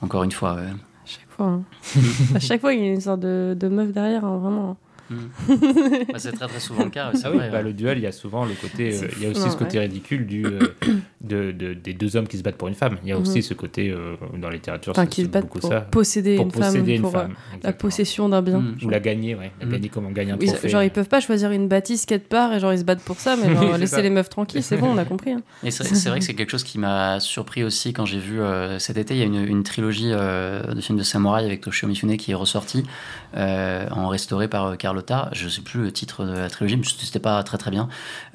encore 0.00 0.22
une 0.22 0.30
fois. 0.32 0.54
ouais. 0.54 0.68
chaque 1.04 1.28
fois. 1.30 1.46
hein. 1.46 1.62
à 2.34 2.38
chaque 2.38 2.60
fois, 2.60 2.72
il 2.74 2.80
y 2.80 2.84
a 2.88 2.92
une 2.92 3.00
sorte 3.00 3.20
de, 3.20 3.56
de 3.58 3.68
meuf 3.68 3.90
derrière, 3.92 4.24
hein, 4.24 4.38
vraiment. 4.38 4.76
Bah, 5.10 6.18
c'est 6.18 6.32
très 6.32 6.46
très 6.48 6.60
souvent 6.60 6.84
le 6.84 6.90
cas. 6.90 7.10
Ah 7.24 7.30
oui, 7.30 7.36
vrai, 7.38 7.50
bah, 7.50 7.58
ouais. 7.58 7.62
le 7.64 7.72
duel, 7.72 7.98
il 7.98 8.04
y 8.04 8.06
a 8.06 8.12
souvent 8.12 8.44
le 8.44 8.54
côté. 8.54 8.94
Euh, 8.94 9.08
il 9.16 9.22
y 9.22 9.26
a 9.26 9.30
aussi 9.30 9.40
ce 9.42 9.46
hein, 9.48 9.56
côté 9.58 9.78
ouais. 9.78 9.84
ridicule 9.84 10.26
du, 10.26 10.46
euh, 10.46 10.60
de, 11.20 11.52
de- 11.52 11.74
des 11.74 11.92
deux 11.94 12.16
hommes 12.16 12.26
qui 12.28 12.38
se 12.38 12.42
battent 12.42 12.56
pour 12.56 12.68
une 12.68 12.74
femme. 12.74 12.96
Il 13.02 13.08
y 13.08 13.12
a 13.12 13.16
Mhm. 13.16 13.22
aussi 13.22 13.42
ce 13.42 13.54
côté 13.54 13.90
euh, 13.90 14.14
dans 14.38 14.48
la 14.48 14.54
littérature. 14.54 14.92
Enfin, 14.92 15.06
qui 15.06 15.22
se 15.24 15.28
battent 15.28 15.48
pour 15.48 15.62
ça. 15.62 15.80
posséder 15.82 16.36
Pour 16.36 16.46
une 16.46 16.52
posséder 16.52 16.78
femme, 16.78 16.88
une 16.88 17.00
pour 17.02 17.16
euh, 17.16 17.22
femme, 17.22 17.34
la 17.62 17.72
possession 17.72 18.28
d'un 18.28 18.42
bien. 18.42 18.62
Ou 18.82 18.88
la 18.88 19.00
gagner, 19.00 19.34
ouais. 19.34 19.50
La 19.60 19.66
Mm. 19.66 19.70
gagner 19.70 19.88
comme 19.88 20.06
on 20.06 20.10
gagne 20.10 20.32
un 20.32 20.38
Oui, 20.38 20.46
trophée. 20.46 20.68
genre, 20.68 20.82
ils 20.82 20.90
peuvent 20.90 21.08
pas 21.08 21.20
choisir 21.20 21.50
une 21.50 21.68
bâtisse 21.68 22.06
quelque 22.06 22.28
part 22.28 22.52
et 22.52 22.60
genre, 22.60 22.72
ils 22.72 22.78
se 22.78 22.84
battent 22.84 23.02
pour 23.02 23.18
ça, 23.18 23.36
mais 23.36 23.54
genre, 23.54 23.76
ça. 23.88 24.02
les 24.02 24.10
meufs 24.10 24.28
tranquilles, 24.30 24.62
c'est 24.62 24.76
bon, 24.76 24.88
on 24.94 24.98
a 24.98 25.04
compris. 25.04 25.32
hein. 25.32 25.42
Et 25.64 25.70
c'est, 25.70 26.08
vrai 26.08 26.18
que 26.20 26.24
c'est 26.24 26.34
quelque 26.34 26.50
chose 26.50 26.64
qui 26.64 26.78
m'a 26.78 27.20
surpris 27.20 27.64
aussi 27.64 27.92
quand 27.92 28.04
j'ai 28.06 28.18
vu 28.18 28.40
euh, 28.40 28.78
cet 28.78 28.96
été. 28.96 29.14
Il 29.14 29.18
y 29.20 29.22
a 29.22 29.26
une, 29.26 29.44
une 29.44 29.62
trilogie 29.64 30.10
euh, 30.12 30.62
de 30.74 30.80
films 30.80 30.98
de 30.98 31.02
samouraï 31.02 31.44
avec 31.44 31.60
Toshio 31.60 31.88
Mifune 31.88 32.16
qui 32.16 32.30
est 32.30 32.34
ressortie 32.34 32.84
en 33.36 34.08
restauré 34.08 34.48
par 34.48 34.66
euh, 34.66 34.76
Carlotta. 35.00 35.30
Je 35.32 35.48
sais 35.48 35.62
plus 35.62 35.82
le 35.82 35.92
titre 35.92 36.24
de 36.24 36.32
la 36.32 36.50
trilogie, 36.50 36.76
mais 36.76 36.84
c'était 36.84 37.18
pas 37.18 37.42
très 37.42 37.58
très 37.58 37.70
bien. 37.70 37.88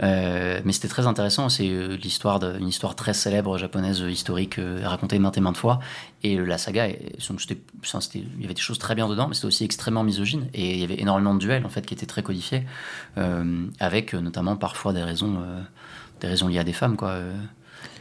Euh, 0.03 0.59
mais 0.63 0.74
c'était 0.74 0.88
très 0.88 1.07
intéressant. 1.07 1.49
C'est 1.49 1.70
euh, 1.70 1.95
l'histoire 1.97 2.39
d'une 2.39 2.68
histoire 2.68 2.95
très 2.95 3.13
célèbre 3.13 3.57
japonaise 3.57 3.99
historique 3.99 4.59
euh, 4.59 4.82
racontée 4.84 5.20
maintes 5.20 5.38
et 5.38 5.41
maintes 5.41 5.57
fois. 5.57 5.80
Et 6.24 6.38
la 6.38 6.57
saga, 6.57 6.88
il 6.88 6.95
y 6.95 8.45
avait 8.45 8.53
des 8.53 8.61
choses 8.61 8.80
très 8.80 8.95
bien 8.95 9.07
dedans, 9.07 9.28
mais 9.28 9.36
c'était 9.36 9.47
aussi 9.47 9.63
extrêmement 9.63 10.03
misogyne. 10.03 10.47
Et 10.53 10.74
il 10.74 10.80
y 10.80 10.84
avait 10.84 10.99
énormément 10.99 11.34
de 11.34 11.39
duels 11.39 11.66
en 11.66 11.70
fait 11.70 11.86
qui 11.86 11.93
étaient 11.93 12.07
très 12.07 12.24
codifiés, 12.24 12.63
avec 13.80 14.16
notamment 14.16 14.55
parfois 14.55 14.91
des 14.91 15.03
raisons, 15.03 15.39
des 16.22 16.28
raisons 16.28 16.47
liées 16.47 16.57
à 16.57 16.63
des 16.63 16.74
femmes, 16.74 16.97
quoi. 16.97 17.20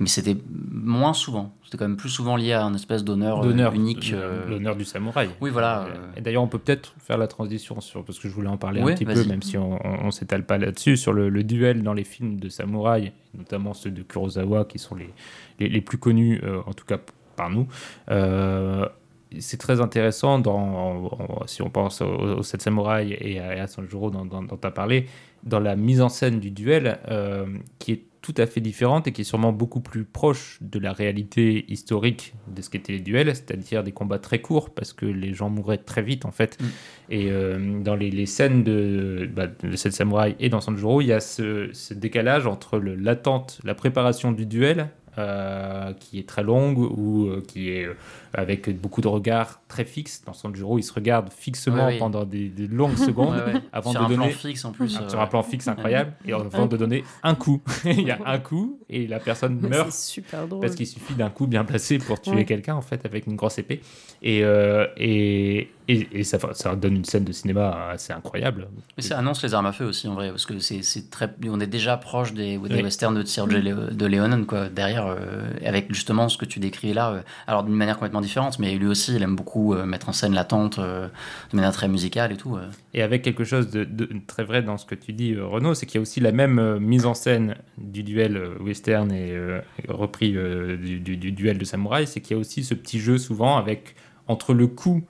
Mais 0.01 0.07
c'était 0.07 0.37
moins 0.73 1.13
souvent. 1.13 1.55
C'était 1.65 1.79
quand 1.79 1.89
même 1.89 1.97
plus 1.97 2.09
souvent 2.09 2.37
lié 2.37 2.53
à 2.53 2.65
un 2.65 2.75
espèce 2.75 3.05
d'honneur, 3.05 3.45
euh, 3.45 3.73
unique. 3.73 4.13
euh, 4.13 4.49
l'honneur 4.49 4.77
du 4.77 4.85
samouraï. 4.85 5.31
Oui, 5.41 5.51
voilà. 5.51 5.87
Et 6.17 6.21
d'ailleurs, 6.21 6.43
on 6.43 6.49
peut 6.49 6.59
peut-être 6.59 6.95
faire 6.99 7.19
la 7.19 7.27
transition 7.27 7.81
sur 7.81 8.05
parce 8.05 8.19
que 8.19 8.29
je 8.29 8.35
voulais 8.35 8.49
en 8.49 8.57
parler 8.57 8.81
un 8.81 8.87
petit 8.87 9.05
peu, 9.05 9.25
même 9.25 9.43
si 9.43 9.57
on, 9.57 9.79
on, 9.85 10.11
s'étale 10.11 10.45
pas 10.45 10.59
là-dessus, 10.59 10.97
sur 10.97 11.13
le, 11.13 11.29
le 11.29 11.45
duel 11.45 11.83
dans 11.83 11.95
les 11.95 12.05
films 12.05 12.39
de 12.39 12.49
samouraï, 12.49 13.13
notamment 13.37 13.75
ceux 13.75 13.91
de 13.91 14.03
Kurosawa, 14.03 14.65
qui 14.65 14.79
sont 14.79 14.95
les, 14.95 15.11
les, 15.59 15.69
les 15.69 15.81
plus 15.81 15.99
connus, 15.99 16.41
euh, 16.45 16.61
en 16.67 16.73
tout 16.73 16.85
cas 16.85 16.99
par 17.37 17.51
nous. 17.51 17.67
Euh, 18.11 18.89
c'est 19.41 19.57
très 19.59 19.81
intéressant 19.81 20.39
dans, 20.39 21.11
si 21.47 21.63
on 21.63 21.71
pense 21.71 22.01
au, 22.01 22.07
au 22.07 22.43
Sept 22.43 22.63
Samouraï 22.63 23.17
et 23.21 23.41
à, 23.41 23.57
et 23.57 23.61
à 23.61 23.67
Sanjuro 23.67 24.11
dont, 24.11 24.29
tu 24.47 24.67
as 24.67 24.71
parlé, 24.71 25.07
dans 25.43 25.61
la 25.61 25.77
mise 25.77 26.01
en 26.01 26.09
scène 26.09 26.41
du 26.41 26.51
duel, 26.51 26.99
euh, 27.09 27.47
qui 27.79 27.93
est 27.93 28.03
tout 28.25 28.35
à 28.39 28.47
fait 28.47 28.63
différente 28.63 29.07
et 29.07 29.13
qui 29.13 29.21
est 29.21 29.25
sûrement 29.25 29.53
beaucoup 29.53 29.81
plus 29.81 30.07
proche 30.07 30.57
de 30.63 30.79
la 30.79 30.95
réalité 30.95 31.71
historique 31.71 32.35
de 32.49 32.63
ce 32.63 32.71
qu'étaient 32.71 32.95
les 32.95 33.01
duels, 33.01 33.29
c'est-à-dire 33.37 33.85
des 33.85 33.93
combats 33.93 34.19
très 34.19 34.41
courts 34.41 34.71
parce 34.71 34.95
que 34.95 35.05
les 35.05 35.35
gens 35.35 35.51
mouraient 35.51 35.77
très 35.77 36.01
vite 36.01 36.25
en 36.25 36.31
fait. 36.31 36.59
Mm. 36.59 36.65
Et 37.11 37.27
euh, 37.31 37.83
dans 37.83 37.95
les, 37.95 38.11
les 38.11 38.25
scènes 38.25 38.65
de, 38.65 39.29
bah, 39.31 39.47
de 39.47 39.77
Samouraï 39.77 40.37
et 40.41 40.49
dans 40.49 40.63
Sanjuro, 40.63 41.03
il 41.03 41.09
y 41.09 41.13
a 41.13 41.21
ce, 41.21 41.69
ce 41.75 41.93
décalage 41.93 42.47
entre 42.47 42.79
l'attente, 42.79 43.61
la 43.63 43.75
préparation 43.75 44.33
du 44.33 44.47
duel. 44.47 44.89
euh, 45.19 45.93
qui 45.93 46.19
est 46.19 46.29
très 46.29 46.43
longue 46.43 46.79
ou 46.79 47.27
euh, 47.27 47.43
qui 47.47 47.71
est 47.71 47.89
avec 48.35 48.81
beaucoup 48.81 49.01
de 49.01 49.09
regards 49.09 49.61
très 49.69 49.85
fixes. 49.85 50.23
Dans 50.27 50.33
Sanjuro, 50.33 50.79
il 50.79 50.83
se 50.83 50.93
regarde 50.93 51.31
fixement 51.33 51.87
Ouais, 51.87 51.93
oui. 51.95 51.99
pendant 51.99 52.25
des, 52.25 52.49
des 52.49 52.67
longues 52.67 52.97
secondes 53.09 53.37
ouais, 53.37 53.55
ouais. 53.55 53.61
avant 53.73 53.91
Sur 53.93 54.01
de 54.01 54.05
un 54.05 54.09
donner 54.09 54.29
plan 54.29 54.37
fixe 54.39 54.65
en 54.65 54.73
plus. 54.73 54.97
ah, 54.99 55.05
euh, 55.05 55.09
sur 55.09 55.21
un 55.21 55.27
plan 55.27 55.43
fixe 55.43 55.69
incroyable 55.69 56.13
et 56.27 56.33
avant 56.33 56.67
de 56.67 56.77
donner 56.77 57.05
un 57.23 57.35
coup. 57.35 57.63
il 57.85 58.03
y 58.03 58.11
a 58.11 58.19
un 58.27 58.39
coup 58.39 58.79
et 58.91 59.07
la 59.07 59.19
personne 59.21 59.59
Mais 59.63 59.69
meurt 59.69 59.91
C'est 59.93 60.13
super 60.13 60.47
drôle. 60.47 60.61
parce 60.63 60.75
qu'il 60.75 60.87
suffit 60.87 61.15
d'un 61.15 61.31
coup 61.31 61.47
bien 61.47 61.65
placé 61.65 61.99
pour 61.99 62.21
tuer 62.21 62.35
Ouais. 62.35 62.45
quelqu'un 62.45 62.75
en 62.75 62.83
fait 62.83 63.05
avec 63.07 63.27
une 63.27 63.37
grosse 63.37 63.59
épée 63.59 63.81
et 64.23 64.43
euh, 64.45 64.87
et, 64.97 65.69
et, 65.89 66.09
et 66.21 66.25
ça, 66.25 66.39
ça 66.53 66.75
donne 66.77 66.97
une 66.97 67.05
scène 67.05 67.25
de 67.25 67.33
cinéma 67.33 67.89
assez 67.91 68.13
incroyable. 68.13 68.69
Mais 68.97 69.03
ça 69.03 69.19
annonce 69.19 69.43
les 69.43 69.53
armes 69.55 69.67
à 69.67 69.73
feu 69.73 69.85
aussi 69.85 70.09
en 70.09 70.15
vrai, 70.15 70.31
parce 70.31 70.47
que 70.47 70.59
c'est 70.59 70.83
c'est 70.83 71.11
très, 71.11 71.31
on 71.47 71.61
est 71.61 71.67
déjà 71.67 71.97
proche 71.97 72.33
des, 72.33 72.57
des 72.57 72.75
Oui. 72.77 72.83
westerns 72.83 73.15
de 73.15 73.25
Sergio 73.25 73.59
de 73.61 74.07
Leonen 74.07 74.47
quoi. 74.47 74.69
Derrière, 74.71 75.07
euh, 75.07 75.51
avec 75.65 75.93
justement 75.93 76.29
ce 76.29 76.39
que 76.39 76.45
tu 76.47 76.59
décris 76.59 76.95
là, 76.95 77.11
euh, 77.11 77.21
alors 77.47 77.65
d'une 77.65 77.75
manière 77.75 77.97
complètement 77.97 78.21
différente, 78.25 78.59
mais 78.59 78.75
lui 78.77 78.87
aussi, 78.87 79.15
il 79.15 79.23
aime 79.23 79.37
beaucoup 79.37 79.75
euh, 79.75 79.87
mettre 79.87 80.09
en 80.09 80.13
scène 80.13 80.35
l'attente 80.35 80.79
euh, 80.79 81.09
de 81.53 81.57
manière 81.57 81.73
très 81.73 81.87
musicale 81.89 82.33
et 82.33 82.37
tout. 82.37 82.57
euh. 82.57 82.67
Et 82.95 83.03
avec 83.03 83.23
quelque 83.23 83.45
chose 83.45 83.71
de, 83.71 83.85
de 83.85 84.09
très 84.27 84.43
vrai 84.45 84.63
dans 84.63 84.77
ce 84.79 84.87
que 84.87 84.95
tu 84.95 85.13
dis, 85.13 85.35
euh, 85.35 85.47
Renaud, 85.47 85.75
c'est 85.75 85.87
qu'il 85.87 85.97
y 85.97 85.99
a 85.99 86.03
aussi 86.03 86.21
la 86.21 86.33
même 86.33 86.59
euh, 86.59 86.79
mise 86.81 87.07
en 87.07 87.15
scène 87.15 87.57
du 87.79 88.03
duel 88.03 88.37
euh, 88.37 88.55
western 88.61 89.13
et 89.13 89.31
euh, 89.33 89.61
repris 89.89 90.37
euh, 90.37 90.77
du, 90.77 90.99
du- 91.01 91.17
du 91.17 91.33
duel 91.33 91.59
de 91.59 91.65
samouraï, 91.65 92.07
c'est 92.07 92.21
qu'il 92.21 92.35
y 92.35 92.39
a 92.39 92.41
aussi 92.41 92.65
ce 92.65 92.75
petit 92.75 92.99
jeu 92.99 93.19
souvent 93.19 93.57
avec 93.57 93.95
entre 94.27 94.55
le 94.55 94.67
coup 94.67 95.03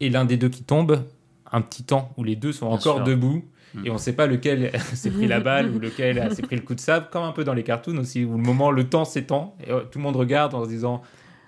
et 0.00 0.10
l'un 0.10 0.24
des 0.24 0.36
deux 0.36 0.48
qui 0.48 0.62
tombe, 0.64 1.04
un 1.50 1.60
petit 1.60 1.84
temps 1.84 2.12
où 2.16 2.24
les 2.24 2.36
deux 2.36 2.52
sont 2.52 2.66
Bien 2.68 2.76
encore 2.76 2.96
sûr. 2.96 3.04
debout. 3.04 3.44
Mm. 3.74 3.86
Et 3.86 3.90
on 3.90 3.94
ne 3.94 3.98
sait 3.98 4.12
pas 4.12 4.26
lequel 4.26 4.70
s'est 4.94 5.10
pris 5.10 5.26
la 5.26 5.40
balle 5.40 5.70
ou 5.70 5.78
lequel 5.80 6.34
s'est 6.34 6.42
pris 6.42 6.56
le 6.56 6.62
coup 6.62 6.74
de 6.74 6.80
sable, 6.80 7.06
comme 7.10 7.22
un 7.22 7.32
peu 7.32 7.42
dans 7.44 7.54
les 7.54 7.62
cartoons 7.62 7.96
aussi, 7.98 8.24
où 8.24 8.32
le 8.36 8.42
moment, 8.42 8.70
le 8.70 8.84
temps 8.88 9.04
s'étend, 9.04 9.56
et 9.66 9.70
euh, 9.70 9.80
tout 9.90 9.98
le 9.98 10.02
monde 10.02 10.16
regarde 10.16 10.54
en 10.54 10.64
se 10.64 10.68
disant 10.68 11.02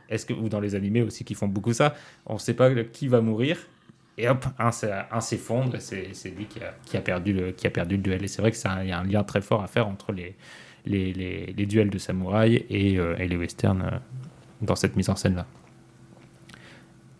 est-ce 0.09 0.27
que 0.27 0.33
ou 0.33 0.49
dans 0.49 0.61
les 0.61 0.75
animés 0.75 1.03
aussi 1.03 1.25
qui 1.25 1.35
font 1.35 1.49
beaucoup 1.49 1.73
ça, 1.73 1.95
on 2.27 2.35
ne 2.35 2.39
sait 2.39 2.55
pas 2.55 2.73
qui 2.85 3.09
va 3.09 3.21
mourir 3.21 3.59
et 4.17 4.29
hop, 4.29 4.47
un, 4.59 4.71
s'effondre 5.21 5.75
et 5.75 5.81
c'est 5.81 6.31
lui 6.31 6.47
qui 6.47 6.97
a, 6.97 7.01
perdu 7.01 7.33
le 7.33 7.97
duel. 7.97 8.23
Et 8.23 8.29
c'est 8.29 8.43
vrai 8.43 8.53
que 8.53 8.57
il 8.83 8.89
y 8.89 8.93
a 8.93 9.01
un 9.01 9.05
lien 9.05 9.25
très 9.25 9.41
fort 9.41 9.63
à 9.63 9.67
faire 9.67 9.89
entre 9.89 10.13
les 10.13 11.67
duels 11.67 11.91
de 11.91 11.99
samouraï 11.99 12.65
et, 12.71 12.99
euh, 12.99 13.17
les 13.17 13.37
westerns 13.37 13.83
euh, 13.83 13.99
dans 14.63 14.77
cette 14.77 14.97
mise 14.97 15.11
en 15.11 15.17
scène 15.17 15.35
là. 15.35 15.47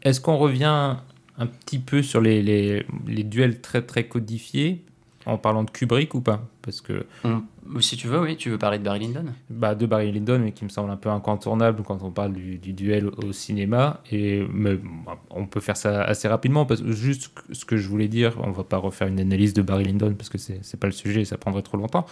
Est-ce 0.03 0.21
qu'on 0.21 0.37
revient 0.37 0.97
un 1.39 1.47
petit 1.47 1.79
peu 1.79 2.03
sur 2.03 2.21
les, 2.21 2.85
duels 3.07 3.61
très 3.61 3.83
très 3.83 4.07
codifiés 4.07 4.85
en 5.27 5.39
parlant 5.39 5.65
de 5.65 5.71
Kubrick 5.71 6.15
ou 6.15 6.21
pas? 6.21 6.47
Parce 6.63 6.81
que 6.81 7.07
On- 7.25 7.43
Si 7.81 7.97
tu 7.97 8.09
veux, 8.09 8.21
oui, 8.21 8.37
tu 8.37 8.51
veux 8.51 8.59
parler 8.59 8.79
de 8.79 8.85
Barry 8.85 9.01
Lyndon 9.01 9.25
bah, 9.49 9.75
de 9.75 9.87
Barry 9.87 10.13
Lyndon, 10.13 10.39
mais 10.39 10.53
qui 10.53 10.65
me 10.65 10.69
semble 10.69 10.91
un 10.91 10.97
peu 10.97 11.09
incontournable 11.09 11.83
quand 11.83 12.03
on 12.03 12.11
parle 12.11 12.33
du, 12.35 12.59
du 12.59 12.73
duel 12.73 13.09
au 13.09 13.33
cinéma. 13.33 14.03
Et 14.13 14.47
mais, 14.53 14.75
bah, 14.77 15.19
on 15.31 15.47
peut 15.47 15.61
faire 15.61 15.77
ça 15.77 16.03
assez 16.03 16.29
rapidement, 16.29 16.67
parce 16.67 16.83
que 16.83 16.93
juste 16.93 17.33
ce 17.53 17.65
que 17.65 17.77
je 17.77 17.89
voulais 17.89 18.09
dire, 18.09 18.37
on 18.43 18.51
va 18.51 18.65
pas 18.65 18.77
refaire 18.77 19.09
une 19.09 19.19
analyse 19.19 19.55
de 19.55 19.63
Barry 19.63 19.85
Lyndon, 19.85 20.15
parce 20.15 20.29
que 20.29 20.37
c'est 20.39 20.79
pas 20.79 20.87
le 20.87 20.93
sujet, 20.93 21.25
ça 21.25 21.39
prendrait 21.39 21.63
trop 21.63 21.77
longtemps. 21.79 22.05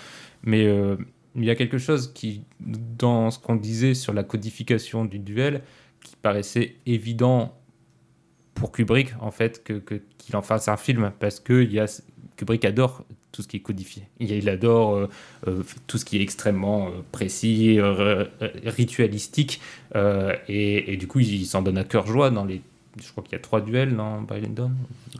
Mais 0.42 0.66
euh, 0.66 0.96
il 1.36 1.44
y 1.44 1.50
a 1.50 1.54
quelque 1.54 1.78
chose 1.78 2.12
qui, 2.14 2.42
dans 2.60 3.30
ce 3.30 3.38
qu'on 3.38 3.56
disait 3.56 3.94
sur 3.94 4.12
la 4.14 4.22
codification 4.24 5.04
du 5.04 5.18
duel, 5.18 5.62
qui 6.02 6.16
paraissait 6.16 6.76
évident 6.86 7.54
pour 8.54 8.72
Kubrick, 8.72 9.14
en 9.20 9.30
fait, 9.30 9.62
que- 9.62 9.74
que- 9.74 10.00
qu'il 10.18 10.34
en 10.36 10.42
fasse 10.42 10.68
un 10.68 10.76
film, 10.76 11.12
parce 11.20 11.40
que 11.40 11.62
y 11.62 11.78
a, 11.78 11.86
Kubrick 12.36 12.64
adore 12.64 13.04
tout 13.32 13.42
ce 13.42 13.48
qui 13.48 13.56
est 13.56 13.60
codifié. 13.60 14.02
Il, 14.20 14.30
il 14.30 14.48
adore 14.48 14.94
euh, 14.94 15.08
euh, 15.48 15.62
tout 15.86 15.98
ce 15.98 16.04
qui 16.04 16.18
est 16.18 16.22
extrêmement 16.22 16.88
euh, 16.88 16.90
précis, 17.12 17.80
euh, 17.80 18.26
ritualistique, 18.66 19.60
euh, 19.96 20.34
et, 20.48 20.92
et 20.92 20.96
du 20.96 21.06
coup, 21.06 21.20
il, 21.20 21.32
il 21.34 21.46
s'en 21.46 21.62
donne 21.62 21.78
à 21.78 21.84
cœur 21.84 22.06
joie 22.06 22.30
dans 22.30 22.44
les. 22.44 22.60
Je 23.02 23.10
crois 23.10 23.24
qu'il 23.24 23.32
y 23.32 23.36
a 23.36 23.38
trois 23.38 23.62
duels 23.62 23.96
dans 23.96 24.20
Barry 24.20 24.42
Lyndon. 24.42 24.70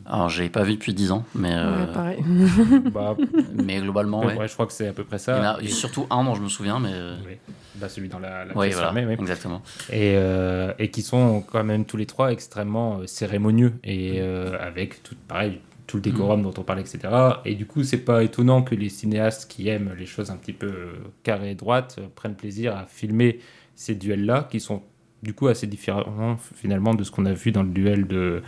Alors, 0.04 0.28
j'ai 0.28 0.50
pas 0.50 0.62
vu 0.62 0.74
depuis 0.74 0.92
10 0.92 1.10
ans, 1.10 1.24
mais. 1.34 1.52
euh, 1.54 1.86
Ouais, 1.86 1.92
pareil. 1.92 2.18
Bah, 2.92 3.16
mais 3.54 3.80
globalement, 3.80 4.20
ouais, 4.26 4.36
ouais. 4.36 4.46
je 4.48 4.52
crois 4.52 4.66
que 4.66 4.74
c'est 4.74 4.88
à 4.88 4.92
peu 4.92 5.04
près 5.04 5.16
Il 5.16 5.20
y 5.20 5.22
ça. 5.22 5.40
en 5.40 5.44
a 5.56 5.62
Et- 5.62 5.68
surtout 5.68 6.06
un 6.10 6.22
dont 6.24 6.34
je 6.34 6.42
me 6.42 6.48
souviens, 6.50 6.78
mais. 6.78 6.92
Oui. 7.26 7.36
Bah, 7.76 7.88
celui 7.88 8.10
dans 8.10 8.18
la, 8.18 8.44
la 8.44 8.54
Oui, 8.54 8.70
voilà, 8.72 9.12
exactement. 9.14 9.62
Et, 9.90 10.12
euh, 10.16 10.74
et 10.78 10.90
qui 10.90 11.00
sont 11.00 11.40
quand 11.40 11.64
même 11.64 11.86
tous 11.86 11.96
les 11.96 12.04
trois 12.04 12.30
extrêmement 12.30 12.98
euh, 12.98 13.06
cérémonieux 13.06 13.72
et 13.82 14.18
euh, 14.20 14.54
avec 14.60 15.02
tout 15.02 15.14
pareil 15.26 15.58
tout 15.92 15.98
le 15.98 16.02
décorum 16.02 16.40
Mm. 16.40 16.44
dont 16.44 16.54
on 16.56 16.62
parlait, 16.64 16.80
etc. 16.80 17.00
Et 17.44 17.54
du 17.54 17.66
coup, 17.66 17.82
c'est 17.84 17.98
pas 17.98 18.24
étonnant 18.24 18.62
que 18.62 18.74
les 18.74 18.88
cinéastes 18.88 19.50
qui 19.50 19.68
aiment 19.68 19.92
les 19.98 20.06
choses 20.06 20.30
un 20.30 20.36
petit 20.38 20.54
peu 20.54 20.66
euh, 20.66 20.92
carrées 21.22 21.50
et 21.50 21.54
droites 21.54 21.96
euh, 21.98 22.06
prennent 22.14 22.34
plaisir 22.34 22.74
à 22.74 22.86
filmer 22.86 23.40
ces 23.74 23.94
duels-là, 23.94 24.48
qui 24.50 24.58
sont 24.58 24.82
du 25.22 25.34
coup 25.34 25.48
assez 25.48 25.66
différents 25.66 26.38
finalement 26.56 26.94
de 26.94 27.04
ce 27.04 27.10
qu'on 27.10 27.26
a 27.26 27.34
vu 27.34 27.52
dans 27.52 27.62
le 27.62 27.68
duel 27.68 28.06
de, 28.06 28.42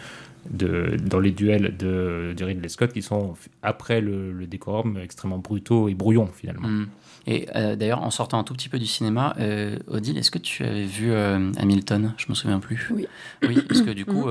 de 0.50 0.96
dans 0.96 1.20
les 1.20 1.32
duels 1.32 1.76
de, 1.76 2.32
de 2.34 2.44
Ridley 2.44 2.68
Scott, 2.70 2.94
qui 2.94 3.02
sont 3.02 3.34
après 3.62 4.00
le, 4.00 4.32
le 4.32 4.46
décorum 4.46 4.96
extrêmement 5.02 5.38
brutaux 5.38 5.88
et 5.90 5.94
brouillons 5.94 6.30
finalement. 6.34 6.66
Mm. 6.68 6.88
Et 7.26 7.48
euh, 7.54 7.76
d'ailleurs, 7.76 8.02
en 8.02 8.10
sortant 8.10 8.38
un 8.38 8.44
tout 8.44 8.54
petit 8.54 8.68
peu 8.68 8.78
du 8.78 8.86
cinéma, 8.86 9.34
euh, 9.38 9.78
Odile, 9.88 10.18
est-ce 10.18 10.30
que 10.30 10.38
tu 10.38 10.64
avais 10.64 10.84
vu 10.84 11.12
euh, 11.12 11.52
Hamilton? 11.56 12.14
Je 12.16 12.26
me 12.28 12.34
souviens 12.34 12.60
plus. 12.60 12.88
Oui. 12.90 13.06
Oui, 13.42 13.60
parce 13.66 13.82
que 13.82 13.90
du 13.90 14.04
coup, 14.06 14.28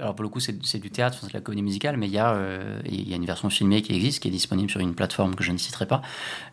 alors 0.00 0.14
pour 0.14 0.22
le 0.22 0.28
coup, 0.28 0.40
c'est 0.40 0.78
du 0.78 0.90
théâtre, 0.90 1.18
c'est 1.20 1.28
de 1.28 1.32
la 1.34 1.40
comédie 1.40 1.62
musicale, 1.62 1.96
mais 1.96 2.06
il 2.06 2.12
y, 2.12 2.18
a, 2.18 2.36
il 2.86 3.08
y 3.08 3.12
a 3.12 3.16
une 3.16 3.26
version 3.26 3.50
filmée 3.50 3.82
qui 3.82 3.94
existe, 3.94 4.22
qui 4.22 4.28
est 4.28 4.32
disponible 4.32 4.70
sur 4.70 4.80
une 4.80 4.94
plateforme 4.94 5.34
que 5.34 5.44
je 5.44 5.52
ne 5.52 5.58
citerai 5.58 5.86
pas. 5.86 6.02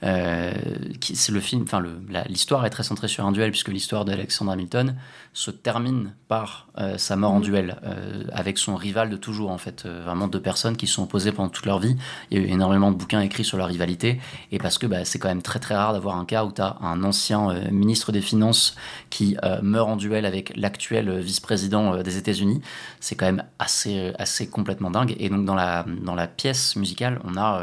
C'est 0.01 1.31
le 1.31 1.39
film, 1.39 1.64
enfin, 1.64 1.84
l'histoire 2.27 2.65
est 2.65 2.69
très 2.69 2.84
centrée 2.84 3.07
sur 3.07 3.26
un 3.26 3.31
duel, 3.31 3.51
puisque 3.51 3.69
l'histoire 3.69 4.05
d'Alexander 4.05 4.51
Hamilton 4.51 4.95
se 5.34 5.51
termine 5.51 6.14
par 6.27 6.66
euh, 6.80 6.98
sa 6.98 7.16
mort 7.16 7.32
en 7.32 7.40
Mhm. 7.40 7.44
duel, 7.44 7.78
euh, 7.84 8.24
avec 8.32 8.58
son 8.58 8.76
rival 8.76 9.10
de 9.10 9.18
toujours, 9.18 9.52
en 9.52 9.58
fait. 9.58 9.84
Euh, 9.86 10.02
vraiment 10.04 10.28
deux 10.28 10.41
personnes 10.41 10.78
qui 10.78 10.88
se 10.88 10.94
sont 10.94 11.04
opposées 11.04 11.32
pendant 11.32 11.49
toute 11.49 11.66
leur 11.66 11.80
vie. 11.80 11.95
Il 12.30 12.38
y 12.38 12.41
a 12.41 12.45
eu 12.45 12.49
énormément 12.49 12.91
de 12.91 12.98
bouquins 12.98 13.22
écrits 13.22 13.44
sur 13.44 13.58
leur 13.58 13.68
rivalité, 13.68 14.20
et 14.52 14.58
parce 14.58 14.78
que 14.78 14.86
bah, 14.88 15.06
c'est 15.06 15.20
quand 15.20 15.28
même 15.28 15.41
très 15.41 15.60
très 15.60 15.76
rare 15.76 15.94
d'avoir 15.94 16.18
un 16.18 16.26
cas 16.26 16.45
où 16.45 16.52
tu 16.52 16.62
as 16.62 16.78
un 16.82 17.04
ancien 17.04 17.54
ministre 17.72 18.12
des 18.12 18.22
Finances 18.22 18.76
qui 19.10 19.38
meurt 19.62 19.90
en 19.90 19.95
duel 19.95 20.26
avec 20.26 20.56
l'actuel 20.56 21.20
vice-président 21.20 22.02
des 22.04 22.18
États-Unis. 22.18 22.62
C'est 22.99 23.16
quand 23.16 23.26
même 23.26 23.44
assez, 23.60 24.14
assez 24.20 24.48
complètement 24.49 24.91
dingue. 24.91 25.16
Et 25.20 25.30
donc 25.30 25.45
dans 25.45 25.56
la, 25.56 25.86
dans 26.04 26.16
la 26.16 26.28
pièce 26.28 26.76
musicale, 26.76 27.20
on 27.24 27.38
a 27.38 27.62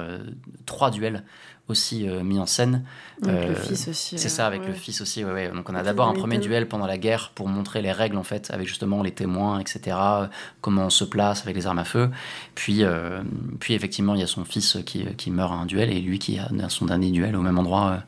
trois 0.67 0.91
duels 0.91 1.23
aussi 1.69 2.09
euh, 2.09 2.23
mis 2.23 2.39
en 2.39 2.47
scène. 2.47 2.85
Avec 3.23 3.49
le 3.49 3.55
Euh, 3.55 3.55
fils 3.55 3.89
aussi, 3.89 4.19
C'est 4.19 4.29
ça, 4.29 4.47
avec 4.47 4.61
ouais. 4.63 4.69
le 4.69 4.75
fils 4.75 5.01
aussi. 5.01 5.25
ouais, 5.25 5.33
ouais. 5.33 5.49
Donc 5.51 5.71
on 5.71 5.75
a 5.75 5.83
d'abord 5.83 6.09
un 6.09 6.13
premier 6.15 6.39
duel 6.39 6.69
pendant 6.69 6.87
la 6.87 6.99
guerre 6.99 7.31
pour 7.35 7.49
montrer 7.49 7.81
les 7.81 7.93
règles 7.93 8.17
en 8.19 8.23
fait, 8.23 8.51
avec 8.53 8.69
justement 8.69 9.03
les 9.03 9.13
témoins, 9.13 9.61
etc. 9.61 9.97
Comment 10.61 10.87
on 10.87 10.91
se 10.91 11.05
place 11.05 11.43
avec 11.43 11.57
les 11.57 11.67
armes 11.67 11.79
à 11.79 11.85
feu. 11.85 12.11
Puis, 12.55 12.85
euh, 12.85 13.23
puis 13.61 13.73
effectivement, 13.75 14.15
il 14.15 14.21
y 14.21 14.25
a 14.25 14.27
son 14.27 14.45
fils 14.45 14.79
qui, 14.85 15.07
qui 15.17 15.31
meurt 15.31 15.53
à 15.53 15.57
un 15.57 15.67
duel 15.67 15.91
et 15.91 16.01
lui 16.01 16.19
qui 16.19 16.39
a 16.39 16.49
son 16.69 16.85
dernier 16.87 17.11
duel 17.11 17.35
au 17.37 17.41
même 17.43 17.59
endroit 17.59 18.01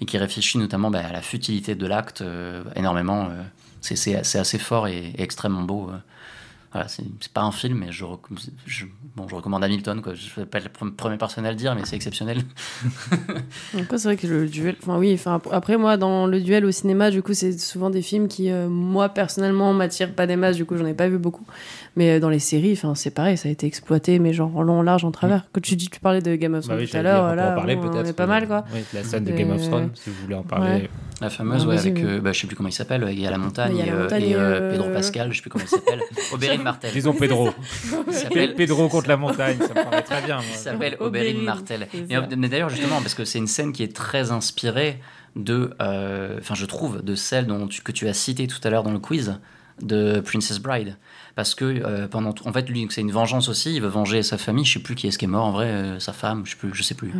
et 0.00 0.06
qui 0.06 0.18
réfléchit 0.18 0.58
notamment 0.58 0.90
bah, 0.90 1.02
à 1.06 1.12
la 1.12 1.22
futilité 1.22 1.74
de 1.76 1.86
l'acte 1.86 2.24
énormément. 2.74 3.28
C'est- 3.80 4.16
assez 4.16 4.58
fort 4.58 4.88
et, 4.88 5.12
et 5.16 5.22
extrêmement 5.22 5.62
beau. 5.62 5.90
Voilà, 6.74 6.88
c'est 6.88 7.04
pas 7.32 7.42
un 7.42 7.52
film, 7.52 7.78
mais 7.78 7.92
je, 7.92 8.04
bon, 9.16 9.28
je 9.28 9.34
recommande 9.36 9.62
Hamilton. 9.62 10.02
Quoi. 10.02 10.14
Je 10.14 10.28
vais 10.40 10.44
pas 10.44 10.58
le 10.58 10.66
pre- 10.66 10.90
premier 10.92 11.16
personne 11.16 11.46
à 11.46 11.50
le 11.50 11.56
dire, 11.56 11.72
mais 11.76 11.82
c'est 11.84 11.94
exceptionnel. 11.96 12.42
C'est 13.96 14.02
vrai 14.04 14.16
que 14.16 14.26
le 14.26 14.48
duel. 14.48 14.76
Enfin, 14.82 14.98
oui, 14.98 15.12
enfin, 15.14 15.34
ap- 15.36 15.48
après, 15.52 15.76
moi, 15.76 15.96
dans 15.96 16.26
le 16.26 16.40
duel 16.40 16.64
au 16.64 16.70
cinéma, 16.72 17.10
du 17.10 17.22
coup, 17.22 17.32
c'est 17.32 17.58
souvent 17.58 17.90
des 17.90 18.02
films 18.02 18.28
qui, 18.28 18.50
euh, 18.50 18.68
moi, 18.68 19.08
personnellement, 19.08 19.72
m'attirent 19.72 20.14
pas 20.14 20.26
des 20.26 20.36
masses, 20.36 20.56
du 20.56 20.64
coup, 20.64 20.76
j'en 20.76 20.86
ai 20.86 20.94
pas 20.94 21.08
vu 21.08 21.18
beaucoup. 21.18 21.46
Mais 21.96 22.10
euh, 22.16 22.20
dans 22.20 22.28
les 22.28 22.40
séries, 22.40 22.72
enfin, 22.72 22.94
c'est 22.96 23.12
pareil, 23.12 23.36
ça 23.36 23.48
a 23.48 23.52
été 23.52 23.66
exploité, 23.66 24.18
mais 24.18 24.32
genre 24.32 24.56
en 24.56 24.62
long, 24.62 24.80
en 24.80 24.82
large, 24.82 25.04
en 25.04 25.12
travers. 25.12 25.46
Quand 25.52 25.60
tu 25.60 25.76
dis, 25.76 25.88
tu 25.88 26.00
parlais 26.00 26.20
de 26.20 26.34
Game 26.34 26.54
of. 26.54 26.62
Bah 26.66 26.74
Thrones 26.74 26.78
oui, 26.84 26.88
tout 26.90 26.96
à 26.96 27.02
l'heure, 27.02 27.24
on 27.30 27.34
là, 27.34 27.52
en 27.52 27.54
parler 27.54 27.76
on 27.80 27.88
peut-être, 27.88 28.08
est 28.08 28.12
pas 28.12 28.26
mal, 28.26 28.48
quoi. 28.48 28.64
Oui, 28.74 28.80
la 28.92 29.04
scène 29.04 29.24
de 29.24 29.32
Game 29.32 29.50
of 29.52 29.62
Thrones, 29.62 29.90
si 29.94 30.10
vous 30.10 30.16
voulez 30.22 30.34
en 30.34 30.42
parler. 30.42 30.70
Ouais. 30.82 30.90
La 31.20 31.30
fameuse, 31.30 31.64
ouais, 31.64 31.78
avec, 31.78 31.96
euh, 32.00 32.20
bah, 32.20 32.32
je 32.32 32.40
sais 32.40 32.46
plus 32.48 32.56
comment 32.56 32.68
il 32.68 32.72
s'appelle, 32.72 33.06
il 33.12 33.20
y 33.20 33.26
a 33.26 33.30
la 33.30 33.38
montagne, 33.38 33.76
Il 33.76 33.78
y 33.78 33.82
a 33.82 33.86
la 33.86 33.92
et, 33.92 33.94
euh, 33.94 34.02
montagne 34.02 34.22
et, 34.24 34.30
et, 34.30 34.34
euh, 34.34 34.38
euh, 34.40 34.70
Pedro 34.72 34.88
Pascal, 34.90 35.30
je 35.32 35.36
sais 35.36 35.42
plus 35.42 35.50
comment 35.50 35.64
il 35.64 35.68
s'appelle, 35.68 36.00
Oberyn 36.32 36.62
Martel. 36.62 36.92
Disons 36.92 37.12
Pedro. 37.12 37.50
Il 38.08 38.12
s'appelle 38.12 38.54
Pedro 38.56 38.88
contre 38.88 39.08
la 39.08 39.16
montagne, 39.16 39.56
ça 39.60 39.68
me 39.68 39.84
paraît 39.88 40.02
très 40.02 40.22
bien. 40.22 40.36
moi. 40.36 40.44
Il 40.50 40.56
s'appelle 40.56 40.96
Oberyn, 40.98 41.42
Martel. 41.42 41.86
Mais, 42.36 42.48
d'ailleurs, 42.48 42.68
justement, 42.70 43.00
parce 43.00 43.14
que 43.14 43.24
c'est 43.24 43.38
une 43.38 43.46
scène 43.46 43.72
qui 43.72 43.84
est 43.84 43.94
très 43.94 44.32
inspirée 44.32 44.98
de, 45.36 45.70
euh, 45.80 46.38
enfin, 46.40 46.54
je 46.56 46.66
trouve, 46.66 47.02
de 47.02 47.14
celle 47.14 47.46
dont 47.46 47.68
tu- 47.68 47.82
que 47.82 47.92
tu 47.92 48.08
as 48.08 48.12
citée 48.12 48.48
tout 48.48 48.58
à 48.64 48.70
l'heure 48.70 48.82
dans 48.82 48.92
le 48.92 48.98
quiz 48.98 49.38
de 49.82 50.20
Princess 50.20 50.58
Bride. 50.58 50.96
Parce 51.36 51.56
que 51.56 51.64
euh, 51.64 52.06
pendant, 52.06 52.32
tout- 52.32 52.46
en 52.46 52.52
fait, 52.52 52.68
lui, 52.68 52.86
c'est 52.90 53.00
une 53.00 53.10
vengeance 53.10 53.48
aussi. 53.48 53.74
Il 53.74 53.82
veut 53.82 53.88
venger 53.88 54.22
sa 54.22 54.38
famille. 54.38 54.64
Je 54.64 54.74
sais 54.74 54.78
plus 54.78 54.94
qui 54.94 55.08
est-ce 55.08 55.18
qui 55.18 55.24
est 55.24 55.28
mort 55.28 55.44
en 55.46 55.50
vrai, 55.52 55.66
euh, 55.66 55.98
sa 55.98 56.12
femme, 56.12 56.42
je 56.46 56.52
sais 56.52 56.56
plus, 56.56 56.70
je 56.72 56.82
sais 56.84 56.94
plus. 56.94 57.12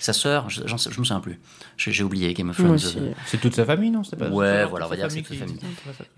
Sa 0.00 0.12
sœur, 0.12 0.50
je, 0.50 0.60
sais- 0.76 0.90
je 0.90 1.00
me 1.00 1.04
souviens 1.04 1.20
plus. 1.20 1.40
J'ai 1.78 2.04
oublié 2.04 2.32
Game 2.34 2.50
of 2.50 2.56
Thrones. 2.56 2.78
euh, 2.98 3.12
C'est 3.26 3.40
toute 3.40 3.54
sa 3.54 3.64
famille, 3.64 3.90
non? 3.90 4.04
C'est 4.04 4.16
pas 4.16 4.28
Ouais, 4.28 4.64
voilà, 4.66 4.86
on 4.86 4.90
va 4.90 4.96
dire 4.96 5.04
sa 5.04 5.08
que 5.08 5.14
c'est 5.14 5.22
toute 5.22 5.32
qui- 5.32 5.38
famille. 5.38 5.58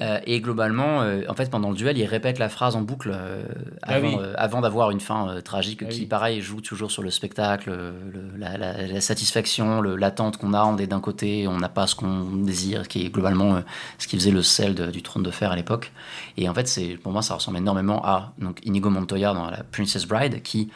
Euh, 0.00 0.18
et 0.26 0.40
globalement, 0.40 1.02
euh, 1.02 1.22
en 1.28 1.34
fait, 1.34 1.48
pendant 1.50 1.70
le 1.70 1.76
duel, 1.76 1.96
il 1.96 2.04
répète 2.04 2.38
la 2.38 2.48
phrase 2.48 2.74
en 2.76 2.82
boucle 2.82 3.12
euh, 3.14 3.44
Ah 3.82 3.94
avant, 3.94 4.08
oui. 4.08 4.16
euh, 4.20 4.34
avant 4.36 4.60
d'avoir 4.60 4.90
une 4.90 5.00
fin 5.00 5.28
euh, 5.28 5.40
tragique 5.40 5.82
Ah 5.84 5.88
qui, 5.88 6.00
oui. 6.00 6.06
pareil, 6.06 6.40
joue 6.40 6.60
toujours 6.60 6.90
sur 6.90 7.02
le 7.02 7.10
spectacle, 7.10 7.70
le- 7.70 8.22
la, 8.38 8.56
la- 8.58 8.86
la 8.86 9.00
satisfaction, 9.00 9.82
l'attente 9.82 10.36
qu'on 10.36 10.52
a. 10.52 10.64
On 10.64 10.76
est 10.78 10.86
d'un 10.88 11.00
côté, 11.00 11.46
on 11.48 11.58
n'a 11.58 11.68
pas 11.68 11.86
ce 11.86 11.94
qu'on 11.94 12.22
désire, 12.24 12.88
qui 12.88 13.06
est 13.06 13.08
globalement 13.10 13.56
euh, 13.56 13.60
ce 13.98 14.08
qui 14.08 14.16
faisait 14.16 14.30
le 14.32 14.42
sel 14.42 14.74
de- 14.74 14.90
du 14.90 15.02
trône 15.02 15.22
de 15.22 15.30
fer 15.30 15.52
à 15.52 15.56
l'époque. 15.56 15.92
Et 16.36 16.48
en 16.48 16.54
fait, 16.54 16.66
c'est 16.68 16.98
pour 17.02 17.12
moi, 17.12 17.22
ça 17.22 17.35
ressemble 17.36 17.58
énormément 17.58 18.04
à 18.04 18.32
donc, 18.38 18.60
Inigo 18.64 18.90
Montoya 18.90 19.32
dans 19.32 19.50
la 19.50 19.62
Princess 19.64 20.06
Bride, 20.06 20.42
qui 20.42 20.70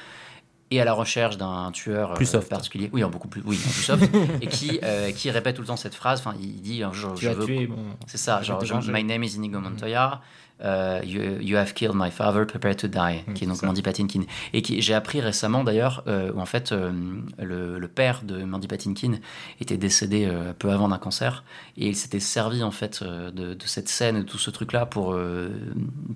est 0.70 0.78
à 0.80 0.84
la 0.84 0.92
recherche 0.92 1.36
d'un 1.36 1.70
tueur 1.72 2.14
Plus 2.14 2.28
euh, 2.28 2.38
soft. 2.38 2.48
particulier, 2.48 2.88
oui, 2.92 3.02
en 3.02 3.10
beaucoup 3.10 3.26
plus, 3.28 3.42
oui, 3.44 3.58
en 3.58 3.70
plus 3.70 3.82
soft, 3.82 4.08
et 4.40 4.46
qui, 4.46 4.78
euh, 4.84 5.10
qui 5.10 5.30
répète 5.30 5.56
tout 5.56 5.62
le 5.62 5.66
temps 5.66 5.76
cette 5.76 5.94
phrase. 5.96 6.20
Enfin, 6.20 6.36
il 6.40 6.60
dit, 6.62 6.82
je, 6.92 7.06
Tu 7.16 7.24
je 7.24 7.30
veux 7.30 7.66
mon- 7.66 7.96
c'est 8.06 8.18
ça, 8.18 8.40
je 8.42 8.52
genre. 8.64 8.82
My 8.88 9.02
name 9.02 9.24
is 9.24 9.34
Inigo 9.36 9.58
Montoya. 9.60 10.20
Euh, 10.62 11.00
you, 11.04 11.40
you 11.40 11.56
have 11.56 11.72
killed 11.74 11.94
my 11.94 12.10
father, 12.10 12.46
prepare 12.46 12.76
to 12.76 12.88
die, 12.88 13.24
qui 13.34 13.44
est 13.44 13.46
donc. 13.46 13.62
Mandy 13.62 13.82
Patinkin. 13.82 14.22
Et 14.52 14.62
qui 14.62 14.80
j'ai 14.82 14.94
appris 14.94 15.20
récemment 15.20 15.64
d'ailleurs, 15.64 16.02
euh, 16.06 16.32
où 16.32 16.40
en 16.40 16.46
fait 16.46 16.72
euh, 16.72 16.92
le, 17.38 17.78
le 17.78 17.88
père 17.88 18.22
de 18.22 18.44
Mandy 18.44 18.68
Patinkin 18.68 19.18
était 19.60 19.76
décédé 19.76 20.30
peu 20.58 20.70
avant 20.70 20.88
d'un 20.88 20.98
cancer, 20.98 21.44
et 21.76 21.88
il 21.88 21.96
s'était 21.96 22.20
servi 22.20 22.62
en 22.62 22.70
fait 22.70 23.02
de, 23.02 23.54
de 23.54 23.66
cette 23.66 23.88
scène, 23.88 24.18
de 24.18 24.22
tout 24.22 24.38
ce 24.38 24.50
truc-là 24.50 24.86
pour 24.86 25.16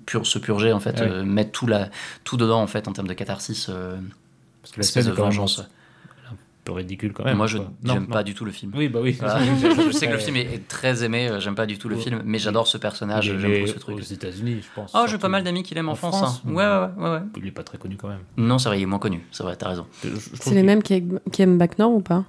pur- 0.05 0.25
se 0.25 0.39
purger 0.39 0.73
en 0.73 0.79
fait, 0.79 1.01
Ah 1.01 1.23
mettre 1.23 1.51
tout, 1.51 1.67
la, 1.67 1.89
tout 2.23 2.37
dedans 2.37 2.61
en 2.61 2.67
fait 2.67 2.87
en 2.87 2.93
termes 2.93 3.07
de 3.07 3.13
catharsis. 3.13 3.65
Parce 3.65 4.71
que 4.73 4.79
la 4.79 4.81
espèce 4.81 5.03
scène 5.05 5.13
de 5.13 5.17
vengeance. 5.17 5.63
Un 6.65 6.71
peu 6.71 6.71
ridicule 6.73 7.13
quand 7.13 7.23
même. 7.23 7.37
Moi, 7.37 7.47
je 7.47 7.59
non. 7.83 8.05
pas 8.05 8.23
du 8.23 8.33
tout 8.33 8.45
le 8.45 8.51
film. 8.51 8.71
Oui, 8.75 8.89
bah 8.89 8.99
oui. 9.01 9.17
Je 9.21 9.91
sais 9.91 10.07
que 10.07 10.13
le 10.13 10.17
film 10.17 10.35
est, 10.37 10.67
très 10.67 11.03
aimé, 11.03 11.29
euh, 11.29 11.39
j'aime 11.39 11.55
pas 11.55 11.65
du 11.65 11.77
tout 11.77 11.89
le 11.89 11.95
film, 11.95 12.21
mais 12.25 12.39
j'adore 12.39 12.67
ce 12.67 12.77
personnage, 12.77 13.25
j'aime 13.25 13.67
ce 13.67 13.79
truc. 13.79 13.97
Aux 13.97 14.01
États-Unis, 14.01 14.61
je 14.61 14.67
pense. 14.73 14.91
Oh, 14.95 15.05
j'ai 15.07 15.17
pas 15.17 15.29
mal 15.29 15.43
d'amis 15.43 15.63
qui 15.63 15.75
l'aiment 15.75 15.89
en, 15.89 15.93
En 15.93 15.95
France. 15.95 16.17
France, 16.17 16.41
hein. 16.45 16.51
Ouais, 16.51 16.65
ouais, 16.65 17.03
ouais, 17.03 17.17
ouais. 17.17 17.21
Il 17.37 17.47
est 17.47 17.51
pas 17.51 17.63
très 17.63 17.77
connu 17.77 17.97
quand 17.97 18.07
même. 18.07 18.21
Non, 18.37 18.57
c'est 18.57 18.69
vrai, 18.69 18.79
il 18.79 18.83
est 18.83 18.87
moins 18.87 18.99
connu, 18.99 19.25
c'est 19.31 19.43
vrai, 19.43 19.55
t'as 19.55 19.69
raison. 19.69 19.85
C'est 20.01 20.53
les 20.55 20.63
mêmes 20.63 20.81
qui, 20.81 21.03
aiment 21.39 21.57
Bac 21.57 21.77
Nord 21.77 21.93
ou 21.93 22.01
pas? 22.01 22.23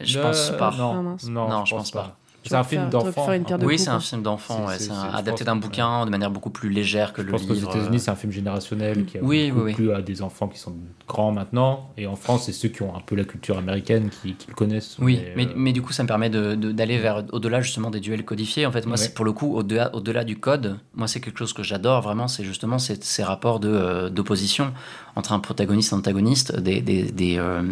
Je 0.00 0.18
pense 0.18 0.50
pas. 0.58 0.74
Ah, 0.74 1.02
non, 1.28 1.48
Non, 1.48 1.64
je 1.64 1.74
pense 1.74 1.90
pas. 1.90 2.18
C'est 2.46 2.54
un 2.54 2.64
film 2.64 2.88
d'enfant. 2.90 3.26
Oui, 3.62 3.78
c'est 3.78 3.90
un 3.90 4.00
film 4.00 4.22
d'enfant. 4.22 4.66
C'est 4.78 4.90
adapté 5.12 5.44
d'un 5.44 5.56
bouquin 5.56 6.04
de 6.06 6.10
manière 6.10 6.30
beaucoup 6.30 6.50
plus 6.50 6.68
légère 6.70 7.12
que 7.12 7.22
je 7.22 7.26
le 7.26 7.32
pense 7.32 7.42
livre. 7.42 7.68
qu'aux 7.70 7.76
États-Unis, 7.76 8.00
c'est 8.00 8.10
un 8.10 8.16
film 8.16 8.32
générationnel 8.32 9.04
qui 9.04 9.18
a 9.18 9.22
Oui, 9.22 9.50
beaucoup 9.50 9.64
oui, 9.64 9.70
oui. 9.70 9.74
plu 9.74 9.92
à 9.92 10.02
des 10.02 10.22
enfants 10.22 10.48
qui 10.48 10.58
sont 10.58 10.74
grands 11.08 11.32
maintenant. 11.32 11.90
Et 11.96 12.06
en 12.06 12.16
France, 12.16 12.44
c'est 12.46 12.52
ceux 12.52 12.68
qui 12.68 12.82
ont 12.82 12.94
un 12.96 13.00
peu 13.00 13.14
la 13.16 13.24
culture 13.24 13.58
américaine 13.58 14.10
qui, 14.10 14.34
qui 14.34 14.48
le 14.48 14.54
connaissent. 14.54 14.96
Oui, 15.00 15.20
Mais, 15.36 15.44
mais, 15.44 15.50
euh, 15.50 15.54
mais 15.56 15.72
du 15.72 15.82
coup, 15.82 15.92
ça 15.92 16.02
me 16.02 16.08
permet 16.08 16.30
de- 16.30 16.54
de- 16.54 16.72
d'aller 16.72 16.98
vers 16.98 17.24
au-delà 17.32 17.60
justement 17.60 17.90
des 17.90 18.00
duels 18.00 18.24
codifiés. 18.24 18.66
En 18.66 18.72
fait, 18.72 18.86
moi, 18.86 18.92
Ouais. 18.92 18.96
c'est 19.04 19.14
pour 19.14 19.24
le 19.24 19.32
coup, 19.32 19.54
au-delà 19.56 19.94
au-delà 19.94 20.24
du 20.24 20.38
code, 20.38 20.78
moi, 20.94 21.08
c'est 21.08 21.20
quelque 21.20 21.38
chose 21.38 21.52
que 21.52 21.62
j'adore 21.62 22.02
vraiment, 22.02 22.28
c'est 22.28 22.44
justement 22.44 22.78
ces, 22.78 22.96
ces 23.00 23.22
rapports 23.22 23.60
de, 23.60 23.68
euh, 23.68 24.08
d'opposition 24.10 24.72
entre 25.14 25.32
un 25.32 25.38
protagoniste 25.40 25.92
et 25.92 25.94
un 25.94 25.98
antagoniste, 25.98 26.56
des, 26.58 26.80
des, 26.80 27.02
des, 27.04 27.36
euh, 27.38 27.62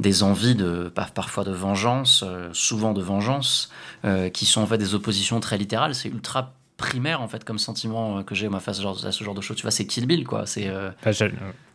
des 0.00 0.22
envies 0.22 0.54
de, 0.54 0.88
par- 0.94 1.10
parfois 1.12 1.44
de 1.44 1.52
vengeance, 1.52 2.22
euh, 2.26 2.48
souvent 2.52 2.92
de 2.92 3.00
vengeance, 3.02 3.70
euh, 4.04 4.28
qui 4.28 4.44
sont 4.46 4.60
en 4.60 4.66
fait 4.66 4.78
des 4.78 4.94
oppositions 4.94 5.40
très 5.40 5.56
littérales. 5.58 5.94
C'est 5.94 6.08
ultra 6.08 6.52
primaire 6.76 7.22
en 7.22 7.28
fait 7.28 7.42
comme 7.44 7.58
sentiment 7.58 8.18
euh, 8.18 8.22
que 8.22 8.34
j'ai 8.34 8.48
moi 8.50 8.60
face 8.60 8.76
à 8.80 9.10
ce 9.10 9.24
genre, 9.24 9.34
de 9.34 9.40
choses 9.40 9.56
tu 9.56 9.62
vois 9.62 9.70
c'est 9.70 9.86
Kill 9.86 10.04
Bill 10.06 10.24
quoi 10.24 10.44
c'est 10.44 10.68
euh, 10.68 10.90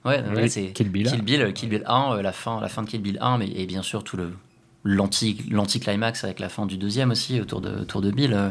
ouais, 0.06 0.24
Oui, 0.36 0.48
c'est 0.48 0.68
Kill 0.74 0.90
Bill. 0.90 1.08
Kill 1.10 1.22
Bill 1.24 1.54
Kill 1.54 1.70
Bill 1.70 1.84
1 1.88 2.18
euh, 2.18 2.22
la 2.22 2.32
fin 2.32 2.62
la 2.62 2.70
fin 2.70 2.84
de 2.84 2.88
Kill 2.88 3.02
Bill 3.02 3.18
1 3.20 3.40
mais 3.40 3.48
et 3.50 3.66
bien 3.66 3.82
sûr 3.82 4.04
tout 4.04 4.16
le 4.16 4.32
l'anti 4.84 5.44
l'anti 5.50 5.80
climax 5.80 6.24
avec 6.24 6.40
la 6.40 6.50
fin 6.50 6.68
du 6.68 6.78
deuxième 6.78 7.10
aussi 7.10 7.42
autour 7.42 7.62
de 7.62 7.72
autour 7.82 8.02
de 8.02 8.12
Bill 8.12 8.34
euh, 8.34 8.50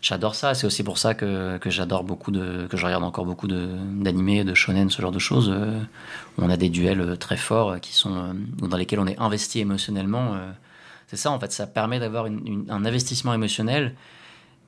j'adore 0.00 0.34
ça 0.34 0.54
c'est 0.54 0.66
aussi 0.66 0.82
pour 0.82 0.98
ça 0.98 1.14
que, 1.14 1.58
que 1.58 1.68
j'adore 1.70 2.04
beaucoup 2.04 2.30
de 2.30 2.66
que 2.68 2.76
je 2.76 2.84
regarde 2.86 3.04
encore 3.04 3.26
beaucoup 3.26 3.46
de 3.48 3.68
d'animés 4.02 4.44
de 4.44 4.54
shonen 4.54 4.88
ce 4.90 5.00
genre 5.02 5.12
de 5.12 5.18
choses. 5.18 5.50
Euh, 5.54 5.78
où 6.38 6.42
on 6.42 6.50
a 6.50 6.56
des 6.56 6.68
duels 6.70 7.00
euh, 7.00 7.16
très 7.16 7.36
forts 7.36 7.70
euh, 7.72 7.78
qui 7.78 7.92
sont 7.94 8.14
euh, 8.16 8.32
ou 8.62 8.68
dans 8.68 8.76
lesquels 8.76 9.00
on 9.00 9.06
est 9.06 9.18
investi 9.18 9.60
émotionnellement 9.60 10.34
euh, 10.34 10.50
c'est 11.08 11.16
ça 11.16 11.30
en 11.30 11.38
fait 11.40 11.52
ça 11.52 11.66
permet 11.66 11.98
d'avoir 11.98 12.26
un 12.26 12.84
investissement 12.84 13.34
émotionnel 13.34 13.94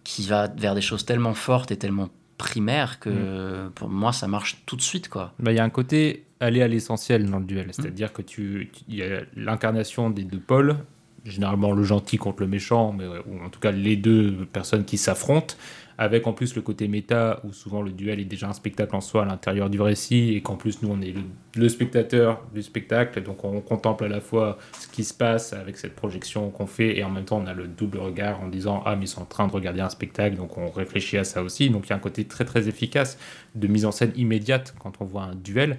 qui 0.05 0.27
va 0.27 0.49
vers 0.49 0.75
des 0.75 0.81
choses 0.83 1.05
tellement 1.05 1.35
fortes 1.35 1.71
et 1.71 1.77
tellement 1.77 2.09
primaires 2.39 2.99
que 2.99 3.69
pour 3.77 3.89
moi 3.89 4.13
ça 4.13 4.27
marche 4.27 4.63
tout 4.67 4.75
de 4.75 4.83
suite 4.83 5.09
quoi. 5.09 5.33
Bah, 5.39 5.53
Il 5.53 5.57
y 5.57 5.61
a 5.61 5.65
un 5.65 5.71
côté 5.71 6.25
aller 6.41 6.61
à 6.61 6.67
l'essentiel 6.67 7.31
dans 7.31 7.39
le 7.39 7.45
Mm. 7.45 7.47
duel, 7.47 7.69
c'est-à-dire 7.71 8.13
que 8.13 8.21
tu, 8.23 8.69
tu- 8.73 8.83
il 8.89 8.97
y 8.97 9.03
a 9.05 9.21
l'incarnation 9.37 10.11
des 10.11 10.25
deux 10.25 10.41
pôles, 10.41 10.77
généralement 11.25 11.73
le 11.73 11.85
gentil 11.85 12.17
contre 12.17 12.43
le 12.43 12.49
méchant, 12.49 12.93
mais, 12.93 13.07
ou 13.07 13.45
en 13.45 13.49
tout 13.49 13.61
cas 13.61 13.71
les 13.71 13.97
deux 13.97 14.47
personnes 14.53 14.85
qui 14.85 14.99
s'affrontent, 14.99 15.55
avec 15.99 16.27
en 16.27 16.33
plus 16.33 16.57
le 16.57 16.63
côté 16.63 16.89
méta 16.89 17.41
où 17.45 17.53
souvent 17.53 17.83
le 17.83 17.93
duel 17.93 18.19
est 18.19 18.25
déjà 18.25 18.49
un 18.49 18.53
spectacle 18.55 18.97
en 18.97 19.01
soi 19.01 19.23
à 19.23 19.25
l'intérieur 19.27 19.71
du 19.71 19.81
récit 19.81 20.35
et 20.35 20.41
qu'en 20.41 20.57
plus 20.57 20.83
nous 20.83 20.89
on 20.91 21.01
est 21.01 21.13
le, 21.13 21.21
le 21.55 21.69
spectateur 21.69 22.43
du 22.55 22.63
spectacle, 22.63 23.23
donc 23.23 23.45
on 23.45 23.61
contemple 23.61 24.05
à 24.05 24.09
la 24.09 24.21
fois 24.21 24.59
ce 24.81 24.89
qui 24.89 25.05
se 25.05 25.15
passe 25.15 25.53
avec 25.53 25.77
cette 25.77 25.95
projection 25.95 26.51
qu'on 26.51 26.67
fait 26.67 26.97
et 26.99 27.05
en 27.05 27.11
même 27.11 27.25
temps 27.25 27.41
on 27.43 27.47
a 27.47 27.55
le 27.55 27.69
double 27.69 27.99
regard 27.99 28.41
en 28.41 28.49
disant 28.49 28.83
ah 28.87 28.97
mais 28.97 29.05
ils 29.05 29.09
sont 29.09 29.23
en 29.23 29.27
train 29.27 29.47
de 29.47 29.53
regarder 29.53 29.81
un 29.81 29.91
spectacle 29.91 30.37
donc 30.37 30.57
on 30.59 30.71
réfléchit 30.71 31.19
à 31.19 31.25
ça 31.25 31.43
aussi, 31.43 31.71
donc 31.71 31.87
il 31.87 31.91
y 31.91 31.93
a 31.93 31.97
un 31.97 32.01
côté 32.01 32.25
très 32.25 32.45
très 32.45 32.69
efficace 32.69 33.19
de 33.55 33.67
mise 33.69 33.85
en 33.85 33.93
scène 33.93 34.13
immédiate 34.17 34.75
quand 34.79 34.95
on 35.01 35.05
voit 35.05 35.23
un 35.25 35.35
duel 35.35 35.79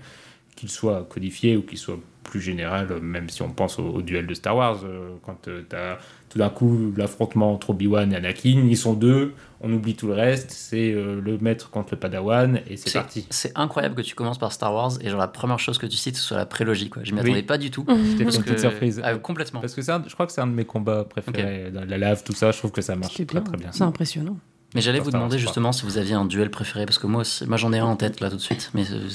qu'il 0.56 0.70
soit 0.70 1.03
codifié 1.10 1.57
ou 1.57 1.64
qu'il 1.64 1.80
soit 1.80 1.99
plus 2.23 2.41
général, 2.41 2.87
euh, 2.91 2.99
même 2.99 3.29
si 3.29 3.41
on 3.41 3.49
pense 3.49 3.79
au, 3.79 3.83
au 3.85 4.01
duel 4.01 4.25
de 4.27 4.33
Star 4.33 4.55
Wars, 4.55 4.79
euh, 4.85 5.09
quand 5.25 5.37
tu 5.43 5.51
as 5.75 5.97
tout 6.29 6.39
d'un 6.39 6.49
coup 6.49 6.91
l'affrontement 6.97 7.53
entre 7.53 7.71
Obi-Wan 7.71 8.11
et 8.11 8.15
Anakin, 8.15 8.65
ils 8.67 8.77
sont 8.77 8.93
deux, 8.93 9.33
on 9.61 9.71
oublie 9.71 9.95
tout 9.95 10.07
le 10.07 10.13
reste, 10.13 10.49
c'est 10.51 10.91
euh, 10.93 11.21
le 11.21 11.37
maître 11.37 11.69
contre 11.69 11.89
le 11.93 11.99
Padawan, 11.99 12.59
et 12.67 12.75
c'est 12.77 12.91
parti. 12.93 13.27
C'est 13.29 13.51
incroyable 13.55 13.93
que 13.95 14.01
tu 14.01 14.15
commences 14.15 14.39
par 14.39 14.51
Star 14.51 14.73
Wars 14.73 14.93
et 15.01 15.09
genre 15.09 15.19
la 15.19 15.27
première 15.27 15.59
chose 15.59 15.77
que 15.77 15.85
tu 15.85 15.95
cites 15.97 16.15
ce 16.17 16.23
soit 16.23 16.37
la 16.37 16.45
prélogie 16.47 16.89
quoi. 16.89 17.03
Je 17.03 17.11
m'y 17.13 17.19
Oui. 17.21 17.25
attendais 17.27 17.43
pas 17.43 17.57
du 17.59 17.69
tout. 17.71 17.83
Parce 17.83 17.99
une 18.35 18.43
petite 18.43 18.59
surprise. 18.59 18.99
Ah, 19.03 19.15
complètement. 19.15 19.59
Parce 19.59 19.75
que 19.75 19.81
c'est 19.81 19.91
un- 19.91 20.03
je 20.07 20.13
crois 20.13 20.25
que 20.25 20.31
c'est 20.31 20.41
un 20.41 20.47
de 20.47 20.53
mes 20.53 20.65
combats 20.65 21.03
préférés, 21.03 21.69
dans 21.71 21.85
la 21.87 21.97
lave, 21.97 22.23
tout 22.23 22.33
ça, 22.33 22.51
je 22.51 22.57
trouve 22.57 22.71
que 22.71 22.81
ça 22.81 22.95
marche 22.95 23.13
très 23.13 23.25
bien, 23.25 23.41
très 23.41 23.57
bien. 23.57 23.69
C'est 23.71 23.83
impressionnant. 23.83 24.37
Mais 24.75 24.81
j'allais 24.81 24.99
vous 24.99 25.11
demander 25.11 25.37
justement 25.37 25.71
si 25.71 25.85
vous 25.85 25.99
aviez 25.99 26.15
un 26.15 26.25
duel 26.25 26.49
préféré 26.49 26.85
parce 26.87 26.97
que 26.97 27.05
moi 27.05 27.21
moi 27.45 27.57
j'en 27.57 27.71
ai 27.73 27.77
un 27.77 27.85
en 27.85 27.95
tête 27.95 28.21
là 28.21 28.31
tout 28.31 28.37
de 28.37 28.41
suite. 28.41 28.71
Mais 28.73 28.81
euh, 28.91 29.05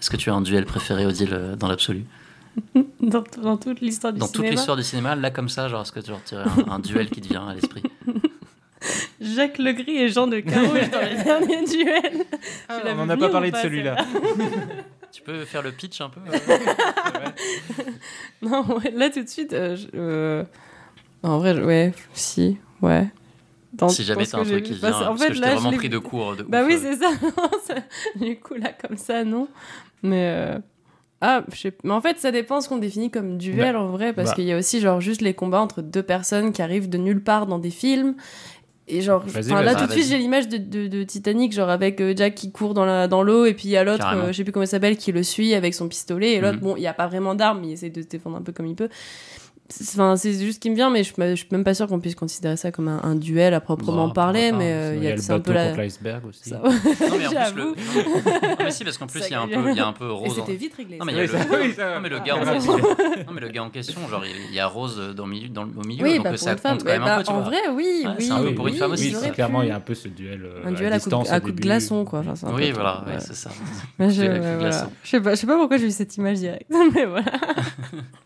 est-ce 0.00 0.10
que 0.10 0.16
tu 0.16 0.28
as 0.28 0.34
un 0.34 0.40
duel 0.40 0.64
préféré 0.64 1.06
Odile 1.06 1.28
euh, 1.34 1.54
dans 1.54 1.68
l'absolu? 1.68 2.04
Dans, 3.00 3.24
dans 3.42 3.56
toute 3.56 3.80
l'histoire 3.80 4.12
du 4.12 4.18
Dans 4.20 4.26
toute 4.26 4.36
cinéma. 4.36 4.50
l'histoire 4.54 4.76
du 4.76 4.82
cinéma, 4.82 5.14
là 5.16 5.30
comme 5.30 5.48
ça, 5.48 5.68
genre 5.68 5.82
est-ce 5.82 5.92
que 5.92 6.00
tu 6.00 6.12
retirais 6.12 6.44
un, 6.66 6.72
un 6.72 6.78
duel 6.78 7.08
qui 7.10 7.20
te 7.20 7.28
vient 7.28 7.48
à 7.48 7.54
l'esprit? 7.54 7.82
Jacques 9.20 9.58
Legris 9.58 9.96
et 9.96 10.08
Jean 10.08 10.26
de 10.26 10.40
Carouge 10.40 10.90
dans 10.90 11.00
les 11.00 11.16
derniers 11.24 11.64
duels. 11.64 12.24
Ah, 12.68 12.80
on 12.84 12.94
vu 12.94 13.00
en 13.00 13.08
a 13.08 13.16
pas 13.16 13.28
parlé 13.28 13.50
de 13.50 13.56
celui-là. 13.56 13.96
Tu 15.10 15.22
peux 15.22 15.44
faire 15.44 15.62
le 15.62 15.72
pitch 15.72 16.00
un 16.00 16.10
peu 16.10 16.20
Non, 18.42 18.64
ouais, 18.76 18.90
là 18.92 19.10
tout 19.10 19.22
de 19.22 19.28
suite, 19.28 19.52
euh, 19.52 19.76
je- 19.76 19.86
euh, 19.94 20.44
en 21.22 21.38
vrai, 21.38 21.60
ouais, 21.62 21.92
si, 22.12 22.58
ouais. 22.82 23.08
Dans- 23.72 23.88
Si 23.88 24.04
jamais 24.04 24.20
dans 24.22 24.24
ce 24.26 24.30
t'as 24.32 24.38
un 24.40 24.44
truc 24.44 24.62
qui 24.64 24.72
vient, 24.74 24.88
c'est- 24.92 24.94
en 25.04 25.08
parce 25.08 25.22
fait, 25.22 25.28
que 25.28 25.34
je 25.34 25.40
là, 25.40 25.54
vraiment 25.54 25.72
pris 25.76 25.88
de 25.88 25.98
court 25.98 26.36
de 26.36 26.42
Bah 26.42 26.62
ouf, 26.62 26.68
oui, 26.68 26.74
euh. 26.74 26.78
c'est 26.82 26.96
ça. 26.96 27.10
Ça- 27.66 27.74
du 28.16 28.38
coup, 28.38 28.54
là, 28.54 28.72
comme 28.72 28.96
ça, 28.96 29.24
non. 29.24 29.48
Mais. 30.02 30.56
Ah, 31.20 31.42
je 31.52 31.56
sais... 31.58 31.72
Mais 31.84 31.92
en 31.92 32.00
fait, 32.00 32.18
ça 32.18 32.30
dépend 32.30 32.60
ce 32.60 32.68
qu'on 32.68 32.76
définit 32.78 33.10
comme 33.10 33.38
duel 33.38 33.74
Bah, 33.74 33.80
en 33.80 33.88
vrai, 33.88 34.12
parce 34.12 34.30
bah. 34.30 34.34
qu'il 34.36 34.44
y 34.44 34.52
a 34.52 34.56
aussi, 34.58 34.80
genre, 34.80 35.00
juste 35.00 35.20
les 35.20 35.34
combats 35.34 35.60
entre 35.60 35.82
deux 35.82 36.02
personnes 36.02 36.52
qui 36.52 36.62
arrivent 36.62 36.88
de 36.88 36.98
nulle 36.98 37.22
part 37.22 37.46
dans 37.46 37.58
des 37.58 37.70
films. 37.70 38.14
Et 38.90 39.02
genre, 39.02 39.22
enfin, 39.26 39.60
là 39.62 39.74
tout 39.74 39.84
de 39.84 39.92
suite 39.92 40.06
j'ai 40.06 40.16
l'image 40.16 40.48
de, 40.48 40.56
de, 40.56 40.86
de 40.86 41.02
Titanic, 41.02 41.52
genre 41.52 41.68
avec 41.68 42.00
euh, 42.00 42.14
Jack 42.16 42.34
qui 42.34 42.50
court 42.50 42.72
dans 42.72 42.86
la 42.86 43.06
dans 43.06 43.22
l'eau 43.22 43.44
et 43.44 43.52
puis 43.52 43.64
il 43.68 43.72
y 43.72 43.76
a 43.76 43.84
l'autre, 43.84 44.06
euh, 44.14 44.28
je 44.28 44.32
sais 44.32 44.44
plus 44.44 44.52
comment 44.52 44.64
il 44.64 44.68
s'appelle, 44.68 44.96
qui 44.96 45.12
le 45.12 45.22
suit 45.22 45.52
avec 45.52 45.74
son 45.74 45.88
pistolet 45.88 46.32
et 46.32 46.40
l'autre, 46.40 46.54
Mhm. 46.56 46.60
bon, 46.62 46.74
il 46.76 46.82
y 46.82 46.86
a 46.86 46.94
pas 46.94 47.06
vraiment 47.06 47.34
d'armes, 47.34 47.62
il 47.64 47.72
essaie 47.72 47.90
de 47.90 48.00
se 48.00 48.06
défendre 48.06 48.38
un 48.38 48.40
peu 48.40 48.52
comme 48.52 48.64
il 48.64 48.74
peut. 48.76 48.88
C'est- 49.70 49.98
Enfin, 49.98 50.16
c'est 50.16 50.32
juste 50.32 50.54
ce 50.54 50.60
qui 50.60 50.70
me 50.70 50.74
vient, 50.76 50.88
mais 50.88 51.04
je, 51.04 51.12
je 51.18 51.34
suis 51.34 51.46
même 51.50 51.62
pas 51.64 51.74
sûr 51.74 51.86
qu'on 51.88 52.00
puisse 52.00 52.14
considérer 52.14 52.56
ça 52.56 52.72
comme 52.72 52.88
un, 52.88 53.00
un 53.02 53.14
duel 53.14 53.52
à 53.52 53.60
proprement 53.60 54.06
Bah, 54.08 54.14
parler, 54.14 54.50
mais 54.52 54.72
euh, 54.72 54.88
Sinon, 54.94 55.02
il 55.02 55.04
y 55.04 55.12
a, 55.12 55.14
le 55.16 55.20
c'est 55.20 55.32
un 55.32 55.40
peu 55.40 55.52
la. 55.52 55.66
contre 55.68 55.80
l'iceberg 55.80 56.24
aussi. 56.26 56.48
Ça- 56.48 56.62
Non, 56.64 56.70
mais 57.18 57.26
en 57.26 57.30
plus, 57.30 57.54
le... 57.56 57.64
Non, 57.64 57.74
mais- 57.74 58.48
non, 58.48 58.56
mais 58.64 58.70
si, 58.70 58.84
parce 58.84 58.96
qu'en 58.96 59.06
plus, 59.06 59.20
il 59.26 59.30
y 59.30 59.34
a 59.34 59.40
un 59.42 59.46
peu, 59.48 59.70
il 59.70 59.76
y 59.76 59.80
a 59.80 59.86
un 59.86 59.92
peu 59.92 60.10
Rose. 60.10 60.30
en- 60.30 60.34
c'était 60.34 60.56
vite 60.56 60.74
réglé. 60.74 60.96
Non, 60.96 61.04
mais 61.04 61.12
ça. 61.12 61.18
il 61.22 61.28
y 61.28 61.28
a 61.28 61.28
Oui, 61.28 61.28
le... 61.32 61.38
ça- 61.38 61.58
oui, 61.60 61.72
ça 61.76 61.84
va. 61.88 61.94
non, 61.96 62.00
mais 62.00 62.08
le 62.08 62.16
Ah, 62.16 62.20
gars 62.24 62.36
en 62.36 62.44
question, 62.54 62.78
non, 62.78 63.32
mais 63.34 63.40
le 63.42 63.48
gars 63.48 63.62
en 63.64 63.70
question, 63.70 64.08
genre, 64.08 64.24
il 64.48 64.54
y 64.54 64.58
a 64.58 64.66
Rose 64.66 65.12
dans 65.14 65.26
le 65.26 65.30
milieu, 65.32 65.48
dans 65.50 65.64
le, 65.64 65.70
au 65.76 65.84
milieu, 65.86 66.02
Oui, 66.04 66.14
donc 66.14 66.24
bah, 66.24 66.28
euh, 66.30 66.32
pour 66.32 66.40
ça 66.40 66.52
une 66.52 66.58
femme. 66.58 66.72
compte 66.78 66.86
quand 66.86 66.92
même 66.92 67.04
Bah, 67.04 67.14
un 67.14 67.18
peu, 67.18 67.24
tu 67.24 67.30
en 67.30 67.34
vois. 67.40 67.42
vrai, 67.44 67.58
oui, 67.74 68.02
Ouais, 68.06 68.10
oui. 68.18 68.24
c'est 68.26 68.32
un 68.32 68.38
peu 68.40 68.46
oui, 68.48 68.54
pour 68.54 68.68
une 68.68 68.74
femme 68.74 68.92
aussi, 68.92 69.14
clairement, 69.34 69.60
il 69.62 69.68
y 69.68 69.70
a 69.70 69.76
un 69.76 69.80
peu 69.80 69.94
ce 69.94 70.08
duel 70.08 70.44
euh, 70.44 70.64
Un 70.64 70.68
à 70.68 70.72
duel 70.78 70.92
à 70.94 70.98
coup, 70.98 71.10
distance 71.10 71.30
de, 71.30 71.50
glaçon, 71.50 72.04
quoi. 72.06 72.22
Oui, 72.54 72.70
voilà, 72.70 73.04
c'est 73.18 73.34
ça. 73.34 73.50
Je, 73.98 74.08
sais 75.04 75.20
pas, 75.20 75.34
je 75.34 75.40
sais 75.40 75.46
pas 75.46 75.58
pourquoi 75.58 75.76
j'ai 75.76 75.86
eu 75.88 75.90
cette 75.90 76.16
image 76.16 76.38
directe, 76.38 76.70
mais 76.94 77.04
voilà. 77.04 77.32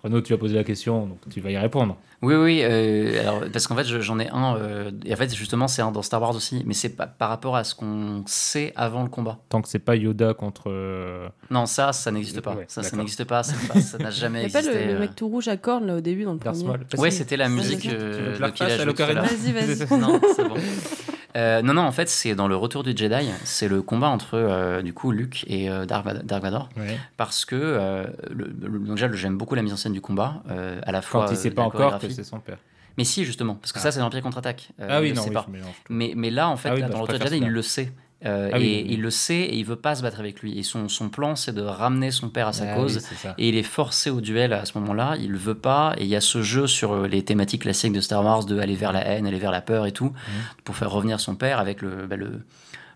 Renaud, 0.04 0.20
tu 0.20 0.32
as 0.32 0.38
posé 0.38 0.54
la 0.54 0.64
question, 0.64 1.06
donc 1.06 1.18
tu 1.32 1.40
vas 1.40 1.50
y 1.50 1.56
répondre. 1.58 1.96
Oui, 2.22 2.36
oui, 2.36 2.60
euh, 2.62 3.20
alors, 3.20 3.42
parce 3.52 3.66
qu'en 3.66 3.74
fait, 3.74 3.84
je- 3.84 4.00
j'en 4.00 4.20
ai 4.20 4.28
un, 4.28 4.56
euh, 4.56 4.90
et 5.04 5.12
en 5.12 5.16
fait, 5.16 5.34
justement, 5.34 5.66
c'est 5.66 5.82
un 5.82 5.90
dans 5.90 6.02
Star 6.02 6.22
Wars 6.22 6.36
aussi, 6.36 6.62
mais 6.66 6.74
c'est 6.74 6.90
par 6.90 7.28
rapport 7.28 7.56
à 7.56 7.64
ce 7.64 7.74
qu'on 7.74 8.22
sait 8.26 8.72
avant 8.76 9.02
le 9.02 9.08
combat. 9.08 9.38
Tant 9.48 9.60
que 9.60 9.68
c'est 9.68 9.80
pas 9.80 9.96
Yoda 9.96 10.32
contre. 10.34 10.64
euh, 10.70 11.28
Non, 11.50 11.66
ça, 11.66 11.92
ça 11.92 12.12
n'existe 12.12 12.40
pas. 12.40 12.54
Ouais, 12.54 12.64
ça, 12.68 12.82
n'existe 12.96 13.24
pas, 13.24 13.42
ça 13.42 13.54
n'a 13.98 14.10
jamais 14.10 14.44
a 14.44 14.48
pas 14.50 14.58
existé. 14.60 14.86
le, 14.86 14.92
le 14.92 14.98
mec 15.00 15.16
tout 15.16 15.26
rouge 15.28 15.48
à 15.48 15.56
cornes 15.56 15.86
là 15.86 15.96
au 15.96 16.00
début 16.00 16.22
dans 16.24 16.34
le 16.34 16.38
Darth 16.38 16.58
premier. 16.62 16.78
Ouais, 16.98 17.10
c'était 17.10 17.36
la 17.36 17.48
musique 17.48 17.84
vas-y. 17.86 17.94
euh, 17.96 18.36
de 18.36 18.40
la 18.40 18.46
à. 18.52 19.22
Vas-y, 19.22 19.52
vas-y. 19.52 19.98
Non, 19.98 20.20
c'est 20.36 20.48
bon. 20.48 20.54
Euh, 21.36 21.62
non, 21.62 21.74
non, 21.74 21.82
en 21.82 21.92
fait, 21.92 22.08
c'est 22.08 22.34
dans 22.34 22.46
le 22.48 22.56
Retour 22.56 22.82
du 22.82 22.94
Jedi, 22.96 23.28
c'est 23.44 23.68
le 23.68 23.80
combat 23.82 24.08
entre 24.08 24.34
euh, 24.34 24.82
du 24.82 24.92
coup 24.92 25.10
Luke 25.12 25.44
et 25.48 25.70
euh, 25.70 25.86
Dark 25.86 26.04
Vado- 26.04 26.22
Dark 26.22 26.42
Vador, 26.42 26.68
Ouais. 26.76 26.98
parce 27.16 27.44
que 27.44 27.56
euh, 27.56 28.04
le, 28.30 28.46
le- 28.60 28.78
donc 28.78 28.96
déjà, 28.96 29.10
j'aime 29.12 29.38
beaucoup 29.38 29.54
la 29.54 29.62
mise 29.62 29.72
en 29.72 29.76
scène 29.76 29.92
du 29.94 30.00
combat, 30.02 30.42
à 30.84 30.92
la 30.92 31.00
fois 31.02 31.24
Quand 31.26 31.32
il 31.32 31.36
sait 31.36 31.50
pas 31.50 31.62
encore 31.62 31.98
que 31.98 32.08
c'est 32.08 32.24
son 32.24 32.38
père. 32.40 32.58
Mais 32.98 33.04
si, 33.04 33.24
justement, 33.24 33.54
parce 33.54 33.72
que 33.72 33.80
ça, 33.80 33.90
c'est 33.90 34.00
l'Empire 34.00 34.20
contre-attaque. 34.20 34.68
Ah 34.78 35.00
oui, 35.00 35.12
non, 35.14 35.22
oui, 35.24 35.30
pas. 35.32 35.46
Mais, 35.88 36.12
mais 36.14 36.28
là, 36.30 36.48
en 36.50 36.56
fait, 36.58 36.68
Ah 36.68 36.74
oui, 36.74 36.80
là, 36.82 36.88
bah, 36.88 36.92
dans 36.92 36.98
le 36.98 37.02
Retour 37.04 37.18
du 37.18 37.24
Jedi, 37.24 37.38
il 37.46 37.48
le 37.50 37.62
sait. 37.62 37.90
Euh, 38.24 38.50
Ah 38.52 38.58
oui, 38.58 38.64
et 38.66 38.92
il 38.92 39.00
le 39.02 39.10
sait 39.10 39.34
et 39.40 39.56
il 39.56 39.64
veut 39.64 39.76
pas 39.76 39.94
se 39.96 40.02
battre 40.02 40.20
avec 40.20 40.42
lui. 40.42 40.58
Et 40.58 40.62
son, 40.62 40.88
son 40.88 41.08
plan, 41.08 41.34
c'est 41.34 41.52
de 41.52 41.60
ramener 41.62 42.10
son 42.10 42.28
père 42.28 42.46
à 42.48 42.52
sa 42.52 42.72
Ah 42.72 42.76
cause. 42.76 42.98
oui. 43.10 43.30
Et 43.38 43.48
il 43.48 43.56
est 43.56 43.62
forcé 43.64 44.10
au 44.10 44.20
duel 44.20 44.52
à 44.52 44.64
ce 44.64 44.78
moment-là, 44.78 45.16
il 45.20 45.32
veut 45.34 45.56
pas, 45.56 45.94
et 45.98 46.02
il 46.04 46.08
y 46.08 46.14
a 46.16 46.20
ce 46.20 46.40
jeu 46.42 46.66
sur 46.66 46.92
euh, 46.92 47.06
les 47.08 47.24
thématiques 47.24 47.62
classiques 47.62 47.92
de 47.92 48.00
Star 48.00 48.24
Wars, 48.24 48.44
de 48.44 48.58
aller 48.60 48.74
vers 48.76 48.92
la 48.92 49.04
haine, 49.06 49.26
aller 49.26 49.38
vers 49.38 49.50
la 49.50 49.60
peur 49.60 49.86
et 49.86 49.92
tout, 49.92 50.06
Mmh. 50.10 50.62
pour 50.64 50.76
faire 50.76 50.90
revenir 50.90 51.18
son 51.20 51.34
père 51.34 51.58
avec 51.58 51.82
le, 51.82 52.06
bah, 52.06 52.16
le, 52.16 52.42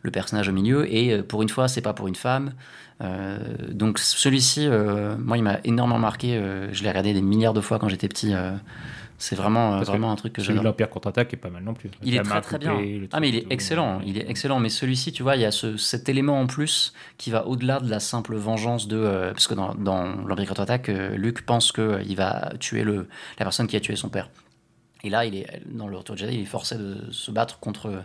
le 0.03 0.11
personnage 0.13 0.49
au 0.49 0.53
milieu, 0.53 0.93
et 0.95 1.13
euh, 1.13 1.23
pour 1.23 1.43
une 1.43 1.49
fois, 1.49 1.67
c'est 1.69 1.81
pas 1.83 1.93
pour 1.93 2.07
une 2.09 2.15
femme. 2.15 2.53
Euh, 3.03 3.39
donc 3.73 3.99
celui-ci, 3.99 4.67
euh, 4.67 5.17
moi, 5.19 5.37
il 5.37 5.43
m'a 5.43 5.59
énormément 5.65 5.99
marqué, 5.99 6.41
je 6.73 6.83
l'ai 6.83 6.89
regardé 6.89 7.13
des 7.13 7.21
milliards 7.23 7.53
de 7.53 7.61
fois 7.61 7.79
quand 7.79 7.89
j'étais 7.89 8.09
petit, 8.09 8.33
c'est 9.19 9.37
vraiment, 9.37 9.75
euh, 9.75 9.81
que 9.81 9.85
vraiment 9.87 10.13
un 10.13 10.17
truc 10.17 10.33
que 10.35 10.43
j'adore. 10.43 10.63
l'Empire 10.65 10.91
contre-attaque 10.91 11.33
est 11.33 11.39
pas 11.39 11.49
mal 11.51 11.63
non 11.63 11.75
plus. 11.75 11.91
Il 12.03 12.15
est 12.15 12.23
très 12.23 12.41
très 12.41 12.59
bien. 12.59 12.79
Ah 13.13 13.21
mais 13.21 13.29
il 13.31 13.37
est 13.37 13.47
excellent, 13.51 14.01
il 14.05 14.19
est 14.19 14.29
excellent. 14.29 14.61
Mais 14.61 14.69
celui-ci, 14.69 15.13
tu 15.13 15.23
vois, 15.23 15.37
il 15.37 15.43
y 15.43 15.47
a 15.47 15.51
ce- 15.51 15.77
cet 15.77 16.09
élément 16.09 16.41
en 16.41 16.47
plus 16.47 16.93
qui 17.19 17.31
va 17.31 17.47
au-delà 17.47 17.81
de 17.81 17.89
la 17.91 18.01
simple 18.01 18.37
vengeance 18.37 18.89
de, 18.89 18.97
euh, 18.97 19.33
parce 19.33 19.47
que 19.47 19.55
dans, 19.55 19.75
dans 19.75 20.05
l'Empire 20.27 20.49
contre-attaque, 20.49 20.89
euh, 20.89 21.17
Luke 21.17 21.47
pense 21.47 21.73
que 21.73 21.83
euh, 21.83 22.15
va 22.17 22.53
tuer 22.61 22.83
le 22.85 23.09
la 23.39 23.45
personne 23.45 23.67
qui 23.67 23.77
a 23.77 23.81
tué 23.81 23.97
son 23.97 24.09
père. 24.09 24.29
Et 25.05 25.11
là, 25.11 25.25
il 25.25 25.37
est 25.37 25.63
dans 25.67 25.87
le 25.87 25.97
Retour 25.97 26.15
de 26.17 26.21
Jedi, 26.21 26.35
il 26.35 26.41
est 26.43 26.47
forcé 26.47 26.77
de 26.77 26.97
se 27.13 27.31
battre 27.31 27.59
contre 27.61 28.03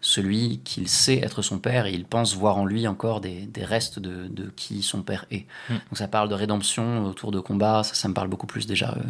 celui 0.00 0.60
qu'il 0.64 0.88
sait 0.88 1.18
être 1.18 1.42
son 1.42 1.58
père 1.58 1.86
et 1.86 1.92
il 1.92 2.04
pense 2.04 2.34
voir 2.36 2.56
en 2.56 2.64
lui 2.64 2.86
encore 2.86 3.20
des, 3.20 3.46
des 3.46 3.64
restes 3.64 3.98
de, 3.98 4.28
de 4.28 4.50
qui 4.56 4.82
son 4.82 5.02
père 5.02 5.24
est. 5.30 5.46
Mm. 5.68 5.74
Donc 5.74 5.98
ça 5.98 6.08
parle 6.08 6.28
de 6.28 6.34
rédemption 6.34 7.04
autour 7.04 7.32
de 7.32 7.40
combat, 7.40 7.82
ça, 7.82 7.94
ça 7.94 8.08
me 8.08 8.14
parle 8.14 8.28
beaucoup 8.28 8.46
plus 8.46 8.66
déjà. 8.66 8.92
euh, 8.92 9.02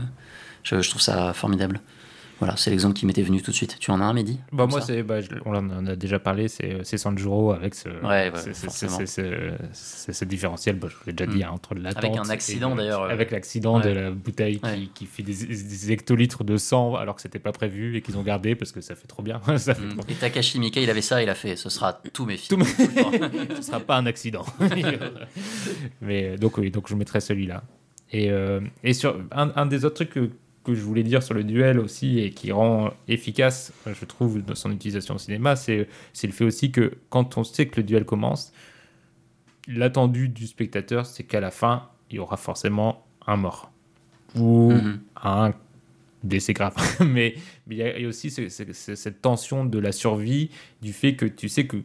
je, 0.69 0.83
je 0.83 0.91
trouve 0.91 1.03
ça 1.03 1.33
formidable. 1.33 1.81
Voilà, 2.41 2.57
c'est 2.57 2.71
l'exemple 2.71 2.95
qui 2.95 3.05
m'était 3.05 3.23
venu 3.23 3.43
tout 3.43 3.51
de 3.51 3.57
suite. 3.57 3.79
Tu 3.81 3.91
en 3.91 4.01
as 4.01 4.05
un, 4.05 4.13
Mehdi 4.13 4.39
bah, 4.53 4.67
Moi, 4.69 4.81
c'est, 4.81 5.03
bah, 5.03 5.17
on 5.45 5.57
en 5.57 5.87
a 5.89 5.97
déjà 5.97 6.21
parlé, 6.21 6.47
c'est, 6.47 6.85
Sanjuro 6.97 7.51
avec 7.51 7.75
ce, 7.75 7.89
Ouais, 8.07 8.31
c'est 9.73 10.13
ce 10.13 10.25
différentiel, 10.25 10.77
bah, 10.77 10.87
je 10.89 10.95
vous 10.95 11.01
l'ai 11.09 11.13
déjà 11.15 11.29
dit, 11.29 11.39
Mm. 11.39 11.43
hein, 11.43 11.51
entre 11.53 11.75
l'attente. 11.75 12.05
Avec 12.05 12.17
un 12.17 12.31
accident, 12.31 12.71
le- 12.71 12.77
d'ailleurs, 12.77 13.03
euh, 13.03 13.09
Avec 13.09 13.33
l'accident 13.33 13.81
de 13.81 13.89
la 13.89 14.11
bouteille 14.13 14.61
qui, 14.61 14.89
qui 14.95 15.07
fait 15.07 15.25
des, 15.25 15.35
des 15.35 15.91
hectolitres 15.91 16.45
de 16.45 16.57
sang 16.59 16.95
alors 16.95 17.17
que 17.17 17.23
c'était 17.23 17.41
pas 17.41 17.51
prévu 17.51 17.97
et 17.97 18.03
qu'ils 18.03 18.17
ont 18.17 18.23
gardé 18.23 18.55
parce 18.55 18.71
que 18.71 18.81
ça 18.83 18.95
fait 18.95 19.09
trop 19.09 19.25
bien. 19.25 19.41
ça 19.57 19.75
fait 19.75 19.83
Mm. 19.85 19.97
trop- 19.97 20.07
Et 20.09 20.15
Takashi 20.15 20.61
Miike, 20.61 20.77
il 20.77 20.91
avait 20.91 21.03
ça, 21.03 21.21
il 21.21 21.29
a 21.29 21.35
fait 21.35 21.57
ce 21.57 21.69
sera 21.71 21.93
tous 22.13 22.25
mes 22.25 22.37
Tout 22.37 22.57
films. 22.65 22.65
ce 23.57 23.63
sera 23.63 23.81
pas 23.81 23.97
un 23.97 24.07
accident. 24.07 24.45
Mais 26.01 26.25
euh, 26.25 26.37
donc 26.37 26.59
oui, 26.59 26.71
donc 26.71 26.89
je 26.89 26.95
mettrai 26.95 27.21
celui-là. 27.21 27.63
Et, 28.13 28.31
euh, 28.31 28.61
et 28.85 28.93
sur 28.95 29.21
un, 29.33 29.51
un 29.57 29.67
des 29.67 29.85
autres 29.85 29.97
trucs 29.97 30.11
que, 30.11 30.31
que 30.73 30.75
je 30.79 30.83
voulais 30.83 31.03
dire 31.03 31.23
sur 31.23 31.35
le 31.35 31.45
duel 31.45 31.79
aussi 31.79 32.19
et 32.21 32.31
qui 32.31 32.53
rend 32.53 32.91
efficace, 33.09 33.73
euh, 33.87 33.95
je 33.99 34.05
trouve, 34.05 34.43
dans 34.43 34.55
son 34.55 34.71
utilisation 34.73 35.15
au 35.15 35.19
cinéma, 35.19 35.57
c'est 35.57 35.87
le 36.23 36.33
fait 36.33 36.45
aussi 36.45 36.71
que 36.73 36.93
quand 37.11 37.37
on 37.39 37.45
sait 37.45 37.67
que 37.67 37.77
le 37.81 37.83
duel 37.85 38.05
commence, 38.05 38.53
l'attendu 39.67 40.29
du 40.29 40.47
spectateur, 40.47 41.07
c'est 41.07 41.25
qu'à 41.25 41.41
la 41.41 41.51
fin, 41.51 41.89
il 42.11 42.17
y 42.17 42.19
aura 42.19 42.37
forcément 42.37 43.05
un 43.27 43.37
mort 43.37 43.71
ou 44.35 44.73
Mhm. 44.73 45.01
un 45.23 45.53
décès 46.23 46.53
grave. 46.53 46.75
mais 47.07 47.35
il 47.71 47.77
y 47.77 47.83
a 47.83 48.09
aussi 48.09 48.31
ce- 48.31 48.49
ce- 48.49 48.73
ce- 48.73 48.95
cette 48.95 49.23
tension 49.23 49.65
de 49.65 49.79
la 49.79 49.93
survie, 49.93 50.51
du 50.83 50.93
fait 50.93 51.15
que 51.17 51.27
tu 51.27 51.49
sais 51.49 51.67
que, 51.67 51.77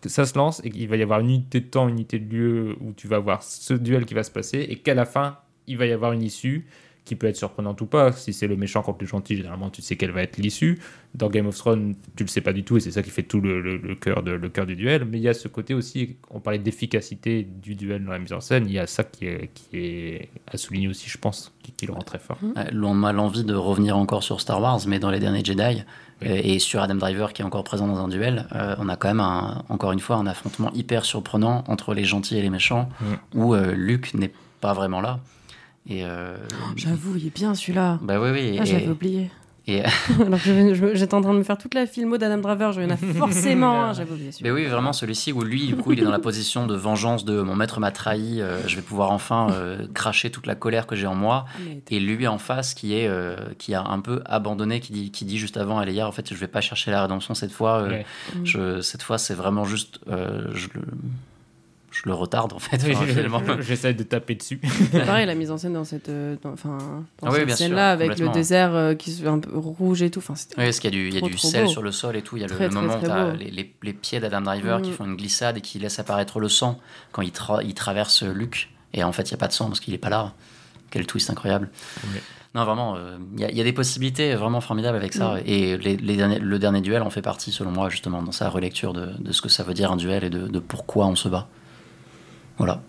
que 0.00 0.08
ça 0.08 0.24
se 0.26 0.36
lance 0.36 0.60
et 0.64 0.70
qu'il 0.70 0.88
va 0.88 0.96
y 0.96 1.02
avoir 1.02 1.20
une 1.20 1.30
unité 1.30 1.60
de 1.60 1.66
temps, 1.66 1.88
une 1.88 1.94
unité 1.96 2.18
de 2.18 2.34
lieu 2.34 2.76
où 2.80 2.92
tu 2.92 3.06
vas 3.06 3.18
voir 3.18 3.42
ce 3.42 3.74
duel 3.74 4.06
qui 4.06 4.14
va 4.14 4.22
se 4.22 4.30
passer 4.30 4.58
et 4.68 4.76
qu'à 4.76 4.94
la 4.94 5.04
fin, 5.04 5.38
il 5.66 5.76
va 5.78 5.86
y 5.86 5.92
avoir 5.92 6.12
une 6.12 6.22
issue 6.22 6.66
qui 7.04 7.16
peut 7.16 7.26
être 7.26 7.36
surprenante 7.36 7.80
ou 7.82 7.86
pas. 7.86 8.12
Si 8.12 8.32
c'est 8.32 8.46
le 8.46 8.56
méchant 8.56 8.82
contre 8.82 8.98
le 9.02 9.06
gentil, 9.06 9.36
généralement, 9.36 9.68
tu 9.68 9.82
sais 9.82 9.96
quelle 9.96 10.10
va 10.12 10.22
être 10.22 10.38
l'issue. 10.38 10.78
Dans 11.14 11.28
Game 11.28 11.46
of 11.46 11.56
Thrones, 11.56 11.94
tu 12.16 12.24
le 12.24 12.28
sais 12.28 12.40
pas 12.40 12.52
du 12.54 12.64
tout 12.64 12.76
et 12.78 12.80
c'est 12.80 12.90
ça 12.92 13.02
qui 13.02 13.10
fait 13.10 13.22
tout 13.22 13.40
le, 13.40 13.60
le- 13.60 13.76
le 13.76 13.94
cœur 13.94 14.22
de- 14.22 14.32
le 14.32 14.48
cœur 14.48 14.64
du 14.66 14.74
duel. 14.74 15.04
Mais 15.04 15.18
il 15.18 15.22
y 15.22 15.28
a 15.28 15.34
ce 15.34 15.46
côté 15.48 15.74
aussi, 15.74 16.16
on 16.30 16.40
parlait 16.40 16.58
d'efficacité 16.58 17.42
du 17.62 17.74
duel 17.74 18.04
dans 18.04 18.12
la 18.12 18.18
mise 18.18 18.32
en 18.32 18.40
scène, 18.40 18.64
il 18.66 18.72
y 18.72 18.78
a 18.78 18.86
ça 18.86 19.04
qui 19.04 19.26
est, 19.26 19.50
qui 19.54 19.76
est 19.78 20.28
à 20.46 20.56
souligner 20.56 20.88
aussi, 20.88 21.08
je 21.10 21.18
pense, 21.18 21.52
qui, 21.62 21.72
qui 21.72 21.86
le 21.86 21.92
rend 21.92 22.00
très 22.02 22.18
fort. 22.18 22.38
Ouais, 22.42 22.64
On 22.74 23.02
a 23.04 23.12
l'envie 23.12 23.44
de 23.44 23.54
revenir 23.54 23.96
encore 23.98 24.22
sur 24.22 24.40
Star 24.40 24.60
Wars, 24.60 24.80
mais 24.86 24.98
dans 24.98 25.10
les 25.10 25.20
derniers 25.20 25.44
Jedi, 25.44 25.82
Oui. 26.22 26.28
euh, 26.28 26.40
et 26.42 26.58
sur 26.58 26.80
Adam 26.80 26.94
Driver 26.96 27.32
qui 27.32 27.42
est 27.42 27.44
encore 27.44 27.64
présent 27.64 27.86
dans 27.86 27.98
un 27.98 28.08
duel, 28.08 28.46
euh, 28.54 28.74
on 28.78 28.88
a 28.88 28.96
quand 28.96 29.08
même 29.08 29.20
un- 29.20 29.62
encore 29.68 29.92
une 29.92 30.00
fois 30.00 30.16
un 30.16 30.26
affrontement 30.26 30.72
hyper 30.72 31.04
surprenant 31.04 31.64
entre 31.68 31.92
les 31.94 32.04
gentils 32.04 32.38
et 32.38 32.42
les 32.42 32.50
méchants, 32.50 32.88
Mm. 33.00 33.38
où 33.38 33.54
euh, 33.54 33.72
Luke 33.74 34.14
n'est 34.14 34.32
pas 34.60 34.72
vraiment 34.72 35.00
là. 35.02 35.20
Et 35.88 36.04
euh, 36.04 36.36
J'avoue, 36.76 37.16
il 37.16 37.26
est 37.26 37.34
bien 37.34 37.54
celui-là. 37.54 37.98
bah 38.02 38.18
oui, 38.20 38.30
oui. 38.32 38.56
Ah, 38.60 38.64
et- 38.66 38.72
l'avais 38.72 38.88
oublié. 38.88 39.30
et- 39.66 39.82
Alors 40.26 40.42
que 40.42 40.94
j'étais 40.94 41.14
en 41.14 41.20
train 41.20 41.32
de 41.34 41.38
me 41.38 41.42
faire 41.42 41.58
toute 41.58 41.74
la 41.74 41.86
filmo 41.86 42.16
d'Adam 42.18 42.38
Driver, 42.38 42.72
je 42.72 42.80
vais 42.80 42.86
en 42.86 42.90
a 42.90 42.96
forcément 42.96 43.82
un, 43.84 43.92
j'avais 43.92 44.10
oublié 44.10 44.26
Mais 44.28 44.32
celui-là. 44.32 44.54
oui, 44.54 44.64
vraiment 44.66 44.92
celui-ci 44.94 45.32
où 45.32 45.42
lui, 45.42 45.66
du 45.66 45.76
coup, 45.76 45.92
il 45.92 46.00
est 46.00 46.04
dans 46.04 46.10
la 46.10 46.18
position 46.18 46.66
de 46.66 46.74
vengeance 46.74 47.24
de 47.26 47.40
mon 47.42 47.54
maître 47.54 47.80
m'a 47.80 47.90
trahi, 47.90 48.40
euh, 48.40 48.66
je 48.66 48.76
vais 48.76 48.82
pouvoir 48.82 49.10
enfin 49.10 49.48
euh, 49.52 49.86
cracher 49.92 50.30
toute 50.30 50.46
la 50.46 50.54
colère 50.54 50.86
que 50.86 50.96
j'ai 50.96 51.06
en 51.06 51.14
moi. 51.14 51.44
Et 51.90 52.00
lui 52.00 52.26
en 52.26 52.38
face 52.38 52.72
qui 52.74 52.94
est 52.94 53.06
euh, 53.08 53.36
qui 53.58 53.74
a 53.74 53.82
un 53.84 54.00
peu 54.00 54.22
abandonné, 54.24 54.80
qui 54.80 54.92
dit 54.94 55.10
qui 55.10 55.24
dit 55.26 55.36
juste 55.38 55.56
avant 55.58 55.78
à 55.78 55.84
Leia, 55.84 56.06
en 56.08 56.12
fait, 56.12 56.28
je 56.32 56.38
vais 56.38 56.46
pas 56.48 56.60
chercher 56.62 56.90
la 56.92 57.02
rédemption 57.02 57.34
cette 57.34 57.52
fois. 57.52 57.80
euh, 57.82 57.88
Ouais. 57.90 58.06
Mm. 58.36 58.44
je, 58.46 58.80
cette 58.80 59.02
fois, 59.02 59.18
c'est 59.18 59.34
vraiment 59.34 59.64
juste 59.66 60.00
euh, 60.08 60.46
je 60.54 60.68
le 60.74 60.82
je 61.94 62.02
le 62.06 62.12
retarde 62.12 62.52
en 62.52 62.58
fait. 62.58 62.82
Enfin. 63.26 63.56
J'essaie 63.60 63.94
de 63.94 64.02
taper 64.02 64.34
dessus. 64.34 64.60
Pareil, 65.06 65.26
la 65.26 65.34
mise 65.36 65.50
en 65.52 65.58
scène 65.58 65.74
dans 65.74 65.84
cette, 65.84 66.08
euh, 66.08 66.34
dans- 66.42 66.52
enfin, 66.52 66.76
dans 67.22 67.28
Ah 67.28 67.30
oui, 67.30 67.38
cette 67.46 67.56
scène-là, 67.56 67.92
avec 67.92 68.18
le 68.18 68.28
désert 68.30 68.74
euh, 68.74 68.94
qui 68.94 69.12
se 69.12 69.24
un 69.24 69.38
peu 69.38 69.56
rouge 69.56 70.02
et 70.02 70.10
tout. 70.10 70.18
Enfin, 70.18 70.34
c'était 70.34 70.56
Oui, 70.58 70.64
parce 70.64 70.80
qu'il 70.80 70.92
y 70.92 70.96
a 70.96 70.98
du, 71.00 71.08
il 71.08 71.14
y 71.14 71.18
a 71.18 71.20
Trop, 71.20 71.28
du 71.28 71.36
trop 71.36 71.48
sel 71.48 71.64
beau. 71.64 71.70
sur 71.70 71.82
le 71.82 71.92
sol 71.92 72.16
et 72.16 72.22
tout. 72.22 72.36
Il 72.36 72.40
y 72.40 72.44
a 72.44 72.48
le, 72.48 72.54
Très, 72.54 72.64
le 72.64 72.70
très, 72.70 72.80
moment 72.80 72.96
où 72.96 73.00
t'as 73.00 73.30
beau. 73.30 73.36
les, 73.38 73.50
les, 73.50 73.74
les 73.82 73.92
pieds 73.92 74.18
d'Adam 74.20 74.40
Driver 74.40 74.82
qui 74.82 74.90
Mm. 74.90 74.94
font 74.94 75.04
une 75.04 75.16
glissade 75.16 75.56
et 75.56 75.60
qui 75.60 75.78
laissent 75.78 75.98
apparaître 76.00 76.40
le 76.40 76.48
sang 76.48 76.80
quand 77.12 77.22
il, 77.22 77.30
tra- 77.30 77.62
il 77.64 77.74
traverse 77.74 78.22
Luke. 78.24 78.70
Et 78.92 79.04
en 79.04 79.12
fait, 79.12 79.22
il 79.30 79.32
n'y 79.32 79.38
a 79.38 79.38
pas 79.38 79.48
de 79.48 79.52
sang 79.52 79.66
parce 79.68 79.80
qu'il 79.80 79.94
est 79.94 79.98
pas 79.98 80.10
là. 80.10 80.32
Quel 80.90 81.06
twist 81.06 81.30
incroyable. 81.30 81.70
Non, 82.54 82.64
vraiment, 82.64 82.94
euh, 82.96 83.16
il 83.34 83.40
y, 83.40 83.44
a- 83.44 83.50
il 83.50 83.56
y 83.56 83.60
a 83.60 83.64
des 83.64 83.72
possibilités 83.72 84.32
vraiment 84.36 84.60
formidables 84.60 84.96
avec 84.96 85.12
ça. 85.12 85.34
Mm. 85.34 85.42
Et 85.46 85.76
les, 85.78 85.96
les 85.96 86.16
derniers- 86.16 86.38
le 86.38 86.58
dernier 86.60 86.80
duel 86.80 87.02
en 87.02 87.10
fait 87.10 87.22
partie, 87.22 87.50
selon 87.50 87.72
moi, 87.72 87.88
justement, 87.88 88.22
dans 88.22 88.30
sa 88.32 88.48
relecture 88.48 88.92
de, 88.92 89.06
de 89.18 89.32
ce 89.32 89.42
que 89.42 89.48
ça 89.48 89.64
veut 89.64 89.74
dire 89.74 89.90
un 89.90 89.96
duel 89.96 90.22
et 90.22 90.30
de, 90.30 90.46
de 90.46 90.58
pourquoi 90.60 91.06
on 91.06 91.16
se 91.16 91.28
bat. 91.28 91.48
Voilà. 92.58 92.82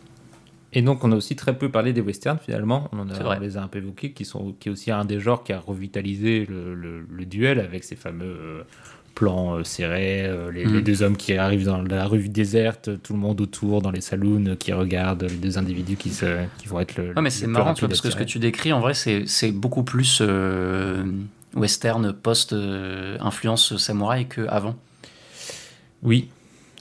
Et 0.74 0.82
donc, 0.82 1.04
on 1.06 1.12
a 1.12 1.16
aussi 1.16 1.36
très 1.38 1.58
peu 1.58 1.70
parlé 1.70 1.94
des 1.94 2.02
westerns 2.02 2.40
finalement. 2.44 2.90
On, 2.92 3.00
en 3.00 3.10
a, 3.10 3.14
vrai. 3.14 3.38
on 3.38 3.42
les 3.42 3.56
a 3.58 3.64
un 3.64 3.68
peu 3.68 3.78
évoqués, 3.80 4.12
qui, 4.12 4.26
sont, 4.26 4.54
qui 4.60 4.68
est 4.68 4.72
aussi 4.72 4.92
un 4.92 5.06
des 5.06 5.20
genres 5.22 5.44
qui 5.44 5.54
a 5.54 5.60
revitalisé 5.60 6.46
le, 6.50 6.76
le- 6.76 7.06
le 7.10 7.26
duel 7.26 7.60
avec 7.62 7.84
ces 7.86 7.96
fameux 7.96 8.26
euh, 8.26 8.64
plans 9.16 9.56
euh, 9.56 9.64
serrés, 9.64 10.26
euh, 10.26 10.52
les, 10.52 10.66
les 10.66 10.82
deux 10.82 11.02
hommes 11.02 11.16
qui 11.16 11.34
arrivent 11.38 11.64
dans 11.66 11.82
la 11.82 12.06
rue 12.06 12.28
déserte, 12.28 13.02
tout 13.02 13.14
le 13.14 13.20
monde 13.20 13.40
autour, 13.40 13.82
dans 13.82 13.92
les 13.92 14.02
saloons, 14.02 14.58
qui 14.60 14.74
regardent 14.74 15.24
les 15.24 15.38
deux 15.38 15.58
individus 15.58 15.96
qui, 15.96 16.10
se, 16.10 16.26
qui 16.58 16.68
vont 16.68 16.82
être 16.82 16.98
le. 16.98 17.14
Ouais, 17.14 17.22
mais 17.22 17.30
c'est 17.30 17.48
marrant, 17.48 17.72
vois, 17.74 17.88
parce 17.88 18.02
que 18.02 18.10
ce 18.12 18.18
que 18.18 18.26
tu 18.26 18.40
décris, 18.40 18.74
en 18.74 18.82
vrai, 18.82 18.94
c'est 18.94 19.52
beaucoup 19.54 19.84
plus 19.84 20.22
western 21.56 22.12
post-influence 22.12 23.78
samouraï 23.78 24.28
qu'avant. 24.28 24.76
Oui, 26.04 26.28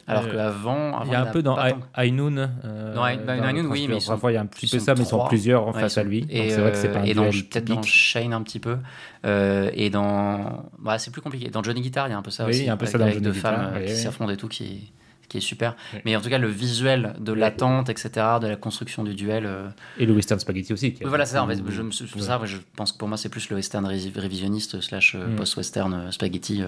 Alors 0.07 0.25
Euh, 0.25 0.33
qu'avant. 0.33 1.03
il 1.05 1.13
y 1.13 1.15
a 1.15 1.23
un 1.23 1.27
peu 1.27 1.43
dans 1.43 1.57
Noon. 1.57 2.37
euh, 2.65 2.95
Dans 2.95 3.53
Noon, 3.53 3.71
oui, 3.71 3.87
mais 3.89 3.99
Parfois, 4.07 4.33
il 4.33 4.35
y 4.35 4.37
a 4.37 4.41
un 4.41 4.47
petit 4.47 4.67
peu 4.67 4.79
ça, 4.79 4.95
mais 4.95 5.01
ils 5.03 5.07
sont 5.07 5.27
plusieurs 5.27 5.67
en 5.67 5.73
Ouais, 5.73 5.81
face 5.81 5.97
à 5.99 6.03
lui. 6.05 6.21
Donc, 6.23 6.31
Et, 6.31 6.51
c'est 6.51 6.61
vrai 6.61 6.73
que 6.73 6.77
c'est 6.77 6.89
euh, 6.89 6.93
pas 6.93 7.01
un 7.01 7.05
et 7.05 7.15
peut-être 7.15 7.65
dans. 7.65 7.83
Shane 7.83 8.33
un 8.33 8.43
petit 8.43 8.61
peu. 8.61 8.77
Euh, 9.25 9.71
et 9.73 9.89
dans. 9.91 10.65
Bah, 10.79 10.99
c'est 10.99 11.11
plus 11.11 11.23
compliqué. 11.23 11.49
Dans 11.51 11.63
Johnny 11.63 11.81
Guitar, 11.81 12.07
il 12.09 12.11
y 12.11 12.15
a 12.15 12.19
un 12.19 12.23
peu 12.23 12.31
ça 12.31 12.45
Oui, 12.45 12.51
aussi. 12.51 12.61
il 12.61 12.67
y 12.67 12.69
a 12.69 12.73
un 12.75 12.77
peu 12.77 12.85
avec, 12.85 12.93
ça 12.93 12.99
dans 12.99 13.05
avec 13.05 13.15
Johnny 13.15 13.25
deux 13.27 13.33
Guitar, 13.33 13.55
femmes 13.55 13.65
euh, 13.75 13.79
oui, 13.81 13.87
qui 13.87 13.93
oui. 13.93 13.99
s'affrontent 13.99 14.31
et 14.33 14.37
tout, 14.37 14.49
qui, 14.49 14.93
qui 15.31 15.39
est 15.39 15.41
super. 15.41 15.75
Oui. 15.95 16.01
Mais 16.05 16.17
en 16.17 16.21
tout 16.21 16.29
cas, 16.29 16.37
le 16.39 16.49
visuel 16.49 17.15
de 17.19 17.33
Oui. 17.33 17.39
l'attente, 17.39 17.89
etc., 17.89 18.11
de 18.43 18.47
la 18.47 18.57
construction 18.57 19.05
du 19.05 19.15
duel. 19.15 19.47
euh, 19.47 19.69
Et 19.99 20.05
le 20.05 20.13
western 20.13 20.39
spaghetti 20.39 20.73
aussi. 20.75 20.95
oui, 21.01 21.07
voilà, 21.07 21.25
c'est 21.25 21.37
ça. 21.37 21.43
En 21.43 21.47
fait, 21.49 21.59
je, 21.67 21.83
me 21.83 21.91
suis- 21.91 22.07
c'est 22.07 22.17
Ouais. 22.17 22.21
ça, 22.23 22.39
je 22.45 22.59
pense 22.77 22.93
que 22.93 22.99
pour 22.99 23.09
moi, 23.09 23.17
c'est 23.17 23.31
plus 23.31 23.49
le 23.49 23.57
western 23.57 23.87
révi- 23.87 24.19
révisionniste 24.19 24.81
slash 24.83 25.15
Mm. 25.15 25.37
post-western 25.37 26.13
spaghetti 26.13 26.63
euh, 26.63 26.67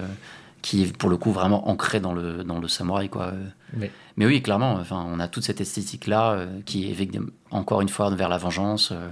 qui 0.61 0.83
est 0.83 0.97
pour 0.97 1.09
le 1.09 1.17
coup 1.17 1.31
vraiment 1.31 1.69
ancré 1.69 1.99
dans 1.99 2.13
le, 2.13 2.43
dans 2.43 2.59
le 2.59 2.67
samouraï. 2.67 3.09
Quoi. 3.09 3.25
euh. 3.27 3.45
Mais- 3.73 3.91
Mais 4.17 4.25
oui, 4.25 4.41
clairement, 4.41 4.73
enfin, 4.73 5.05
on 5.07 5.19
a 5.19 5.27
toute 5.27 5.43
cette 5.43 5.61
esthétique-là 5.61 6.31
euh, 6.31 6.47
qui 6.65 6.91
est 6.91 7.19
encore 7.51 7.81
une 7.81 7.89
fois 7.89 8.09
vers 8.11 8.29
la 8.29 8.37
vengeance. 8.37 8.91
euh, 8.91 9.09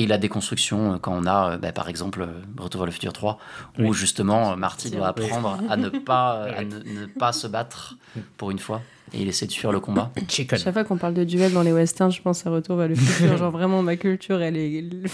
et 0.00 0.06
la 0.06 0.16
déconstruction, 0.16 0.94
euh, 0.94 0.98
quand 0.98 1.12
on 1.12 1.26
a, 1.26 1.50
euh, 1.54 1.58
bah, 1.58 1.72
par 1.72 1.88
exemple, 1.88 2.26
Retour 2.56 2.80
vers 2.82 2.86
le 2.86 2.92
futur 2.92 3.12
3, 3.12 3.38
où 3.78 3.82
Oui. 3.88 3.92
justement 3.92 4.56
Marty 4.56 4.90
doit 4.92 5.08
apprendre 5.08 5.58
à 5.68 5.76
ne 5.76 5.88
pas, 5.88 6.44
à 6.56 6.62
ne, 6.62 6.78
ne 6.78 7.06
pas 7.06 7.32
se 7.32 7.48
battre 7.48 7.96
pour 8.36 8.52
une 8.52 8.60
fois. 8.60 8.80
Et 9.14 9.22
il 9.22 9.28
essaie 9.28 9.46
de 9.46 9.52
fuir 9.52 9.72
le 9.72 9.80
combat. 9.80 10.10
Chicken. 10.28 10.58
Chaque 10.58 10.72
fois 10.74 10.84
qu'on 10.84 10.96
parle 10.98 11.14
de 11.14 11.24
duel 11.24 11.52
dans 11.52 11.62
les 11.62 11.72
westerns, 11.72 12.12
je 12.12 12.20
pense 12.22 12.46
à 12.46 12.50
Retour 12.50 12.76
vers 12.76 12.88
le 12.88 12.94
futur. 12.94 13.36
Genre 13.38 13.50
vraiment, 13.50 13.82
ma 13.82 13.96
culture, 13.96 14.40
elle 14.42 14.56
est, 14.56 14.82
Bah, 14.82 15.08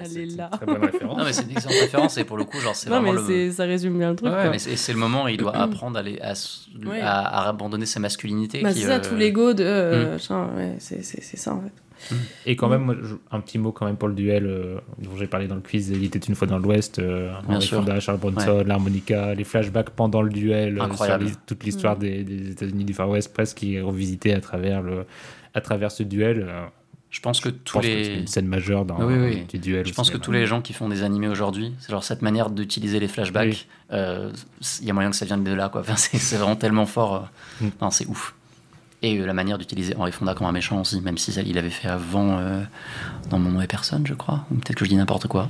elle 0.00 0.06
c'est 0.06 0.16
est 0.20 0.24
une 0.24 0.36
là. 0.36 0.48
Très 0.52 0.66
bonne 0.66 0.84
référence. 0.84 1.18
Non, 1.18 1.24
mais 1.24 1.32
c'est 1.32 1.42
une 1.44 1.50
excellente 1.52 1.78
référence, 1.80 2.18
et 2.18 2.24
pour 2.24 2.36
le 2.36 2.44
coup, 2.44 2.58
genre, 2.60 2.74
c'est 2.74 2.90
Non, 2.90 3.00
vraiment 3.00 3.20
mais 3.28 3.46
le. 3.46 3.52
ça 3.52 3.64
résume 3.64 3.98
bien 3.98 4.10
le 4.10 4.16
truc. 4.16 4.28
Ouais, 4.28 4.40
quoi. 4.42 4.50
mais 4.50 4.58
c'est 4.58 4.92
le 4.92 4.98
moment 4.98 5.24
où 5.24 5.28
il 5.28 5.36
doit 5.36 5.56
apprendre 5.56 5.98
à, 5.98 6.02
les- 6.02 6.20
à, 6.20 6.34
Ouais. 6.86 7.00
abandonner 7.02 7.86
sa 7.86 8.00
masculinité. 8.00 8.60
Bah, 8.62 8.72
c'est 8.72 8.80
ça, 8.82 8.96
euh, 8.96 9.00
tout 9.00 9.14
l'ego 9.14 9.54
de. 9.54 9.64
euh, 9.64 10.06
Mm. 10.08 10.10
machin, 10.12 10.48
ouais, 10.56 10.74
c'est 10.78 11.02
c'est- 11.04 11.22
c'est 11.22 11.36
ça 11.38 11.54
en 11.54 11.60
fait. 11.62 11.72
Et 12.46 12.56
quand 12.56 12.68
même, 12.68 12.82
moi, 12.82 12.94
je- 13.02 13.14
un 13.30 13.40
petit 13.40 13.58
mot 13.58 13.72
quand 13.72 13.86
même 13.86 13.96
pour 13.96 14.08
le 14.08 14.14
duel 14.14 14.46
euh, 14.46 14.78
dont 14.98 15.16
j'ai 15.16 15.26
parlé 15.26 15.48
dans 15.48 15.54
le 15.54 15.60
quiz. 15.60 15.88
Il 15.90 16.04
était 16.04 16.18
une 16.18 16.34
fois 16.34 16.46
dans 16.46 16.58
l'Ouest. 16.58 16.98
Euh, 16.98 17.32
Bien 17.46 17.56
Henry 17.56 17.66
sûr. 17.66 17.78
Fonda, 17.78 17.98
Charles 18.00 18.18
Bronson, 18.18 18.62
l'harmonica, 18.66 19.34
les 19.34 19.44
flashbacks 19.44 19.90
pendant 19.90 20.22
le 20.22 20.30
duel, 20.30 20.78
euh, 20.78 20.82
Incroyable. 20.82 21.24
sur 21.28 21.34
les- 21.34 21.40
toute 21.46 21.64
l'histoire 21.64 21.96
Mm. 21.96 22.00
des, 22.00 22.24
des 22.24 22.50
États-Unis 22.52 22.84
du 22.84 22.94
Far 22.94 23.08
West, 23.08 23.32
presque 23.34 23.56
qui 23.58 23.74
est 23.76 23.80
revisitée 23.80 24.34
à 24.34 24.40
travers 24.40 24.82
le, 24.82 25.04
à 25.54 25.60
travers 25.60 25.90
ce 25.90 26.02
duel. 26.02 26.46
euh, 26.48 26.64
Je 27.10 27.20
pense 27.20 27.40
que 27.40 27.48
tous 27.48 27.72
pense 27.74 27.82
que 27.82 27.88
c'est 27.88 28.10
les. 28.10 28.18
une 28.20 28.26
scène 28.26 28.46
majeure 28.46 28.84
dans 28.84 29.00
Oui, 29.02 29.14
oui. 29.18 29.44
du 29.48 29.58
duel. 29.58 29.86
Je 29.86 29.94
pense 29.94 30.10
que 30.10 30.18
tous 30.18 30.32
les 30.32 30.44
gens 30.44 30.60
qui 30.60 30.74
font 30.74 30.88
des 30.88 31.02
animés 31.02 31.28
aujourd'hui, 31.28 31.72
c'est 31.78 31.90
genre 31.92 32.04
cette 32.04 32.20
manière 32.20 32.50
d'utiliser 32.50 33.00
les 33.00 33.08
flashbacks, 33.08 33.48
Oui. 33.48 33.66
euh, 33.92 34.30
il 34.82 34.86
y 34.86 34.90
a 34.90 34.92
moyen 34.92 35.08
que 35.10 35.16
ça 35.16 35.24
vienne 35.24 35.42
de 35.42 35.52
là, 35.52 35.68
quoi. 35.70 35.80
Enfin, 35.80 35.96
c'est 35.96 36.36
vraiment 36.36 36.56
tellement 36.56 36.84
fort. 36.84 37.28
Mm. 37.62 37.66
Non, 37.80 37.90
c'est 37.90 38.06
ouf. 38.06 38.34
Et 39.06 39.18
euh, 39.18 39.26
la 39.26 39.34
manière 39.34 39.56
d'utiliser 39.58 39.94
Henri 39.96 40.10
Fonda 40.12 40.34
comme 40.34 40.46
un 40.48 40.52
méchant 40.52 40.80
aussi, 40.80 41.00
même 41.00 41.16
si 41.18 41.30
ça, 41.32 41.42
il 41.42 41.56
avait 41.58 41.70
fait 41.70 41.88
avant 41.88 42.38
euh, 42.38 42.62
dans 43.30 43.38
Mon 43.38 43.50
nom 43.50 43.60
et 43.60 43.66
personne, 43.68 44.06
je 44.06 44.14
crois. 44.14 44.44
Ou 44.50 44.54
peut-être 44.56 44.74
que 44.76 44.84
je 44.84 44.90
dis 44.90 44.96
n'importe 44.96 45.28
quoi. 45.28 45.48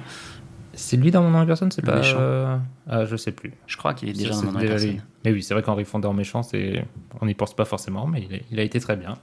C'est 0.74 0.98
lui 0.98 1.10
dans 1.10 1.22
Mon 1.22 1.30
nom 1.30 1.42
et 1.42 1.46
personne, 1.46 1.70
c'est 1.70 1.80
pas. 1.82 1.96
méchant. 1.96 2.16
euh, 2.20 2.56
Ah, 2.88 3.06
je 3.06 3.16
sais 3.16 3.32
plus. 3.32 3.54
Je 3.66 3.76
crois 3.78 3.94
qu'il 3.94 4.10
est 4.10 4.12
déjà 4.12 4.30
dans 4.34 4.42
Mon 4.42 4.52
nom 4.52 4.60
et 4.60 4.66
personne. 4.66 4.90
lui. 4.90 5.00
Mais 5.24 5.32
oui, 5.32 5.42
c'est 5.42 5.54
vrai 5.54 5.62
qu'Henri 5.62 5.86
Fonda 5.86 6.08
en 6.08 6.12
méchant, 6.12 6.42
c'est... 6.42 6.84
on 7.20 7.26
n'y 7.26 7.34
pense 7.34 7.54
pas 7.56 7.64
forcément, 7.64 8.06
mais 8.06 8.28
il 8.50 8.60
a 8.60 8.62
été 8.62 8.78
très 8.78 8.96
bien. 8.96 9.14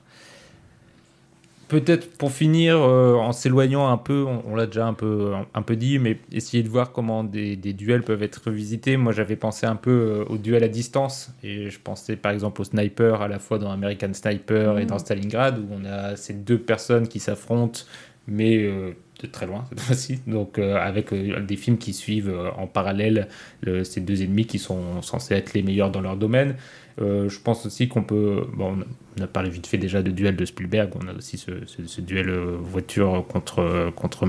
Peut-être 1.73 2.17
pour 2.19 2.31
finir, 2.31 2.77
euh, 2.77 3.15
en 3.15 3.31
s'éloignant 3.31 3.87
un 3.89 3.97
peu, 3.97 4.25
on, 4.27 4.43
on 4.45 4.55
l'a 4.55 4.67
déjà 4.67 4.85
un 4.85 4.93
peu, 4.93 5.33
un 5.55 5.61
peu 5.63 5.75
dit, 5.75 5.97
mais 5.97 6.19
essayer 6.31 6.61
de 6.61 6.69
voir 6.69 6.91
comment 6.91 7.23
des, 7.23 7.55
des 7.55 7.73
duels 7.73 8.03
peuvent 8.03 8.21
être 8.21 8.43
revisités. 8.45 8.95
Moi, 8.95 9.11
j'avais 9.11 9.35
pensé 9.35 9.65
un 9.65 9.75
peu 9.75 9.89
euh, 9.89 10.25
au 10.29 10.37
duel 10.37 10.63
à 10.63 10.67
distance, 10.67 11.31
et 11.41 11.71
je 11.71 11.79
pensais 11.79 12.15
par 12.15 12.31
exemple 12.31 12.61
au 12.61 12.63
sniper, 12.63 13.23
à 13.23 13.27
la 13.27 13.39
fois 13.39 13.57
dans 13.57 13.71
American 13.71 14.13
Sniper 14.13 14.77
et 14.77 14.83
Mhm. 14.83 14.87
dans 14.87 14.99
Stalingrad, 14.99 15.57
où 15.57 15.67
on 15.71 15.83
a 15.85 16.15
ces 16.15 16.33
deux 16.33 16.59
personnes 16.59 17.07
qui 17.07 17.19
s'affrontent 17.19 17.81
mais 18.27 18.57
euh, 18.63 18.91
de 19.23 19.27
très 19.27 19.47
loin 19.47 19.65
cette 19.69 19.79
fois-ci. 19.87 20.19
Donc 20.27 20.59
euh, 20.59 20.75
avec 20.77 21.11
euh, 21.13 21.39
des 21.39 21.55
films 21.55 21.77
qui 21.77 21.93
suivent 21.93 22.29
euh, 22.29 22.51
en 22.57 22.67
parallèle 22.67 23.27
le- 23.61 23.83
ces 23.83 24.01
deux 24.01 24.21
ennemis 24.21 24.45
qui 24.45 24.59
sont 24.59 25.01
censés 25.01 25.33
être 25.33 25.53
les 25.53 25.63
meilleurs 25.63 25.89
dans 25.91 26.01
leur 26.01 26.15
domaine. 26.17 26.55
Je 26.99 27.39
pense 27.39 27.65
aussi 27.65 27.87
qu'on 27.87 28.03
peut. 28.03 28.45
Bon, 28.53 28.77
on 29.19 29.23
a 29.23 29.25
parlé 29.27 29.49
vite 29.49 29.65
fait 29.65 29.79
déjà 29.79 30.03
de 30.03 30.11
duel 30.11 30.35
de 30.35 30.45
Spielberg. 30.45 30.91
On 31.03 31.07
a 31.07 31.13
aussi 31.13 31.39
ce, 31.39 31.65
ce- 31.65 31.87
ce 31.87 32.01
duel 32.01 32.29
voiture 32.61 33.25
contre, 33.27 33.89
contre, 33.95 34.27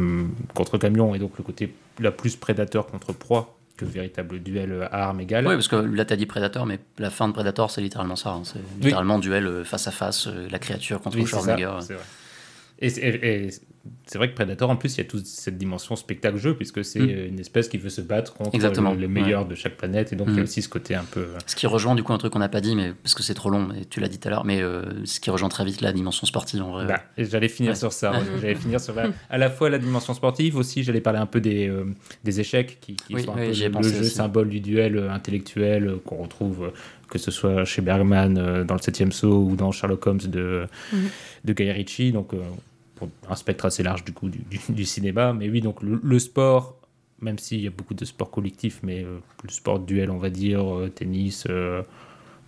contre 0.55 0.79
camion 0.79 1.15
et 1.15 1.19
donc 1.19 1.33
le 1.37 1.45
côté 1.45 1.75
la 2.01 2.11
plus 2.11 2.37
prédateur 2.37 2.87
contre 2.87 3.13
proie 3.13 3.59
que 3.77 3.85
véritable 3.85 4.41
duel 4.43 4.89
à 4.91 5.09
armes 5.09 5.21
égales. 5.21 5.47
Oui, 5.47 5.55
parce 5.55 5.69
que 5.69 5.77
là, 5.77 6.05
t'as 6.07 6.17
dit 6.17 6.25
Predator, 6.27 6.65
mais 6.65 6.79
la 6.99 7.11
fin 7.11 7.29
de 7.29 7.35
Predator, 7.35 7.71
c'est 7.71 7.83
littéralement 7.83 8.17
ça. 8.17 8.31
hein. 8.31 8.43
C'est 8.45 8.61
littéralement 8.81 9.19
duel 9.19 9.63
face 9.67 9.87
à 9.87 9.91
face, 9.91 10.29
la 10.51 10.59
créature 10.59 11.01
contre 11.03 11.19
Oui, 11.19 11.27
Schwarzenegger. 11.27 11.71
c'est 11.83 11.95
vrai. 11.95 12.05
Et, 12.81 12.91
c'est- 12.91 13.01
et- 13.03 13.45
et 13.47 13.51
c'est 14.07 14.19
vrai 14.19 14.31
que 14.31 14.35
Predator, 14.35 14.69
en 14.71 14.77
plus, 14.77 14.95
il 14.97 14.99
y 14.99 15.01
a 15.03 15.05
toute 15.05 15.27
cette 15.27 15.59
dimension 15.59 15.95
spectacle-jeu, 15.95 16.55
puisque 16.57 16.85
c'est 16.85 17.01
Mm. 17.01 17.27
une 17.29 17.39
espèce 17.41 17.69
qui 17.69 17.77
veut 17.79 17.91
se 17.91 18.01
battre 18.01 18.33
contre 18.35 18.55
Exactement, 18.55 18.93
le, 18.95 19.01
le 19.01 19.09
meilleur 19.09 19.43
ouais. 19.43 19.49
de 19.49 19.55
chaque 19.55 19.77
planète, 19.77 20.13
et 20.13 20.17
donc 20.17 20.29
il 20.31 20.35
y 20.35 20.39
a 20.39 20.41
Mm. 20.41 20.45
aussi 20.45 20.63
ce 20.63 20.69
côté 20.69 20.95
un 20.95 21.05
peu. 21.05 21.21
euh, 21.21 21.39
Ce 21.47 21.55
qui 21.55 21.67
rejoint 21.67 21.95
du 21.95 22.03
coup 22.03 22.13
un 22.13 22.19
truc 22.19 22.33
qu'on 22.33 22.39
n'a 22.39 22.49
pas 22.49 22.61
dit, 22.63 22.75
mais 22.75 22.93
parce 23.03 23.15
que 23.15 23.23
c'est 23.23 23.35
trop 23.35 23.51
long, 23.51 23.67
mais 23.67 23.85
tu 23.85 24.01
l'as 24.01 24.09
dit 24.09 24.19
tout 24.19 24.27
à 24.29 24.31
l'heure, 24.31 24.45
mais 24.45 24.63
euh, 24.63 24.83
ce 25.05 25.21
qui 25.21 25.31
rejoint 25.31 25.49
très 25.51 25.65
vite 25.65 25.83
la 25.83 25.93
dimension 25.93 26.27
sportive 26.27 26.63
en 26.63 26.73
vrai. 26.73 26.87
Bah, 26.87 27.01
et 27.19 27.25
j'allais 27.27 27.49
finir 27.49 27.71
Ouais. 27.73 27.77
sur 27.77 27.93
ça. 27.93 28.13
J'allais 28.41 28.55
finir 28.55 28.81
sur 28.81 28.95
la- 28.95 29.11
à 29.31 29.39
la 29.39 29.51
fois 29.51 29.69
la 29.71 29.79
dimension 29.79 30.15
sportive, 30.15 30.57
aussi 30.57 30.83
j'allais 30.83 31.01
parler 31.03 31.19
un 31.21 31.27
peu 31.27 31.41
des, 31.41 31.69
euh, 31.69 31.85
des 32.25 32.41
échecs 32.41 32.79
qui, 32.81 32.97
qui 32.97 33.15
Oui, 33.15 33.23
sont 33.23 33.33
un 33.33 33.41
oui, 33.49 33.53
peu 33.59 33.65
le, 33.67 33.71
pensé 33.71 33.91
jeu 33.95 34.01
aussi. 34.01 34.11
symbole 34.11 34.49
du 34.49 34.61
duel 34.61 34.99
intellectuel 35.11 35.97
qu'on 36.05 36.23
retrouve, 36.23 36.73
que 37.19 37.25
ce 37.25 37.31
soit 37.31 37.65
chez 37.65 37.83
Bergman 37.83 38.37
euh, 38.39 38.65
dans 38.65 38.75
le 38.75 38.81
7 38.81 39.13
saut 39.13 39.45
ou 39.51 39.57
dans 39.57 39.71
Sherlock 39.73 40.07
Holmes 40.07 40.19
de, 40.27 40.67
Mhm. 40.93 41.09
de 41.45 41.53
Guy 41.53 41.71
Ritchie. 41.71 42.13
Donc, 42.13 42.35
euh, 42.35 42.39
pour 42.97 43.09
un 43.29 43.35
spectre 43.37 43.65
assez 43.67 43.83
large 43.83 44.05
du 44.05 44.13
coup 44.13 44.29
du, 44.29 44.39
du- 44.51 44.61
du 44.69 44.85
cinéma. 44.85 45.33
Mais 45.33 45.49
oui, 45.49 45.61
donc 45.61 45.83
le, 45.83 46.01
le 46.03 46.19
sport, 46.19 46.77
même 47.21 47.39
s'il 47.39 47.61
y 47.61 47.67
a 47.67 47.71
beaucoup 47.71 47.95
de 47.95 48.05
sports 48.05 48.31
collectifs, 48.31 48.81
mais 48.83 49.03
euh, 49.05 49.19
le 49.43 49.51
sport 49.51 49.79
de 49.81 49.87
duel, 49.87 50.11
on 50.11 50.19
va 50.19 50.31
dire, 50.31 50.63
euh, 50.77 50.89
tennis, 50.89 51.45
euh, 51.49 51.83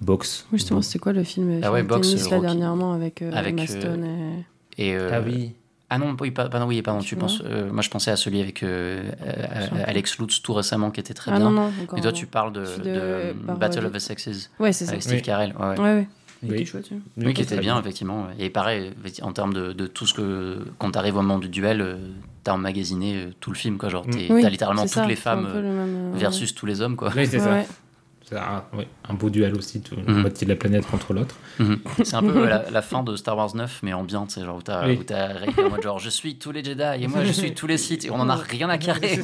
boxe. 0.00 0.46
Oui, 0.52 0.58
justement, 0.58 0.82
c'était 0.82 0.98
quoi 0.98 1.12
le 1.12 1.24
film 1.24 1.60
Ah 1.62 1.72
ouais, 1.72 1.82
le 1.82 1.86
boxe, 1.88 2.08
tennis 2.10 2.24
là 2.30 2.36
Rocky. 2.36 2.46
dernièrement 2.46 2.92
avec, 2.92 3.22
euh, 3.22 3.30
Avec, 3.32 3.54
Emma 3.54 3.64
euh, 3.86 4.36
et... 4.78 4.88
Et, 4.88 4.94
euh, 4.96 5.10
Ah 5.12 5.20
oui. 5.24 5.52
Ah 5.88 5.98
non, 5.98 6.16
oui, 6.20 6.32
pas- 6.32 6.48
pardon, 6.48 6.66
oui, 6.66 6.82
pardon, 6.82 7.00
tu 7.00 7.14
penses. 7.14 7.42
euh, 7.44 7.70
moi, 7.70 7.80
je 7.82 7.90
pensais 7.90 8.10
à 8.10 8.16
celui 8.16 8.40
avec 8.40 8.62
euh, 8.64 9.08
euh. 9.22 9.66
Alex 9.86 10.18
Lutz 10.18 10.42
tout 10.42 10.52
récemment 10.52 10.90
qui 10.90 10.98
était 10.98 11.14
très 11.14 11.30
Ah 11.30 11.36
bien. 11.38 11.48
non, 11.50 11.66
non, 11.66 11.72
Mais 11.92 12.00
toi, 12.00 12.12
tu 12.12 12.26
parles 12.26 12.52
de. 12.52 12.64
Battle 13.58 13.86
of 13.86 13.92
the 13.92 13.98
Sexes. 14.00 14.50
Ouais, 14.58 14.72
c'est 14.72 14.84
ça. 14.86 14.92
Avec 14.92 15.02
Steve 15.02 15.16
Oui. 15.16 15.22
Carell. 15.22 15.54
Ouais, 15.58 15.66
ouais. 15.66 15.78
Ouais, 15.78 15.94
ouais. 15.94 16.08
Il 16.42 16.50
Oui. 16.52 16.66
chouette. 16.66 16.88
hein. 16.92 16.98
Oui, 17.16 17.32
qui 17.34 17.42
était 17.42 17.56
bien, 17.58 17.78
effectivement. 17.80 18.26
Et 18.38 18.50
pareil, 18.50 18.90
en 19.22 19.32
termes 19.32 19.54
de, 19.54 19.72
de 19.72 19.86
tout 19.86 20.06
ce 20.06 20.14
que. 20.14 20.66
Quand 20.78 20.90
t'arrives 20.90 21.16
au 21.16 21.22
moment 21.22 21.38
du 21.38 21.48
duel, 21.48 21.98
t'as 22.44 22.52
emmagasiné 22.52 23.28
tout 23.40 23.50
le 23.50 23.56
film, 23.56 23.78
quoi. 23.78 23.88
Genre, 23.88 24.04
Oui, 24.08 24.42
t'as 24.42 24.50
littéralement 24.50 24.82
toutes 24.82 24.90
ça, 24.92 25.06
les 25.06 25.16
femmes 25.16 25.46
peu 25.52 25.60
le 25.60 25.70
même, 25.70 26.12
versus 26.14 26.54
tous 26.54 26.66
les 26.66 26.80
hommes, 26.80 26.96
quoi. 26.96 27.10
Oui, 27.16 27.26
c'est 27.26 27.38
ça. 27.38 27.60
Un, 28.32 28.64
oui, 28.72 28.84
un 29.08 29.14
beau 29.14 29.30
duel 29.30 29.54
aussi, 29.54 29.80
tout, 29.80 29.94
la 29.96 30.12
Mhm. 30.12 30.20
moitié 30.22 30.46
de 30.46 30.52
la 30.52 30.56
planète 30.56 30.86
contre 30.86 31.12
l'autre. 31.12 31.36
Mhm. 31.60 31.78
C'est 32.04 32.14
un 32.16 32.22
peu 32.22 32.36
euh, 32.44 32.48
la, 32.48 32.70
la 32.70 32.82
fin 32.82 33.02
de 33.02 33.14
Star 33.16 33.36
Wars 33.36 33.54
9, 33.54 33.80
mais 33.82 33.92
ambiante, 33.92 34.30
c'est 34.32 34.44
genre 34.44 34.56
où 34.56 34.62
t'as 34.62 34.86
Oui. 34.86 34.98
Rey 35.08 35.52
en 35.64 35.70
mode 35.70 35.82
genre 35.82 35.98
je 35.98 36.10
suis 36.10 36.36
tous 36.36 36.50
les 36.52 36.64
Jedi 36.64 36.82
et 37.04 37.06
moi 37.06 37.24
je 37.24 37.32
suis 37.32 37.54
tous 37.54 37.66
les 37.66 37.78
Sith 37.78 38.04
et 38.04 38.10
on 38.10 38.16
en 38.20 38.28
a 38.28 38.34
rien 38.36 38.68
à 38.68 38.78
carrer. 38.78 39.20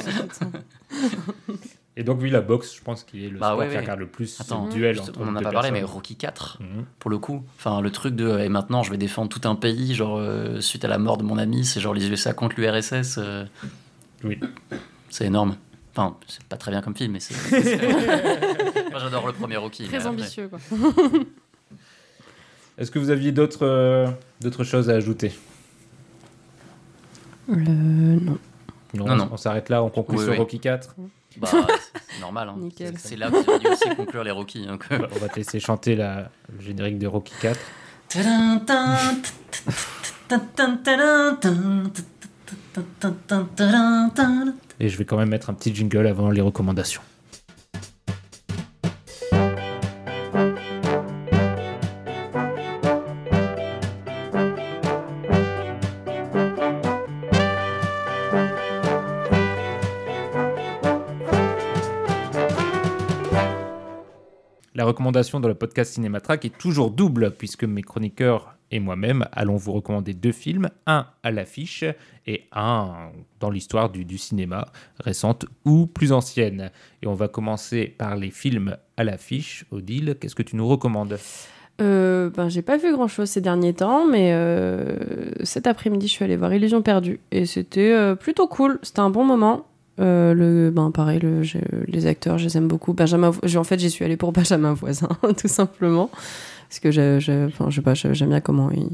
Et 1.95 2.03
donc, 2.03 2.19
oui, 2.23 2.31
la 2.31 2.41
boxe, 2.41 2.75
je 2.75 2.81
pense 2.81 3.03
qu'il 3.03 3.23
est 3.23 3.29
le 3.29 3.37
Bah 3.37 3.47
sport 3.49 3.59
ouais, 3.59 3.67
qui 3.67 3.75
ouais. 3.75 3.81
regarde 3.81 3.99
le 3.99 4.07
plus 4.07 4.41
Attends, 4.41 4.67
duel 4.67 4.95
juste, 4.95 5.09
entre 5.09 5.19
on 5.21 5.27
en 5.27 5.35
a 5.35 5.41
pas 5.43 5.51
parlé, 5.51 5.69
mais. 5.69 5.83
Rocky 5.83 6.15
4, 6.15 6.57
Mhm. 6.59 6.85
pour 6.97 7.11
le 7.11 7.19
coup. 7.19 7.43
Enfin, 7.59 7.81
le 7.81 7.91
truc 7.91 8.15
de 8.15 8.39
et 8.39 8.49
maintenant 8.49 8.81
je 8.81 8.89
vais 8.89 8.97
défendre 8.97 9.29
tout 9.29 9.47
un 9.47 9.53
pays, 9.53 9.93
genre 9.93 10.17
euh, 10.17 10.59
suite 10.59 10.83
à 10.85 10.87
la 10.87 10.97
mort 10.97 11.17
de 11.17 11.23
mon 11.23 11.37
ami, 11.37 11.65
c'est 11.65 11.79
genre 11.79 11.93
les 11.93 12.09
USA 12.09 12.33
contre 12.33 12.55
l'URSS. 12.59 13.19
euh, 13.19 13.45
Oui. 14.23 14.39
C'est 15.11 15.25
énorme. 15.25 15.55
Enfin, 15.95 16.17
c'est 16.27 16.41
pas 16.45 16.57
très 16.57 16.71
bien 16.71 16.81
comme 16.81 16.95
film, 16.95 17.11
mais 17.11 17.19
c'est. 17.19 17.35
Moi 18.93 19.01
j'adore 19.01 19.27
le 19.27 19.33
premier 19.33 19.57
Rocky. 19.57 19.85
Très 19.87 20.05
ambitieux, 20.07 20.47
quoi. 20.47 20.59
Est-ce 22.77 22.89
que 22.91 22.97
vous 22.99 23.09
aviez 23.09 23.31
d'autres 23.31 23.65
euh, 23.65 24.07
d'autres 24.41 24.63
choses 24.63 24.89
à 24.89 24.93
ajouter 24.93 25.31
Le... 27.47 27.55
Non. 27.65 28.37
non, 28.93 29.05
Non, 29.05 29.05
on- 29.11 29.15
non. 29.15 29.29
On 29.33 29.37
s'arrête 29.37 29.69
là, 29.69 29.83
on 29.83 29.89
conclut 29.89 30.17
Oui, 30.17 30.23
sur 30.23 30.31
oui. 30.33 30.37
Rocky 30.37 30.59
4. 30.59 30.95
Bah, 31.37 31.49
c'est 31.51 32.21
normal. 32.21 32.49
Hein. 32.49 32.55
Nickel. 32.59 32.93
C'est- 32.97 33.15
là 33.15 33.29
que 33.31 33.59
dû 33.59 33.67
aussi 33.67 33.89
conclure 33.95 34.23
les 34.23 34.31
Rocky. 34.31 34.67
Euh, 34.67 34.77
On 35.15 35.17
va 35.19 35.27
te 35.29 35.35
laisser 35.37 35.59
chanter 35.59 35.95
la, 35.95 36.29
le 36.55 36.63
générique 36.63 36.99
de 36.99 37.07
Rocky 37.07 37.33
4. 37.41 37.59
Et 44.79 44.89
je 44.89 44.97
vais 44.97 45.05
quand 45.05 45.17
même 45.17 45.29
mettre 45.29 45.49
un 45.49 45.53
petit 45.53 45.73
jingle 45.73 46.07
avant 46.07 46.29
les 46.29 46.41
recommandations. 46.41 47.01
Recommandation 65.03 65.41
dans 65.41 65.49
le 65.49 65.53
podcast 65.53 65.95
Cinématrack 65.95 66.45
est 66.45 66.57
toujours 66.57 66.89
double, 66.89 67.31
puisque 67.31 67.65
mes 67.65 67.81
chroniqueurs 67.81 68.55
et 68.71 68.79
moi-même 68.79 69.27
allons 69.33 69.57
vous 69.57 69.73
recommander 69.73 70.13
deux 70.13 70.31
films, 70.31 70.69
un 70.87 71.07
à 71.23 71.31
l'affiche 71.31 71.83
et 72.25 72.45
un 72.53 73.09
dans 73.41 73.49
l'histoire 73.49 73.89
du, 73.89 74.05
du 74.05 74.17
cinéma, 74.17 74.65
récente 75.01 75.45
ou 75.65 75.87
plus 75.87 76.13
ancienne. 76.13 76.71
Et 77.01 77.07
on 77.07 77.15
va 77.15 77.27
commencer 77.27 77.93
par 77.97 78.15
les 78.15 78.31
films 78.31 78.77
à 78.95 79.03
l'affiche. 79.03 79.65
Odile, 79.71 80.15
qu'est-ce 80.21 80.35
que 80.35 80.41
tu 80.41 80.55
nous 80.55 80.69
recommandes? 80.69 81.19
Euh, 81.81 82.29
ben, 82.29 82.47
j'ai 82.47 82.61
pas 82.61 82.77
vu 82.77 82.93
grand 82.93 83.09
chose 83.09 83.29
ces 83.29 83.41
derniers 83.41 83.73
temps, 83.73 84.07
mais 84.07 84.31
euh, 84.31 85.31
cet 85.43 85.67
après-midi, 85.67 86.07
je 86.07 86.13
suis 86.13 86.23
allée 86.23 86.37
voir 86.37 86.53
Illusion 86.53 86.81
perdue 86.81 87.19
et 87.31 87.45
c'était 87.45 87.91
euh, 87.91 88.15
plutôt 88.15 88.47
cool. 88.47 88.79
C'était 88.83 89.01
un 89.01 89.09
bon 89.09 89.25
moment. 89.25 89.65
Euh, 89.99 90.33
le, 90.33 90.71
ben, 90.71 90.89
pareil, 90.91 91.19
le, 91.19 91.43
les 91.87 92.05
acteurs, 92.07 92.37
je 92.39 92.45
les 92.45 92.57
aime 92.57 92.67
beaucoup. 92.67 92.93
Benjamin, 92.93 93.31
en 93.55 93.63
fait, 93.63 93.79
j'y 93.79 93.91
suis 93.91 94.03
allée 94.03 94.17
pour 94.17 94.31
Benjamin 94.33 94.73
Voisin, 94.73 95.09
tout 95.37 95.47
simplement. 95.47 96.09
Parce 96.69 96.79
que 96.79 96.89
je, 96.91 97.19
je, 97.19 97.47
enfin, 97.47 97.69
je 97.69 97.75
sais 97.75 97.81
pas, 97.81 97.93
j'aime 97.93 98.29
bien 98.29 98.41
comment 98.41 98.71
il, 98.71 98.89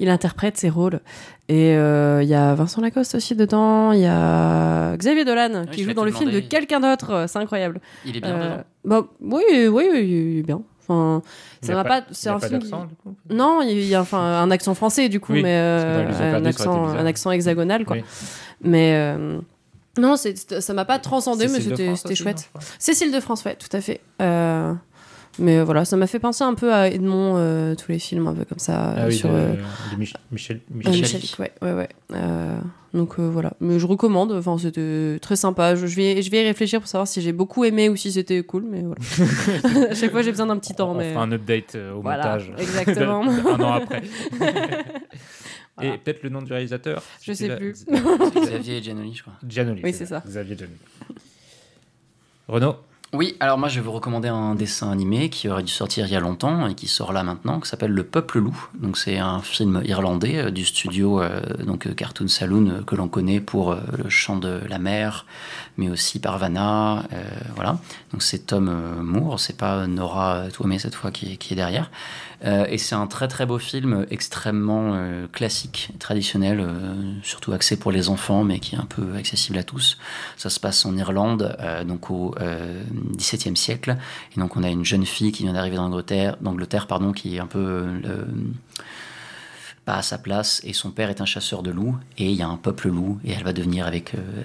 il 0.00 0.08
interprète 0.08 0.56
ses 0.56 0.68
rôles. 0.68 1.00
Et 1.48 1.76
euh, 1.76 2.24
il 2.24 2.28
y 2.28 2.34
a 2.34 2.54
Vincent 2.56 2.80
Lacoste 2.82 3.14
aussi 3.14 3.36
dedans. 3.36 3.92
Il 3.92 4.00
y 4.00 4.06
a 4.06 4.96
Xavier 4.96 5.24
Dolan 5.24 5.62
Oui, 5.66 5.70
qui 5.70 5.84
joue 5.84 5.92
dans 5.94 6.04
le 6.04 6.10
film 6.10 6.32
de 6.32 6.40
quelqu'un 6.40 6.80
d'autre. 6.80 7.26
C'est 7.28 7.38
incroyable. 7.38 7.80
il 8.04 8.16
est 8.16 8.20
bien 8.20 8.34
Euh, 8.34 8.50
dedans. 8.56 8.62
bah, 8.84 9.06
oui, 9.20 9.42
oui, 9.68 9.68
oui, 9.92 10.00
il 10.02 10.38
est 10.40 10.42
bien. 10.42 10.60
Enfin, 10.88 11.22
ça 11.62 11.72
a 11.72 11.76
n'a 11.76 11.84
pas- 11.84 12.02
C'est 12.10 12.28
un 12.30 12.38
pas 12.40 12.48
film. 12.48 12.60
qui- 12.60 12.70
d'accent, 12.70 12.84
du 12.86 12.94
coup 12.96 13.14
Non, 13.30 13.60
il 13.62 13.84
y 13.86 13.94
a 13.94 14.00
enfin 14.00 14.18
un 14.42 14.50
accent 14.50 14.74
français 14.74 15.08
du 15.08 15.18
coup, 15.20 15.32
Oui, 15.32 15.42
mais 15.42 15.56
euh, 15.56 16.36
un 16.36 16.44
accent, 16.44 16.88
un 16.88 17.06
accent 17.06 17.30
hexagonal 17.30 17.84
quoi. 17.84 17.96
Oui. 17.96 18.04
Mais 18.62 19.14
non, 19.98 20.14
ça 20.16 20.74
m'a 20.74 20.84
pas 20.84 20.98
transcendé, 20.98 21.48
mais 21.48 21.60
c'était 21.60 22.14
chouette. 22.14 22.50
Cécile 22.78 23.12
de 23.12 23.20
France, 23.20 23.44
ouais, 23.44 23.56
tout 23.56 23.74
à 23.74 23.80
fait. 23.80 24.00
Euh, 24.22 24.72
mais 25.38 25.62
voilà, 25.62 25.84
ça 25.84 25.96
m'a 25.98 26.06
fait 26.06 26.18
penser 26.18 26.44
un 26.44 26.54
peu 26.54 26.72
à 26.72 26.88
Edmond, 26.88 27.34
euh, 27.36 27.74
tous 27.74 27.92
les 27.92 27.98
films 27.98 28.26
un 28.26 28.32
peu 28.34 28.44
comme 28.46 28.58
ça 28.58 28.94
Ah 28.96 29.06
oui, 29.06 29.14
sur. 29.14 29.28
de, 29.28 29.34
euh, 29.34 29.52
de 29.92 29.96
Mich- 29.98 30.14
Michel, 30.32 30.56
euh, 30.56 30.74
Michel. 30.88 30.92
Michel 31.20 31.20
ouais, 31.40 31.52
ouais, 31.60 31.72
ouais. 31.74 31.88
Euh, 32.14 32.56
donc 32.94 33.18
euh, 33.18 33.28
voilà, 33.28 33.52
mais 33.60 33.78
je 33.78 33.86
recommande. 33.86 34.32
Enfin, 34.32 34.56
c'était 34.56 35.18
très 35.20 35.36
sympa. 35.36 35.74
Je, 35.76 35.86
je 35.86 35.94
vais, 35.96 36.22
je 36.22 36.30
vais 36.30 36.42
y 36.42 36.46
réfléchir 36.46 36.80
pour 36.80 36.88
savoir 36.88 37.06
si 37.06 37.20
j'ai 37.20 37.32
beaucoup 37.32 37.64
aimé 37.66 37.90
ou 37.90 37.96
si 37.96 38.12
c'était 38.12 38.42
cool, 38.44 38.64
mais 38.66 38.82
voilà. 38.82 39.88
à 39.90 39.94
chaque 39.94 40.10
fois, 40.10 40.22
j'ai 40.22 40.30
besoin 40.30 40.46
d'un 40.46 40.56
petit 40.56 40.72
temps, 40.74 40.92
On 40.92 40.94
mais 40.94 41.12
fera 41.12 41.24
un 41.24 41.32
update 41.32 41.74
euh, 41.74 41.92
au 41.92 42.00
Voilà, 42.00 42.38
montage. 42.38 42.52
exactement. 42.58 43.22
un 43.50 43.60
an 43.60 43.72
après. 43.74 44.02
Voilà. 45.76 45.94
Et 45.94 45.98
peut-être 45.98 46.22
le 46.22 46.30
nom 46.30 46.40
du 46.42 46.52
réalisateur 46.52 47.02
Je 47.22 47.32
sais 47.32 47.48
la- 47.48 47.56
plus. 47.56 47.84
Xavier 48.36 48.82
Giannoli, 48.82 49.14
je 49.14 49.22
crois. 49.22 49.34
Giannoli. 49.46 49.82
Oui, 49.84 49.92
c'est 49.92 50.06
ça. 50.06 50.22
Xavier 50.26 50.56
Giannoli. 50.56 50.78
Renaud 52.48 52.76
Oui, 53.12 53.36
alors 53.40 53.58
moi 53.58 53.68
je 53.68 53.76
vais 53.80 53.84
vous 53.84 53.92
recommander 53.92 54.28
un 54.28 54.54
dessin 54.54 54.90
animé 54.90 55.30
qui 55.30 55.48
aurait 55.48 55.62
dû 55.62 55.72
sortir 55.72 56.06
il 56.06 56.12
y 56.12 56.16
a 56.16 56.20
longtemps 56.20 56.66
et 56.68 56.74
qui 56.74 56.86
sort 56.86 57.12
là 57.12 57.22
maintenant, 57.22 57.60
qui 57.60 57.68
s'appelle 57.68 57.90
Le 57.90 58.04
Peuple 58.04 58.38
Loup. 58.38 58.68
Donc 58.74 58.96
c'est 58.98 59.18
un 59.18 59.40
film 59.40 59.82
irlandais 59.84 60.36
euh, 60.38 60.50
du 60.50 60.64
studio 60.64 61.20
euh, 61.20 61.40
donc 61.64 61.86
euh, 61.86 61.94
Cartoon 61.94 62.28
Saloon 62.28 62.68
euh, 62.70 62.82
que 62.82 62.94
l'on 62.94 63.08
connaît 63.08 63.40
pour 63.40 63.72
euh, 63.72 63.80
Le 63.98 64.08
Chant 64.08 64.36
de 64.36 64.60
la 64.68 64.78
Mer, 64.78 65.26
mais 65.76 65.88
aussi 65.88 66.20
Parvana, 66.20 67.04
euh, 67.12 67.24
voilà. 67.54 67.78
Donc 68.12 68.22
c'est 68.22 68.46
Tom 68.46 68.70
Moore, 69.02 69.40
c'est 69.40 69.56
pas 69.56 69.86
Nora 69.86 70.44
Twomey 70.52 70.78
cette 70.78 70.94
fois 70.94 71.10
qui 71.10 71.32
est 71.50 71.54
derrière. 71.54 71.90
Euh, 72.44 72.66
et 72.68 72.78
c'est 72.78 72.94
un 72.94 73.06
très 73.06 73.28
très 73.28 73.46
beau 73.46 73.58
film, 73.58 74.06
extrêmement 74.10 74.92
euh, 74.94 75.26
classique, 75.28 75.90
traditionnel, 75.98 76.60
euh, 76.60 76.94
surtout 77.22 77.52
axé 77.52 77.76
pour 77.76 77.92
les 77.92 78.08
enfants, 78.08 78.44
mais 78.44 78.60
qui 78.60 78.74
est 78.74 78.78
un 78.78 78.86
peu 78.86 79.14
accessible 79.16 79.58
à 79.58 79.62
tous. 79.62 79.98
Ça 80.36 80.50
se 80.50 80.60
passe 80.60 80.84
en 80.84 80.96
Irlande, 80.96 81.56
donc 81.86 82.10
au 82.10 82.34
XVIIe 83.16 83.56
siècle. 83.56 83.96
Et 84.36 84.40
donc 84.40 84.56
on 84.56 84.62
a 84.62 84.68
une 84.68 84.84
jeune 84.84 85.06
fille 85.06 85.32
qui 85.32 85.44
vient 85.44 85.54
d'arriver 85.54 85.76
d'Angleterre, 85.76 86.86
pardon, 86.86 87.12
qui 87.12 87.36
est 87.36 87.40
un 87.40 87.46
peu 87.46 87.86
pas 89.84 89.98
à 89.98 90.02
sa 90.02 90.18
place 90.18 90.60
et 90.64 90.72
son 90.72 90.90
père 90.90 91.10
est 91.10 91.20
un 91.20 91.26
chasseur 91.26 91.62
de 91.62 91.70
loups 91.70 91.96
et 92.18 92.28
il 92.28 92.34
y 92.36 92.42
a 92.42 92.48
un 92.48 92.56
peuple 92.56 92.88
loup 92.88 93.20
et 93.24 93.30
elle 93.30 93.44
va 93.44 93.52
devenir 93.52 93.88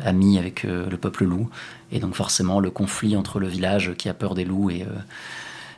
amie 0.06 0.38
avec 0.38 0.62
le 0.64 0.98
peuple 0.98 1.26
loup 1.26 1.50
et 1.92 2.00
donc 2.00 2.14
forcément 2.14 2.60
le 2.60 2.70
conflit 2.70 3.18
entre 3.18 3.40
le 3.40 3.48
village 3.48 3.96
qui 3.98 4.08
a 4.08 4.14
peur 4.14 4.36
des 4.36 4.46
loups 4.46 4.70
et 4.70 4.86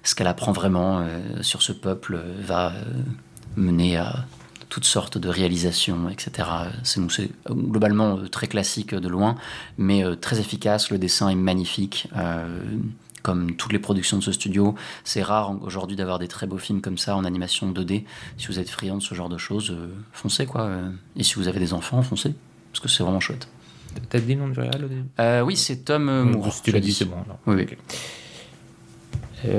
ce 0.03 0.15
qu'elle 0.15 0.27
apprend 0.27 0.51
vraiment 0.51 0.99
euh, 0.99 1.41
sur 1.41 1.61
ce 1.61 1.71
peuple 1.71 2.15
euh, 2.15 2.34
va 2.41 2.73
euh, 2.73 2.84
mener 3.55 3.97
à 3.97 4.25
toutes 4.69 4.85
sortes 4.85 5.17
de 5.17 5.30
réalisations, 5.30 6.09
etc. 6.09 6.49
C'est 6.84 6.99
globalement 7.49 8.17
très 8.27 8.47
classique 8.47 8.95
de 8.95 9.07
loin, 9.07 9.35
mais 9.77 10.03
très 10.19 10.39
efficace. 10.39 10.89
Le 10.89 10.97
dessin 10.97 11.30
est 11.30 11.35
magnifique. 11.35 12.07
euh, 12.17 12.59
comme 13.21 13.55
toutes 13.55 13.71
les 13.71 13.80
productions 13.80 14.17
de 14.17 14.23
ce 14.23 14.34
studio, 14.34 14.75
c'est 15.05 15.21
rare 15.21 15.55
aujourd'hui 15.61 15.95
d'avoir 15.95 16.19
des 16.19 16.27
très 16.27 16.45
beaux 16.45 16.57
films 16.57 16.81
comme 16.81 16.97
ça 16.97 17.15
en 17.15 17.23
animation 17.23 17.71
2D. 17.71 18.03
Si 18.38 18.47
vous 18.47 18.59
êtes 18.59 18.69
friand 18.69 18.97
de 18.97 19.01
ce 19.01 19.15
genre 19.15 19.30
de 19.30 19.38
choses, 19.38 19.71
euh, 19.71 19.93
foncez 20.11 20.45
quoi. 20.45 20.69
Et 21.15 21.23
si 21.23 21.35
vous 21.35 21.47
avez 21.47 21.59
des 21.59 21.71
enfants, 21.73 22.01
foncez, 22.01 22.34
parce 22.73 22.81
que 22.81 22.89
c'est 22.89 23.01
vraiment 23.03 23.21
chouette. 23.21 23.47
T'as 24.09 24.19
dit 24.19 24.34
le 24.34 24.41
nom 24.41 24.49
du 24.49 24.59
réal 24.59 24.84
au 24.84 24.88
début? 24.89 25.05
Euh, 25.19 25.39
oui, 25.41 25.55
c'est 25.55 25.85
Tom 25.85 26.03
Moore. 26.31 26.51
Si 26.51 26.63
tu 26.63 26.71
l'as 26.71 26.81
dit, 26.81 26.91
c'est 26.93 27.05
bon. 27.05 27.15
alors. 27.23 27.38
Oui, 27.45 27.55
oui. 29.45 29.51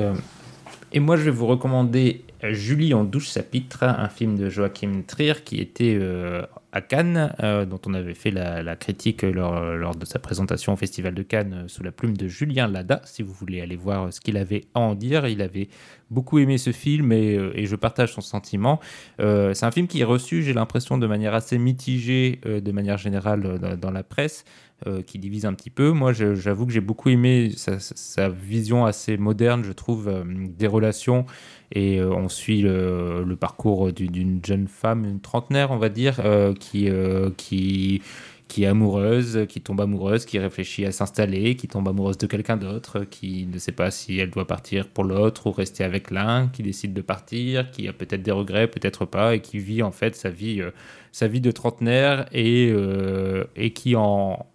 Et 0.94 1.00
moi, 1.00 1.16
je 1.16 1.22
vais 1.22 1.32
vous 1.32 1.48
recommander 1.48 2.22
Julie 2.42 2.94
en 2.94 3.02
douche 3.02 3.32
chapitre, 3.32 3.82
un 3.82 4.08
film 4.08 4.38
de 4.38 4.48
Joachim 4.48 5.02
Trier 5.04 5.34
qui 5.44 5.60
était 5.60 5.98
euh, 6.00 6.42
à 6.74 6.80
Cannes, 6.80 7.32
euh, 7.40 7.64
dont 7.64 7.80
on 7.86 7.94
avait 7.94 8.14
fait 8.14 8.32
la, 8.32 8.74
critique 8.74 9.22
lors, 9.22 9.94
de 9.94 10.04
sa 10.04 10.18
présentation 10.18 10.72
au 10.72 10.76
Festival 10.76 11.14
de 11.14 11.22
Cannes 11.22 11.54
euh, 11.64 11.68
sous 11.68 11.84
la 11.84 11.92
plume 11.92 12.16
de 12.16 12.26
Julien 12.26 12.66
Lada. 12.66 13.00
Si 13.04 13.22
vous 13.22 13.32
voulez 13.32 13.60
aller 13.60 13.76
voir 13.76 14.12
ce 14.12 14.20
qu'il 14.20 14.36
avait 14.36 14.64
à 14.74 14.80
en 14.80 14.96
dire, 14.96 15.26
il 15.28 15.40
avait 15.40 15.68
beaucoup 16.10 16.38
aimé 16.40 16.58
ce 16.58 16.72
film 16.72 17.12
et, 17.12 17.36
euh, 17.36 17.52
je 17.64 17.76
partage 17.76 18.12
son 18.12 18.20
sentiment. 18.20 18.80
Euh, 19.20 19.54
c'est 19.54 19.66
un 19.66 19.70
film 19.70 19.86
qui 19.86 20.00
est 20.00 20.04
reçu, 20.04 20.42
j'ai 20.42 20.52
l'impression, 20.52 20.98
de 20.98 21.06
manière 21.06 21.32
assez 21.34 21.58
mitigée 21.58 22.40
euh, 22.44 22.60
de 22.60 22.72
manière 22.72 22.98
générale 22.98 23.46
euh, 23.46 23.76
dans, 23.76 23.90
la 23.92 24.02
presse. 24.02 24.44
euh, 24.86 25.02
qui 25.02 25.18
divise 25.18 25.46
un 25.46 25.54
petit 25.54 25.70
peu. 25.70 25.92
Moi, 25.92 26.12
j'avoue 26.12 26.66
que 26.66 26.72
j'ai 26.72 26.80
beaucoup 26.80 27.08
aimé 27.08 27.50
sa, 27.56 28.28
vision 28.28 28.84
assez 28.84 29.16
moderne, 29.16 29.62
je 29.64 29.72
trouve, 29.72 30.08
euh, 30.08 30.24
des 30.26 30.66
relations. 30.66 31.24
Et 31.72 32.00
euh, 32.00 32.10
on 32.12 32.28
suit 32.28 32.60
le, 32.60 33.24
le 33.24 33.36
parcours 33.36 33.92
du- 33.92 34.08
d'une 34.08 34.40
jeune 34.44 34.68
femme, 34.68 35.04
une 35.04 35.20
trentenaire, 35.20 35.70
on 35.70 35.78
va 35.78 35.88
dire, 35.88 36.20
euh, 36.24 36.52
qui, 36.64 36.88
euh, 36.88 37.30
qui, 37.36 38.02
qui 38.48 38.64
est 38.64 38.66
amoureuse, 38.66 39.46
qui 39.48 39.60
tombe 39.60 39.80
amoureuse, 39.80 40.24
qui 40.24 40.38
réfléchit 40.38 40.84
à 40.86 40.92
s'installer, 40.92 41.56
qui 41.56 41.68
tombe 41.68 41.88
amoureuse 41.88 42.18
de 42.18 42.26
quelqu'un 42.26 42.56
d'autre, 42.56 43.04
qui 43.04 43.46
ne 43.46 43.58
sait 43.58 43.72
pas 43.72 43.90
si 43.90 44.18
elle 44.18 44.30
doit 44.30 44.46
partir 44.46 44.88
pour 44.88 45.04
l'autre 45.04 45.46
ou 45.46 45.52
rester 45.52 45.84
avec 45.84 46.10
l'un, 46.10 46.48
qui 46.48 46.62
décide 46.62 46.94
de 46.94 47.02
partir, 47.02 47.70
qui 47.70 47.88
a 47.88 47.92
peut-être 47.92 48.22
des 48.22 48.30
regrets, 48.30 48.68
peut-être 48.68 49.04
pas, 49.06 49.34
et 49.34 49.40
qui 49.40 49.58
vit 49.58 49.82
en 49.82 49.92
fait 49.92 50.14
sa 50.14 50.30
vie, 50.30 50.60
euh, 50.60 50.70
sa 51.12 51.28
vie 51.28 51.40
de 51.40 51.50
trentenaire 51.50 52.26
et, 52.32 52.70
euh, 52.72 53.44
et 53.56 53.72
qui 53.72 53.96
en 53.96 54.46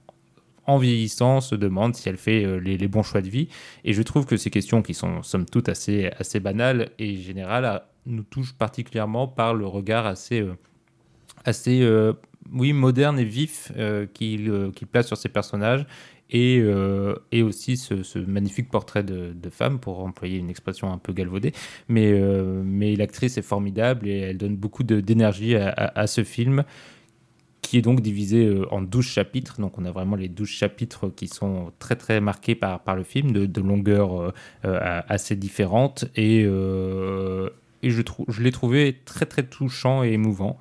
en 0.65 0.77
vieillissant, 0.77 1.41
se 1.41 1.55
demande 1.55 1.95
si 1.95 2.07
elle 2.09 2.17
fait 2.17 2.45
les, 2.61 2.87
bons 2.87 3.01
choix 3.01 3.21
de 3.21 3.27
vie. 3.27 3.47
Et 3.85 3.93
je 3.93 4.03
trouve 4.03 4.27
que 4.27 4.37
ces 4.37 4.51
questions, 4.51 4.83
qui 4.83 4.93
sont 4.93 5.23
somme 5.23 5.45
toute 5.45 5.67
assez, 5.67 6.11
assez 6.19 6.39
banales 6.39 6.91
et 6.99 7.15
générales, 7.15 7.81
nous 8.05 8.21
touchent 8.21 8.53
particulièrement 8.53 9.27
par 9.27 9.55
le 9.55 9.65
regard 9.65 10.05
assez, 10.05 10.45
assez 11.45 11.81
euh, 11.81 12.13
oui, 12.51 12.73
moderne 12.73 13.19
et 13.19 13.25
vif 13.25 13.71
euh, 13.77 14.05
qu'il 14.13 14.49
euh, 14.49 14.71
qu'il 14.71 14.87
place 14.87 15.07
sur 15.07 15.17
ces 15.17 15.29
personnages. 15.29 15.85
Et, 16.31 16.63
et 17.31 17.41
aussi 17.41 17.75
ce, 17.75 18.19
magnifique 18.19 18.69
portrait 18.69 19.01
de, 19.01 19.49
femme, 19.49 19.79
pour 19.79 20.05
employer 20.05 20.37
une 20.37 20.51
expression 20.51 20.93
un 20.93 20.99
peu 20.99 21.11
galvaudée. 21.11 21.53
Mais, 21.87 22.21
mais 22.63 22.95
l'actrice 22.95 23.39
est 23.39 23.41
formidable 23.41 24.07
et 24.07 24.19
elle 24.19 24.37
donne 24.37 24.55
beaucoup 24.55 24.83
d'énergie 24.83 25.55
à, 25.55 26.05
ce 26.05 26.23
film 26.23 26.65
qui 27.63 27.79
est 27.79 27.81
donc 27.81 28.01
divisé 28.01 28.61
en 28.69 28.83
12 28.83 29.03
chapitres. 29.03 29.59
Donc 29.59 29.79
on 29.79 29.85
a 29.85 29.91
vraiment 29.91 30.15
les 30.15 30.27
12 30.27 30.47
chapitres 30.47 31.09
qui 31.09 31.27
sont 31.27 31.71
très 31.79 31.95
très 31.95 32.21
marqués 32.21 32.53
par, 32.53 32.83
par 32.83 32.95
le 32.95 33.01
film, 33.03 33.31
de, 33.31 33.47
de 33.47 33.61
longueur 33.61 34.31
euh, 34.65 35.01
assez 35.07 35.35
différente. 35.35 36.05
Et, 36.15 36.41
et 36.41 37.89
je, 37.89 38.01
je 38.27 38.41
l'ai 38.43 38.51
trouvé 38.51 38.99
très 39.03 39.25
très 39.25 39.41
touchant 39.41 40.03
et 40.03 40.11
émouvant. 40.11 40.59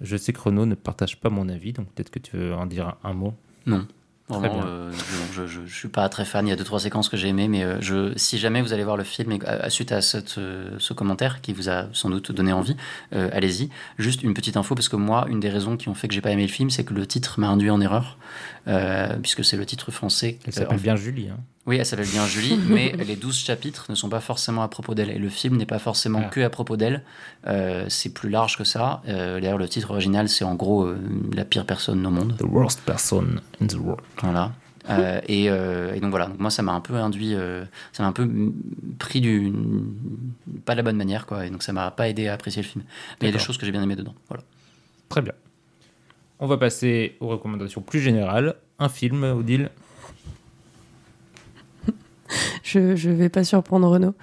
Je 0.00 0.16
sais 0.16 0.32
que 0.32 0.40
Renaud 0.40 0.66
ne 0.66 0.74
partage 0.74 1.20
pas 1.20 1.30
mon 1.30 1.48
avis, 1.48 1.72
donc 1.72 1.86
peut-être 1.92 2.10
que 2.10 2.18
tu 2.18 2.36
veux 2.36 2.54
en 2.54 2.66
dire 2.66 2.96
un, 3.04 3.12
mot. 3.14 3.34
Non. 3.66 3.86
Très 4.28 4.38
Vraiment, 4.40 4.54
bien. 4.58 4.66
euh, 4.66 4.92
je, 5.32 5.46
je, 5.46 5.60
suis 5.72 5.86
pas 5.88 6.08
très 6.08 6.24
fan. 6.24 6.44
Il 6.46 6.50
y 6.50 6.52
a 6.52 6.56
deux 6.56 6.64
trois 6.64 6.80
séquences 6.80 7.08
que 7.08 7.16
j'ai 7.16 7.28
aimées, 7.28 7.46
mais 7.46 7.62
euh, 7.62 7.80
je, 7.80 8.12
si 8.16 8.38
jamais 8.38 8.60
vous 8.60 8.72
allez 8.72 8.82
voir 8.82 8.96
le 8.96 9.04
film 9.04 9.30
et 9.30 9.38
à- 9.46 9.66
à- 9.66 9.70
suite 9.70 9.92
à 9.92 10.02
cette, 10.02 10.36
euh, 10.38 10.74
ce 10.78 10.92
commentaire 10.94 11.40
qui 11.40 11.52
vous 11.52 11.68
a 11.70 11.86
sans 11.92 12.10
doute 12.10 12.32
donné 12.32 12.52
envie, 12.52 12.76
euh, 13.12 13.30
allez-y. 13.32 13.70
Juste 13.98 14.24
une 14.24 14.34
petite 14.34 14.56
info 14.56 14.74
parce 14.74 14.88
que 14.88 14.96
moi, 14.96 15.26
une 15.30 15.38
des 15.38 15.48
raisons 15.48 15.76
qui 15.76 15.88
ont 15.88 15.94
fait 15.94 16.08
que 16.08 16.14
j'ai 16.14 16.20
pas 16.22 16.32
aimé 16.32 16.42
le 16.42 16.52
film, 16.52 16.70
c'est 16.70 16.82
que 16.82 16.92
le 16.92 17.06
titre 17.06 17.38
m'a 17.38 17.48
induit 17.48 17.70
en 17.70 17.80
erreur, 17.80 18.18
euh, 18.66 19.16
puisque 19.22 19.44
c'est 19.44 19.56
le 19.56 19.64
titre 19.64 19.92
français. 19.92 20.40
Elle 20.42 20.48
euh, 20.48 20.52
s'appelle 20.52 20.78
en- 20.78 20.82
bien 20.82 20.96
Julie. 20.96 21.28
hein. 21.28 21.38
Oui, 21.66 21.76
elle 21.76 21.86
s'appelle 21.86 22.06
bien 22.08 22.24
Julie, 22.26 22.56
mais 22.68 22.92
les 22.92 23.16
12 23.16 23.36
chapitres 23.36 23.86
ne 23.88 23.94
sont 23.96 24.08
pas 24.08 24.20
forcément 24.20 24.62
à 24.62 24.68
propos 24.68 24.94
d'elle. 24.94 25.10
Et 25.10 25.18
le 25.18 25.28
film 25.28 25.56
n'est 25.56 25.66
pas 25.66 25.78
forcément 25.80 26.22
Ah. 26.26 26.28
que 26.28 26.40
à 26.40 26.50
propos 26.50 26.76
d'elle. 26.76 27.02
Euh, 27.48 27.86
c'est 27.88 28.10
plus 28.14 28.30
large 28.30 28.56
que 28.56 28.64
ça. 28.64 29.02
Euh, 29.08 29.40
D'ailleurs, 29.40 29.58
le 29.58 29.68
titre 29.68 29.90
original, 29.90 30.28
c'est 30.28 30.44
en 30.44 30.54
gros 30.54 30.84
euh, 30.84 30.96
La 31.34 31.44
pire 31.44 31.64
personne 31.66 32.06
au 32.06 32.10
monde. 32.10 32.36
The 32.38 32.44
worst 32.44 32.80
person 32.82 33.24
in 33.60 33.66
the 33.66 33.74
world. 33.74 34.00
Voilà. 34.22 34.52
Euh, 34.88 35.20
et, 35.26 35.50
euh, 35.50 35.94
et 35.94 35.98
donc 36.00 36.10
voilà, 36.10 36.26
donc 36.26 36.38
moi 36.38 36.48
ça 36.48 36.62
m'a 36.62 36.70
un 36.70 36.80
peu 36.80 36.94
induit, 36.94 37.34
euh, 37.34 37.64
ça 37.92 38.04
m'a 38.04 38.08
un 38.08 38.12
peu 38.12 38.30
pris 39.00 39.20
du. 39.20 39.52
pas 40.64 40.74
de 40.74 40.76
la 40.76 40.84
bonne 40.84 40.96
manière, 40.96 41.26
quoi. 41.26 41.44
Et 41.44 41.50
donc 41.50 41.64
ça 41.64 41.72
m'a 41.72 41.90
pas 41.90 42.08
aidé 42.08 42.28
à 42.28 42.34
apprécier 42.34 42.62
le 42.62 42.68
film. 42.68 42.84
Mais 43.20 43.26
il 43.26 43.30
y 43.32 43.34
a 43.34 43.36
des 43.36 43.42
choses 43.42 43.58
que 43.58 43.66
j'ai 43.66 43.72
bien 43.72 43.82
aimées 43.82 43.96
dedans. 43.96 44.14
Voilà. 44.28 44.44
Très 45.08 45.22
bien. 45.22 45.32
On 46.38 46.46
va 46.46 46.56
passer 46.56 47.16
aux 47.18 47.26
recommandations 47.26 47.80
plus 47.80 47.98
générales. 47.98 48.54
Un 48.78 48.88
film, 48.88 49.24
Odile? 49.24 49.70
Je, 52.62 52.96
je 52.96 53.10
vais 53.10 53.28
pas 53.28 53.44
surprendre 53.44 53.88
Renaud. 53.88 54.14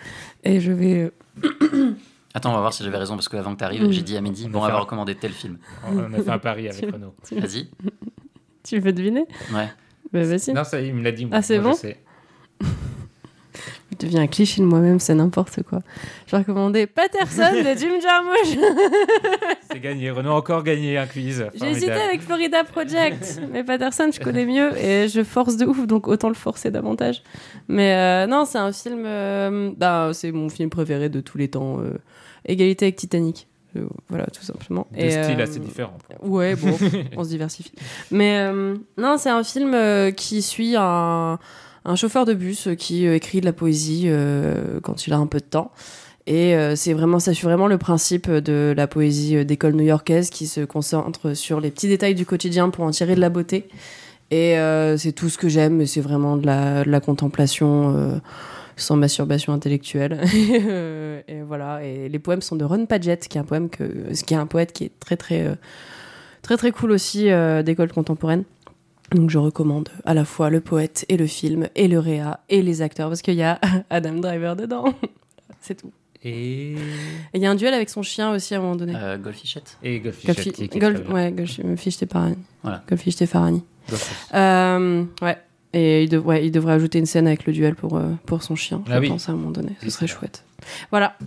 Et 0.43 0.59
je 0.59 0.71
vais. 0.71 1.11
euh, 1.43 1.93
Attends, 2.33 2.49
on 2.51 2.53
va 2.55 2.61
voir 2.61 2.73
si 2.73 2.83
j'avais 2.83 2.97
raison 2.97 3.13
parce 3.15 3.29
qu'avant 3.29 3.53
que 3.53 3.59
tu 3.59 3.63
arrives, 3.63 3.83
Mm. 3.87 3.91
j'ai 3.91 4.01
dit 4.01 4.17
à 4.17 4.21
midi, 4.21 4.45
On 4.47 4.49
bon, 4.49 4.59
on 4.59 4.67
va 4.67 4.79
recommander 4.79 5.13
tel 5.15 5.31
film. 5.31 5.57
On 5.87 6.13
a 6.13 6.21
fait 6.21 6.29
un 6.31 6.39
pari 6.39 6.67
avec 6.67 6.81
Tu- 6.85 6.89
Renaud. 6.91 7.13
Vas-y. 7.31 7.69
Tu 8.63 8.79
veux 8.79 8.93
deviner? 8.93 9.25
Ouais. 9.53 9.67
Bah 10.11 10.23
vas-y. 10.23 10.53
Non, 10.53 10.63
ça 10.63 10.79
y 10.81 10.85
est, 10.85 10.87
il 10.89 10.95
me 10.95 11.03
l'a 11.03 11.11
dit. 11.11 11.25
moi. 11.25 11.37
Ah, 11.37 11.41
c'est 11.41 11.59
bon? 11.59 11.73
sais. 11.73 11.99
Je 13.99 14.05
deviens 14.07 14.21
un 14.21 14.27
cliché 14.27 14.61
de 14.61 14.65
moi-même, 14.67 14.99
c'est 14.99 15.15
n'importe 15.15 15.63
quoi. 15.63 15.79
Je 16.27 16.31
vais 16.31 16.39
recommander 16.39 16.87
Patterson 16.87 17.51
de 17.53 17.77
Jim 17.77 17.99
Jarmusch. 18.01 18.57
C'est 19.71 19.79
gagné. 19.79 20.11
Renaud 20.11 20.31
a 20.31 20.35
encore 20.35 20.63
gagné 20.63 20.97
un 20.97 21.05
quiz. 21.07 21.45
J'ai 21.55 21.69
hésité 21.71 21.91
avec 21.91 22.21
Florida 22.21 22.63
Project, 22.63 23.41
mais 23.51 23.63
Patterson, 23.63 24.09
je 24.13 24.19
connais 24.19 24.45
mieux 24.45 24.77
et 24.77 25.07
je 25.07 25.23
force 25.23 25.57
de 25.57 25.65
ouf, 25.65 25.85
donc 25.87 26.07
autant 26.07 26.27
le 26.27 26.35
forcer 26.35 26.71
davantage. 26.71 27.23
Mais 27.67 27.93
euh, 27.95 28.27
non, 28.27 28.45
c'est 28.45 28.57
un 28.59 28.71
film. 28.71 29.03
euh, 29.05 29.71
bah, 29.77 30.11
c'est 30.13 30.31
mon 30.31 30.49
film 30.49 30.69
préféré 30.69 31.09
de 31.09 31.21
tous 31.21 31.37
les 31.37 31.47
temps. 31.47 31.79
euh, 31.79 31.97
égalité 32.45 32.85
avec 32.85 32.95
Titanic. 32.97 33.47
Voilà, 34.07 34.27
tout 34.27 34.43
simplement. 34.43 34.85
De 34.91 34.99
Et, 34.99 35.09
style 35.09 35.39
euh, 35.39 35.43
assez 35.43 35.59
différent. 35.59 35.97
Ouais, 36.21 36.55
bon, 36.55 36.77
on 37.17 37.23
se 37.23 37.29
diversifie. 37.29 37.71
Mais 38.11 38.37
euh, 38.37 38.75
non, 38.97 39.17
c'est 39.17 39.31
un 39.31 39.43
film 39.43 39.73
euh, 39.73 40.11
qui 40.11 40.43
suit 40.43 40.75
un, 40.77 41.39
un 41.85 41.95
chauffeur 41.95 42.25
de 42.25 42.33
bus 42.33 42.67
euh, 42.67 42.75
qui 42.75 43.07
euh, 43.07 43.15
écrit 43.15 43.41
de 43.41 43.45
la 43.45 43.53
poésie 43.53 44.03
euh, 44.07 44.79
quand 44.81 45.07
il 45.07 45.13
a 45.13 45.17
un 45.17 45.27
peu 45.27 45.39
de 45.39 45.45
temps. 45.45 45.71
Et 46.25 46.55
c'est 46.77 46.93
vraiment, 46.93 47.19
ça 47.19 47.33
vraiment 47.33 47.67
le 47.67 47.77
principe 47.77 48.31
de 48.31 48.73
la 48.77 48.87
poésie 48.87 49.43
d'école 49.43 49.73
new-yorkaise 49.73 50.29
qui 50.29 50.47
se 50.47 50.61
concentre 50.61 51.33
sur 51.33 51.59
les 51.59 51.69
petits 51.69 51.89
détails 51.89 52.15
du 52.15 52.25
quotidien 52.25 52.69
pour 52.69 52.85
en 52.85 52.91
tirer 52.91 53.15
de 53.15 53.19
la 53.19 53.27
beauté. 53.27 53.67
Et 54.31 54.55
c'est 54.95 55.11
tout 55.11 55.27
ce 55.27 55.37
que 55.37 55.49
j'aime, 55.49 55.85
c'est 55.85 55.99
vraiment 55.99 56.37
de 56.37 56.45
la, 56.45 56.99
contemplation 57.01 58.21
sans 58.77 58.95
masturbation 58.95 59.51
intellectuelle. 59.51 60.21
Et 61.27 61.41
voilà. 61.45 61.83
Et 61.83 62.07
les 62.07 62.19
poèmes 62.19 62.41
sont 62.41 62.55
de 62.55 62.63
Ron 62.63 62.85
Padgett, 62.85 63.27
qui 63.27 63.37
est 63.37 63.41
un 63.41 63.43
poème 63.43 63.67
que, 63.67 64.13
qui 64.13 64.33
est 64.33 64.37
un 64.37 64.47
poète 64.47 64.71
qui 64.71 64.85
est 64.85 64.91
très 65.01 65.17
très 65.17 65.57
très 66.41 66.55
très 66.55 66.71
cool 66.71 66.91
aussi 66.91 67.27
d'école 67.65 67.91
contemporaine. 67.91 68.45
Donc 69.11 69.29
je 69.29 69.37
recommande 69.37 69.89
à 70.05 70.13
la 70.13 70.25
fois 70.25 70.49
le 70.49 70.59
poète 70.59 71.05
et 71.09 71.17
le 71.17 71.27
film 71.27 71.67
et 71.75 71.87
le 71.87 71.99
réa 71.99 72.39
et 72.49 72.61
les 72.61 72.81
acteurs 72.81 73.09
parce 73.09 73.21
qu'il 73.21 73.35
y 73.35 73.43
a 73.43 73.59
Adam 73.89 74.15
Driver 74.15 74.55
dedans. 74.55 74.85
C'est 75.61 75.75
tout. 75.75 75.91
Et. 76.23 76.75
Il 77.33 77.41
y 77.41 77.45
a 77.45 77.51
un 77.51 77.55
duel 77.55 77.73
avec 77.73 77.89
son 77.89 78.01
chien 78.01 78.31
aussi 78.31 78.55
à 78.55 78.59
un 78.59 78.61
moment 78.61 78.75
donné. 78.77 78.93
Euh, 78.95 79.17
Golfichette 79.17 79.77
Et 79.83 79.99
Goldfish. 79.99 80.29
Golfi- 80.29 80.79
bien. 80.79 81.13
ouais, 81.13 81.31
Goldfish 81.31 81.97
Tefarani. 81.97 82.37
Voilà. 82.63 82.81
Goldfish 82.87 83.17
Tefarani. 83.17 83.61
Euh, 84.33 85.03
ouais. 85.21 85.37
Et 85.73 86.03
il, 86.03 86.09
dev- 86.09 86.25
ouais, 86.25 86.45
il 86.45 86.51
devrait 86.51 86.73
ajouter 86.73 86.99
une 86.99 87.05
scène 87.05 87.27
avec 87.27 87.45
le 87.45 87.51
duel 87.53 87.75
pour, 87.75 87.97
euh, 87.97 88.11
pour 88.25 88.41
son 88.43 88.55
chien, 88.55 88.83
je 88.87 88.93
Ah 88.93 88.99
oui. 88.99 89.09
pense, 89.09 89.27
à 89.27 89.31
un 89.31 89.35
moment 89.35 89.51
donné. 89.51 89.71
Ce 89.81 89.89
serait 89.89 90.07
chouette. 90.07 90.43
Voilà. 90.91 91.17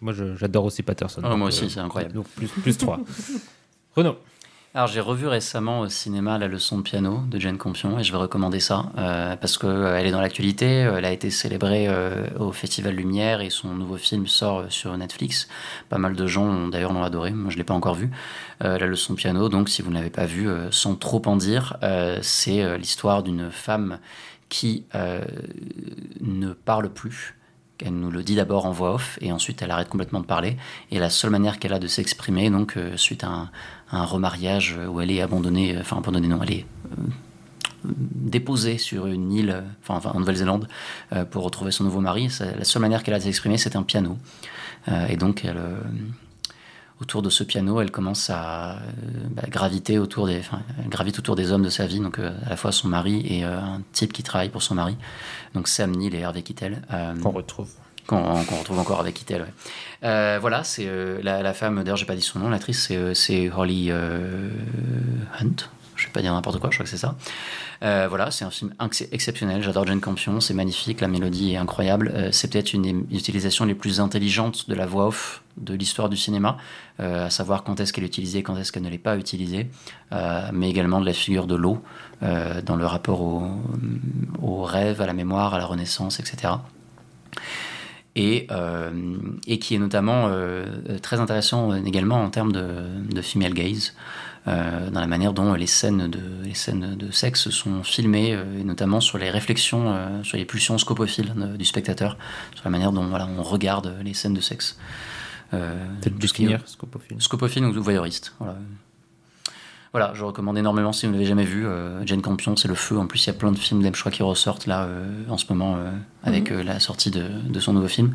Moi, 0.00 0.12
j'adore 0.36 0.66
aussi 0.66 0.82
Patterson. 0.82 1.22
Oh, 1.24 1.36
moi 1.36 1.48
aussi, 1.48 1.64
euh, 1.64 1.68
c'est 1.68 1.80
incroyable. 1.80 2.14
Donc, 2.14 2.28
plus, 2.28 2.48
plus 2.48 2.76
3. 2.76 3.00
Renaud. 3.96 4.16
Alors 4.76 4.88
j'ai 4.88 5.00
revu 5.00 5.26
récemment 5.26 5.80
au 5.80 5.88
cinéma 5.88 6.36
La 6.36 6.48
leçon 6.48 6.76
de 6.76 6.82
piano 6.82 7.22
de 7.30 7.38
Jane 7.38 7.56
Campion 7.56 7.98
et 7.98 8.04
je 8.04 8.12
vais 8.12 8.18
recommander 8.18 8.60
ça 8.60 8.92
euh, 8.98 9.34
parce 9.34 9.56
qu'elle 9.56 9.70
euh, 9.70 9.98
est 9.98 10.10
dans 10.10 10.20
l'actualité, 10.20 10.66
elle 10.66 11.06
a 11.06 11.12
été 11.12 11.30
célébrée 11.30 11.86
euh, 11.88 12.26
au 12.38 12.52
Festival 12.52 12.94
Lumière 12.94 13.40
et 13.40 13.48
son 13.48 13.68
nouveau 13.68 13.96
film 13.96 14.26
sort 14.26 14.66
sur 14.68 14.94
Netflix. 14.94 15.48
Pas 15.88 15.96
mal 15.96 16.14
de 16.14 16.26
gens 16.26 16.68
d'ailleurs 16.68 16.92
l'ont 16.92 17.04
adoré, 17.04 17.30
moi 17.30 17.48
je 17.48 17.54
ne 17.54 17.60
l'ai 17.60 17.64
pas 17.64 17.72
encore 17.72 17.94
vu. 17.94 18.10
La 18.60 18.76
leçon 18.76 19.14
de 19.14 19.18
piano, 19.18 19.48
donc 19.48 19.70
si 19.70 19.80
vous 19.80 19.88
ne 19.88 19.94
l'avez 19.94 20.10
pas 20.10 20.26
vu, 20.26 20.46
sans 20.70 20.94
trop 20.94 21.22
en 21.24 21.36
dire, 21.36 21.78
c'est 22.20 22.76
l'histoire 22.76 23.22
d'une 23.22 23.50
femme 23.50 23.98
qui 24.50 24.84
ne 26.20 26.52
parle 26.52 26.90
plus 26.90 27.32
elle 27.84 27.92
nous 27.92 28.10
le 28.10 28.22
dit 28.22 28.36
d'abord 28.36 28.64
en 28.64 28.70
voix 28.70 28.94
off 28.94 29.18
et 29.20 29.32
ensuite 29.32 29.60
elle 29.60 29.70
arrête 29.70 29.90
complètement 29.90 30.20
de 30.20 30.24
parler. 30.24 30.56
Et 30.90 30.98
la 30.98 31.10
seule 31.10 31.28
manière 31.28 31.58
qu'elle 31.58 31.74
a 31.74 31.78
de 31.78 31.86
s'exprimer, 31.86 32.48
donc 32.48 32.78
suite 32.96 33.22
à 33.22 33.28
un, 33.28 33.50
un 33.92 34.04
remariage 34.04 34.76
où 34.88 35.00
elle 35.00 35.10
est 35.10 35.20
abandonnée, 35.20 35.76
euh, 35.76 35.80
enfin 35.80 35.98
abandonnée 35.98 36.28
non, 36.28 36.40
elle 36.42 36.52
est 36.52 36.66
euh, 36.92 37.02
déposée 37.84 38.78
sur 38.78 39.06
une 39.06 39.32
île, 39.32 39.50
euh, 39.50 39.60
enfin, 39.86 40.10
en 40.10 40.18
Nouvelle-Zélande, 40.18 40.68
pour 41.30 41.44
retrouver 41.44 41.70
son 41.70 41.84
nouveau 41.84 42.00
mari. 42.00 42.28
La 42.40 42.64
seule 42.64 42.82
manière 42.82 43.02
qu'elle 43.02 43.14
a 43.14 43.18
de 43.18 43.24
s'exprimer, 43.24 43.58
c'est 43.58 43.76
un 43.76 43.82
piano. 43.82 44.18
et 45.08 45.16
donc, 45.16 45.44
elle, 45.44 45.60
autour 47.00 47.22
de 47.22 47.30
ce 47.30 47.44
piano, 47.44 47.80
elle 47.80 47.90
commence 47.90 48.28
à 48.30 48.80
bah, 49.30 49.44
graviter 49.48 49.98
autour 49.98 50.26
des, 50.26 50.40
enfin, 50.40 50.62
autour 51.18 51.36
des 51.36 51.52
hommes 51.52 51.62
de 51.62 51.70
sa 51.70 51.86
vie, 51.86 52.00
donc 52.00 52.18
à 52.18 52.50
la 52.50 52.56
fois 52.56 52.72
son 52.72 52.88
mari 52.88 53.24
et 53.28 53.44
un 53.44 53.82
type 53.92 54.12
qui 54.12 54.22
travaille 54.22 54.48
pour 54.48 54.62
son 54.62 54.74
mari. 54.74 54.96
Donc 55.54 55.68
Sam 55.68 55.92
Neill 55.92 56.14
et 56.14 56.20
Hervé 56.20 56.42
Kittel. 56.42 56.82
Qu'on 57.22 57.30
retrouve 57.30 57.70
qu'on 58.06 58.58
retrouve 58.58 58.78
encore 58.78 59.00
avec 59.00 59.14
Kittel. 59.14 59.46
Euh, 60.04 60.38
voilà, 60.40 60.64
c'est 60.64 60.86
euh, 60.86 61.20
la, 61.22 61.54
femme, 61.54 61.82
d'ailleurs, 61.82 61.96
j'ai 61.96 62.06
pas 62.06 62.14
dit 62.14 62.22
son 62.22 62.38
nom, 62.38 62.48
l'actrice, 62.48 62.92
c'est, 63.14 63.48
euh, 63.48 63.50
Holly 63.56 63.90
Hunt. 63.90 65.68
Je 65.96 66.06
vais 66.06 66.12
pas 66.12 66.20
dire 66.20 66.34
n'importe 66.34 66.60
quoi, 66.60 66.70
je 66.70 66.76
crois 66.76 66.84
que 66.84 66.90
c'est 66.90 66.98
ça. 66.98 67.16
voilà, 67.80 68.30
c'est 68.30 68.44
un 68.44 68.50
film 68.50 68.74
exceptionnel. 69.12 69.62
J'adore 69.62 69.86
Jane 69.86 70.00
Campion, 70.00 70.40
c'est 70.40 70.52
magnifique, 70.52 71.00
la 71.00 71.08
mélodie 71.08 71.54
est 71.54 71.56
incroyable. 71.56 72.28
c'est 72.32 72.52
peut-être 72.52 72.74
une 72.74 72.82
des 72.82 73.16
utilisations 73.16 73.64
les 73.64 73.74
plus 73.74 73.98
intelligentes 73.98 74.68
de 74.68 74.74
la 74.74 74.84
voix 74.84 75.06
off 75.06 75.42
de 75.56 75.72
l'histoire 75.72 76.10
du 76.10 76.18
cinéma, 76.18 76.58
à 76.98 77.30
savoir 77.30 77.64
quand 77.64 77.80
est-ce 77.80 77.94
qu'elle 77.94 78.04
est 78.04 78.08
utilisée, 78.08 78.42
quand 78.42 78.58
est-ce 78.58 78.72
qu'elle 78.72 78.82
ne 78.82 78.90
l'est 78.90 78.98
pas 78.98 79.16
utilisée, 79.16 79.70
mais 80.52 80.68
également 80.68 81.00
de 81.00 81.06
la 81.06 81.14
figure 81.14 81.46
de 81.46 81.54
l'eau 81.54 81.82
dans 82.20 82.76
le 82.76 82.84
rapport 82.84 83.22
au, 83.22 84.62
rêve, 84.64 85.00
à 85.00 85.06
la 85.06 85.14
mémoire, 85.14 85.54
à 85.54 85.58
la 85.58 85.64
renaissance, 85.64 86.20
etc 86.20 86.56
et, 88.16 88.46
euh, 88.50 88.90
et 89.46 89.58
qui 89.58 89.74
est 89.74 89.78
notamment 89.78 90.28
euh, 90.28 90.64
très 91.02 91.20
intéressant 91.20 91.74
également 91.84 92.16
en 92.16 92.30
termes 92.30 92.50
de, 92.50 92.66
de 93.12 93.22
female 93.22 93.52
gaze, 93.52 93.94
euh, 94.48 94.90
dans 94.90 95.00
la 95.00 95.06
manière 95.06 95.34
dont 95.34 95.52
les 95.52 95.66
scènes 95.66 96.08
de, 96.08 96.20
les 96.42 96.54
scènes 96.54 96.96
de 96.96 97.10
sexe 97.10 97.50
sont 97.50 97.84
filmées, 97.84 98.30
et 98.30 98.64
notamment 98.64 99.00
sur 99.00 99.18
les 99.18 99.30
réflexions, 99.30 100.24
sur 100.24 100.38
les 100.38 100.46
pulsions 100.46 100.78
scopophiles 100.78 101.34
du 101.58 101.64
spectateur, 101.64 102.16
sur 102.54 102.64
la 102.64 102.70
manière 102.70 102.92
dont 102.92 103.06
voilà, 103.06 103.28
on 103.38 103.42
regarde 103.42 103.94
les 104.02 104.14
scènes 104.14 104.34
de 104.34 104.40
sexe. 104.40 104.78
Définir 105.52 106.60
scopophile. 106.64 107.20
Scopophile 107.20 107.64
ou 107.66 107.82
voyeuriste. 107.82 108.34
Voilà. 108.38 108.56
Voilà, 109.92 110.12
je 110.14 110.24
recommande 110.24 110.58
énormément 110.58 110.92
si 110.92 111.06
vous 111.06 111.12
ne 111.12 111.16
l'avez 111.16 111.28
jamais 111.28 111.44
vu. 111.44 111.66
Euh, 111.66 112.04
Jane 112.04 112.22
Campion, 112.22 112.56
c'est 112.56 112.68
le 112.68 112.74
feu. 112.74 112.98
En 112.98 113.06
plus, 113.06 113.24
il 113.24 113.26
y 113.28 113.30
a 113.30 113.32
plein 113.32 113.52
de 113.52 113.58
films 113.58 113.82
d'Emchois 113.82 114.10
qui 114.10 114.22
ressortent 114.22 114.66
là 114.66 114.84
euh, 114.84 115.24
en 115.28 115.38
ce 115.38 115.46
moment 115.48 115.76
euh, 115.76 115.90
avec 116.22 116.50
mhm. 116.50 116.62
la 116.62 116.80
sortie 116.80 117.10
de, 117.10 117.60
son 117.60 117.72
nouveau 117.72 117.88
film. 117.88 118.14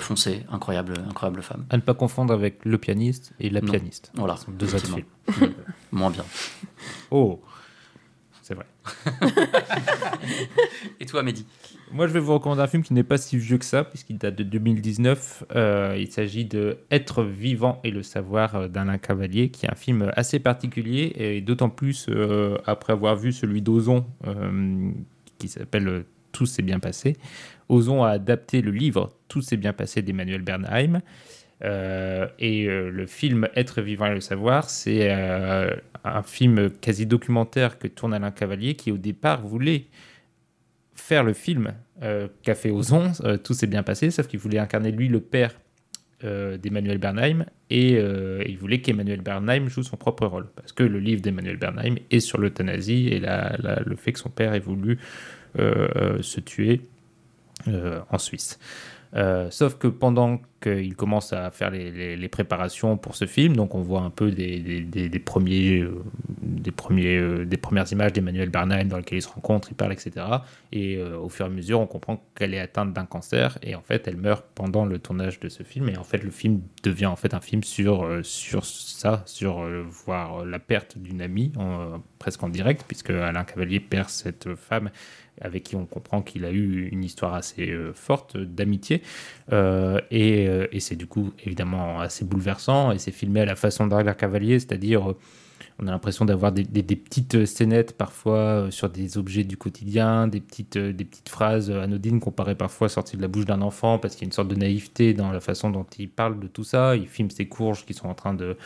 foncez, 0.00 0.44
incroyable, 0.50 0.94
incroyable 1.08 1.42
femme. 1.42 1.66
À 1.70 1.76
ne 1.76 1.82
pas 1.82 1.94
confondre 1.94 2.32
avec 2.32 2.64
Le 2.64 2.78
pianiste 2.78 3.32
et 3.40 3.50
La 3.50 3.60
pianiste. 3.60 4.10
Voilà, 4.14 4.36
deux 4.48 4.74
autres 4.74 4.86
films. 4.86 5.52
Moins 5.92 6.10
bien. 6.10 6.24
Oh. 7.10 7.40
et 11.00 11.06
toi, 11.06 11.22
Mehdi 11.22 11.46
moi, 11.92 12.06
je 12.06 12.14
vais 12.14 12.20
vous 12.20 12.32
recommander 12.32 12.62
un 12.62 12.66
film 12.66 12.82
qui 12.82 12.94
n'est 12.94 13.02
pas 13.02 13.18
si 13.18 13.36
vieux 13.36 13.58
que 13.58 13.66
ça, 13.66 13.84
puisqu'il 13.84 14.16
date 14.16 14.34
de 14.34 14.44
2019. 14.44 15.44
Euh, 15.54 15.94
il 15.98 16.10
s'agit 16.10 16.46
de 16.46 16.78
Être 16.90 17.22
vivant 17.22 17.80
et 17.84 17.90
le 17.90 18.02
savoir 18.02 18.54
euh, 18.54 18.68
d'Alain 18.68 18.96
Cavalier, 18.96 19.50
qui 19.50 19.66
est 19.66 19.70
un 19.70 19.74
film 19.74 20.10
assez 20.16 20.38
particulier, 20.38 21.12
et 21.16 21.42
d'autant 21.42 21.68
plus 21.68 22.06
euh, 22.08 22.56
après 22.64 22.94
avoir 22.94 23.16
vu 23.16 23.30
celui 23.30 23.60
d'Ozon, 23.60 24.06
qui 25.36 25.48
s'appelle 25.48 26.06
Tout 26.32 26.46
s'est 26.46 26.62
bien 26.62 26.78
passé. 26.78 27.18
Ozon 27.68 28.04
a 28.04 28.08
adapté 28.08 28.62
le 28.62 28.70
livre 28.70 29.10
Tout 29.28 29.42
s'est 29.42 29.58
bien 29.58 29.74
passé 29.74 30.00
d'Emmanuel 30.00 30.40
Bernheim. 30.40 31.02
Et 31.62 32.66
le 32.66 33.06
film 33.06 33.48
Être 33.54 33.82
vivant 33.82 34.06
et 34.06 34.14
le 34.14 34.20
savoir, 34.20 34.68
c'est 34.68 35.10
un 35.10 36.22
film 36.22 36.70
quasi 36.70 37.06
documentaire 37.06 37.78
que 37.78 37.86
tourne 37.86 38.14
Alain 38.14 38.30
Cavalier, 38.30 38.74
qui 38.74 38.90
au 38.90 38.96
départ 38.96 39.42
voulait 39.42 39.86
faire 40.94 41.24
le 41.24 41.32
film 41.32 41.72
euh, 42.02 42.28
qu'a 42.42 42.54
fait 42.54 42.70
Ozon, 42.70 43.12
euh, 43.24 43.36
tout 43.36 43.54
s'est 43.54 43.66
bien 43.66 43.82
passé, 43.82 44.10
sauf 44.10 44.26
qu'il 44.26 44.38
voulait 44.38 44.58
incarner 44.58 44.92
lui 44.92 45.08
le 45.08 45.20
père 45.20 45.52
euh, 46.24 46.56
d'Emmanuel 46.56 46.98
Bernheim 46.98 47.44
et 47.70 47.98
il 48.46 48.58
voulait 48.58 48.80
qu'Emmanuel 48.80 49.22
Bernheim 49.22 49.68
joue 49.68 49.82
son 49.82 49.96
propre 49.96 50.26
rôle 50.26 50.46
parce 50.54 50.72
que 50.72 50.82
le 50.82 50.98
livre 50.98 51.22
d'Emmanuel 51.22 51.56
Bernheim 51.56 51.96
est 52.10 52.20
sur 52.20 52.38
l'euthanasie 52.38 53.08
et 53.08 53.20
le 53.20 53.96
fait 53.96 54.12
que 54.12 54.18
son 54.18 54.28
père 54.28 54.52
ait 54.52 54.60
voulu 54.60 54.98
se 55.56 56.40
tuer 56.40 56.82
en 57.66 58.18
Suisse. 58.18 58.58
Euh, 59.14 59.50
sauf 59.50 59.76
que 59.76 59.88
pendant 59.88 60.40
qu'il 60.62 60.96
commence 60.96 61.34
à 61.34 61.50
faire 61.50 61.70
les, 61.70 62.28
préparations 62.28 62.96
pour 62.96 63.14
ce 63.14 63.26
film, 63.26 63.56
donc 63.56 63.74
on 63.74 63.82
voit 63.82 64.00
un 64.00 64.10
peu 64.10 64.30
des, 64.30 65.20
premiers, 65.22 65.80
euh, 65.80 66.02
euh, 66.90 67.44
des 67.44 67.56
premières 67.58 67.92
images 67.92 68.12
d'Emmanuel 68.12 68.48
Bernheim 68.48 68.84
dans 68.84 68.96
lesquelles 68.96 69.18
ils 69.18 69.22
se 69.22 69.28
rencontrent, 69.28 69.68
ils 69.70 69.74
parlent, 69.74 69.92
etc. 69.92 70.24
Et 70.70 71.02
au 71.02 71.28
fur 71.28 71.44
et 71.44 71.48
à 71.48 71.52
mesure, 71.52 71.80
on 71.80 71.86
comprend 71.86 72.24
qu'elle 72.34 72.54
est 72.54 72.60
atteinte 72.60 72.94
d'un 72.94 73.04
cancer 73.04 73.58
et 73.62 73.74
en 73.74 73.82
fait, 73.82 74.08
elle 74.08 74.16
meurt 74.16 74.46
pendant 74.54 74.86
le 74.86 74.98
tournage 74.98 75.40
de 75.40 75.48
ce 75.48 75.62
film. 75.62 75.88
Et 75.90 75.98
en 75.98 76.04
fait, 76.04 76.22
le 76.22 76.30
film 76.30 76.62
devient 76.82 77.06
en 77.06 77.16
fait 77.16 77.34
un 77.34 77.40
film 77.40 77.62
sur 77.64 78.22
ça, 78.22 79.22
sur 79.26 79.66
voir 79.90 80.46
la 80.46 80.58
perte 80.58 80.96
d'une 80.96 81.20
amie, 81.20 81.52
presque 82.18 82.42
en 82.42 82.48
direct, 82.48 82.84
puisque 82.86 83.10
Alain 83.10 83.44
Cavalier 83.44 83.80
perd 83.80 84.08
cette 84.08 84.54
femme 84.54 84.90
avec 85.40 85.64
qui 85.64 85.76
on 85.76 85.86
comprend 85.86 86.22
qu'il 86.22 86.44
a 86.44 86.50
eu 86.50 86.88
une 86.88 87.04
histoire 87.04 87.34
assez 87.34 87.70
euh, 87.70 87.92
forte 87.94 88.36
d'amitié. 88.36 89.02
Euh, 89.52 90.00
euh, 90.12 90.66
et, 90.70 90.80
c'est 90.80 90.96
du 90.96 91.06
coup 91.06 91.32
évidemment 91.44 92.00
assez 92.00 92.24
bouleversant. 92.24 92.92
Et 92.92 92.98
c'est 92.98 93.12
filmé 93.12 93.40
à 93.40 93.44
la 93.44 93.56
façon 93.56 93.86
d'Arler 93.86 94.12
Cavalier, 94.16 94.58
c'est-à-dire 94.58 95.14
on 95.78 95.86
a 95.86 95.90
l'impression 95.90 96.24
d'avoir 96.24 96.52
des, 96.52 96.64
petites 96.64 97.44
scénettes 97.46 97.96
parfois 97.96 98.36
euh, 98.36 98.70
sur 98.70 98.88
des 98.88 99.18
objets 99.18 99.44
du 99.44 99.56
quotidien, 99.56 100.28
des 100.28 100.40
petites, 100.40 100.76
euh, 100.76 100.92
phrases 101.28 101.70
anodines 101.70 102.20
qu'on 102.20 102.30
paraît 102.30 102.54
parfois 102.54 102.88
sorties 102.88 103.16
de 103.16 103.22
la 103.22 103.28
bouche 103.28 103.44
d'un 103.44 103.62
enfant 103.62 103.98
parce 103.98 104.14
qu'il 104.14 104.22
y 104.22 104.26
a 104.26 104.28
une 104.28 104.32
sorte 104.32 104.48
de 104.48 104.54
naïveté 104.54 105.14
dans 105.14 105.32
la 105.32 105.40
façon 105.40 105.70
dont 105.70 105.86
il 105.98 106.08
parle 106.08 106.38
de 106.38 106.46
tout 106.46 106.64
ça. 106.64 106.96
Il 106.96 107.08
filme 107.08 107.30
ses 107.30 107.46
courges 107.46 107.84
qui 107.84 107.94
sont 107.94 108.08
en 108.08 108.14
train 108.14 108.34
de, 108.34 108.56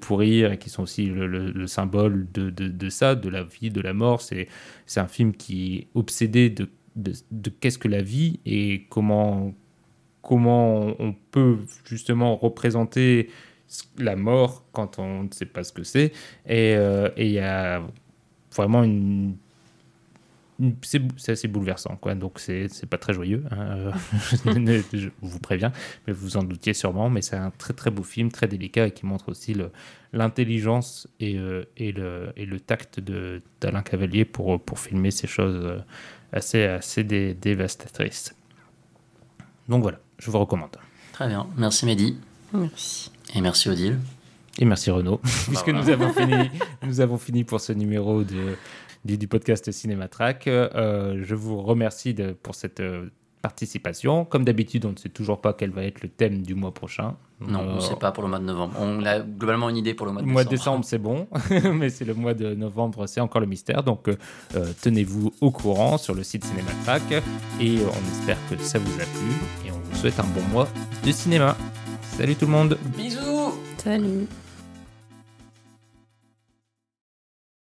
pourrir 0.00 0.52
et 0.52 0.58
qui 0.58 0.70
sont 0.70 0.82
aussi 0.82 1.06
le, 1.06 1.66
symbole 1.66 2.26
de, 2.32 2.88
ça, 2.88 3.14
de 3.14 3.28
la 3.28 3.42
vie, 3.42 3.70
de 3.70 3.80
la 3.80 3.92
mort. 3.92 4.22
C'est 4.22 4.48
un 4.96 5.06
film 5.06 5.32
qui 5.32 5.76
est 5.76 5.86
obsédé 5.94 6.50
de, 6.50 7.50
qu'est-ce 7.60 7.78
que 7.78 7.88
la 7.88 8.02
vie 8.02 8.40
et 8.46 8.86
comment 8.88 9.52
on 10.30 11.14
peut 11.30 11.58
justement 11.84 12.36
représenter 12.36 13.28
la 13.98 14.16
mort 14.16 14.64
quand 14.72 14.98
on 14.98 15.24
ne 15.24 15.28
sait 15.30 15.46
pas 15.46 15.64
ce 15.64 15.72
que 15.72 15.82
c'est. 15.84 16.12
Euh, 16.50 17.10
et 17.16 17.26
il 17.26 17.32
y 17.32 17.40
a 17.40 17.82
vraiment 18.54 18.82
une. 18.82 19.36
c'est 20.82 21.02
assez 21.28 21.48
bouleversant, 21.48 21.96
quoi. 21.96 22.14
Donc, 22.14 22.38
c'est 22.38 22.86
pas 22.88 22.98
très 22.98 23.12
joyeux, 23.12 23.44
hein. 23.50 23.92
je 24.44 25.08
vous 25.20 25.38
préviens, 25.38 25.72
mais 26.06 26.12
vous 26.12 26.36
en 26.36 26.42
doutiez 26.42 26.74
sûrement. 26.74 27.10
Mais 27.10 27.22
c'est 27.22 27.36
un 27.36 27.50
très 27.50 27.72
très 27.72 27.90
beau 27.90 28.02
film, 28.02 28.30
très 28.30 28.48
délicat 28.48 28.86
et 28.86 28.90
qui 28.90 29.06
montre 29.06 29.30
aussi 29.30 29.56
l'intelligence 30.12 31.08
et, 31.20 31.36
euh, 31.38 31.64
et, 31.76 31.92
le, 31.92 32.32
et 32.36 32.46
le 32.46 32.60
tact 32.60 33.00
d'Alain 33.00 33.82
Cavalier 33.82 34.24
pour, 34.24 34.60
pour 34.62 34.78
filmer 34.78 35.10
ces 35.10 35.26
choses 35.26 35.64
euh, 35.64 35.78
assez, 36.32 36.64
assez 36.64 37.04
dévastatrices. 37.04 38.34
Donc 39.68 39.82
voilà, 39.82 39.98
je 40.18 40.30
vous 40.30 40.38
recommande. 40.38 40.76
Très 41.12 41.28
bien, 41.28 41.46
merci 41.56 41.86
Mehdi. 41.86 42.16
Merci. 42.52 43.13
Et 43.34 43.40
merci 43.40 43.68
Odile. 43.68 43.98
Et 44.58 44.64
merci 44.64 44.90
Renaud, 44.90 45.18
puisque 45.48 45.68
nous, 45.68 45.88
avons 45.90 46.12
fini, 46.12 46.50
nous 46.86 47.00
avons 47.00 47.18
fini 47.18 47.42
pour 47.42 47.60
ce 47.60 47.72
numéro 47.72 48.22
de, 48.22 48.56
du, 49.04 49.26
podcast 49.26 49.70
Cinématrack. 49.70 50.46
Euh, 50.46 51.20
je 51.22 51.34
vous 51.34 51.60
remercie 51.60 52.14
de, 52.14 52.32
pour 52.32 52.54
cette 52.54 52.78
euh, 52.78 53.08
participation. 53.42 54.24
Comme 54.24 54.44
d'habitude, 54.44 54.84
on 54.84 54.92
ne 54.92 54.96
sait 54.96 55.08
toujours 55.08 55.40
pas 55.40 55.54
quel 55.54 55.70
va 55.70 55.82
être 55.82 56.02
le 56.02 56.08
thème 56.08 56.42
du 56.42 56.54
mois 56.54 56.72
prochain. 56.72 57.16
Non, 57.40 57.60
on 57.60 57.74
ne 57.74 57.80
sait 57.80 57.96
pas 57.96 58.12
pour 58.12 58.22
le 58.22 58.28
mois 58.28 58.38
de 58.38 58.44
novembre. 58.44 58.74
On 58.78 59.04
a 59.04 59.18
globalement 59.18 59.68
une 59.68 59.76
idée 59.76 59.92
pour 59.92 60.06
le 60.06 60.12
mois 60.12 60.22
de 60.22 60.26
décembre. 60.26 60.30
Le 60.30 60.32
mois 60.32 60.44
de 60.44 60.48
décembre, 60.50 60.84
c'est 60.84 60.98
bon, 60.98 61.26
mais 61.74 61.90
c'est 61.90 62.04
le 62.04 62.14
mois 62.14 62.34
de 62.34 62.54
novembre, 62.54 63.06
c'est 63.08 63.20
encore 63.20 63.40
le 63.40 63.48
mystère. 63.48 63.82
Donc, 63.82 64.08
euh, 64.08 64.72
tenez-vous 64.82 65.32
au 65.40 65.50
courant 65.50 65.98
sur 65.98 66.14
le 66.14 66.22
site 66.22 66.44
Cinématrack 66.44 67.02
et 67.60 67.78
on 67.80 68.20
espère 68.20 68.38
que 68.48 68.56
ça 68.62 68.78
vous 68.78 69.00
a 69.00 69.04
plu 69.04 69.66
et 69.66 69.72
on 69.72 69.78
vous 69.78 69.96
souhaite 69.96 70.20
un 70.20 70.26
bon 70.28 70.42
mois 70.52 70.68
de 71.04 71.10
cinéma. 71.10 71.56
Salut 72.16 72.36
tout 72.36 72.46
le 72.46 72.52
monde. 72.52 72.78
Bisous. 72.96 73.54
Salut. 73.76 74.28